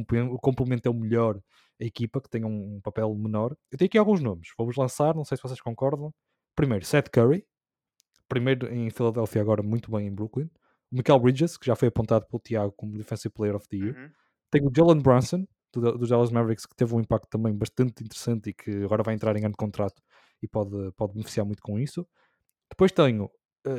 complementa 0.40 0.90
o 0.90 0.94
melhor 0.94 1.38
a 1.80 1.84
equipa, 1.84 2.20
que 2.20 2.30
tenha 2.30 2.46
um 2.46 2.80
papel 2.82 3.14
menor. 3.14 3.54
Eu 3.70 3.76
tenho 3.78 3.88
aqui 3.88 3.98
alguns 3.98 4.20
nomes, 4.20 4.48
vou-vos 4.56 4.76
lançar, 4.76 5.14
não 5.14 5.24
sei 5.24 5.36
se 5.36 5.42
vocês 5.42 5.60
concordam. 5.60 6.12
Primeiro, 6.56 6.84
Seth 6.84 7.10
Curry, 7.10 7.46
primeiro 8.28 8.72
em 8.72 8.90
Filadélfia, 8.90 9.42
agora 9.42 9.62
muito 9.62 9.90
bem 9.90 10.06
em 10.06 10.14
Brooklyn. 10.14 10.50
O 10.90 10.96
Michael 10.96 11.20
Bridges, 11.20 11.56
que 11.58 11.66
já 11.66 11.76
foi 11.76 11.88
apontado 11.88 12.26
pelo 12.26 12.40
Tiago 12.40 12.72
como 12.72 12.96
Defensive 12.96 13.32
Player 13.32 13.54
of 13.54 13.68
the 13.68 13.76
Year. 13.76 13.96
Uhum. 13.96 14.10
Tenho 14.50 14.68
o 14.68 14.72
Jalen 14.74 15.02
Brunson, 15.02 15.46
do, 15.72 15.98
do 15.98 16.06
Dallas 16.06 16.30
Mavericks, 16.30 16.64
que 16.66 16.74
teve 16.74 16.94
um 16.94 17.00
impacto 17.00 17.28
também 17.28 17.54
bastante 17.54 18.02
interessante 18.02 18.50
e 18.50 18.54
que 18.54 18.70
agora 18.82 19.02
vai 19.02 19.14
entrar 19.14 19.36
em 19.36 19.40
ano 19.40 19.50
de 19.50 19.56
contrato 19.56 20.02
e 20.42 20.48
pode, 20.48 20.92
pode 20.92 21.12
beneficiar 21.12 21.44
muito 21.44 21.62
com 21.62 21.78
isso. 21.78 22.06
Depois 22.70 22.92
tenho 22.92 23.30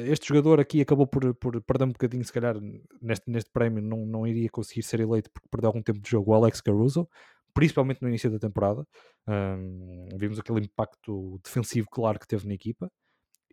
este 0.07 0.27
jogador 0.27 0.59
aqui 0.59 0.81
acabou 0.81 1.07
por, 1.07 1.33
por 1.35 1.61
perder 1.61 1.85
um 1.85 1.91
bocadinho, 1.91 2.23
se 2.23 2.33
calhar, 2.33 2.55
neste, 3.01 3.29
neste 3.29 3.49
prémio, 3.51 3.81
não, 3.81 4.05
não 4.05 4.27
iria 4.27 4.49
conseguir 4.49 4.83
ser 4.83 4.99
eleito 4.99 5.29
porque 5.31 5.47
perdeu 5.49 5.67
algum 5.69 5.81
tempo 5.81 5.99
de 5.99 6.09
jogo 6.09 6.31
o 6.31 6.33
Alex 6.33 6.61
Caruso, 6.61 7.07
principalmente 7.53 8.01
no 8.01 8.09
início 8.09 8.29
da 8.29 8.39
temporada. 8.39 8.85
Um, 9.27 10.07
vimos 10.17 10.39
aquele 10.39 10.61
impacto 10.61 11.39
defensivo 11.43 11.87
claro 11.89 12.19
que 12.19 12.27
teve 12.27 12.47
na 12.47 12.53
equipa. 12.53 12.91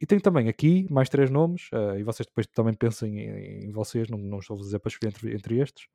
E 0.01 0.05
tem 0.07 0.20
também 0.20 0.49
aqui 0.49 0.87
mais 0.91 1.09
três 1.09 1.30
nomes, 1.30 1.68
uh, 1.72 1.99
e 1.99 2.03
vocês 2.03 2.26
depois 2.26 2.47
também 2.49 2.74
pensem 2.74 3.18
em, 3.18 3.66
em 3.66 3.72
vocês, 3.72 4.09
não, 4.09 4.18
não 4.18 4.39
estou 4.39 4.57
a 4.57 4.61
dizer 4.61 4.78
para 4.78 4.91
escolher 4.91 5.11
entre, 5.11 5.34
entre 5.34 5.59
estes. 5.59 5.87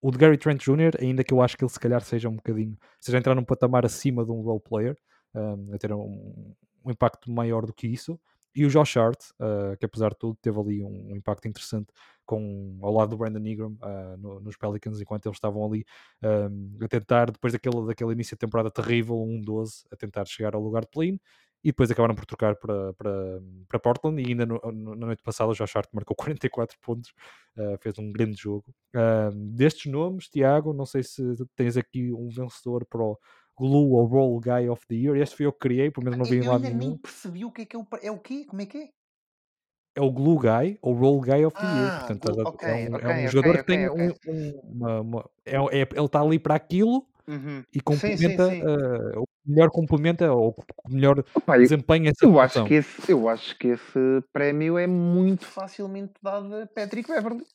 O 0.00 0.10
de 0.10 0.18
Gary 0.18 0.38
Trent 0.38 0.62
Jr., 0.62 1.00
ainda 1.00 1.24
que 1.24 1.32
eu 1.32 1.42
acho 1.42 1.56
que 1.56 1.64
ele 1.64 1.70
se 1.70 1.80
calhar 1.80 2.02
seja 2.02 2.28
um 2.28 2.36
bocadinho, 2.36 2.76
seja 3.00 3.18
entrar 3.18 3.34
num 3.34 3.44
patamar 3.44 3.84
acima 3.84 4.24
de 4.24 4.30
um 4.30 4.40
role 4.40 4.60
player, 4.60 4.96
um, 5.34 5.74
a 5.74 5.78
ter 5.78 5.92
um, 5.92 6.54
um 6.84 6.90
impacto 6.90 7.30
maior 7.30 7.64
do 7.66 7.72
que 7.72 7.86
isso. 7.86 8.20
E 8.54 8.64
o 8.64 8.70
Josh 8.70 8.96
Hart, 8.96 9.20
uh, 9.40 9.76
que 9.78 9.84
apesar 9.84 10.10
de 10.10 10.18
tudo 10.18 10.38
teve 10.40 10.58
ali 10.60 10.82
um, 10.82 11.10
um, 11.10 11.16
impacto 11.16 11.48
interessante 11.48 11.88
com, 12.24 12.78
ao 12.82 12.92
lado 12.92 13.10
do 13.10 13.16
Brandon 13.16 13.44
Ingram 13.44 13.76
uh, 13.82 14.16
no, 14.16 14.40
nos 14.40 14.56
Pelicans, 14.56 15.00
enquanto 15.00 15.26
eles 15.26 15.36
estavam 15.36 15.64
ali 15.64 15.84
um, 16.22 16.78
a 16.82 16.88
tentar, 16.88 17.30
depois 17.30 17.52
daquele, 17.52 17.84
daquele 17.86 18.12
início 18.12 18.36
de 18.36 18.40
temporada 18.40 18.70
terrível, 18.70 19.20
um 19.20 19.40
12, 19.40 19.84
a 19.92 19.96
tentar 19.96 20.24
chegar 20.26 20.54
ao 20.54 20.62
lugar 20.62 20.82
de 20.82 20.90
play 20.90 21.20
e 21.64 21.68
depois 21.68 21.90
acabaram 21.90 22.14
por 22.14 22.26
trocar 22.26 22.54
para, 22.56 22.92
para, 22.92 23.40
para 23.66 23.78
Portland 23.78 24.22
e 24.22 24.26
ainda 24.26 24.44
no, 24.44 24.60
no, 24.70 24.94
na 24.94 25.06
noite 25.06 25.22
passada 25.22 25.50
o 25.50 25.54
Josh 25.54 25.74
Hart 25.74 25.88
marcou 25.94 26.14
44 26.14 26.76
pontos, 26.78 27.10
uh, 27.56 27.78
fez 27.80 27.98
um 27.98 28.12
grande 28.12 28.36
jogo. 28.36 28.66
Uh, 28.94 29.34
destes 29.34 29.90
nomes, 29.90 30.28
Tiago, 30.28 30.74
não 30.74 30.84
sei 30.84 31.02
se 31.02 31.22
tens 31.56 31.78
aqui 31.78 32.12
um 32.12 32.28
vencedor 32.28 32.84
para 32.84 33.02
o 33.02 33.18
Glue 33.56 33.92
ou 33.92 34.04
Roll 34.06 34.40
Guy 34.40 34.68
of 34.68 34.86
the 34.86 34.94
Year. 34.94 35.16
Este 35.16 35.36
foi 35.36 35.46
eu 35.46 35.52
que 35.52 35.58
criei, 35.60 35.90
pelo 35.90 36.04
menos 36.04 36.18
não 36.18 36.26
vi 36.26 36.36
eu 36.38 36.44
em 36.44 36.48
lado 36.48 36.64
ainda 36.64 36.76
nenhum. 36.76 36.90
nem 36.90 36.98
percebi 36.98 37.44
o 37.44 37.50
que 37.52 37.62
é 37.62 37.64
que 37.66 37.76
é 37.76 37.78
o. 37.78 37.86
É 38.02 38.10
o 38.10 38.18
quê? 38.18 38.44
Como 38.48 38.60
é 38.62 38.66
que 38.66 38.78
é? 38.78 38.88
É 39.96 40.00
o 40.00 40.10
Glue 40.10 40.40
Guy 40.40 40.78
ou 40.82 40.92
Roll 40.94 41.20
Guy 41.20 41.44
of 41.44 41.56
the 41.56 41.66
Year. 41.66 41.88
Ah, 41.92 41.98
Portanto, 41.98 42.32
glue- 42.32 42.40
é- 42.40 42.48
ok, 42.48 42.68
é 42.68 42.74
um, 42.74 42.96
é 42.96 43.08
um 43.08 43.12
ok, 43.18 43.28
jogador 43.28 43.58
que 43.58 43.64
tem 43.64 43.88
um- 43.88 44.12
um- 44.26 44.60
uma, 44.64 45.00
uma- 45.00 45.30
é, 45.46 45.54
é- 45.56 45.88
ele 45.94 46.04
está 46.06 46.20
ali 46.20 46.38
para 46.38 46.56
aquilo 46.56 47.06
Uhum. 47.28 47.62
e 47.72 47.78
sim, 47.78 47.82
complementa 47.84 48.48
sim. 48.50 48.60
uh, 48.62 49.20
o 49.22 49.26
melhor 49.46 49.70
complementa 49.70 50.32
ou 50.32 50.54
o 50.84 50.88
melhor 50.92 51.24
Opa, 51.34 51.56
eu, 51.56 51.62
desempenha 51.62 52.10
essa 52.10 52.24
eu 52.26 52.40
acho 52.40 52.64
que 52.64 52.74
esse, 52.74 53.12
eu 53.12 53.28
acho 53.28 53.56
que 53.56 53.68
esse 53.68 53.98
prémio 54.32 54.76
é 54.76 54.86
muito 54.88 55.46
facilmente 55.46 56.12
dado 56.20 56.52
a 56.56 56.66
Patrick 56.66 57.08
Beverly. 57.08 57.46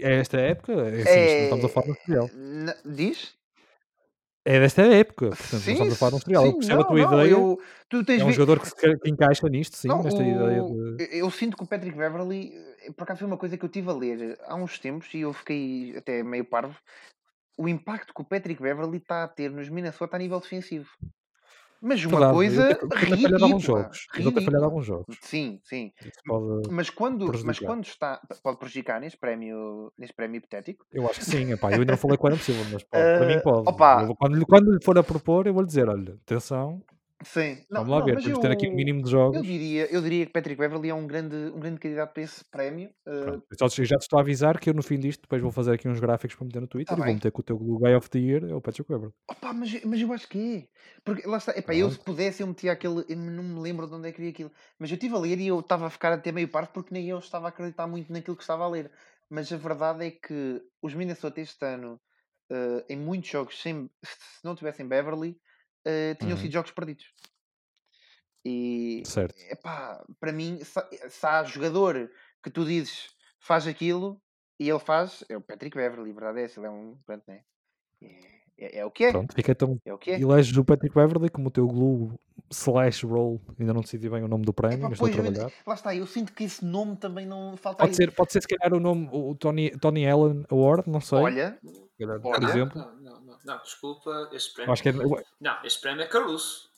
É 0.00 0.14
esta 0.20 0.38
época, 0.40 0.72
é 0.72 1.02
assim, 1.02 1.42
estamos 1.44 1.64
a 1.66 1.68
falar 1.68 1.86
de 1.86 1.92
um 1.92 1.94
serial. 2.06 2.30
na- 2.32 2.76
Diz? 2.86 3.34
É 4.46 4.60
desta 4.60 4.82
época, 4.82 5.28
portanto, 5.30 5.52
não 5.52 5.60
Sim, 5.60 5.72
estamos 5.72 5.94
a 5.94 5.96
falar 5.96 6.10
de 6.10 6.16
um 6.16 6.20
serial. 6.20 6.44
Eu 6.44 6.50
sim, 6.52 6.58
percebo 6.58 6.80
a 6.80 6.84
não, 6.84 6.88
tua 6.90 7.00
não, 7.00 7.12
ideia. 7.14 7.30
eu, 7.30 7.60
tu 7.88 8.04
tens 8.04 8.20
É 8.20 8.24
um 8.24 8.28
vi- 8.28 8.34
jogador 8.34 8.60
que, 8.60 8.68
se, 8.68 8.74
que 8.98 9.10
encaixa 9.10 9.48
nisto, 9.48 9.76
sim, 9.76 9.88
Não, 9.88 10.02
nesta 10.02 10.22
ideia 10.22 10.62
o- 10.62 10.96
de. 10.98 11.04
eu- 11.04 11.24
Eu 11.24 11.30
sinto 11.30 11.56
que 11.56 11.62
o 11.62 11.66
Patrick 11.66 11.96
Beverly, 11.96 12.52
eh, 12.86 12.92
por 12.92 13.04
acaso 13.04 13.20
foi 13.20 13.26
uma 13.26 13.38
coisa 13.38 13.56
que 13.56 13.64
eu 13.64 13.68
tive 13.70 13.88
a 13.90 13.94
ler 13.94 14.38
há 14.44 14.54
uns 14.54 14.78
tempos 14.78 15.12
e 15.14 15.20
eu 15.20 15.32
fiquei 15.32 15.96
até 15.96 16.22
meio 16.22 16.44
parvo. 16.44 16.76
O 17.56 17.66
impacto 17.68 18.12
que 18.12 18.20
o 18.20 18.24
Patrick 18.24 18.60
Beverly 18.60 18.98
está 18.98 19.24
a 19.24 19.28
ter 19.28 19.50
nos 19.50 19.68
Minnesota 19.70 20.16
a 20.16 20.18
nível 20.18 20.40
defensivo. 20.40 20.90
Mas 21.86 22.02
uma 22.04 22.10
Verdade, 22.12 22.32
coisa 22.32 22.62
tem- 22.62 22.68
ele 22.70 22.88
tem 22.88 23.22
falhado 23.22 23.44
alguns 23.44 23.62
ridícula. 23.62 23.82
jogos. 23.82 24.06
Falhado 24.10 24.38
ridícula. 24.38 24.64
alguns 24.64 24.86
jogos. 24.86 25.16
Sim, 25.20 25.60
sim. 25.62 25.92
Mas 26.70 26.88
quando, 26.88 27.30
mas 27.44 27.58
quando 27.58 27.84
está. 27.84 28.20
Pode 28.42 28.58
prejudicar 28.58 29.00
neste 29.00 29.18
prémio, 29.18 29.92
neste 29.98 30.14
prémio 30.16 30.38
hipotético? 30.38 30.86
eu 30.92 31.04
acho 31.08 31.20
que 31.20 31.26
sim, 31.26 31.52
epá, 31.52 31.68
eu 31.72 31.80
ainda 31.80 31.92
não 31.92 31.98
falei 31.98 32.16
com 32.16 32.24
o 32.24 32.28
Adam 32.28 32.38
Silva, 32.40 32.62
mas 32.72 32.82
pode, 32.84 33.04
para 33.18 33.26
mim 33.26 33.32
Eh, 33.34 33.40
pode. 33.44 33.68
opa. 33.68 34.02
Eu 34.08 34.16
quando, 34.16 34.46
quando 34.46 34.72
lhe 34.72 34.82
for 34.82 34.98
a 34.98 35.02
propor, 35.02 35.46
eu 35.46 35.52
vou 35.52 35.60
lhe 35.62 35.66
dizer: 35.68 35.88
olha, 35.88 36.14
atenção, 36.26 36.82
Sim. 37.22 37.64
Não, 37.70 37.80
vamos 37.82 37.90
lá 37.90 37.98
não, 38.00 38.06
ver, 38.06 38.20
temos 38.20 38.38
de 38.38 38.40
ter 38.40 38.50
aqui 38.50 38.66
um 38.66 38.70
eu- 38.70 38.76
mínimo 38.76 39.02
de 39.02 39.10
Eu 39.10 39.10
jogos. 39.10 39.42
diria, 39.42 39.86
eu 39.92 40.02
diria 40.02 40.26
que 40.26 40.32
Patrick 40.32 40.58
Beverly 40.58 40.88
é 40.90 40.94
um 40.94 41.06
grande, 41.06 41.36
um 41.36 41.60
grande 41.60 41.80
candidato 41.80 42.12
para 42.12 42.22
esse 42.22 42.44
prémio. 42.50 42.90
eh, 43.06 43.24
Pronto, 43.24 43.46
eu 43.50 43.66
eu 43.78 43.84
já 43.84 43.96
te 43.96 44.02
estou 44.02 44.18
a 44.18 44.22
avisar 44.22 44.58
que 44.60 44.68
eu 44.68 44.74
no 44.74 44.82
fim 44.82 44.98
disto 44.98 45.22
depois 45.22 45.40
vou 45.40 45.50
fazer 45.50 45.72
aqui 45.72 45.88
uns 45.88 46.00
gráficos 46.00 46.36
para 46.36 46.44
meter 46.46 46.60
no 46.60 46.66
Twitter 46.68 46.96
Tá 46.96 47.02
e 47.02 47.04
vou 47.04 47.14
meter 47.14 47.32
que 47.32 47.40
o 47.40 47.42
teu 47.42 47.56
Guy 47.56 47.94
of 47.94 48.10
the 48.10 48.18
Year 48.18 48.44
é 48.44 48.54
o 48.54 48.60
Patrick 48.60 48.90
Weber. 48.92 49.10
Opa, 49.30 49.52
mas, 49.52 49.82
mas 49.84 50.00
eu 50.00 50.12
acho 50.12 50.28
que 50.28 50.38
é. 50.38 50.68
Porque 51.04 51.26
lá 51.26 51.38
está, 51.38 51.56
epá, 51.56 51.74
eu 51.74 51.90
se 51.90 51.98
pudesse 51.98 52.42
eu 52.42 52.46
metia 52.46 52.72
aquele. 52.72 53.04
Eu 53.08 53.16
não 53.16 53.42
me 53.42 53.60
lembro 53.60 53.86
de 53.86 53.94
onde 53.94 54.08
é 54.08 54.12
que 54.12 54.20
vi 54.20 54.28
aquilo. 54.28 54.50
Mas 54.78 54.90
eu 54.90 54.94
estive 54.94 55.14
a 55.14 55.18
ler 55.18 55.38
e 55.40 55.46
eu 55.46 55.60
estava 55.60 55.86
a 55.86 55.90
ficar 55.90 56.12
até 56.12 56.30
meio 56.32 56.48
parvo 56.48 56.70
porque 56.72 56.92
nem 56.92 57.08
eu 57.08 57.18
estava 57.18 57.46
a 57.46 57.48
acreditar 57.48 57.86
muito 57.86 58.12
naquilo 58.12 58.36
que 58.36 58.42
estava 58.42 58.64
a 58.64 58.68
ler. 58.68 58.90
Mas 59.30 59.50
a 59.52 59.56
verdade 59.56 60.04
é 60.06 60.10
que 60.10 60.62
os 60.82 60.94
Minnesota 60.94 61.40
este 61.40 61.64
ano, 61.64 61.98
eh, 62.50 62.84
em 62.90 62.98
muitos 62.98 63.30
jogos, 63.30 63.60
sem, 63.60 63.88
se 64.04 64.44
não 64.44 64.54
tivessem 64.54 64.86
Beverly, 64.86 65.40
eh, 65.84 66.14
tinham 66.14 66.32
Uhum. 66.36 66.42
sido 66.42 66.52
jogos 66.52 66.70
perdidos. 66.70 67.06
E 68.44 69.02
Certo. 69.06 69.34
epá, 69.50 70.04
para 70.20 70.32
mim, 70.32 70.58
se, 70.62 70.80
se 71.08 71.26
há 71.26 71.42
jogador 71.44 72.10
que 72.42 72.50
tu 72.50 72.64
dizes 72.64 73.08
faz 73.40 73.66
aquilo 73.66 74.20
e 74.60 74.68
ele 74.68 74.78
faz, 74.78 75.24
é 75.28 75.36
o 75.36 75.40
Patrick 75.40 75.76
Beverly, 75.76 76.10
a 76.10 76.14
verdade 76.14 76.40
é 76.40 76.44
essa, 76.44 76.60
ele 76.60 76.66
é 76.66 76.70
um. 76.70 76.98
Pronto, 77.06 77.24
né? 77.26 77.40
É, 78.02 78.08
é, 78.58 78.78
é 78.80 78.84
o 78.84 78.90
que 78.90 79.04
é. 79.04 79.10
Pronto, 79.12 79.34
fica 79.34 79.52
então. 79.52 79.80
É 79.84 79.92
o 79.94 79.98
que 79.98 80.10
é. 80.10 80.20
Eleges 80.20 80.56
o 80.56 80.64
Patrick 80.64 80.94
Beverly 80.94 81.30
como 81.30 81.48
o 81.48 81.50
teu 81.50 81.66
glue 81.66 82.12
slash 82.50 83.06
roll. 83.06 83.40
Ainda 83.58 83.72
não 83.72 83.80
decidi 83.80 84.10
bem 84.10 84.22
o 84.22 84.28
nome 84.28 84.44
do 84.44 84.52
prémio, 84.52 84.78
Epá, 84.78 84.88
mas 84.90 85.00
estou 85.00 85.08
a 85.08 85.10
trabalhar. 85.10 85.52
lá 85.66 85.74
está, 85.74 85.94
eu 85.96 86.06
sinto 86.06 86.32
que 86.34 86.44
esse 86.44 86.64
nome 86.64 86.96
também 86.96 87.26
não 87.26 87.56
falta 87.56 87.78
Pode 87.78 87.92
aí. 87.92 87.96
ser, 87.96 88.14
pode 88.14 88.30
ser 88.32 88.42
se 88.42 88.48
calhar 88.48 88.74
o 88.76 88.80
nome, 88.80 89.08
o 89.10 89.34
Tony, 89.34 89.70
Tony 89.78 90.06
Allen 90.06 90.44
Award, 90.50 90.88
não 90.88 91.00
sei. 91.00 91.18
Olha, 91.18 91.58
calhar, 91.98 92.20
por 92.20 92.36
olha. 92.36 92.46
Exemplo. 92.46 92.82
Não, 93.44 93.58
desculpa, 93.58 94.28
este 94.32 94.54
prémio. 94.54 94.72
acho 94.72 94.82
que 94.82 94.88
é, 94.88 94.92
Não, 94.92 95.56
este 95.64 95.80
prémio 95.80 96.02
é 96.02 96.06
Caruso. 96.06 96.68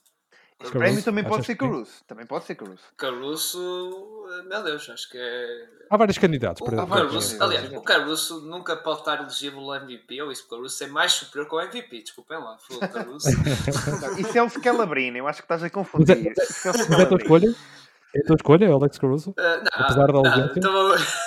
esse 0.61 0.73
Caruso, 0.73 0.79
prémio 0.79 1.03
também 1.05 1.23
pode 1.25 1.35
achas 1.35 1.47
ser? 1.47 1.57
Caruso. 1.57 1.93
Também 2.07 2.27
pode 2.27 2.45
ser 2.45 2.55
Caruso. 2.57 2.83
Caruso, 2.97 4.27
eh, 4.39 4.43
meu 4.43 4.63
Deus, 4.65 4.89
acho 4.91 5.09
que 5.11 5.19
é. 5.19 5.69
Há 5.91 5.97
vários 5.97 6.19
candidatos 6.19 6.63
para, 6.67 6.83
o 6.83 6.87
Caruso, 6.89 7.43
aliás, 7.43 7.73
o 7.73 7.81
Caruso 7.83 8.41
nunca 8.47 8.75
pode 8.77 8.99
estar 9.01 9.21
elegível 9.21 9.61
ao 9.61 9.77
MVP, 9.77 10.21
ou 10.23 10.33
isso, 10.33 10.45
o 10.47 10.49
Caruso 10.51 10.83
é 10.83 10.87
mais 10.89 11.13
superior 11.13 11.49
que 11.49 11.55
o 11.55 11.61
MVP, 11.61 12.03
desculpem 12.03 12.39
lá. 12.39 12.59
Foi 12.59 12.77
o 12.77 12.81
Caruso. 12.91 13.29
Isso 14.19 14.37
é 14.39 14.43
o 14.43 14.49
Scalabrine, 14.49 15.19
eu 15.19 15.29
acho 15.29 15.39
que 15.41 15.45
estás 15.45 15.63
a 15.63 15.67
é, 15.67 15.71
confundir. 15.71 16.35
mas 16.37 16.39
é- 16.39 16.43
Isso 16.43 16.69
é 16.69 16.73
mas 16.73 16.81
é 16.81 16.83
a 16.83 16.87
tua 16.87 17.19
Scalabrine. 17.19 17.23
escolha? 17.23 17.55
É 18.15 18.21
a 18.21 18.25
tua 18.25 18.37
escolha, 18.37 18.73
Alex 18.73 18.99
Caruso? 18.99 19.35
Apesar 19.73 20.07
da 20.07 20.13
não, 20.15 20.23
não, 20.23 20.31
ausência? 20.31 20.59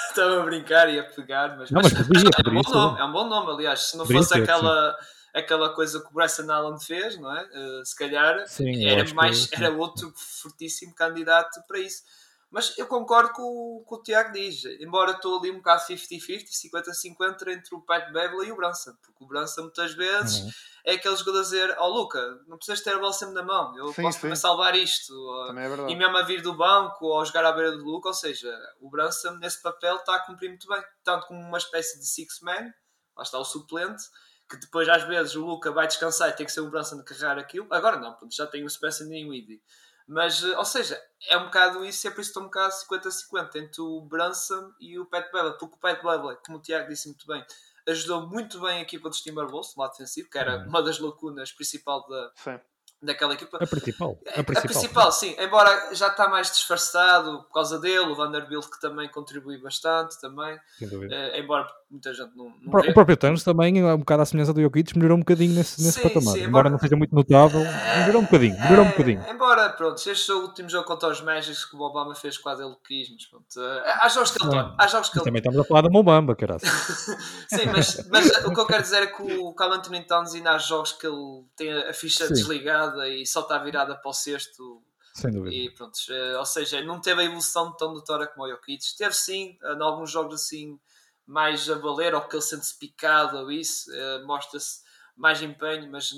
estava 0.09 0.41
a- 0.41 0.43
brincar 0.43 0.89
e 0.89 0.99
a 0.99 1.03
pegar, 1.03 1.55
mas, 1.57 1.69
Não, 1.71 1.81
mas, 1.83 1.93
mas 1.93 2.07
podia, 2.07 2.29
é, 2.35 2.49
um 2.49 2.53
bom 2.63 2.71
nome, 2.73 2.99
é 2.99 3.03
um 3.05 3.11
bom 3.11 3.27
nome, 3.29 3.51
aliás, 3.51 3.79
se 3.91 3.97
não 3.97 4.05
Poderia 4.05 4.23
fosse 4.23 4.33
ser, 4.33 4.43
aquela, 4.43 4.97
aquela 5.34 5.73
coisa 5.73 5.99
que 6.01 6.07
o 6.07 6.13
Bryson 6.13 6.49
Allen 6.51 6.80
fez, 6.80 7.17
não 7.19 7.36
é? 7.36 7.41
Ah, 7.53 7.82
se 7.86 7.95
calhar 7.95 8.47
Sim, 8.47 8.86
era 8.86 9.13
mais 9.13 9.47
que 9.47 9.55
era 9.55 9.71
outro 9.71 10.11
fortíssimo 10.15 10.93
candidato 10.95 11.61
para 11.67 11.80
isso. 11.80 12.03
Mas 12.51 12.75
eu 12.80 12.88
concordo 12.88 13.32
com 13.34 13.43
o 13.43 13.86
que 13.88 13.93
o 13.93 14.01
Tiago 14.01 14.34
diz, 14.34 14.65
embora 14.80 15.11
estou 15.11 15.38
ali 15.38 15.51
um 15.51 15.57
bocado 15.57 15.84
50-50, 15.84 16.47
50-50 16.49 17.47
entre 17.53 17.75
o 17.75 17.82
Pat 17.82 18.11
Beverly 18.11 18.47
e 18.47 18.51
o 18.51 18.55
Branson, 18.55 18.93
porque 19.03 19.23
o 19.23 19.27
Branson 19.27 19.61
muitas 19.63 19.93
vezes 19.93 20.39
Uhum. 20.41 20.51
é 20.86 20.93
aquele 20.93 21.15
jogador 21.15 21.38
a 21.39 21.43
dizer: 21.43 21.75
Ó 21.77 21.88
Luca, 21.88 22.19
não 22.47 22.57
precisas 22.57 22.82
ter 22.84 22.95
a 22.95 22.97
bola 22.97 23.13
sempre 23.13 23.36
na 23.36 23.43
mão, 23.43 23.77
eu 23.77 23.93
Sim, 23.93 24.01
posso 24.01 24.19
sim. 24.21 24.36
salvar 24.36 24.73
isto. 24.75 25.13
ou- 25.13 25.55
é 25.59 25.91
e 25.91 25.95
mesmo 25.95 26.17
a 26.17 26.23
vir 26.23 26.41
do 26.41 26.55
banco 26.55 27.05
ou 27.05 27.21
a 27.21 27.23
jogar 27.25 27.45
à 27.45 27.51
beira 27.51 27.71
do 27.71 27.84
Luca, 27.84 28.07
ou 28.07 28.15
seja, 28.15 28.51
o 28.82 28.89
Branson 28.89 29.34
nesse 29.34 29.61
papel 29.61 29.97
está 29.97 30.15
a 30.15 30.25
cumprir 30.25 30.49
muito 30.49 30.67
bem, 30.67 30.84
tanto 31.03 31.27
como 31.27 31.39
uma 31.39 31.57
espécie 31.59 31.99
de 31.99 32.07
six-man, 32.07 32.73
lá 33.15 33.21
está 33.21 33.38
o 33.38 33.45
suplente, 33.45 34.01
que 34.50 34.58
depois 34.58 34.89
às 34.89 35.04
vezes 35.04 35.36
o 35.36 35.45
Luca 35.45 35.72
vai 35.72 35.88
descansar 35.88 36.30
e 36.30 36.34
tem 36.34 36.45
que 36.45 36.52
ser 36.52 36.62
o 36.62 36.70
Branson 36.70 37.00
a 37.00 37.04
carregar 37.04 37.38
aquilo. 37.38 37.68
Agora 37.70 37.97
não, 37.97 38.14
pronto, 38.16 38.34
já 38.36 38.47
tem 38.47 38.64
o 38.64 38.70
Spencer 38.70 39.08
e 39.08 39.26
o 39.26 39.34
Eddie. 39.34 39.62
Mas, 40.08 40.43
eh, 40.43 40.58
ou 40.58 40.66
seja, 40.66 41.00
é 41.28 41.38
um 41.38 41.45
bocado 41.45 41.86
isso, 41.86 42.08
é 42.08 42.12
por 42.12 42.22
isso 42.22 42.34
que 42.34 42.39
estou 42.39 42.43
um 42.43 42.47
bocado 42.47 42.74
50-50 42.74 43.56
entre 43.58 43.82
o 43.82 44.02
Branson 44.02 44.74
e 44.80 44.97
o 44.97 45.06
Pat 45.06 45.32
Beverly, 45.32 45.58
porque 45.60 45.76
o 45.76 45.80
Pat 45.80 46.02
Beverly, 46.02 46.38
como 46.43 46.58
o 46.58 46.62
Tiago 46.62 46.89
disse 46.89 47.08
muito 47.08 47.28
bem, 47.28 47.45
ajudou 47.88 48.28
muito 48.28 48.60
bem 48.60 48.80
a 48.80 48.82
equipa 48.82 49.08
dos 49.10 49.22
Timberwolves, 49.22 49.76
no 49.76 49.84
lado 49.84 49.91
defensivo, 49.91 50.30
que 50.30 50.38
era 50.38 50.58
Uhum. 50.58 50.68
uma 50.70 50.82
das 50.82 50.97
lacunas 51.00 51.52
principal 51.52 52.08
da, 52.08 52.32
Sim. 52.36 52.60
Daquela 53.02 53.34
equipa. 53.34 53.58
A 53.62 53.68
principal. 53.68 54.18
É, 54.26 54.39
A 54.39 54.43
principal. 54.43 54.62
principal, 54.74 55.12
sim. 55.12 55.36
Embora 55.39 55.89
já 55.93 56.08
está 56.08 56.28
mais 56.28 56.52
disfarçado 56.52 57.43
por 57.43 57.54
causa 57.54 57.80
dele, 57.80 58.00
o 58.12 58.16
Vanderbilt 58.16 58.66
que 58.70 58.80
também 58.82 59.08
contribui 59.10 59.58
bastante 59.62 60.20
também. 60.20 60.58
Eh, 60.82 61.39
embora 61.39 61.66
muita 61.89 62.14
gente 62.14 62.36
não, 62.36 62.47
O 62.47 62.54
não 62.62 62.72
pró- 62.72 62.82
vê. 62.82 62.89
O 62.89 62.93
próprio 62.93 63.18
Thanos 63.18 63.43
também, 63.43 63.84
um 63.84 63.97
bocado 63.97 64.22
à 64.22 64.26
semelhança 64.26 64.54
do 64.54 64.62
Jokic, 64.62 64.95
melhorou 64.97 65.18
um 65.18 65.22
bocadinho 65.22 65.54
nesse, 65.56 65.82
nesse 65.82 66.00
Sim, 66.00 66.04
patamar. 66.04 66.34
sim, 66.34 66.39
embora 66.39 66.47
embora- 66.47 66.70
não 66.70 66.78
seja 66.80 66.95
muito 66.95 67.16
notável, 67.16 67.62
melhorou 68.00 68.22
um 68.22 68.26
bocadinho. 68.26 68.60
Melhorou 68.60 68.86
um 68.86 68.88
É, 68.88 68.91
bocadinho. 68.91 69.26
Embora, 69.30 69.70
pronto, 69.70 69.97
este 70.10 70.32
é 70.32 70.34
o 70.34 70.41
último 70.41 70.70
jogo 70.70 70.86
contra 70.86 71.10
os 71.10 71.22
Magics 71.22 71.66
que 71.66 71.76
o 71.76 71.80
Obama 71.82 72.14
fez 72.16 72.38
quase 72.38 72.64
ele 72.64 72.76
quis, 72.86 73.10
mas 73.12 73.26
pronto. 73.26 73.45
eh, 73.58 73.97
há 74.02 74.10
jogos 74.10 74.32
que 74.32 74.43
ele. 74.45 74.74
Há 74.78 74.88
jogos 74.88 75.10
que 75.10 75.18
ele 75.18 75.26
também 75.26 75.39
estamos 75.39 75.60
a 75.60 75.64
falar 75.64 75.82
da 75.82 75.89
Mobamba, 75.89 76.36
caralho. 76.36 76.60
Sim, 77.50 77.66
mas, 77.72 78.08
mas 78.10 78.28
o 78.45 78.54
que 78.54 78.60
eu 78.60 78.66
quero 78.66 78.82
dizer 78.84 79.04
é 79.04 79.08
que 79.08 79.22
o 79.24 79.54
Carl 79.54 79.74
Anthony 79.74 80.06
Towns 80.06 80.34
ainda 80.34 80.52
há 80.52 80.58
jogos 80.58 80.91
que 80.93 81.08
ele 81.08 81.43
tem 81.56 81.72
a 81.72 81.93
ficha 81.93 82.28
Sim. 82.28 82.34
desligada 82.34 82.88
e 83.07 83.25
só 83.25 83.41
está 83.41 83.57
virada 83.57 83.95
para 83.95 84.09
o 84.09 84.13
sexto 84.13 84.83
Sem 85.13 85.31
dúvida. 85.31 85.55
E 85.55 85.69
pronto, 85.71 85.97
eh, 86.09 86.37
ou 86.37 86.45
seja, 86.45 86.81
não 86.83 87.01
teve 87.01 87.21
a 87.21 87.25
evolução 87.25 87.75
tão 87.75 87.93
notória 87.93 88.27
como 88.27 88.45
o 88.45 88.49
Jokic. 88.49 88.83
Teve 88.97 89.13
sim, 89.13 89.57
em 89.61 89.81
alguns 89.81 90.11
jogos 90.11 90.35
assim, 90.35 90.79
mais 91.25 91.69
a 91.69 91.75
valer, 91.75 92.15
ou 92.15 92.21
que 92.21 92.35
ele 92.35 92.41
sente-se 92.41 92.77
picado 92.77 93.37
ou 93.37 93.51
isso, 93.51 93.93
eh, 93.93 94.23
mostra-se 94.23 94.81
mais 95.15 95.41
empenho, 95.41 95.91
mas 95.91 96.11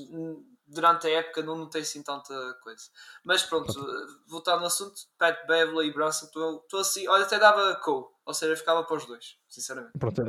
durante 0.72 1.08
a 1.08 1.10
época 1.10 1.44
não 1.44 1.58
notei 1.58 1.82
assim 1.82 2.02
tanta 2.02 2.34
coisa. 2.64 2.84
Mas 3.26 3.44
pronto, 3.44 3.72
eh, 3.72 4.08
voltando 4.28 4.62
ao 4.62 4.68
assunto, 4.68 4.96
Pat 5.18 5.46
Beverly 5.46 5.90
e 5.90 5.94
Brunson, 5.94 6.26
estou 6.28 6.80
assim, 6.80 7.08
olha, 7.08 7.26
até 7.26 7.38
dava 7.38 7.76
Cole, 7.76 8.06
ou 8.26 8.34
seja, 8.34 8.56
ficava 8.56 8.84
para 8.84 8.98
os 8.98 9.06
dois, 9.06 9.38
sinceramente. 9.50 9.98
Pronto, 10.00 10.24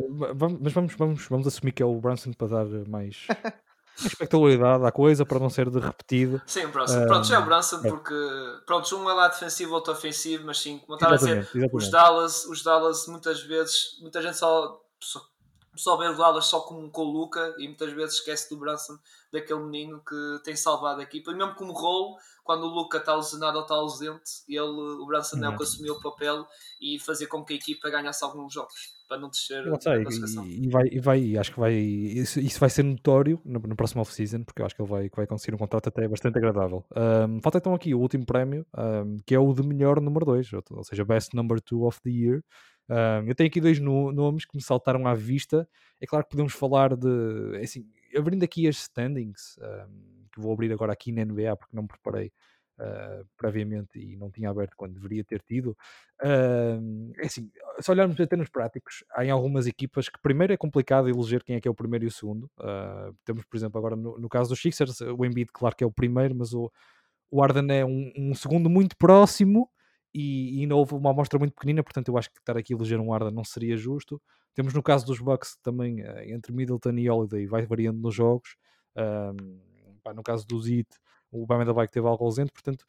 mas 0.60 0.72
vamos, 0.72 0.94
vamos, 0.94 1.26
vamos 1.26 1.46
assumir 1.46 1.72
que 1.72 1.82
é 1.82 1.86
o 1.86 2.00
Brunson 2.00 2.32
para 2.32 2.48
dar 2.48 2.88
mais 2.88 3.26
espectacularidade 3.96 4.84
à 4.84 4.92
coisa, 4.92 5.24
para 5.24 5.38
não 5.38 5.50
ser 5.50 5.70
de 5.70 5.78
repetido. 5.78 6.40
Sim, 6.46 6.66
Brunson. 6.68 7.02
Ah, 7.02 7.06
pronto, 7.06 7.26
já 7.26 7.36
é 7.36 7.38
o 7.38 7.44
Brunson 7.44 7.80
é. 7.84 7.88
porque, 7.88 8.14
pronto, 8.66 8.96
um 8.96 9.10
é 9.10 9.12
lá 9.12 9.28
defensivo, 9.28 9.74
outro 9.74 9.92
ofensivo, 9.92 10.44
mas 10.46 10.58
sim, 10.58 10.78
como 10.78 10.92
eu 10.92 10.96
estava 10.96 11.14
a 11.14 11.16
dizer, 11.16 11.38
Exatamente, 11.38 11.76
os. 11.76 11.90
Dallas, 11.90 12.44
os 12.46 12.62
Dallas 12.62 13.06
muitas 13.06 13.42
vezes, 13.42 13.98
muita 14.00 14.22
gente 14.22 14.36
só, 14.36 14.80
só, 15.00 15.20
só 15.74 15.96
vê 15.96 16.08
o 16.08 16.16
Dallas 16.16 16.46
só 16.46 16.60
como 16.60 16.90
com 16.90 17.02
o 17.02 17.12
Luca 17.12 17.54
e 17.58 17.66
muitas 17.66 17.92
vezes 17.92 18.16
esquece 18.16 18.50
do 18.50 18.58
Brunson, 18.58 18.98
daquele 19.32 19.60
menino 19.60 20.02
que 20.06 20.40
tem 20.44 20.56
salvado 20.56 21.00
a 21.00 21.04
equipa. 21.04 21.30
E 21.30 21.34
mesmo 21.34 21.54
como 21.54 21.72
rolo, 21.72 22.16
quando 22.42 22.64
o 22.64 22.68
Luca 22.68 22.98
está 22.98 23.14
lesionado 23.14 23.56
ou 23.56 23.62
está 23.62 23.74
ausente, 23.74 24.30
ele, 24.48 24.60
o 24.60 25.06
Branson 25.06 25.42
é 25.44 25.48
o 25.48 25.56
que 25.56 25.62
assumiu 25.62 25.94
o 25.94 26.00
papel 26.00 26.44
e 26.80 26.98
fazer 26.98 27.26
com 27.26 27.44
que 27.44 27.54
a 27.54 27.56
equipa 27.56 27.88
ganhasse 27.88 28.24
alguns 28.24 28.52
jogos 28.52 28.74
para 29.08 29.20
não 29.20 29.28
descer 29.28 29.64
não 29.66 29.78
sei, 29.78 30.02
e, 30.46 30.66
e, 30.66 30.68
vai, 30.70 30.88
e 30.90 30.98
vai, 30.98 31.36
acho 31.36 31.52
que 31.52 31.60
vai 31.60 31.74
isso, 31.74 32.40
isso 32.40 32.58
vai 32.58 32.70
ser 32.70 32.82
notório 32.82 33.40
no, 33.44 33.60
no 33.60 33.76
próximo 33.76 34.00
off-season, 34.00 34.42
porque 34.42 34.62
eu 34.62 34.66
acho 34.66 34.74
que 34.74 34.80
ele 34.80 34.88
vai, 34.88 35.10
vai 35.14 35.26
conseguir 35.26 35.54
um 35.54 35.58
contrato 35.58 35.88
até 35.88 36.08
bastante 36.08 36.38
agradável. 36.38 36.84
Um, 36.96 37.40
falta 37.40 37.58
então 37.58 37.74
aqui 37.74 37.94
o 37.94 38.00
último 38.00 38.24
prémio, 38.24 38.66
um, 38.76 39.18
que 39.26 39.34
é 39.34 39.38
o 39.38 39.52
de 39.52 39.62
melhor 39.62 40.00
número 40.00 40.24
2, 40.24 40.50
ou 40.70 40.84
seja, 40.84 41.04
Best 41.04 41.34
Number 41.34 41.60
2 41.60 41.82
of 41.82 42.00
the 42.02 42.10
Year. 42.10 42.42
Um, 42.88 43.28
eu 43.28 43.34
tenho 43.34 43.48
aqui 43.48 43.60
dois 43.60 43.78
no, 43.78 44.10
nomes 44.12 44.44
que 44.44 44.56
me 44.56 44.62
saltaram 44.62 45.06
à 45.06 45.14
vista. 45.14 45.68
É 46.00 46.06
claro 46.06 46.24
que 46.24 46.30
podemos 46.30 46.52
falar 46.52 46.96
de. 46.96 47.56
É 47.56 47.62
assim, 47.62 47.86
abrindo 48.16 48.42
aqui 48.42 48.66
as 48.66 48.76
standings, 48.76 49.56
que 50.32 50.40
vou 50.40 50.52
abrir 50.52 50.72
agora 50.72 50.92
aqui 50.92 51.12
na 51.12 51.24
NBA, 51.24 51.56
porque 51.56 51.76
não 51.76 51.82
me 51.82 51.88
preparei 51.88 52.32
uh, 52.78 53.26
previamente 53.36 53.98
e 53.98 54.16
não 54.16 54.30
tinha 54.30 54.50
aberto 54.50 54.74
quando 54.76 54.94
deveria 54.94 55.24
ter 55.24 55.40
tido. 55.42 55.76
Uh, 56.22 57.12
é 57.18 57.26
assim, 57.26 57.50
se 57.80 57.90
olharmos 57.90 58.18
em 58.18 58.26
termos 58.26 58.48
práticos, 58.48 59.04
há 59.12 59.24
em 59.24 59.30
algumas 59.30 59.66
equipas 59.66 60.08
que 60.08 60.20
primeiro 60.20 60.52
é 60.52 60.56
complicado 60.56 61.08
eleger 61.08 61.42
quem 61.42 61.56
é 61.56 61.60
que 61.60 61.68
é 61.68 61.70
o 61.70 61.74
primeiro 61.74 62.04
e 62.04 62.08
o 62.08 62.12
segundo. 62.12 62.44
Uh, 62.58 63.14
temos, 63.24 63.44
por 63.44 63.56
exemplo, 63.56 63.78
agora 63.78 63.96
no, 63.96 64.18
no, 64.18 64.28
caso 64.28 64.50
dos 64.50 64.60
Sixers, 64.60 65.00
o 65.00 65.24
Embiid, 65.24 65.50
claro 65.52 65.76
que 65.76 65.84
é 65.84 65.86
o 65.86 65.92
primeiro, 65.92 66.34
mas 66.34 66.52
o, 66.52 66.70
o 67.30 67.42
Arden 67.42 67.70
é 67.70 67.84
um, 67.84 68.12
um 68.16 68.34
segundo 68.34 68.68
muito 68.68 68.96
próximo 68.96 69.68
e, 70.14 70.58
e 70.58 70.60
ainda 70.62 70.76
houve 70.76 70.94
uma 70.94 71.10
amostra 71.10 71.38
muito 71.38 71.54
pequenina, 71.54 71.82
portanto 71.82 72.08
eu 72.08 72.18
acho 72.18 72.30
que 72.30 72.38
estar 72.38 72.56
aqui 72.56 72.74
a 72.74 72.76
eleger 72.76 73.00
um 73.00 73.12
Arden 73.12 73.32
não 73.32 73.44
seria 73.44 73.76
justo. 73.76 74.20
Temos 74.54 74.74
no 74.74 74.82
caso 74.82 75.06
dos 75.06 75.18
Bucks 75.18 75.56
também 75.62 76.02
uh, 76.02 76.20
entre 76.26 76.52
Middleton 76.52 76.92
e 76.98 77.08
Holiday, 77.08 77.46
vai 77.46 77.64
variando 77.64 78.00
nos 78.00 78.14
jogos. 78.14 78.56
Pá, 80.02 80.12
no 80.12 80.22
caso 80.22 80.46
do 80.46 80.60
Zit, 80.60 80.88
o 81.30 81.46
Bama 81.46 81.72
Bike 81.72 81.92
teve 81.92 82.06
algo 82.06 82.24
ausente, 82.24 82.52
portanto 82.52 82.84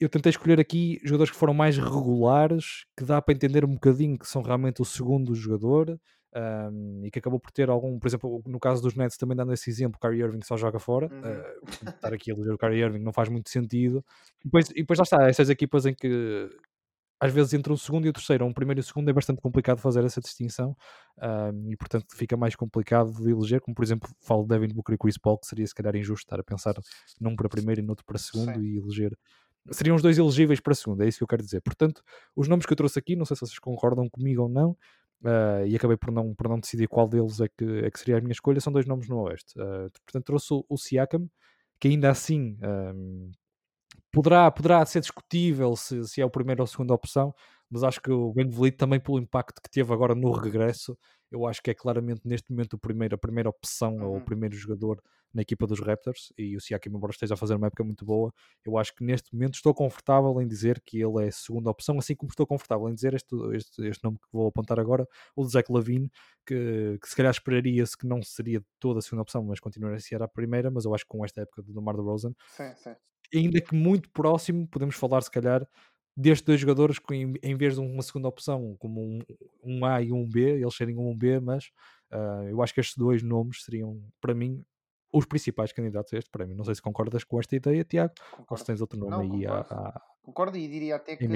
eu 0.00 0.08
tentei 0.08 0.30
escolher 0.30 0.58
aqui 0.58 0.98
jogadores 1.04 1.30
que 1.30 1.36
foram 1.36 1.52
mais 1.52 1.76
regulares, 1.76 2.86
que 2.96 3.04
dá 3.04 3.20
para 3.20 3.34
entender 3.34 3.66
um 3.66 3.74
bocadinho 3.74 4.18
que 4.18 4.26
são 4.26 4.40
realmente 4.40 4.80
o 4.80 4.84
segundo 4.84 5.34
jogador 5.34 6.00
um, 6.34 7.02
e 7.04 7.10
que 7.10 7.18
acabou 7.18 7.38
por 7.38 7.50
ter 7.50 7.68
algum, 7.68 7.98
por 7.98 8.08
exemplo, 8.08 8.42
no 8.46 8.58
caso 8.58 8.80
dos 8.80 8.94
Nets 8.94 9.18
também 9.18 9.36
dando 9.36 9.52
esse 9.52 9.68
exemplo, 9.68 9.98
o 9.98 10.00
Kyrie 10.00 10.22
Irving 10.22 10.40
só 10.42 10.56
joga 10.56 10.78
fora, 10.78 11.10
uhum. 11.12 11.20
uh, 11.86 11.90
estar 11.90 12.14
aqui 12.14 12.30
a 12.30 12.34
eleger 12.34 12.54
o 12.54 12.58
Kyrie 12.58 12.82
Irving 12.82 13.00
não 13.00 13.12
faz 13.12 13.28
muito 13.28 13.50
sentido. 13.50 14.02
E 14.40 14.44
depois, 14.44 14.70
e 14.70 14.74
depois 14.74 14.98
lá 14.98 15.02
está, 15.02 15.28
essas 15.28 15.50
equipas 15.50 15.84
em 15.84 15.94
que 15.94 16.48
às 17.20 17.32
vezes 17.32 17.52
entre 17.52 17.72
o 17.72 17.76
segundo 17.76 18.06
e 18.06 18.08
o 18.08 18.12
terceiro, 18.12 18.44
ou 18.44 18.50
um 18.50 18.54
primeiro 18.54 18.80
e 18.80 18.82
o 18.82 18.84
segundo, 18.84 19.08
é 19.10 19.12
bastante 19.12 19.40
complicado 19.40 19.78
fazer 19.78 20.02
essa 20.04 20.20
distinção 20.20 20.74
um, 21.18 21.70
e 21.70 21.76
portanto 21.76 22.06
fica 22.14 22.36
mais 22.36 22.56
complicado 22.56 23.12
de 23.12 23.30
eleger, 23.30 23.60
como 23.60 23.74
por 23.74 23.84
exemplo 23.84 24.10
falo 24.20 24.42
de 24.42 24.48
Devin 24.48 24.74
Booker 24.74 24.94
e 24.94 24.98
Chris 24.98 25.18
Paul, 25.18 25.38
que 25.38 25.46
seria 25.46 25.66
se 25.66 25.74
calhar 25.74 25.94
injusto 25.94 26.24
estar 26.24 26.40
a 26.40 26.42
pensar 26.42 26.74
num 27.20 27.36
para 27.36 27.48
primeiro 27.48 27.80
e 27.80 27.84
no 27.84 27.90
outro 27.90 28.04
para 28.06 28.18
segundo 28.18 28.54
Sim. 28.54 28.60
e 28.60 28.78
eleger 28.78 29.16
seriam 29.70 29.94
os 29.94 30.02
dois 30.02 30.18
elegíveis 30.18 30.60
para 30.60 30.74
segundo, 30.74 31.02
é 31.02 31.08
isso 31.08 31.18
que 31.18 31.24
eu 31.24 31.28
quero 31.28 31.42
dizer. 31.42 31.60
Portanto, 31.60 32.02
os 32.34 32.48
nomes 32.48 32.66
que 32.66 32.72
eu 32.72 32.76
trouxe 32.76 32.98
aqui, 32.98 33.14
não 33.14 33.24
sei 33.24 33.36
se 33.36 33.40
vocês 33.40 33.58
concordam 33.58 34.08
comigo 34.08 34.42
ou 34.42 34.48
não, 34.48 34.70
uh, 35.22 35.66
e 35.66 35.76
acabei 35.76 35.96
por 35.96 36.10
não, 36.10 36.34
por 36.34 36.48
não 36.48 36.58
decidir 36.58 36.88
qual 36.88 37.08
deles 37.08 37.40
é 37.40 37.48
que, 37.48 37.64
é 37.84 37.90
que 37.90 37.98
seria 37.98 38.18
a 38.18 38.20
minha 38.20 38.32
escolha, 38.32 38.60
são 38.60 38.72
dois 38.72 38.86
nomes 38.86 39.08
no 39.08 39.20
Oeste. 39.22 39.58
Uh, 39.58 39.90
portanto, 40.04 40.24
trouxe 40.24 40.54
o, 40.54 40.64
o 40.68 40.76
Siakam, 40.76 41.28
que 41.78 41.88
ainda 41.88 42.10
assim 42.10 42.58
um, 42.62 43.30
poderá, 44.12 44.50
poderá 44.50 44.84
ser 44.84 45.00
discutível 45.00 45.76
se, 45.76 46.06
se 46.06 46.20
é 46.20 46.24
o 46.24 46.30
primeiro 46.30 46.62
ou 46.62 46.64
a 46.64 46.66
segunda 46.66 46.94
opção, 46.94 47.34
mas 47.70 47.84
acho 47.84 48.00
que 48.00 48.10
o 48.10 48.32
Ben 48.32 48.48
Vliet 48.48 48.76
também 48.76 48.98
pelo 48.98 49.18
impacto 49.18 49.62
que 49.62 49.70
teve 49.70 49.92
agora 49.92 50.14
no 50.14 50.32
regresso, 50.32 50.98
eu 51.30 51.46
acho 51.46 51.62
que 51.62 51.70
é 51.70 51.74
claramente 51.74 52.22
neste 52.24 52.50
momento 52.50 52.74
o 52.74 52.78
primeiro, 52.78 53.14
a 53.14 53.18
primeira 53.18 53.48
opção 53.48 53.96
uhum. 53.96 54.04
ou 54.04 54.16
o 54.16 54.20
primeiro 54.20 54.56
jogador 54.56 55.00
na 55.32 55.42
equipa 55.42 55.64
dos 55.64 55.78
Raptors 55.78 56.32
e 56.36 56.56
o 56.56 56.60
Siakam 56.60 56.90
embora 56.92 57.12
esteja 57.12 57.34
a 57.34 57.36
fazer 57.36 57.54
uma 57.54 57.68
época 57.68 57.84
muito 57.84 58.04
boa, 58.04 58.34
eu 58.66 58.76
acho 58.76 58.92
que 58.92 59.04
neste 59.04 59.32
momento 59.32 59.54
estou 59.54 59.72
confortável 59.72 60.42
em 60.42 60.48
dizer 60.48 60.82
que 60.84 61.00
ele 61.00 61.24
é 61.24 61.28
a 61.28 61.32
segunda 61.32 61.70
opção, 61.70 61.96
assim 62.00 62.16
como 62.16 62.30
estou 62.30 62.44
confortável 62.44 62.88
em 62.88 62.94
dizer 62.94 63.14
este, 63.14 63.32
este, 63.54 63.86
este 63.86 64.02
nome 64.02 64.18
que 64.18 64.26
vou 64.32 64.48
apontar 64.48 64.80
agora, 64.80 65.06
o 65.36 65.44
Zach 65.44 65.70
Lavine, 65.72 66.10
que, 66.44 66.98
que 67.00 67.08
se 67.08 67.14
calhar 67.14 67.30
esperaria-se 67.30 67.96
que 67.96 68.08
não 68.08 68.20
seria 68.24 68.60
toda 68.80 68.98
a 68.98 69.02
segunda 69.02 69.22
opção, 69.22 69.44
mas 69.44 69.60
continuaria 69.60 69.98
a 69.98 70.00
ser 70.00 70.20
a 70.20 70.26
primeira, 70.26 70.68
mas 70.68 70.84
eu 70.84 70.92
acho 70.92 71.04
que 71.04 71.10
com 71.10 71.24
esta 71.24 71.42
época 71.42 71.62
do 71.62 71.80
Mar 71.80 71.94
de 71.94 72.02
Rosen, 72.02 72.34
sim, 72.56 72.74
sim 72.74 72.94
ainda 73.34 73.60
que 73.60 73.74
muito 73.74 74.08
próximo, 74.10 74.66
podemos 74.66 74.96
falar 74.96 75.20
se 75.22 75.30
calhar 75.30 75.66
destes 76.16 76.44
dois 76.44 76.60
jogadores 76.60 76.98
que 76.98 77.14
em, 77.14 77.56
vez 77.56 77.74
de 77.74 77.80
uma 77.80 78.02
segunda 78.02 78.28
opção 78.28 78.76
como 78.78 79.00
um, 79.00 79.20
um, 79.64 79.84
A 79.84 80.02
e 80.02 80.12
um 80.12 80.26
B, 80.28 80.60
eles 80.60 80.74
serem 80.74 80.96
um 80.98 81.16
B, 81.16 81.40
mas 81.40 81.70
uh, 82.12 82.48
eu 82.48 82.62
acho 82.62 82.74
que 82.74 82.80
estes 82.80 82.96
dois 82.96 83.22
nomes 83.22 83.64
seriam 83.64 84.02
para 84.20 84.34
mim 84.34 84.64
os 85.12 85.24
principais 85.24 85.72
candidatos 85.72 86.12
a 86.12 86.18
este 86.18 86.30
prémio. 86.30 86.56
Não 86.56 86.64
sei 86.64 86.74
se 86.74 86.82
concordas 86.82 87.24
com 87.24 87.40
esta 87.40 87.56
ideia, 87.56 87.84
Tiago, 87.84 88.14
concordo. 88.30 88.46
ou 88.50 88.56
se 88.56 88.64
tens 88.64 88.80
outro 88.80 88.98
nome 88.98 89.10
Não, 89.10 89.20
aí 89.20 89.44
concordo. 89.44 89.74
A, 89.74 89.88
a... 89.88 90.02
concordo 90.22 90.58
e 90.58 90.68
diria 90.68 90.96
até 90.96 91.16
que, 91.16 91.26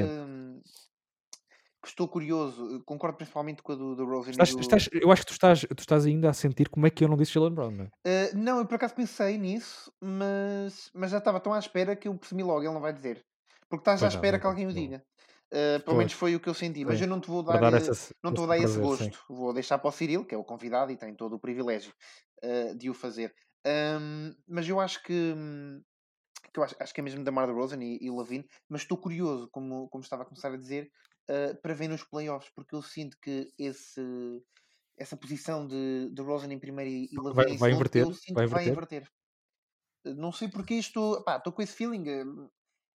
estou 1.89 2.09
curioso, 2.09 2.83
concordo 2.85 3.17
principalmente 3.17 3.63
com 3.63 3.73
a 3.73 3.75
do, 3.75 3.95
do 3.95 4.05
Rose 4.05 4.31
estás, 4.31 4.55
do... 4.55 4.61
estás, 4.61 4.89
eu 4.93 5.11
acho 5.11 5.23
que 5.23 5.29
tu 5.29 5.33
estás, 5.33 5.61
tu 5.61 5.81
estás 5.81 6.07
ainda 6.07 6.31
a 6.31 6.33
sentir 6.33 6.69
como 6.69 6.87
é 6.87 6.91
que 6.91 7.05
eu 7.05 7.09
não 7.09 7.17
disse 7.17 7.33
Jalen 7.33 7.55
Brown, 7.55 7.71
não 7.71 7.85
é? 7.85 7.89
Uh, 8.33 8.37
não, 8.37 8.59
eu 8.59 8.67
por 8.67 8.77
acaso 8.77 8.95
pensei 8.95 9.39
nisso, 9.39 9.93
mas, 10.01 10.91
mas 10.95 11.11
já 11.11 11.19
estava 11.19 11.41
tão 11.41 11.53
à 11.53 11.59
espera 11.59 11.97
que 11.97 12.09
eu 12.09 12.15
percebi 12.17 12.43
logo, 12.43 12.63
ele 12.63 12.73
não 12.73 12.81
vai 12.81 12.93
dizer. 12.93 13.25
Porque 13.69 13.83
estás 13.83 14.03
à 14.03 14.09
espera 14.09 14.37
não, 14.37 14.41
que 14.41 14.47
alguém 14.47 14.67
o 14.67 14.73
diga. 14.73 15.03
Uh, 15.53 15.81
pelo 15.85 15.97
menos 15.97 16.13
foi 16.13 16.35
o 16.35 16.41
que 16.41 16.49
eu 16.49 16.55
senti, 16.55 16.85
mas 16.85 17.01
eu 17.01 17.07
não 17.07 17.21
te 17.21 17.29
vou 17.29 17.43
dar, 17.43 17.61
dar 17.61 17.75
essa, 17.75 18.13
não 18.23 18.33
te 18.33 18.39
vou 18.39 18.47
dar 18.47 18.59
esse 18.59 18.79
gosto. 18.79 19.05
Sim. 19.05 19.11
Vou 19.29 19.53
deixar 19.53 19.79
para 19.79 19.89
o 19.89 19.93
Cyril, 19.93 20.25
que 20.25 20.35
é 20.35 20.39
o 20.39 20.45
convidado 20.45 20.91
e 20.91 20.97
tem 20.97 21.15
todo 21.15 21.37
o 21.37 21.41
privilégio 21.41 21.93
uh, 22.45 22.77
de 22.77 22.91
o 22.91 22.95
fazer. 22.95 23.33
Um, 23.67 24.35
mas 24.47 24.69
eu 24.69 24.79
acho 24.81 25.03
que, 25.03 25.35
que 26.53 26.59
eu 26.59 26.65
acho, 26.65 26.77
acho, 26.79 26.93
que 26.93 27.01
é 27.01 27.05
mesmo 27.05 27.25
da 27.25 27.31
Mar 27.31 27.49
Rosen 27.51 27.83
e, 27.83 27.99
e 28.05 28.11
Lavine, 28.11 28.47
mas 28.69 28.83
estou 28.83 28.99
curioso, 28.99 29.49
como, 29.51 29.89
como 29.89 30.03
estava 30.03 30.23
a 30.23 30.27
começar 30.27 30.53
a 30.53 30.57
dizer, 30.57 30.91
uh, 31.31 31.61
para 31.61 31.75
ver 31.75 31.89
nos 31.89 32.03
playoffs, 32.05 32.51
porque 32.55 32.75
eu 32.75 32.83
sinto 32.83 33.17
que 33.21 33.53
esse, 33.59 34.01
essa 34.99 35.17
posição 35.17 35.67
de, 35.67 36.11
de 36.13 36.23
Rosen 36.23 36.53
em 36.53 36.59
primeiro 36.59 36.91
e, 36.91 37.09
e 37.13 37.17
Lavine 37.17 37.57
vai, 37.57 37.57
vai 37.57 37.73
inverter, 37.73 38.07
vai 38.49 38.69
inverter. 38.69 39.09
Não 40.05 40.33
sei 40.33 40.49
porque 40.49 40.75
estou, 40.75 41.25
estou 41.27 41.53
com 41.53 41.63
esse 41.63 41.73
feeling. 41.73 42.05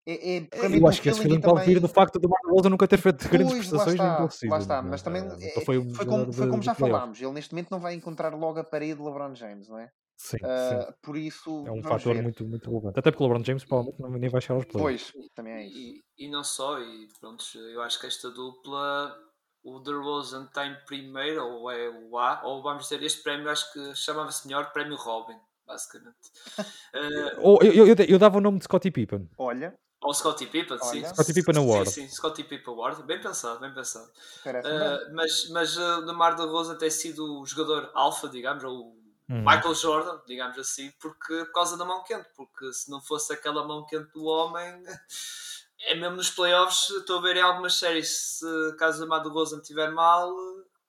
É, 0.06 0.38
é, 0.38 0.48
eu 0.80 0.88
acho 0.88 1.02
que 1.02 1.10
esse 1.10 1.22
feeling 1.22 1.42
pode 1.42 1.66
vir 1.66 1.80
do 1.80 1.88
facto 1.88 2.20
do 2.20 2.30
Mark 2.30 2.44
Rosen 2.46 2.72
nunca 2.72 2.88
ter 2.88 2.98
feito 2.98 3.18
pois, 3.18 3.32
grandes 3.32 3.54
prestações 3.54 3.98
lá 3.98 4.26
está, 4.26 4.50
lá 4.50 4.58
está, 4.58 4.82
mas 4.82 5.02
também 5.02 5.24
é, 5.24 5.62
foi, 5.62 5.78
um 5.78 5.94
foi, 5.94 6.06
como, 6.06 6.34
foi 6.34 6.50
como 6.50 6.62
já 6.62 6.74
falámos, 6.74 7.22
ele 7.22 7.32
neste 7.32 7.54
momento 7.54 7.70
não 7.70 7.80
vai 7.80 7.94
encontrar 7.94 8.34
logo 8.34 8.60
a 8.60 8.64
parede 8.64 8.96
de 8.96 9.06
LeBron 9.06 9.36
James, 9.36 9.68
não 9.68 9.78
é? 9.78 9.92
Sim, 10.20 10.36
uh, 10.38 10.84
sim. 10.86 10.94
Por 11.02 11.16
isso. 11.16 11.64
É 11.66 11.72
um 11.72 11.82
fator 11.82 12.14
muito, 12.22 12.46
muito 12.46 12.70
relevante. 12.70 13.00
Até 13.00 13.10
porque 13.10 13.24
o 13.24 13.28
LeBron 13.28 13.44
James 13.44 13.64
provavelmente 13.64 14.20
nem 14.20 14.30
vai 14.30 14.42
chegar 14.42 14.56
aos 14.56 14.66
playoffs. 14.66 15.12
Pois, 15.14 15.30
também 15.34 15.54
é 15.54 15.66
isso. 15.66 15.78
E, 15.78 16.26
e, 16.26 16.30
não 16.30 16.44
só, 16.44 16.78
e 16.78 17.08
pronto, 17.22 17.42
eu 17.58 17.82
acho 17.82 17.98
que 18.02 18.06
esta 18.06 18.30
dupla, 18.30 19.18
o 19.64 19.80
DeRozan 19.80 20.44
está 20.44 20.68
em 20.68 20.76
primeiro, 20.86 21.42
ou 21.42 21.72
é 21.72 21.90
o 21.90 22.18
A, 22.18 22.42
ou 22.44 22.62
vamos 22.62 22.84
dizer, 22.84 23.02
este 23.02 23.24
prémio 23.24 23.50
acho 23.50 23.72
que 23.72 23.96
chamava-se 23.96 24.46
melhor 24.46 24.74
Prémio 24.74 24.98
Robin, 24.98 25.38
basicamente. 25.66 26.18
uh, 26.60 27.40
ou 27.40 27.64
eu, 27.64 27.88
eu, 27.88 27.96
eu, 27.96 28.20
dava 28.20 28.40
o 28.40 28.42
nome 28.42 28.58
de 28.58 28.66
Scottie 28.66 28.92
Pippen. 28.92 29.30
Olha. 29.38 29.74
Ou 30.02 30.14
Scottie 30.14 30.48
Pippen, 30.48 30.80
sim. 30.80 31.06
Scottie 31.06 31.34
Pippen 31.34 31.58
Award. 31.58 31.90
Sim, 31.90 32.08
sim, 32.08 32.14
Scottie 32.14 32.44
Pippen 32.44 32.74
Award. 32.74 33.04
Bem 33.04 33.22
pensado, 33.22 33.62
bem 33.62 33.74
pensado. 33.74 34.10
Uh, 34.46 35.14
mas 35.14 35.50
mas 35.50 35.78
uh, 35.78 36.06
Demar 36.06 36.36
DeRozan 36.36 36.76
tem 36.76 36.90
sido 36.90 37.40
o 37.42 37.46
jogador 37.46 37.90
alfa, 37.94 38.28
digamos, 38.30 38.64
ou 38.64 38.99
Uhum. 39.30 39.42
Michael 39.42 39.76
Jordan, 39.76 40.22
digamos 40.26 40.58
assim, 40.58 40.92
porque, 41.00 41.46
por 41.46 41.54
causa 41.54 41.78
da 41.78 41.86
mão 41.86 42.04
quente, 42.04 42.28
porque 42.36 42.74
se 42.74 42.90
não 42.90 43.00
fosse 43.00 43.32
aquela 43.32 43.64
mão 43.64 43.86
quente 43.86 44.12
do 44.12 44.26
homem, 44.26 44.84
é 45.82 45.94
mesmo 45.94 46.18
nos 46.18 46.32
playoffs, 46.32 46.90
estou 46.90 47.20
a 47.20 47.22
ver 47.22 47.38
em 47.38 47.42
algumas 47.42 47.78
séries, 47.78 48.10
se 48.10 48.76
caso 48.78 49.04
Amado 49.04 49.30
Rosen 49.30 49.60
estiver 49.60 49.92
mal, 49.92 50.36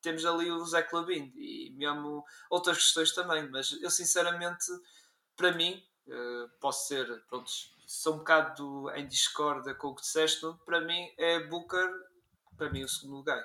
temos 0.01 0.25
ali 0.25 0.51
o 0.51 0.65
Zé 0.65 0.89
Lavine 0.91 1.31
e 1.37 1.71
mesmo 1.77 2.25
outras 2.49 2.79
questões 2.79 3.13
também, 3.13 3.49
mas 3.51 3.73
eu 3.83 3.91
sinceramente, 3.91 4.65
para 5.37 5.53
mim, 5.53 5.83
eh, 6.09 6.47
posso 6.59 6.89
ser, 6.89 7.23
pronto, 7.29 7.51
sou 7.87 8.15
um 8.15 8.19
bocado 8.19 8.91
em 8.95 9.07
discorda 9.07 9.75
com 9.75 9.89
o 9.89 9.95
que 9.95 10.01
disseste, 10.01 10.47
para 10.65 10.81
mim 10.81 11.13
é 11.19 11.41
Booker, 11.41 11.91
para 12.57 12.71
mim 12.71 12.85
o 12.85 12.89
segundo 12.89 13.17
lugar. 13.17 13.45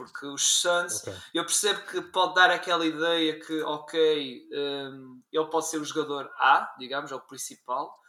Porque 0.00 0.24
os 0.26 0.60
Suns, 0.62 1.02
okay. 1.02 1.14
eu 1.34 1.44
percebo 1.44 1.80
que 1.82 2.00
pode 2.00 2.34
dar 2.34 2.50
aquela 2.50 2.86
ideia 2.86 3.38
que, 3.38 3.62
ok, 3.62 4.48
um, 4.50 5.20
ele 5.30 5.46
pode 5.46 5.68
ser 5.68 5.76
o 5.76 5.84
jogador 5.84 6.30
A, 6.38 6.74
digamos, 6.78 7.12
é 7.12 7.14
o 7.14 7.20
principal. 7.20 8.00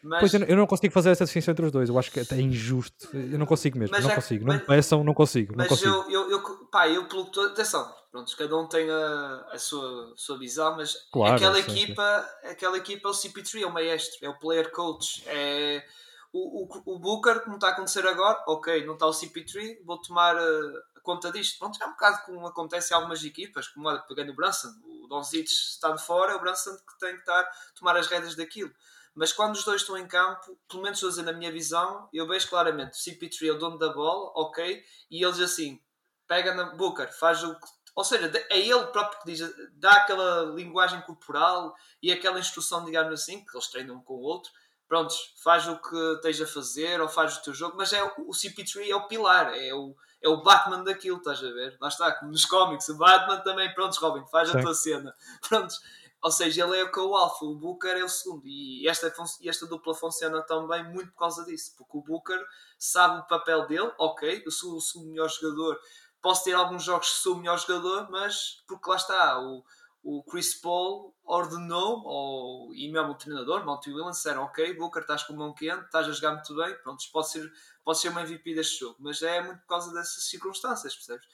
Mas... 0.00 0.20
Pois 0.20 0.32
eu 0.32 0.56
não 0.56 0.66
consigo 0.66 0.94
fazer 0.94 1.10
essa 1.10 1.24
distinção 1.24 1.52
entre 1.52 1.66
os 1.66 1.72
dois, 1.72 1.88
eu 1.88 1.98
acho 1.98 2.10
que 2.10 2.20
é 2.20 2.22
até 2.22 2.40
injusto. 2.40 3.08
Eu 3.12 3.38
não 3.38 3.46
consigo 3.46 3.78
mesmo, 3.78 3.92
mas 3.92 4.04
não 4.04 4.12
é, 4.12 4.14
consigo. 4.14 4.46
Mas, 4.46 4.58
não 4.60 4.66
peçam, 4.66 5.04
não 5.04 5.12
consigo. 5.12 5.54
Mas 5.56 5.68
não 5.68 5.76
consigo. 5.76 6.10
Eu, 6.10 6.30
eu, 6.30 6.30
eu, 6.30 6.66
pá, 6.70 6.88
eu 6.88 7.06
pelo 7.06 7.30
que 7.30 7.40
atenção, 7.40 7.92
pronto, 8.12 8.34
cada 8.36 8.56
um 8.56 8.66
tem 8.66 8.88
a, 8.88 9.46
a 9.52 9.58
sua, 9.58 10.12
sua 10.16 10.38
visão, 10.38 10.76
mas 10.76 10.94
claro, 11.12 11.34
aquela, 11.34 11.56
sim, 11.56 11.72
equipa, 11.72 12.30
sim. 12.40 12.48
aquela 12.48 12.78
equipa 12.78 13.08
é 13.08 13.10
o 13.10 13.14
CP3, 13.14 13.62
é 13.62 13.66
o 13.66 13.72
maestro, 13.72 14.24
é 14.24 14.28
o 14.28 14.38
player 14.38 14.70
coach, 14.70 15.22
é 15.26 15.84
o, 16.32 16.64
o, 16.64 16.94
o 16.94 16.98
Booker, 16.98 17.40
como 17.40 17.56
está 17.56 17.68
a 17.68 17.70
acontecer 17.72 18.06
agora, 18.06 18.42
ok, 18.46 18.86
não 18.86 18.94
está 18.94 19.06
o 19.06 19.10
CP3, 19.10 19.84
vou 19.84 20.00
tomar 20.00 20.36
uh, 20.36 20.82
conta 21.02 21.30
disto. 21.30 21.58
Pronto, 21.58 21.82
é 21.82 21.86
um 21.86 21.90
bocado 21.90 22.24
como 22.24 22.46
acontece 22.46 22.92
em 22.92 22.96
algumas 22.96 23.24
equipas, 23.24 23.68
como 23.68 23.88
olha, 23.88 24.00
peguei 24.00 24.24
no 24.24 24.34
Brunson, 24.34 24.68
o 25.02 25.06
Donzic 25.08 25.48
está 25.50 25.90
de 25.92 26.04
fora, 26.04 26.32
é 26.32 26.36
o 26.36 26.40
Brunson 26.40 26.76
que 26.76 26.98
tem 26.98 27.14
que 27.14 27.20
estar, 27.20 27.44
tomar 27.74 27.96
as 27.96 28.06
rédeas 28.06 28.34
daquilo. 28.34 28.72
Mas 29.14 29.32
quando 29.32 29.54
os 29.54 29.64
dois 29.64 29.82
estão 29.82 29.98
em 29.98 30.06
campo, 30.06 30.58
pelo 30.68 30.82
menos 30.82 31.02
estou 31.02 31.24
na 31.24 31.32
minha 31.32 31.50
visão, 31.50 32.08
eu 32.12 32.26
vejo 32.26 32.48
claramente 32.48 32.92
o 32.92 33.02
CP3 33.02 33.48
é 33.48 33.52
o 33.52 33.58
dono 33.58 33.78
da 33.78 33.92
bola, 33.92 34.32
ok, 34.34 34.84
e 35.10 35.22
eles 35.22 35.40
assim, 35.40 35.80
pega 36.28 36.54
na 36.54 36.74
Booker, 36.76 37.12
faz 37.12 37.42
o 37.42 37.54
que. 37.58 37.66
Ou 37.94 38.04
seja, 38.04 38.30
é 38.48 38.58
ele 38.58 38.86
próprio 38.86 39.20
que 39.20 39.32
diz, 39.32 39.54
dá 39.72 39.92
aquela 39.92 40.44
linguagem 40.54 41.02
corporal 41.02 41.74
e 42.00 42.12
aquela 42.12 42.38
instrução, 42.38 42.84
digamos 42.84 43.12
assim, 43.12 43.44
que 43.44 43.54
eles 43.54 43.66
treinam 43.66 43.96
um 43.96 44.00
com 44.00 44.14
o 44.14 44.22
outro. 44.22 44.50
Prontos, 44.86 45.34
faz 45.42 45.68
o 45.68 45.76
que 45.76 45.96
esteja 46.14 46.44
a 46.44 46.48
fazer 46.48 47.00
ou 47.00 47.08
faz 47.08 47.36
o 47.36 47.42
teu 47.42 47.52
jogo, 47.52 47.76
mas 47.76 47.92
é 47.92 48.02
o, 48.02 48.28
o 48.28 48.30
CP3 48.30 48.88
é 48.88 48.94
o 48.94 49.06
pilar, 49.06 49.54
é 49.56 49.74
o, 49.74 49.94
é 50.22 50.28
o 50.28 50.42
Batman 50.42 50.84
daquilo, 50.84 51.18
estás 51.18 51.38
a 51.38 51.50
ver? 51.50 51.76
Lá 51.80 51.88
está, 51.88 52.12
como 52.12 52.30
nos 52.30 52.44
cómics, 52.44 52.88
o 52.88 52.96
Batman 52.96 53.38
também, 53.38 53.72
prontos, 53.72 53.98
Robin, 53.98 54.24
faz 54.30 54.50
Sim. 54.50 54.58
a 54.58 54.62
tua 54.62 54.74
cena. 54.74 55.14
Prontos, 55.48 55.80
ou 56.22 56.30
seja, 56.30 56.64
ele 56.64 56.78
é 56.78 56.84
o 56.84 56.92
que 56.92 56.98
é 56.98 57.02
o 57.02 57.16
alfa, 57.16 57.44
o 57.46 57.54
Booker 57.54 57.96
é 57.96 58.04
o 58.04 58.08
segundo. 58.08 58.46
E 58.46 58.86
esta, 58.86 59.12
esta 59.44 59.66
dupla 59.66 59.94
funciona 59.94 60.42
também 60.42 60.84
muito 60.84 61.10
por 61.12 61.18
causa 61.18 61.44
disso, 61.44 61.74
porque 61.78 61.96
o 61.96 62.02
Booker 62.02 62.38
sabe 62.78 63.20
o 63.20 63.26
papel 63.26 63.66
dele, 63.66 63.90
ok, 63.98 64.42
eu 64.44 64.50
sou, 64.50 64.78
sou 64.80 65.02
o 65.02 65.06
melhor 65.06 65.30
jogador, 65.30 65.80
posso 66.20 66.44
ter 66.44 66.52
alguns 66.52 66.82
jogos 66.84 67.10
que 67.10 67.22
sou 67.22 67.34
o 67.34 67.38
melhor 67.38 67.58
jogador, 67.58 68.10
mas 68.10 68.62
porque 68.68 68.90
lá 68.90 68.96
está, 68.96 69.40
o, 69.40 69.64
o 70.02 70.22
Chris 70.24 70.54
Paul 70.54 71.14
ordenou, 71.24 72.02
ou, 72.04 72.74
e 72.74 72.90
mesmo 72.92 73.12
o 73.12 73.14
treinador, 73.14 73.64
Monty 73.64 73.90
Williams, 73.90 74.16
disseram, 74.16 74.42
ok, 74.42 74.74
Booker, 74.74 75.02
estás 75.02 75.22
com 75.22 75.32
mão 75.32 75.54
quente, 75.54 75.84
estás 75.84 76.06
a 76.06 76.12
jogar 76.12 76.34
muito 76.34 76.54
bem, 76.54 76.74
pronto, 76.82 77.02
pode 77.12 77.30
ser, 77.30 77.50
pode 77.90 77.98
ser 78.00 78.08
uma 78.10 78.22
MVP 78.22 78.54
deste 78.54 78.78
jogo, 78.78 78.96
mas 79.00 79.20
é 79.22 79.40
muito 79.42 79.60
por 79.62 79.66
causa 79.66 79.92
dessas 79.92 80.24
circunstâncias, 80.28 80.94
percebes? 80.94 81.26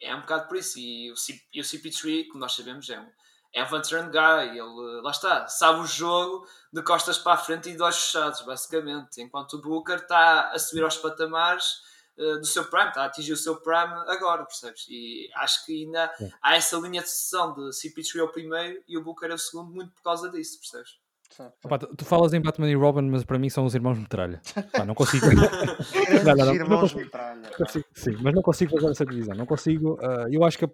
É 0.00 0.14
um 0.14 0.20
bocado 0.20 0.48
por 0.48 0.56
isso, 0.56 0.78
e 0.78 1.10
o, 1.12 1.16
C- 1.16 1.42
e 1.52 1.60
o 1.60 1.64
CP3, 1.64 2.28
como 2.28 2.38
nós 2.40 2.54
sabemos, 2.54 2.88
é 2.88 2.98
um, 3.00 3.10
é 3.52 3.62
um 3.64 3.66
veteran 3.66 4.08
guy, 4.10 4.58
ele, 4.58 5.00
lá 5.02 5.10
está, 5.10 5.46
sabe 5.48 5.80
o 5.80 5.86
jogo 5.86 6.46
de 6.72 6.82
costas 6.82 7.18
para 7.18 7.32
a 7.34 7.36
frente 7.36 7.68
e 7.70 7.76
de 7.76 7.82
olhos 7.82 7.98
fechados, 8.06 8.40
basicamente, 8.42 9.20
enquanto 9.20 9.54
o 9.54 9.60
Booker 9.60 9.96
está 9.96 10.50
a 10.50 10.58
subir 10.58 10.82
aos 10.84 10.96
patamares 10.96 11.64
eh, 12.16 12.36
do 12.38 12.46
seu 12.46 12.64
prime, 12.70 12.88
está 12.88 13.02
a 13.02 13.06
atingir 13.06 13.32
o 13.32 13.36
seu 13.36 13.60
prime 13.60 13.92
agora, 14.06 14.44
percebes? 14.46 14.86
E 14.88 15.28
acho 15.34 15.64
que 15.66 15.84
ainda 15.84 16.10
há 16.42 16.56
essa 16.56 16.76
linha 16.78 17.02
de 17.02 17.08
sucessão 17.10 17.52
de 17.54 17.60
CP3 17.70 18.20
é 18.20 18.22
o 18.22 18.32
primeiro 18.32 18.82
e 18.88 18.96
o 18.96 19.02
Booker 19.02 19.30
é 19.30 19.34
o 19.34 19.38
segundo, 19.38 19.70
muito 19.72 19.92
por 19.94 20.02
causa 20.02 20.30
disso, 20.30 20.58
percebes? 20.60 20.98
Opa, 21.64 21.78
tu, 21.78 21.94
tu 21.96 22.04
falas 22.04 22.32
em 22.32 22.40
Batman 22.40 22.68
e 22.70 22.74
Robin, 22.74 23.02
mas 23.08 23.22
para 23.24 23.38
mim 23.38 23.48
são 23.50 23.64
os 23.64 23.74
irmãos 23.74 23.98
metralha. 23.98 24.40
Pá, 24.72 24.84
não 24.84 24.94
consigo. 24.94 25.26
Não, 26.24 26.34
não, 26.34 26.46
não, 26.46 26.54
irmãos 26.54 26.68
não 26.70 26.80
consigo. 26.80 27.00
metralha. 27.00 27.50
Consigo, 27.56 27.84
sim, 27.94 28.16
mas 28.20 28.34
não 28.34 28.42
consigo 28.42 28.72
fazer 28.74 28.90
essa 28.90 29.04
divisão. 29.06 29.34
Não 29.36 29.46
consigo. 29.46 29.98
ah, 30.02 30.26
eu 30.30 30.42
acho 30.44 30.58
que 30.58 30.64
a 30.64 30.68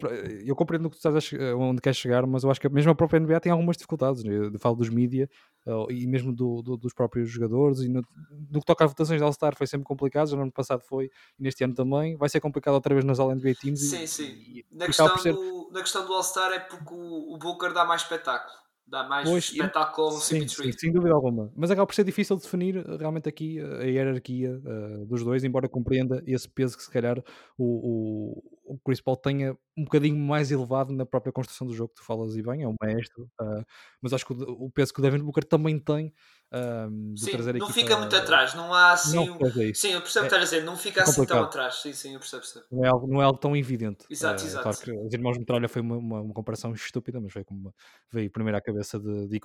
eu 0.46 0.54
compreendo 0.56 0.88
que 0.88 0.96
tu 0.96 0.98
estás 0.98 1.14
a 1.16 1.20
che- 1.20 1.36
onde 1.54 1.80
queres 1.80 1.98
chegar, 1.98 2.24
mas 2.26 2.44
eu 2.44 2.50
acho 2.50 2.60
que 2.60 2.68
mesmo 2.68 2.90
a 2.92 2.94
própria 2.94 3.18
NBA 3.20 3.40
tem 3.40 3.50
algumas 3.52 3.76
dificuldades. 3.76 4.22
né? 4.24 4.32
Eu 4.52 4.58
falo 4.58 4.76
dos 4.76 4.88
mídia 4.88 5.28
ah, 5.66 5.86
e 5.90 6.06
mesmo 6.06 6.32
do- 6.34 6.62
do- 6.62 6.76
dos 6.76 6.92
próprios 6.94 7.28
jogadores. 7.30 7.80
E 7.80 7.88
no, 7.88 8.02
no 8.50 8.60
que 8.60 8.66
toca 8.66 8.84
a 8.84 8.86
votações 8.86 9.18
de 9.18 9.24
All-Star 9.24 9.56
foi 9.56 9.66
sempre 9.66 9.84
complicado. 9.84 10.28
Já 10.28 10.36
no 10.36 10.42
ano 10.42 10.52
passado 10.52 10.82
foi 10.82 11.06
e 11.38 11.42
neste 11.42 11.64
ano 11.64 11.74
também. 11.74 12.16
Vai 12.16 12.28
ser 12.28 12.40
complicado 12.40 12.74
outra 12.74 12.94
vez 12.94 13.04
nas 13.04 13.18
All-NBA 13.18 13.54
Teams. 13.60 13.82
e- 13.82 13.86
Sim, 13.88 14.06
sim. 14.06 14.24
e- 14.24 14.64
Na 14.72 14.84
e 14.84 14.86
questão, 14.88 15.18
ser- 15.18 15.32
do, 15.32 15.68
na 15.72 15.80
questão 15.80 16.06
do 16.06 16.12
All-Star 16.14 16.52
é 16.52 16.60
porque 16.60 16.94
o, 16.94 17.34
o 17.34 17.38
Booker 17.38 17.72
dá 17.72 17.84
mais 17.84 18.02
espetáculo. 18.02 18.63
Dá 18.86 19.02
mais 19.08 19.28
Pois, 19.28 19.44
espetáculo 19.44 20.08
ao 20.08 20.12
Sim, 20.20 20.40
CP3. 20.40 20.72
sim, 20.72 20.72
sem 20.78 20.92
dúvida 20.92 21.14
alguma. 21.14 21.50
Mas 21.56 21.70
acaba 21.70 21.86
por 21.86 21.94
ser 21.94 22.04
difícil 22.04 22.36
definir 22.36 22.76
eh, 22.76 22.96
realmente 22.98 23.28
aqui 23.28 23.58
eh, 23.58 23.82
a 23.82 23.84
hierarquia 23.84 24.60
eh, 24.64 25.04
dos 25.06 25.24
dois, 25.24 25.42
embora 25.42 25.68
compreenda 25.68 26.22
esse 26.26 26.48
peso 26.48 26.76
que 26.76 26.82
se 26.82 26.90
calhar 26.90 27.22
o, 27.58 28.42
o, 28.64 28.78
Chris 28.78 29.00
Paul 29.00 29.16
tenha 29.16 29.56
um 29.76 29.84
bocadinho 29.84 30.16
mais 30.16 30.50
elevado 30.50 30.92
na 30.92 31.04
própria 31.06 31.32
construção 31.32 31.66
do 31.66 31.74
jogo, 31.74 31.90
que 31.90 31.96
tu 32.00 32.04
falas 32.04 32.36
e 32.36 32.42
bem, 32.42 32.62
é 32.62 32.68
um 32.68 32.74
maestro, 32.80 33.28
ah, 33.40 33.64
mas 34.00 34.12
acho 34.12 34.24
que 34.26 34.32
o, 34.32 34.64
o 34.64 34.70
peso 34.70 34.92
que 34.92 35.00
o 35.00 35.02
Devin 35.02 35.18
Booker 35.18 35.44
também 35.44 35.78
tem 35.78 36.12
ah, 36.52 36.88
de 36.90 37.24
Sim, 37.24 37.36
não 37.58 37.68
fica 37.68 37.96
muito 37.96 38.14
atrás, 38.16 38.54
não 38.54 38.72
há 38.72 38.92
assim. 38.92 39.26
Não, 39.26 39.36
é 39.60 39.64
isso. 39.70 39.80
Sim, 39.82 39.92
eu 39.92 40.00
percebo 40.00 40.24
o 40.24 40.26
É- 40.26 40.28
que 40.30 40.34
estás 40.36 40.42
a 40.42 40.56
dizer, 40.56 40.64
não 40.64 40.76
fica 40.76 41.00
é 41.00 41.02
assim 41.02 41.26
tão 41.26 41.42
atrás. 41.42 41.76
Sim, 41.76 41.92
sim, 41.92 42.14
eu 42.14 42.20
percebo, 42.20 42.42
percebo. 42.42 42.64
Não 42.70 42.84
é, 42.84 42.88
algo, 42.88 43.06
não 43.06 43.22
é 43.22 43.24
algo 43.24 43.38
tão 43.38 43.56
evidente. 43.56 44.06
Exato, 44.10 44.42
Eh, 44.42 44.46
exato. 44.46 44.62
Claro 44.62 44.78
que 44.78 44.90
os 44.92 45.12
irmãos 45.12 45.38
Metralha 45.38 45.68
foi 45.68 45.82
uma, 45.82 45.96
uma, 45.96 46.20
uma 46.22 46.34
comparação 46.34 46.72
estúpida, 46.72 47.20
mas 47.20 47.32
veio, 47.32 47.44
como 47.44 47.60
uma, 47.60 47.74
veio 48.10 48.30
primeiro 48.30 48.56
à 48.56 48.60
cabeça 48.60 48.98
de, 48.98 49.28
de 49.28 49.40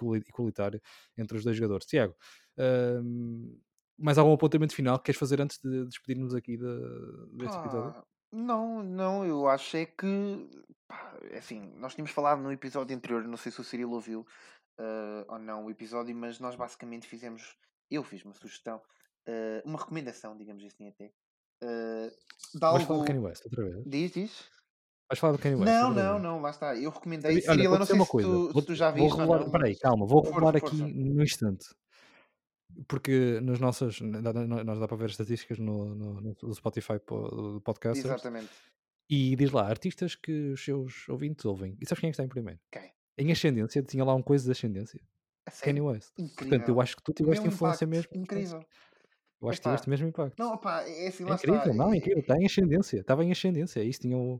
entre 1.18 1.38
os 1.38 1.44
dois 1.44 1.56
jogadores. 1.56 1.86
Tiago, 1.86 2.16
ahm, 2.58 3.56
mais 3.98 4.18
algum 4.18 4.34
apontamento 4.34 4.74
final 4.74 4.98
que 4.98 5.06
queres 5.06 5.20
fazer 5.20 5.42
antes 5.42 5.60
de 5.64 5.86
despedirmos 5.86 6.34
aqui 6.34 6.58
de, 6.58 6.66
deste 7.34 7.58
episódio? 7.58 7.94
Não, 8.32 8.84
não, 8.84 9.26
eu 9.26 9.48
acho 9.48 9.78
é 9.78 9.86
que 9.86 10.50
pá, 10.88 11.18
é 11.32 11.38
assim, 11.40 11.62
nós 11.78 11.94
tínhamos 11.96 12.12
falado 12.12 12.42
no 12.42 12.52
episódio 12.52 12.96
anterior, 12.96 13.24
não 13.28 13.38
sei 13.38 13.52
se 13.52 13.60
o 13.60 13.64
Cirilo 13.64 13.94
ouviu 13.94 14.26
eh, 14.80 15.26
ou 15.28 15.40
não 15.40 15.66
o 15.66 15.72
episódio, 15.72 16.16
mas 16.16 16.40
nós 16.40 16.56
basicamente 16.56 17.08
fizemos, 17.08 17.56
eu 17.90 18.04
fiz 18.04 18.24
uma 18.24 18.34
sugestão, 18.34 18.82
eh, 19.28 19.62
uma 19.66 19.80
recomendação, 19.80 20.38
digamos 20.38 20.64
assim 20.64 20.88
até, 20.88 21.12
eh, 21.64 22.10
de 22.54 22.60
Vais 22.60 22.74
algo. 22.76 22.86
falar 22.86 23.00
do 23.00 23.06
Kanye 23.06 23.20
West 23.20 23.46
outra 23.46 23.64
vez? 23.66 23.84
Diz, 23.86 24.12
diz? 24.12 24.50
Vais 25.10 25.20
falar 25.20 25.34
do 25.34 25.40
Kanye 25.40 25.56
West? 25.56 25.66
Não, 25.66 25.92
não, 25.92 26.20
não, 26.20 26.42
lá 26.42 26.52
está. 26.52 26.76
Eu 26.76 26.92
recomendei. 26.92 27.32
Olha, 27.32 27.42
Cirilo, 27.42 27.70
vou 27.70 27.80
não 27.80 27.86
sei 27.86 27.96
uma 27.96 28.06
se 28.06 28.12
coisa. 28.12 28.30
tu, 28.30 28.54
vou, 28.54 28.62
se 28.62 28.68
tu 28.68 28.76
já 28.76 28.92
vou 28.92 29.02
viste. 29.02 29.14
ou 29.14 29.20
revelar, 29.20 29.40
não, 29.40 29.52
peraí, 29.52 29.76
calma, 29.78 30.06
vou 30.06 30.22
revelar 30.22 30.56
aqui 30.56 30.76
num 30.76 31.24
instante. 31.24 31.66
Porque 32.88 33.40
nas 33.42 33.60
nossas, 33.60 34.00
nós 34.02 34.80
dá 34.80 34.88
para 34.88 34.98
ver 34.98 35.06
as 35.06 35.12
estatísticas 35.12 35.60
no, 35.60 35.94
no, 35.96 36.22
no 36.22 36.54
Spotify 36.56 37.00
po- 37.00 37.28
do 37.54 37.62
podcast. 37.62 38.00
Exatamente. 38.06 38.50
E 39.10 39.36
diz 39.36 39.52
lá, 39.52 39.68
artistas 39.68 40.16
que 40.16 40.52
os 40.54 40.64
seus 40.64 41.08
ouvintes 41.10 41.44
ouvem. 41.46 41.76
E 41.82 41.86
sabes 41.86 42.00
quem 42.00 42.10
é 42.10 42.12
que 42.12 42.14
está 42.14 42.24
em 42.24 42.30
primeiro? 42.30 42.60
Quem? 42.72 42.92
Em 43.18 43.32
ascendência, 43.32 43.82
tinha 43.84 44.04
lá 44.06 44.14
um 44.16 44.22
coisa 44.22 44.46
de 44.46 44.52
ascendência. 44.52 45.02
A 45.46 45.52
Kanye? 45.52 45.82
West. 45.82 46.14
Portanto, 46.16 46.52
eu 46.52 46.56
Incrível. 46.56 46.82
acho 46.82 46.96
que 46.96 47.04
tu 47.04 47.12
tiveste 47.14 47.48
influência 47.48 47.86
impacto, 47.86 48.10
mesmo. 48.12 48.24
Incrível. 48.24 48.64
Eu 49.42 49.50
acho 49.50 49.60
que 49.60 49.64
tiveste 49.64 49.90
mesmo 49.90 50.08
impacto. 50.08 50.36
Não, 50.38 50.54
opá, 50.54 50.84
é 50.88 51.08
assim, 51.08 51.24
É 51.24 51.28
lá 51.28 51.36
incrível, 51.36 51.60
está. 51.60 51.74
não, 51.74 51.92
é 51.92 51.96
é- 51.96 51.98
incrível. 51.98 52.20
Está 52.20 52.38
em 52.38 52.46
ascendência. 52.46 53.00
Estava 53.00 53.24
em 53.26 53.32
ascendência. 53.32 53.84
Isso 53.84 54.02
tinha 54.02 54.16
o... 54.18 54.40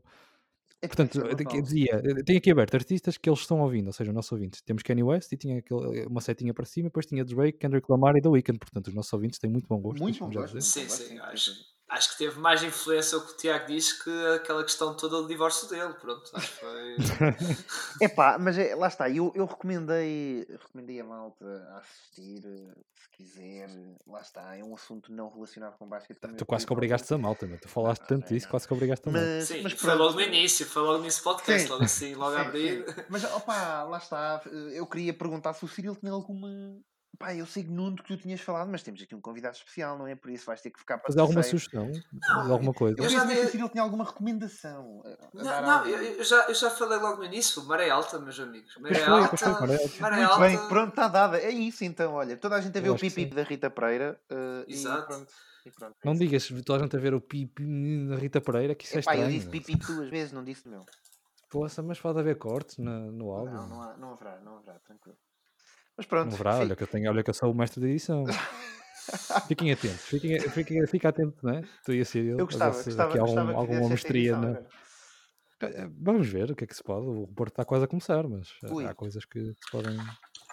é 0.82 0.86
Portanto, 0.86 1.20
é 1.22 1.60
dizia, 1.60 2.00
eu 2.04 2.24
tenho 2.24 2.38
aqui 2.38 2.50
aberto 2.50 2.74
artistas 2.74 3.18
que 3.18 3.28
eles 3.28 3.40
estão 3.40 3.60
ouvindo, 3.60 3.88
ou 3.88 3.92
seja, 3.92 4.10
os 4.10 4.14
nossos 4.14 4.32
ouvintes. 4.32 4.62
Temos 4.62 4.82
Kanye 4.82 5.02
West 5.02 5.30
e 5.32 5.36
tinha 5.36 5.58
aquele- 5.58 6.06
uma 6.06 6.20
setinha 6.20 6.54
para 6.54 6.64
cima, 6.64 6.88
depois 6.88 7.06
tinha 7.06 7.24
Drake, 7.24 7.58
Kendrick 7.58 7.86
Lamar 7.90 8.16
e 8.16 8.22
The 8.22 8.28
Weeknd. 8.28 8.58
Portanto, 8.58 8.88
os 8.88 8.94
nossos 8.94 9.12
ouvintes 9.12 9.38
têm 9.38 9.50
muito 9.50 9.66
bom 9.68 9.78
gosto. 9.78 10.00
Muito 10.00 10.18
bom 10.18 10.30
gosto. 10.30 10.60
Sim, 10.60 10.88
sim, 10.88 11.18
acho. 11.18 11.52
Acho 11.90 12.12
que 12.12 12.18
teve 12.18 12.38
mais 12.38 12.62
influência 12.62 13.18
o 13.18 13.26
que 13.26 13.32
o 13.32 13.36
Tiago 13.36 13.66
diz 13.66 13.92
que 13.92 14.10
aquela 14.34 14.62
questão 14.64 14.94
toda 14.96 15.20
do 15.20 15.28
divórcio 15.28 15.68
dele. 15.68 15.92
Pronto, 15.94 16.30
acho 16.34 16.48
que 16.52 16.60
foi. 16.60 16.96
Epá, 18.00 18.38
mas 18.38 18.56
é, 18.58 18.74
lá 18.74 18.88
está, 18.88 19.10
eu, 19.10 19.32
eu 19.34 19.44
recomendei, 19.44 20.46
recomendei 20.48 21.00
a 21.00 21.04
malta 21.04 21.44
a 21.74 21.78
assistir, 21.78 22.42
se 22.94 23.10
quiser, 23.16 23.68
lá 24.06 24.20
está, 24.20 24.56
é 24.56 24.62
um 24.62 24.74
assunto 24.74 25.12
não 25.12 25.28
relacionado 25.28 25.76
com 25.78 25.88
basquete. 25.88 26.18
também 26.18 26.36
Tu 26.36 26.46
quase 26.46 26.66
que 26.66 26.72
obrigaste 26.72 27.12
a 27.12 27.18
malta, 27.18 27.46
meu. 27.46 27.58
tu 27.58 27.68
falaste 27.68 28.02
tanto 28.06 28.28
disso, 28.28 28.48
quase 28.48 28.66
que 28.66 28.72
obrigaste 28.74 29.08
a 29.08 29.12
malta. 29.12 29.26
Mas, 29.26 29.48
Sim, 29.48 29.62
mas 29.62 29.72
foi 29.72 29.94
logo 29.94 30.14
no 30.14 30.20
início, 30.20 30.64
foi 30.66 30.82
logo 30.82 31.02
nesse 31.02 31.22
podcast, 31.22 31.62
Sim. 31.64 31.68
logo 31.72 31.84
assim, 31.84 32.14
logo 32.14 32.36
a 32.36 32.42
Sim, 32.42 32.48
abrir. 32.48 32.84
sim. 32.88 33.02
Mas 33.08 33.24
opá, 33.24 33.82
lá 33.84 33.98
está, 33.98 34.40
eu 34.72 34.86
queria 34.86 35.12
perguntar 35.12 35.52
se 35.54 35.64
o 35.64 35.68
Cirilo 35.68 35.96
tinha 35.96 36.12
alguma. 36.12 36.48
Pá, 37.20 37.34
eu 37.34 37.44
sei 37.44 37.64
que 37.64 37.68
Nuno 37.70 37.96
que 37.96 38.02
tu 38.04 38.16
tinhas 38.16 38.40
falado, 38.40 38.70
mas 38.70 38.82
temos 38.82 39.02
aqui 39.02 39.14
um 39.14 39.20
convidado 39.20 39.54
especial, 39.54 39.98
não 39.98 40.06
é? 40.06 40.14
Por 40.16 40.30
isso 40.30 40.46
vais 40.46 40.62
ter 40.62 40.70
que 40.70 40.78
ficar 40.80 40.96
para 40.96 41.08
Fazer 41.08 41.20
alguma 41.20 41.42
sugestão? 41.42 41.92
Não, 42.10 42.50
alguma 42.50 42.72
coisa? 42.72 42.98
Eu 42.98 43.04
Eu 43.04 43.10
já 43.10 43.20
saber 43.20 43.36
se 43.44 43.50
Cirilo 43.50 43.68
tinha 43.68 43.82
alguma 43.82 44.04
recomendação. 44.04 45.02
Não, 45.34 45.44
não 45.62 45.86
eu, 45.86 46.02
eu 46.14 46.24
já, 46.24 46.46
eu 46.48 46.54
já 46.54 46.70
falei 46.70 46.98
logo 46.98 47.18
no 47.18 47.24
início, 47.24 47.62
maré 47.66 47.90
alta, 47.90 48.18
meus 48.18 48.40
amigos. 48.40 48.74
Maré 48.78 49.04
alta, 49.04 49.28
pois 49.28 49.40
foi, 49.42 49.52
maré 49.52 49.74
alta. 49.82 50.00
maré 50.00 50.16
Muito 50.16 50.30
alta. 50.32 50.46
bem, 50.46 50.68
pronto, 50.68 50.88
está 50.88 51.08
dada. 51.08 51.38
É 51.38 51.50
isso 51.50 51.84
então, 51.84 52.14
olha. 52.14 52.38
Toda 52.38 52.56
a 52.56 52.60
gente 52.62 52.78
a 52.78 52.80
ver 52.80 52.88
Eu 52.88 52.94
o 52.94 52.98
pipi 52.98 53.26
da 53.26 53.42
Rita 53.42 53.68
Pereira. 53.68 54.18
e 54.66 54.72
Exato. 54.72 55.06
pronto. 55.06 55.30
E 55.66 55.70
pronto, 55.72 55.94
é 56.02 56.06
Não 56.06 56.12
isso. 56.14 56.22
digas 56.24 56.48
toda 56.64 56.78
a 56.78 56.82
gente 56.84 56.96
a 56.96 56.98
ver 57.00 57.12
o 57.12 57.20
pipi 57.20 58.06
da 58.08 58.16
Rita 58.16 58.40
Pereira, 58.40 58.74
que 58.74 58.86
isso 58.86 58.96
é 58.96 59.00
Epá, 59.00 59.14
eu 59.14 59.28
estranho. 59.28 59.38
disse 59.38 59.50
pipi 59.50 59.76
duas 59.76 60.08
vezes, 60.08 60.32
não 60.32 60.42
disse 60.42 60.66
meu. 60.66 60.86
Poxa, 61.50 61.82
mas 61.82 62.00
pode 62.00 62.18
haver 62.18 62.38
cortes 62.38 62.78
na- 62.78 62.98
no 63.10 63.30
áudio. 63.30 63.52
Não, 63.56 63.68
não, 63.68 63.82
há, 63.82 63.96
não 63.98 64.12
haverá, 64.14 64.40
não 64.40 64.56
haverá, 64.56 64.78
tranquilo. 64.78 65.18
Mas 66.00 66.06
pronto. 66.06 66.28
Não 66.28 66.34
haverá, 66.34 66.56
olha 66.60 66.74
que, 66.74 66.82
eu 66.82 66.86
tenho, 66.86 67.10
olha 67.10 67.22
que 67.22 67.28
eu 67.28 67.34
sou 67.34 67.52
o 67.52 67.54
mestre 67.54 67.78
da 67.78 67.86
edição. 67.86 68.24
Fiquem 69.46 69.70
atentos, 69.70 70.00
fiquem, 70.06 70.40
fiquem, 70.40 70.86
fica 70.86 71.10
atento, 71.10 71.36
não 71.42 71.52
é? 71.52 71.62
Tu 71.84 71.92
e 71.92 72.00
a 72.00 72.04
Cirilo, 72.06 72.40
Eu 72.40 72.46
gostava, 72.46 72.72
se 72.72 72.84
gostava, 72.86 73.10
aqui 73.10 73.18
algum- 73.18 73.34
gostava 73.34 73.52
alguma 73.58 73.88
mestria. 73.90 74.32
na- 74.32 74.48
agora. 74.48 74.66
Eh, 75.62 75.88
Vamos 76.00 76.26
ver 76.26 76.50
o 76.50 76.56
que 76.56 76.64
é 76.64 76.66
que 76.66 76.74
se 76.74 76.82
pode. 76.82 77.06
O 77.06 77.26
Porto 77.36 77.52
está 77.52 77.66
quase 77.66 77.84
a 77.84 77.86
começar, 77.86 78.26
mas 78.26 78.48
Ui. 78.70 78.86
há 78.86 78.94
coisas 78.94 79.26
que 79.26 79.38
se 79.40 79.70
podem, 79.70 79.94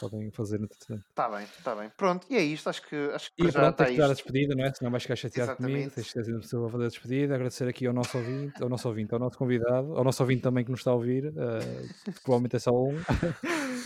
podem 0.01 0.29
fazer 0.31 0.57
entretanto. 0.57 1.01
Tá 1.15 1.29
bem, 1.29 1.47
tá 1.63 1.73
bem. 1.75 1.89
Pronto, 1.95 2.27
e 2.29 2.35
é 2.35 2.43
isto. 2.43 2.69
Acho 2.69 2.81
que, 2.85 2.95
acho 3.13 3.29
que 3.33 3.41
E 3.43 3.45
já 3.45 3.51
pronto, 3.53 3.69
está 3.71 3.85
tens 3.85 3.93
que 3.95 4.01
dar 4.01 4.09
a 4.09 4.13
despedida, 4.13 4.53
não 4.53 4.65
é? 4.65 4.73
Senão 4.73 4.91
vais 4.91 5.03
ficar 5.03 5.15
chateado 5.15 5.55
comigo. 5.55 5.77
Exatamente. 5.77 5.95
Tens 5.95 6.07
que 6.11 6.23
ter 6.23 6.39
pessoa 6.41 6.67
a 6.67 6.71
fazer 6.73 6.83
a 6.83 6.87
despedida. 6.89 7.35
Agradecer 7.35 7.67
aqui 7.69 7.87
ao 7.87 7.93
nosso 7.93 8.17
ouvinte, 8.17 8.61
ao 8.61 8.67
nosso 8.67 8.85
ouvinte, 8.89 9.13
ao 9.13 9.19
nosso 9.19 9.37
convidado, 9.37 9.95
ao 9.95 10.03
nosso 10.03 10.21
ouvinte 10.23 10.41
também 10.41 10.65
que 10.65 10.71
nos 10.71 10.81
está 10.81 10.91
a 10.91 10.95
ouvir. 10.95 11.27
eh, 11.27 12.11
provavelmente 12.23 12.57
é 12.57 12.59
só 12.59 12.71
um. 12.71 12.97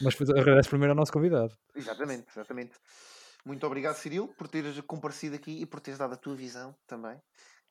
mas 0.00 0.14
agradece 0.30 0.68
primeiro 0.68 0.92
ao 0.92 0.96
nosso 0.96 1.12
convidado. 1.12 1.56
Exatamente, 1.74 2.26
exatamente. 2.30 2.72
Muito 3.44 3.66
obrigado, 3.66 3.96
Cirilo, 3.96 4.28
por 4.28 4.48
teres 4.48 4.80
comparecido 4.82 5.36
aqui 5.36 5.60
e 5.60 5.66
por 5.66 5.80
teres 5.80 5.98
dado 5.98 6.14
a 6.14 6.16
tua 6.16 6.34
visão 6.34 6.74
também. 6.86 7.20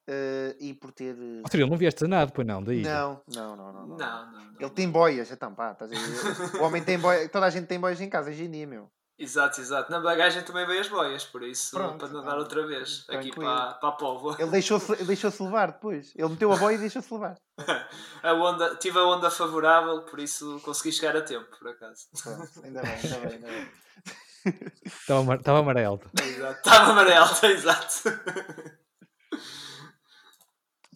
Eh, 0.07 0.55
e 0.59 0.73
por 0.73 0.91
ter. 0.91 1.15
eh, 1.15 1.41
seja, 1.49 1.63
ele 1.63 1.69
não 1.69 1.77
vieste 1.77 2.03
a 2.03 2.07
nada, 2.07 2.31
pois 2.31 2.45
não, 2.45 2.61
daí. 2.61 2.81
Não, 2.81 3.21
não, 3.27 3.55
não, 3.55 3.73
não. 3.73 3.87
não. 3.87 3.97
Não, 3.97 4.31
não, 4.31 4.31
não. 4.31 4.55
Ele 4.59 4.69
tem 4.69 4.89
boias, 4.89 5.31
então 5.31 5.55
pá, 5.55 5.71
estás 5.71 5.91
a? 5.91 6.57
O 6.59 6.63
homem 6.63 6.83
tem 6.83 6.99
boias, 6.99 7.31
toda 7.31 7.45
a 7.45 7.49
gente 7.49 7.67
tem 7.67 7.79
boias 7.79 8.01
em 8.01 8.09
casa 8.09 8.29
hoje 8.29 8.43
em 8.43 8.51
dia, 8.51 8.67
meu. 8.67 8.91
Exato, 9.17 9.61
exato. 9.61 9.91
Na 9.91 9.99
bagagem 9.99 10.41
também 10.43 10.65
veio 10.65 10.81
as 10.81 10.87
boias, 10.89 11.23
por 11.23 11.43
isso, 11.43 11.75
Pronto, 11.75 11.97
para 11.97 12.07
nadar 12.09 12.37
outra 12.39 12.65
vez, 12.65 13.05
aqui 13.09 13.31
para, 13.31 13.73
para 13.75 13.89
a 13.89 13.91
Póvoa. 13.91 14.35
Ele 14.39 14.49
deixou-se 14.49 14.91
ele 14.93 15.05
deixou 15.05 15.31
levar 15.39 15.71
depois. 15.71 16.11
Ele 16.15 16.29
meteu 16.29 16.51
a 16.51 16.55
boia 16.57 16.75
e 16.75 16.79
deixou-se 16.79 17.13
levar. 17.13 17.35
A 18.23 18.33
onda, 18.33 18.75
tive 18.77 18.97
a 18.97 19.03
onda 19.03 19.29
favorável, 19.29 20.01
por 20.03 20.19
isso 20.19 20.59
consegui 20.63 20.91
chegar 20.91 21.15
a 21.15 21.21
tempo, 21.21 21.45
por 21.59 21.67
acaso. 21.67 22.07
Pronto, 22.23 22.49
ainda 22.63 22.81
bem, 22.81 22.91
ainda 22.91 23.17
bem, 23.19 23.33
ainda 23.33 23.47
bem. 23.47 23.71
Estava 24.85 25.19
amar- 25.19 25.37
estava 25.39 25.59
amarelo. 25.59 26.01
Estava 26.15 26.91
amarelo, 26.91 27.27
exato. 27.43 28.03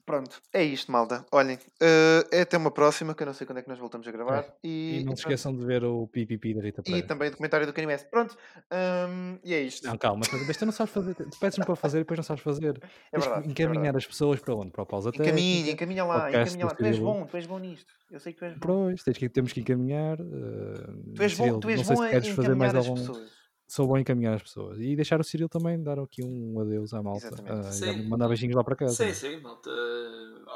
Pronto, 0.08 0.42
é 0.54 0.64
isto, 0.64 0.90
malta. 0.90 1.26
Olhem, 1.34 1.60
eh, 1.82 2.24
é 2.32 2.42
até 2.44 2.56
uma 2.58 2.72
próxima, 2.72 3.14
que 3.14 3.24
eu 3.24 3.28
não 3.28 3.34
sei 3.34 3.46
quando 3.46 3.58
é 3.58 3.62
que 3.62 3.68
nós 3.68 3.78
voltamos 3.78 4.08
a 4.08 4.12
gravar. 4.12 4.46
E, 4.64 5.02
E 5.02 5.04
não 5.04 5.12
e 5.14 5.18
se 5.18 5.24
pronto. 5.24 5.34
esqueçam 5.34 5.54
de 5.54 5.66
ver 5.66 5.84
o 5.84 6.08
PPP 6.08 6.54
da 6.54 6.62
Rita 6.62 6.80
E 6.80 6.84
Pereira. 6.86 7.08
também 7.08 7.28
o 7.28 7.32
documentário 7.32 7.68
do 7.68 7.74
Kanye 7.74 7.88
West. 7.88 8.06
Pronto, 8.10 8.38
hum, 8.72 9.38
e 9.44 9.54
é 9.54 9.60
isto. 9.60 9.86
Não, 9.86 9.98
calma, 9.98 10.22
mas 10.48 10.56
tu 10.56 10.66
não 10.66 10.72
sabes 10.72 10.94
fazer. 10.94 11.14
Tu 11.14 11.38
pedes-me 11.38 11.66
para 11.66 11.76
fazer 11.76 11.98
e 11.98 12.02
depois 12.02 12.18
não 12.18 12.24
sabes 12.24 12.42
fazer. 12.42 12.82
É 13.12 13.20
verdade, 13.20 13.48
é 13.48 13.52
encaminhar 13.52 13.82
verdade. 13.84 13.98
as 13.98 14.08
pessoas 14.08 14.40
para 14.40 14.56
onde? 14.56 14.72
Para 14.72 14.84
o 14.84 14.86
pausa 14.86 15.10
Encaminha, 15.10 15.34
técnica. 15.36 15.72
encaminha 15.74 16.06
lá, 16.06 16.32
encaminha 16.32 16.66
lá. 16.68 16.74
Tu 16.74 16.86
és 16.86 17.00
bom, 17.00 17.26
tu 17.26 17.36
és 17.36 17.46
bom 17.46 17.60
nisto. 17.60 17.92
Eu 18.10 18.20
sei 18.22 18.32
que 18.32 18.40
tu 18.40 18.46
és 18.46 18.54
bom. 18.58 18.96
Tens 19.04 19.18
que, 19.18 19.28
temos 19.28 19.52
que 19.52 19.60
encaminhar. 19.60 20.18
eh, 20.22 21.14
Tu 21.16 21.22
és 21.24 21.34
bom, 21.36 21.60
tu 21.60 21.70
és 21.70 21.84
bom 21.86 22.02
a 22.02 22.14
encaminhar 22.18 22.76
as 22.78 22.88
algum. 22.88 22.96
pessoas. 22.96 23.36
Sou 23.68 23.85
bom 23.85 23.98
em 23.98 24.02
encaminhar 24.02 24.34
as 24.34 24.41
pessoas. 24.44 24.80
E 24.80 24.95
deixar 24.95 25.19
o 25.19 25.23
Cirilo 25.26 25.49
também 25.49 25.81
dar 25.84 25.99
aqui 25.99 26.23
um 26.23 26.57
adeus 26.61 26.94
à 26.94 27.03
malta. 27.03 27.30
Ah, 27.45 27.69
me 27.94 28.03
mandar 28.07 28.30
beijinhos 28.30 28.56
lá 28.56 28.64
para 28.64 28.77
casa. 28.77 28.94
Sim, 28.94 29.14
sim, 29.14 29.41
malta. 29.41 29.69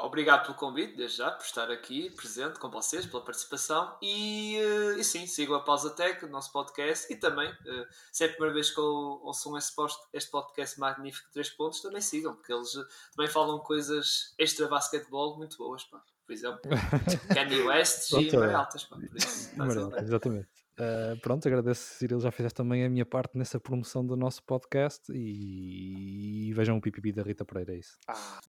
Obrigado 0.02 0.44
pelo 0.46 0.54
convite, 0.54 0.96
desde 0.96 1.18
já, 1.18 1.30
por 1.30 1.44
estar 1.44 1.70
aqui 1.70 2.08
presente 2.10 2.58
com 2.58 2.70
vocês, 2.70 3.04
pela 3.04 3.22
participação. 3.22 3.94
E, 4.00 4.56
eh, 4.56 4.98
e 4.98 5.04
sim, 5.04 5.26
sigam 5.26 5.54
a 5.54 5.60
Pausa 5.60 5.90
Tech, 5.90 6.24
o 6.24 6.28
nosso 6.28 6.50
podcast. 6.52 7.12
E 7.12 7.16
também, 7.16 7.48
eh, 7.66 7.86
se 8.10 8.24
é 8.24 8.28
a 8.28 8.30
primeira 8.30 8.54
vez 8.54 8.70
que 8.70 8.80
eu 8.80 9.20
ouçam 9.22 9.52
post- 9.76 10.02
este 10.14 10.30
podcast 10.30 10.80
magnífico 10.80 11.26
de 11.26 11.32
3 11.34 11.50
pontos, 11.50 11.82
também 11.82 12.00
sigam, 12.00 12.34
porque 12.34 12.52
eles 12.52 12.72
também 13.14 13.30
falam 13.30 13.58
coisas 13.58 14.34
extra 14.38 14.66
basquetebol 14.68 15.36
muito 15.36 15.58
boas, 15.58 15.84
pá. 15.84 16.02
Por 16.24 16.32
exemplo, 16.32 16.60
Kanye 17.36 17.62
West 17.62 18.10
e 18.12 18.28
é. 18.34 18.38
Maraltas, 18.38 18.84
pá. 18.84 18.96
Por 18.96 19.16
isso, 19.16 19.50
bem. 19.54 20.02
exatamente. 20.02 20.48
Ah, 20.82 21.16
pronto, 21.22 21.46
agradeço, 21.46 21.94
Cirilo. 21.94 22.20
Já 22.20 22.32
fizeste 22.32 22.56
também 22.56 22.84
a 22.84 22.90
minha 22.90 23.06
parte 23.06 23.38
nessa 23.38 23.60
promoção 23.60 24.04
do 24.04 24.16
nosso 24.16 24.42
podcast 24.42 25.12
e, 25.12 26.48
e 26.48 26.52
vejam 26.52 26.76
o 26.76 26.80
PPP 26.80 27.12
da 27.12 27.22
Rita 27.22 27.44
Pereira. 27.44 27.74
É 27.74 27.78
isso. 27.78 27.98
Ah. 28.08 28.40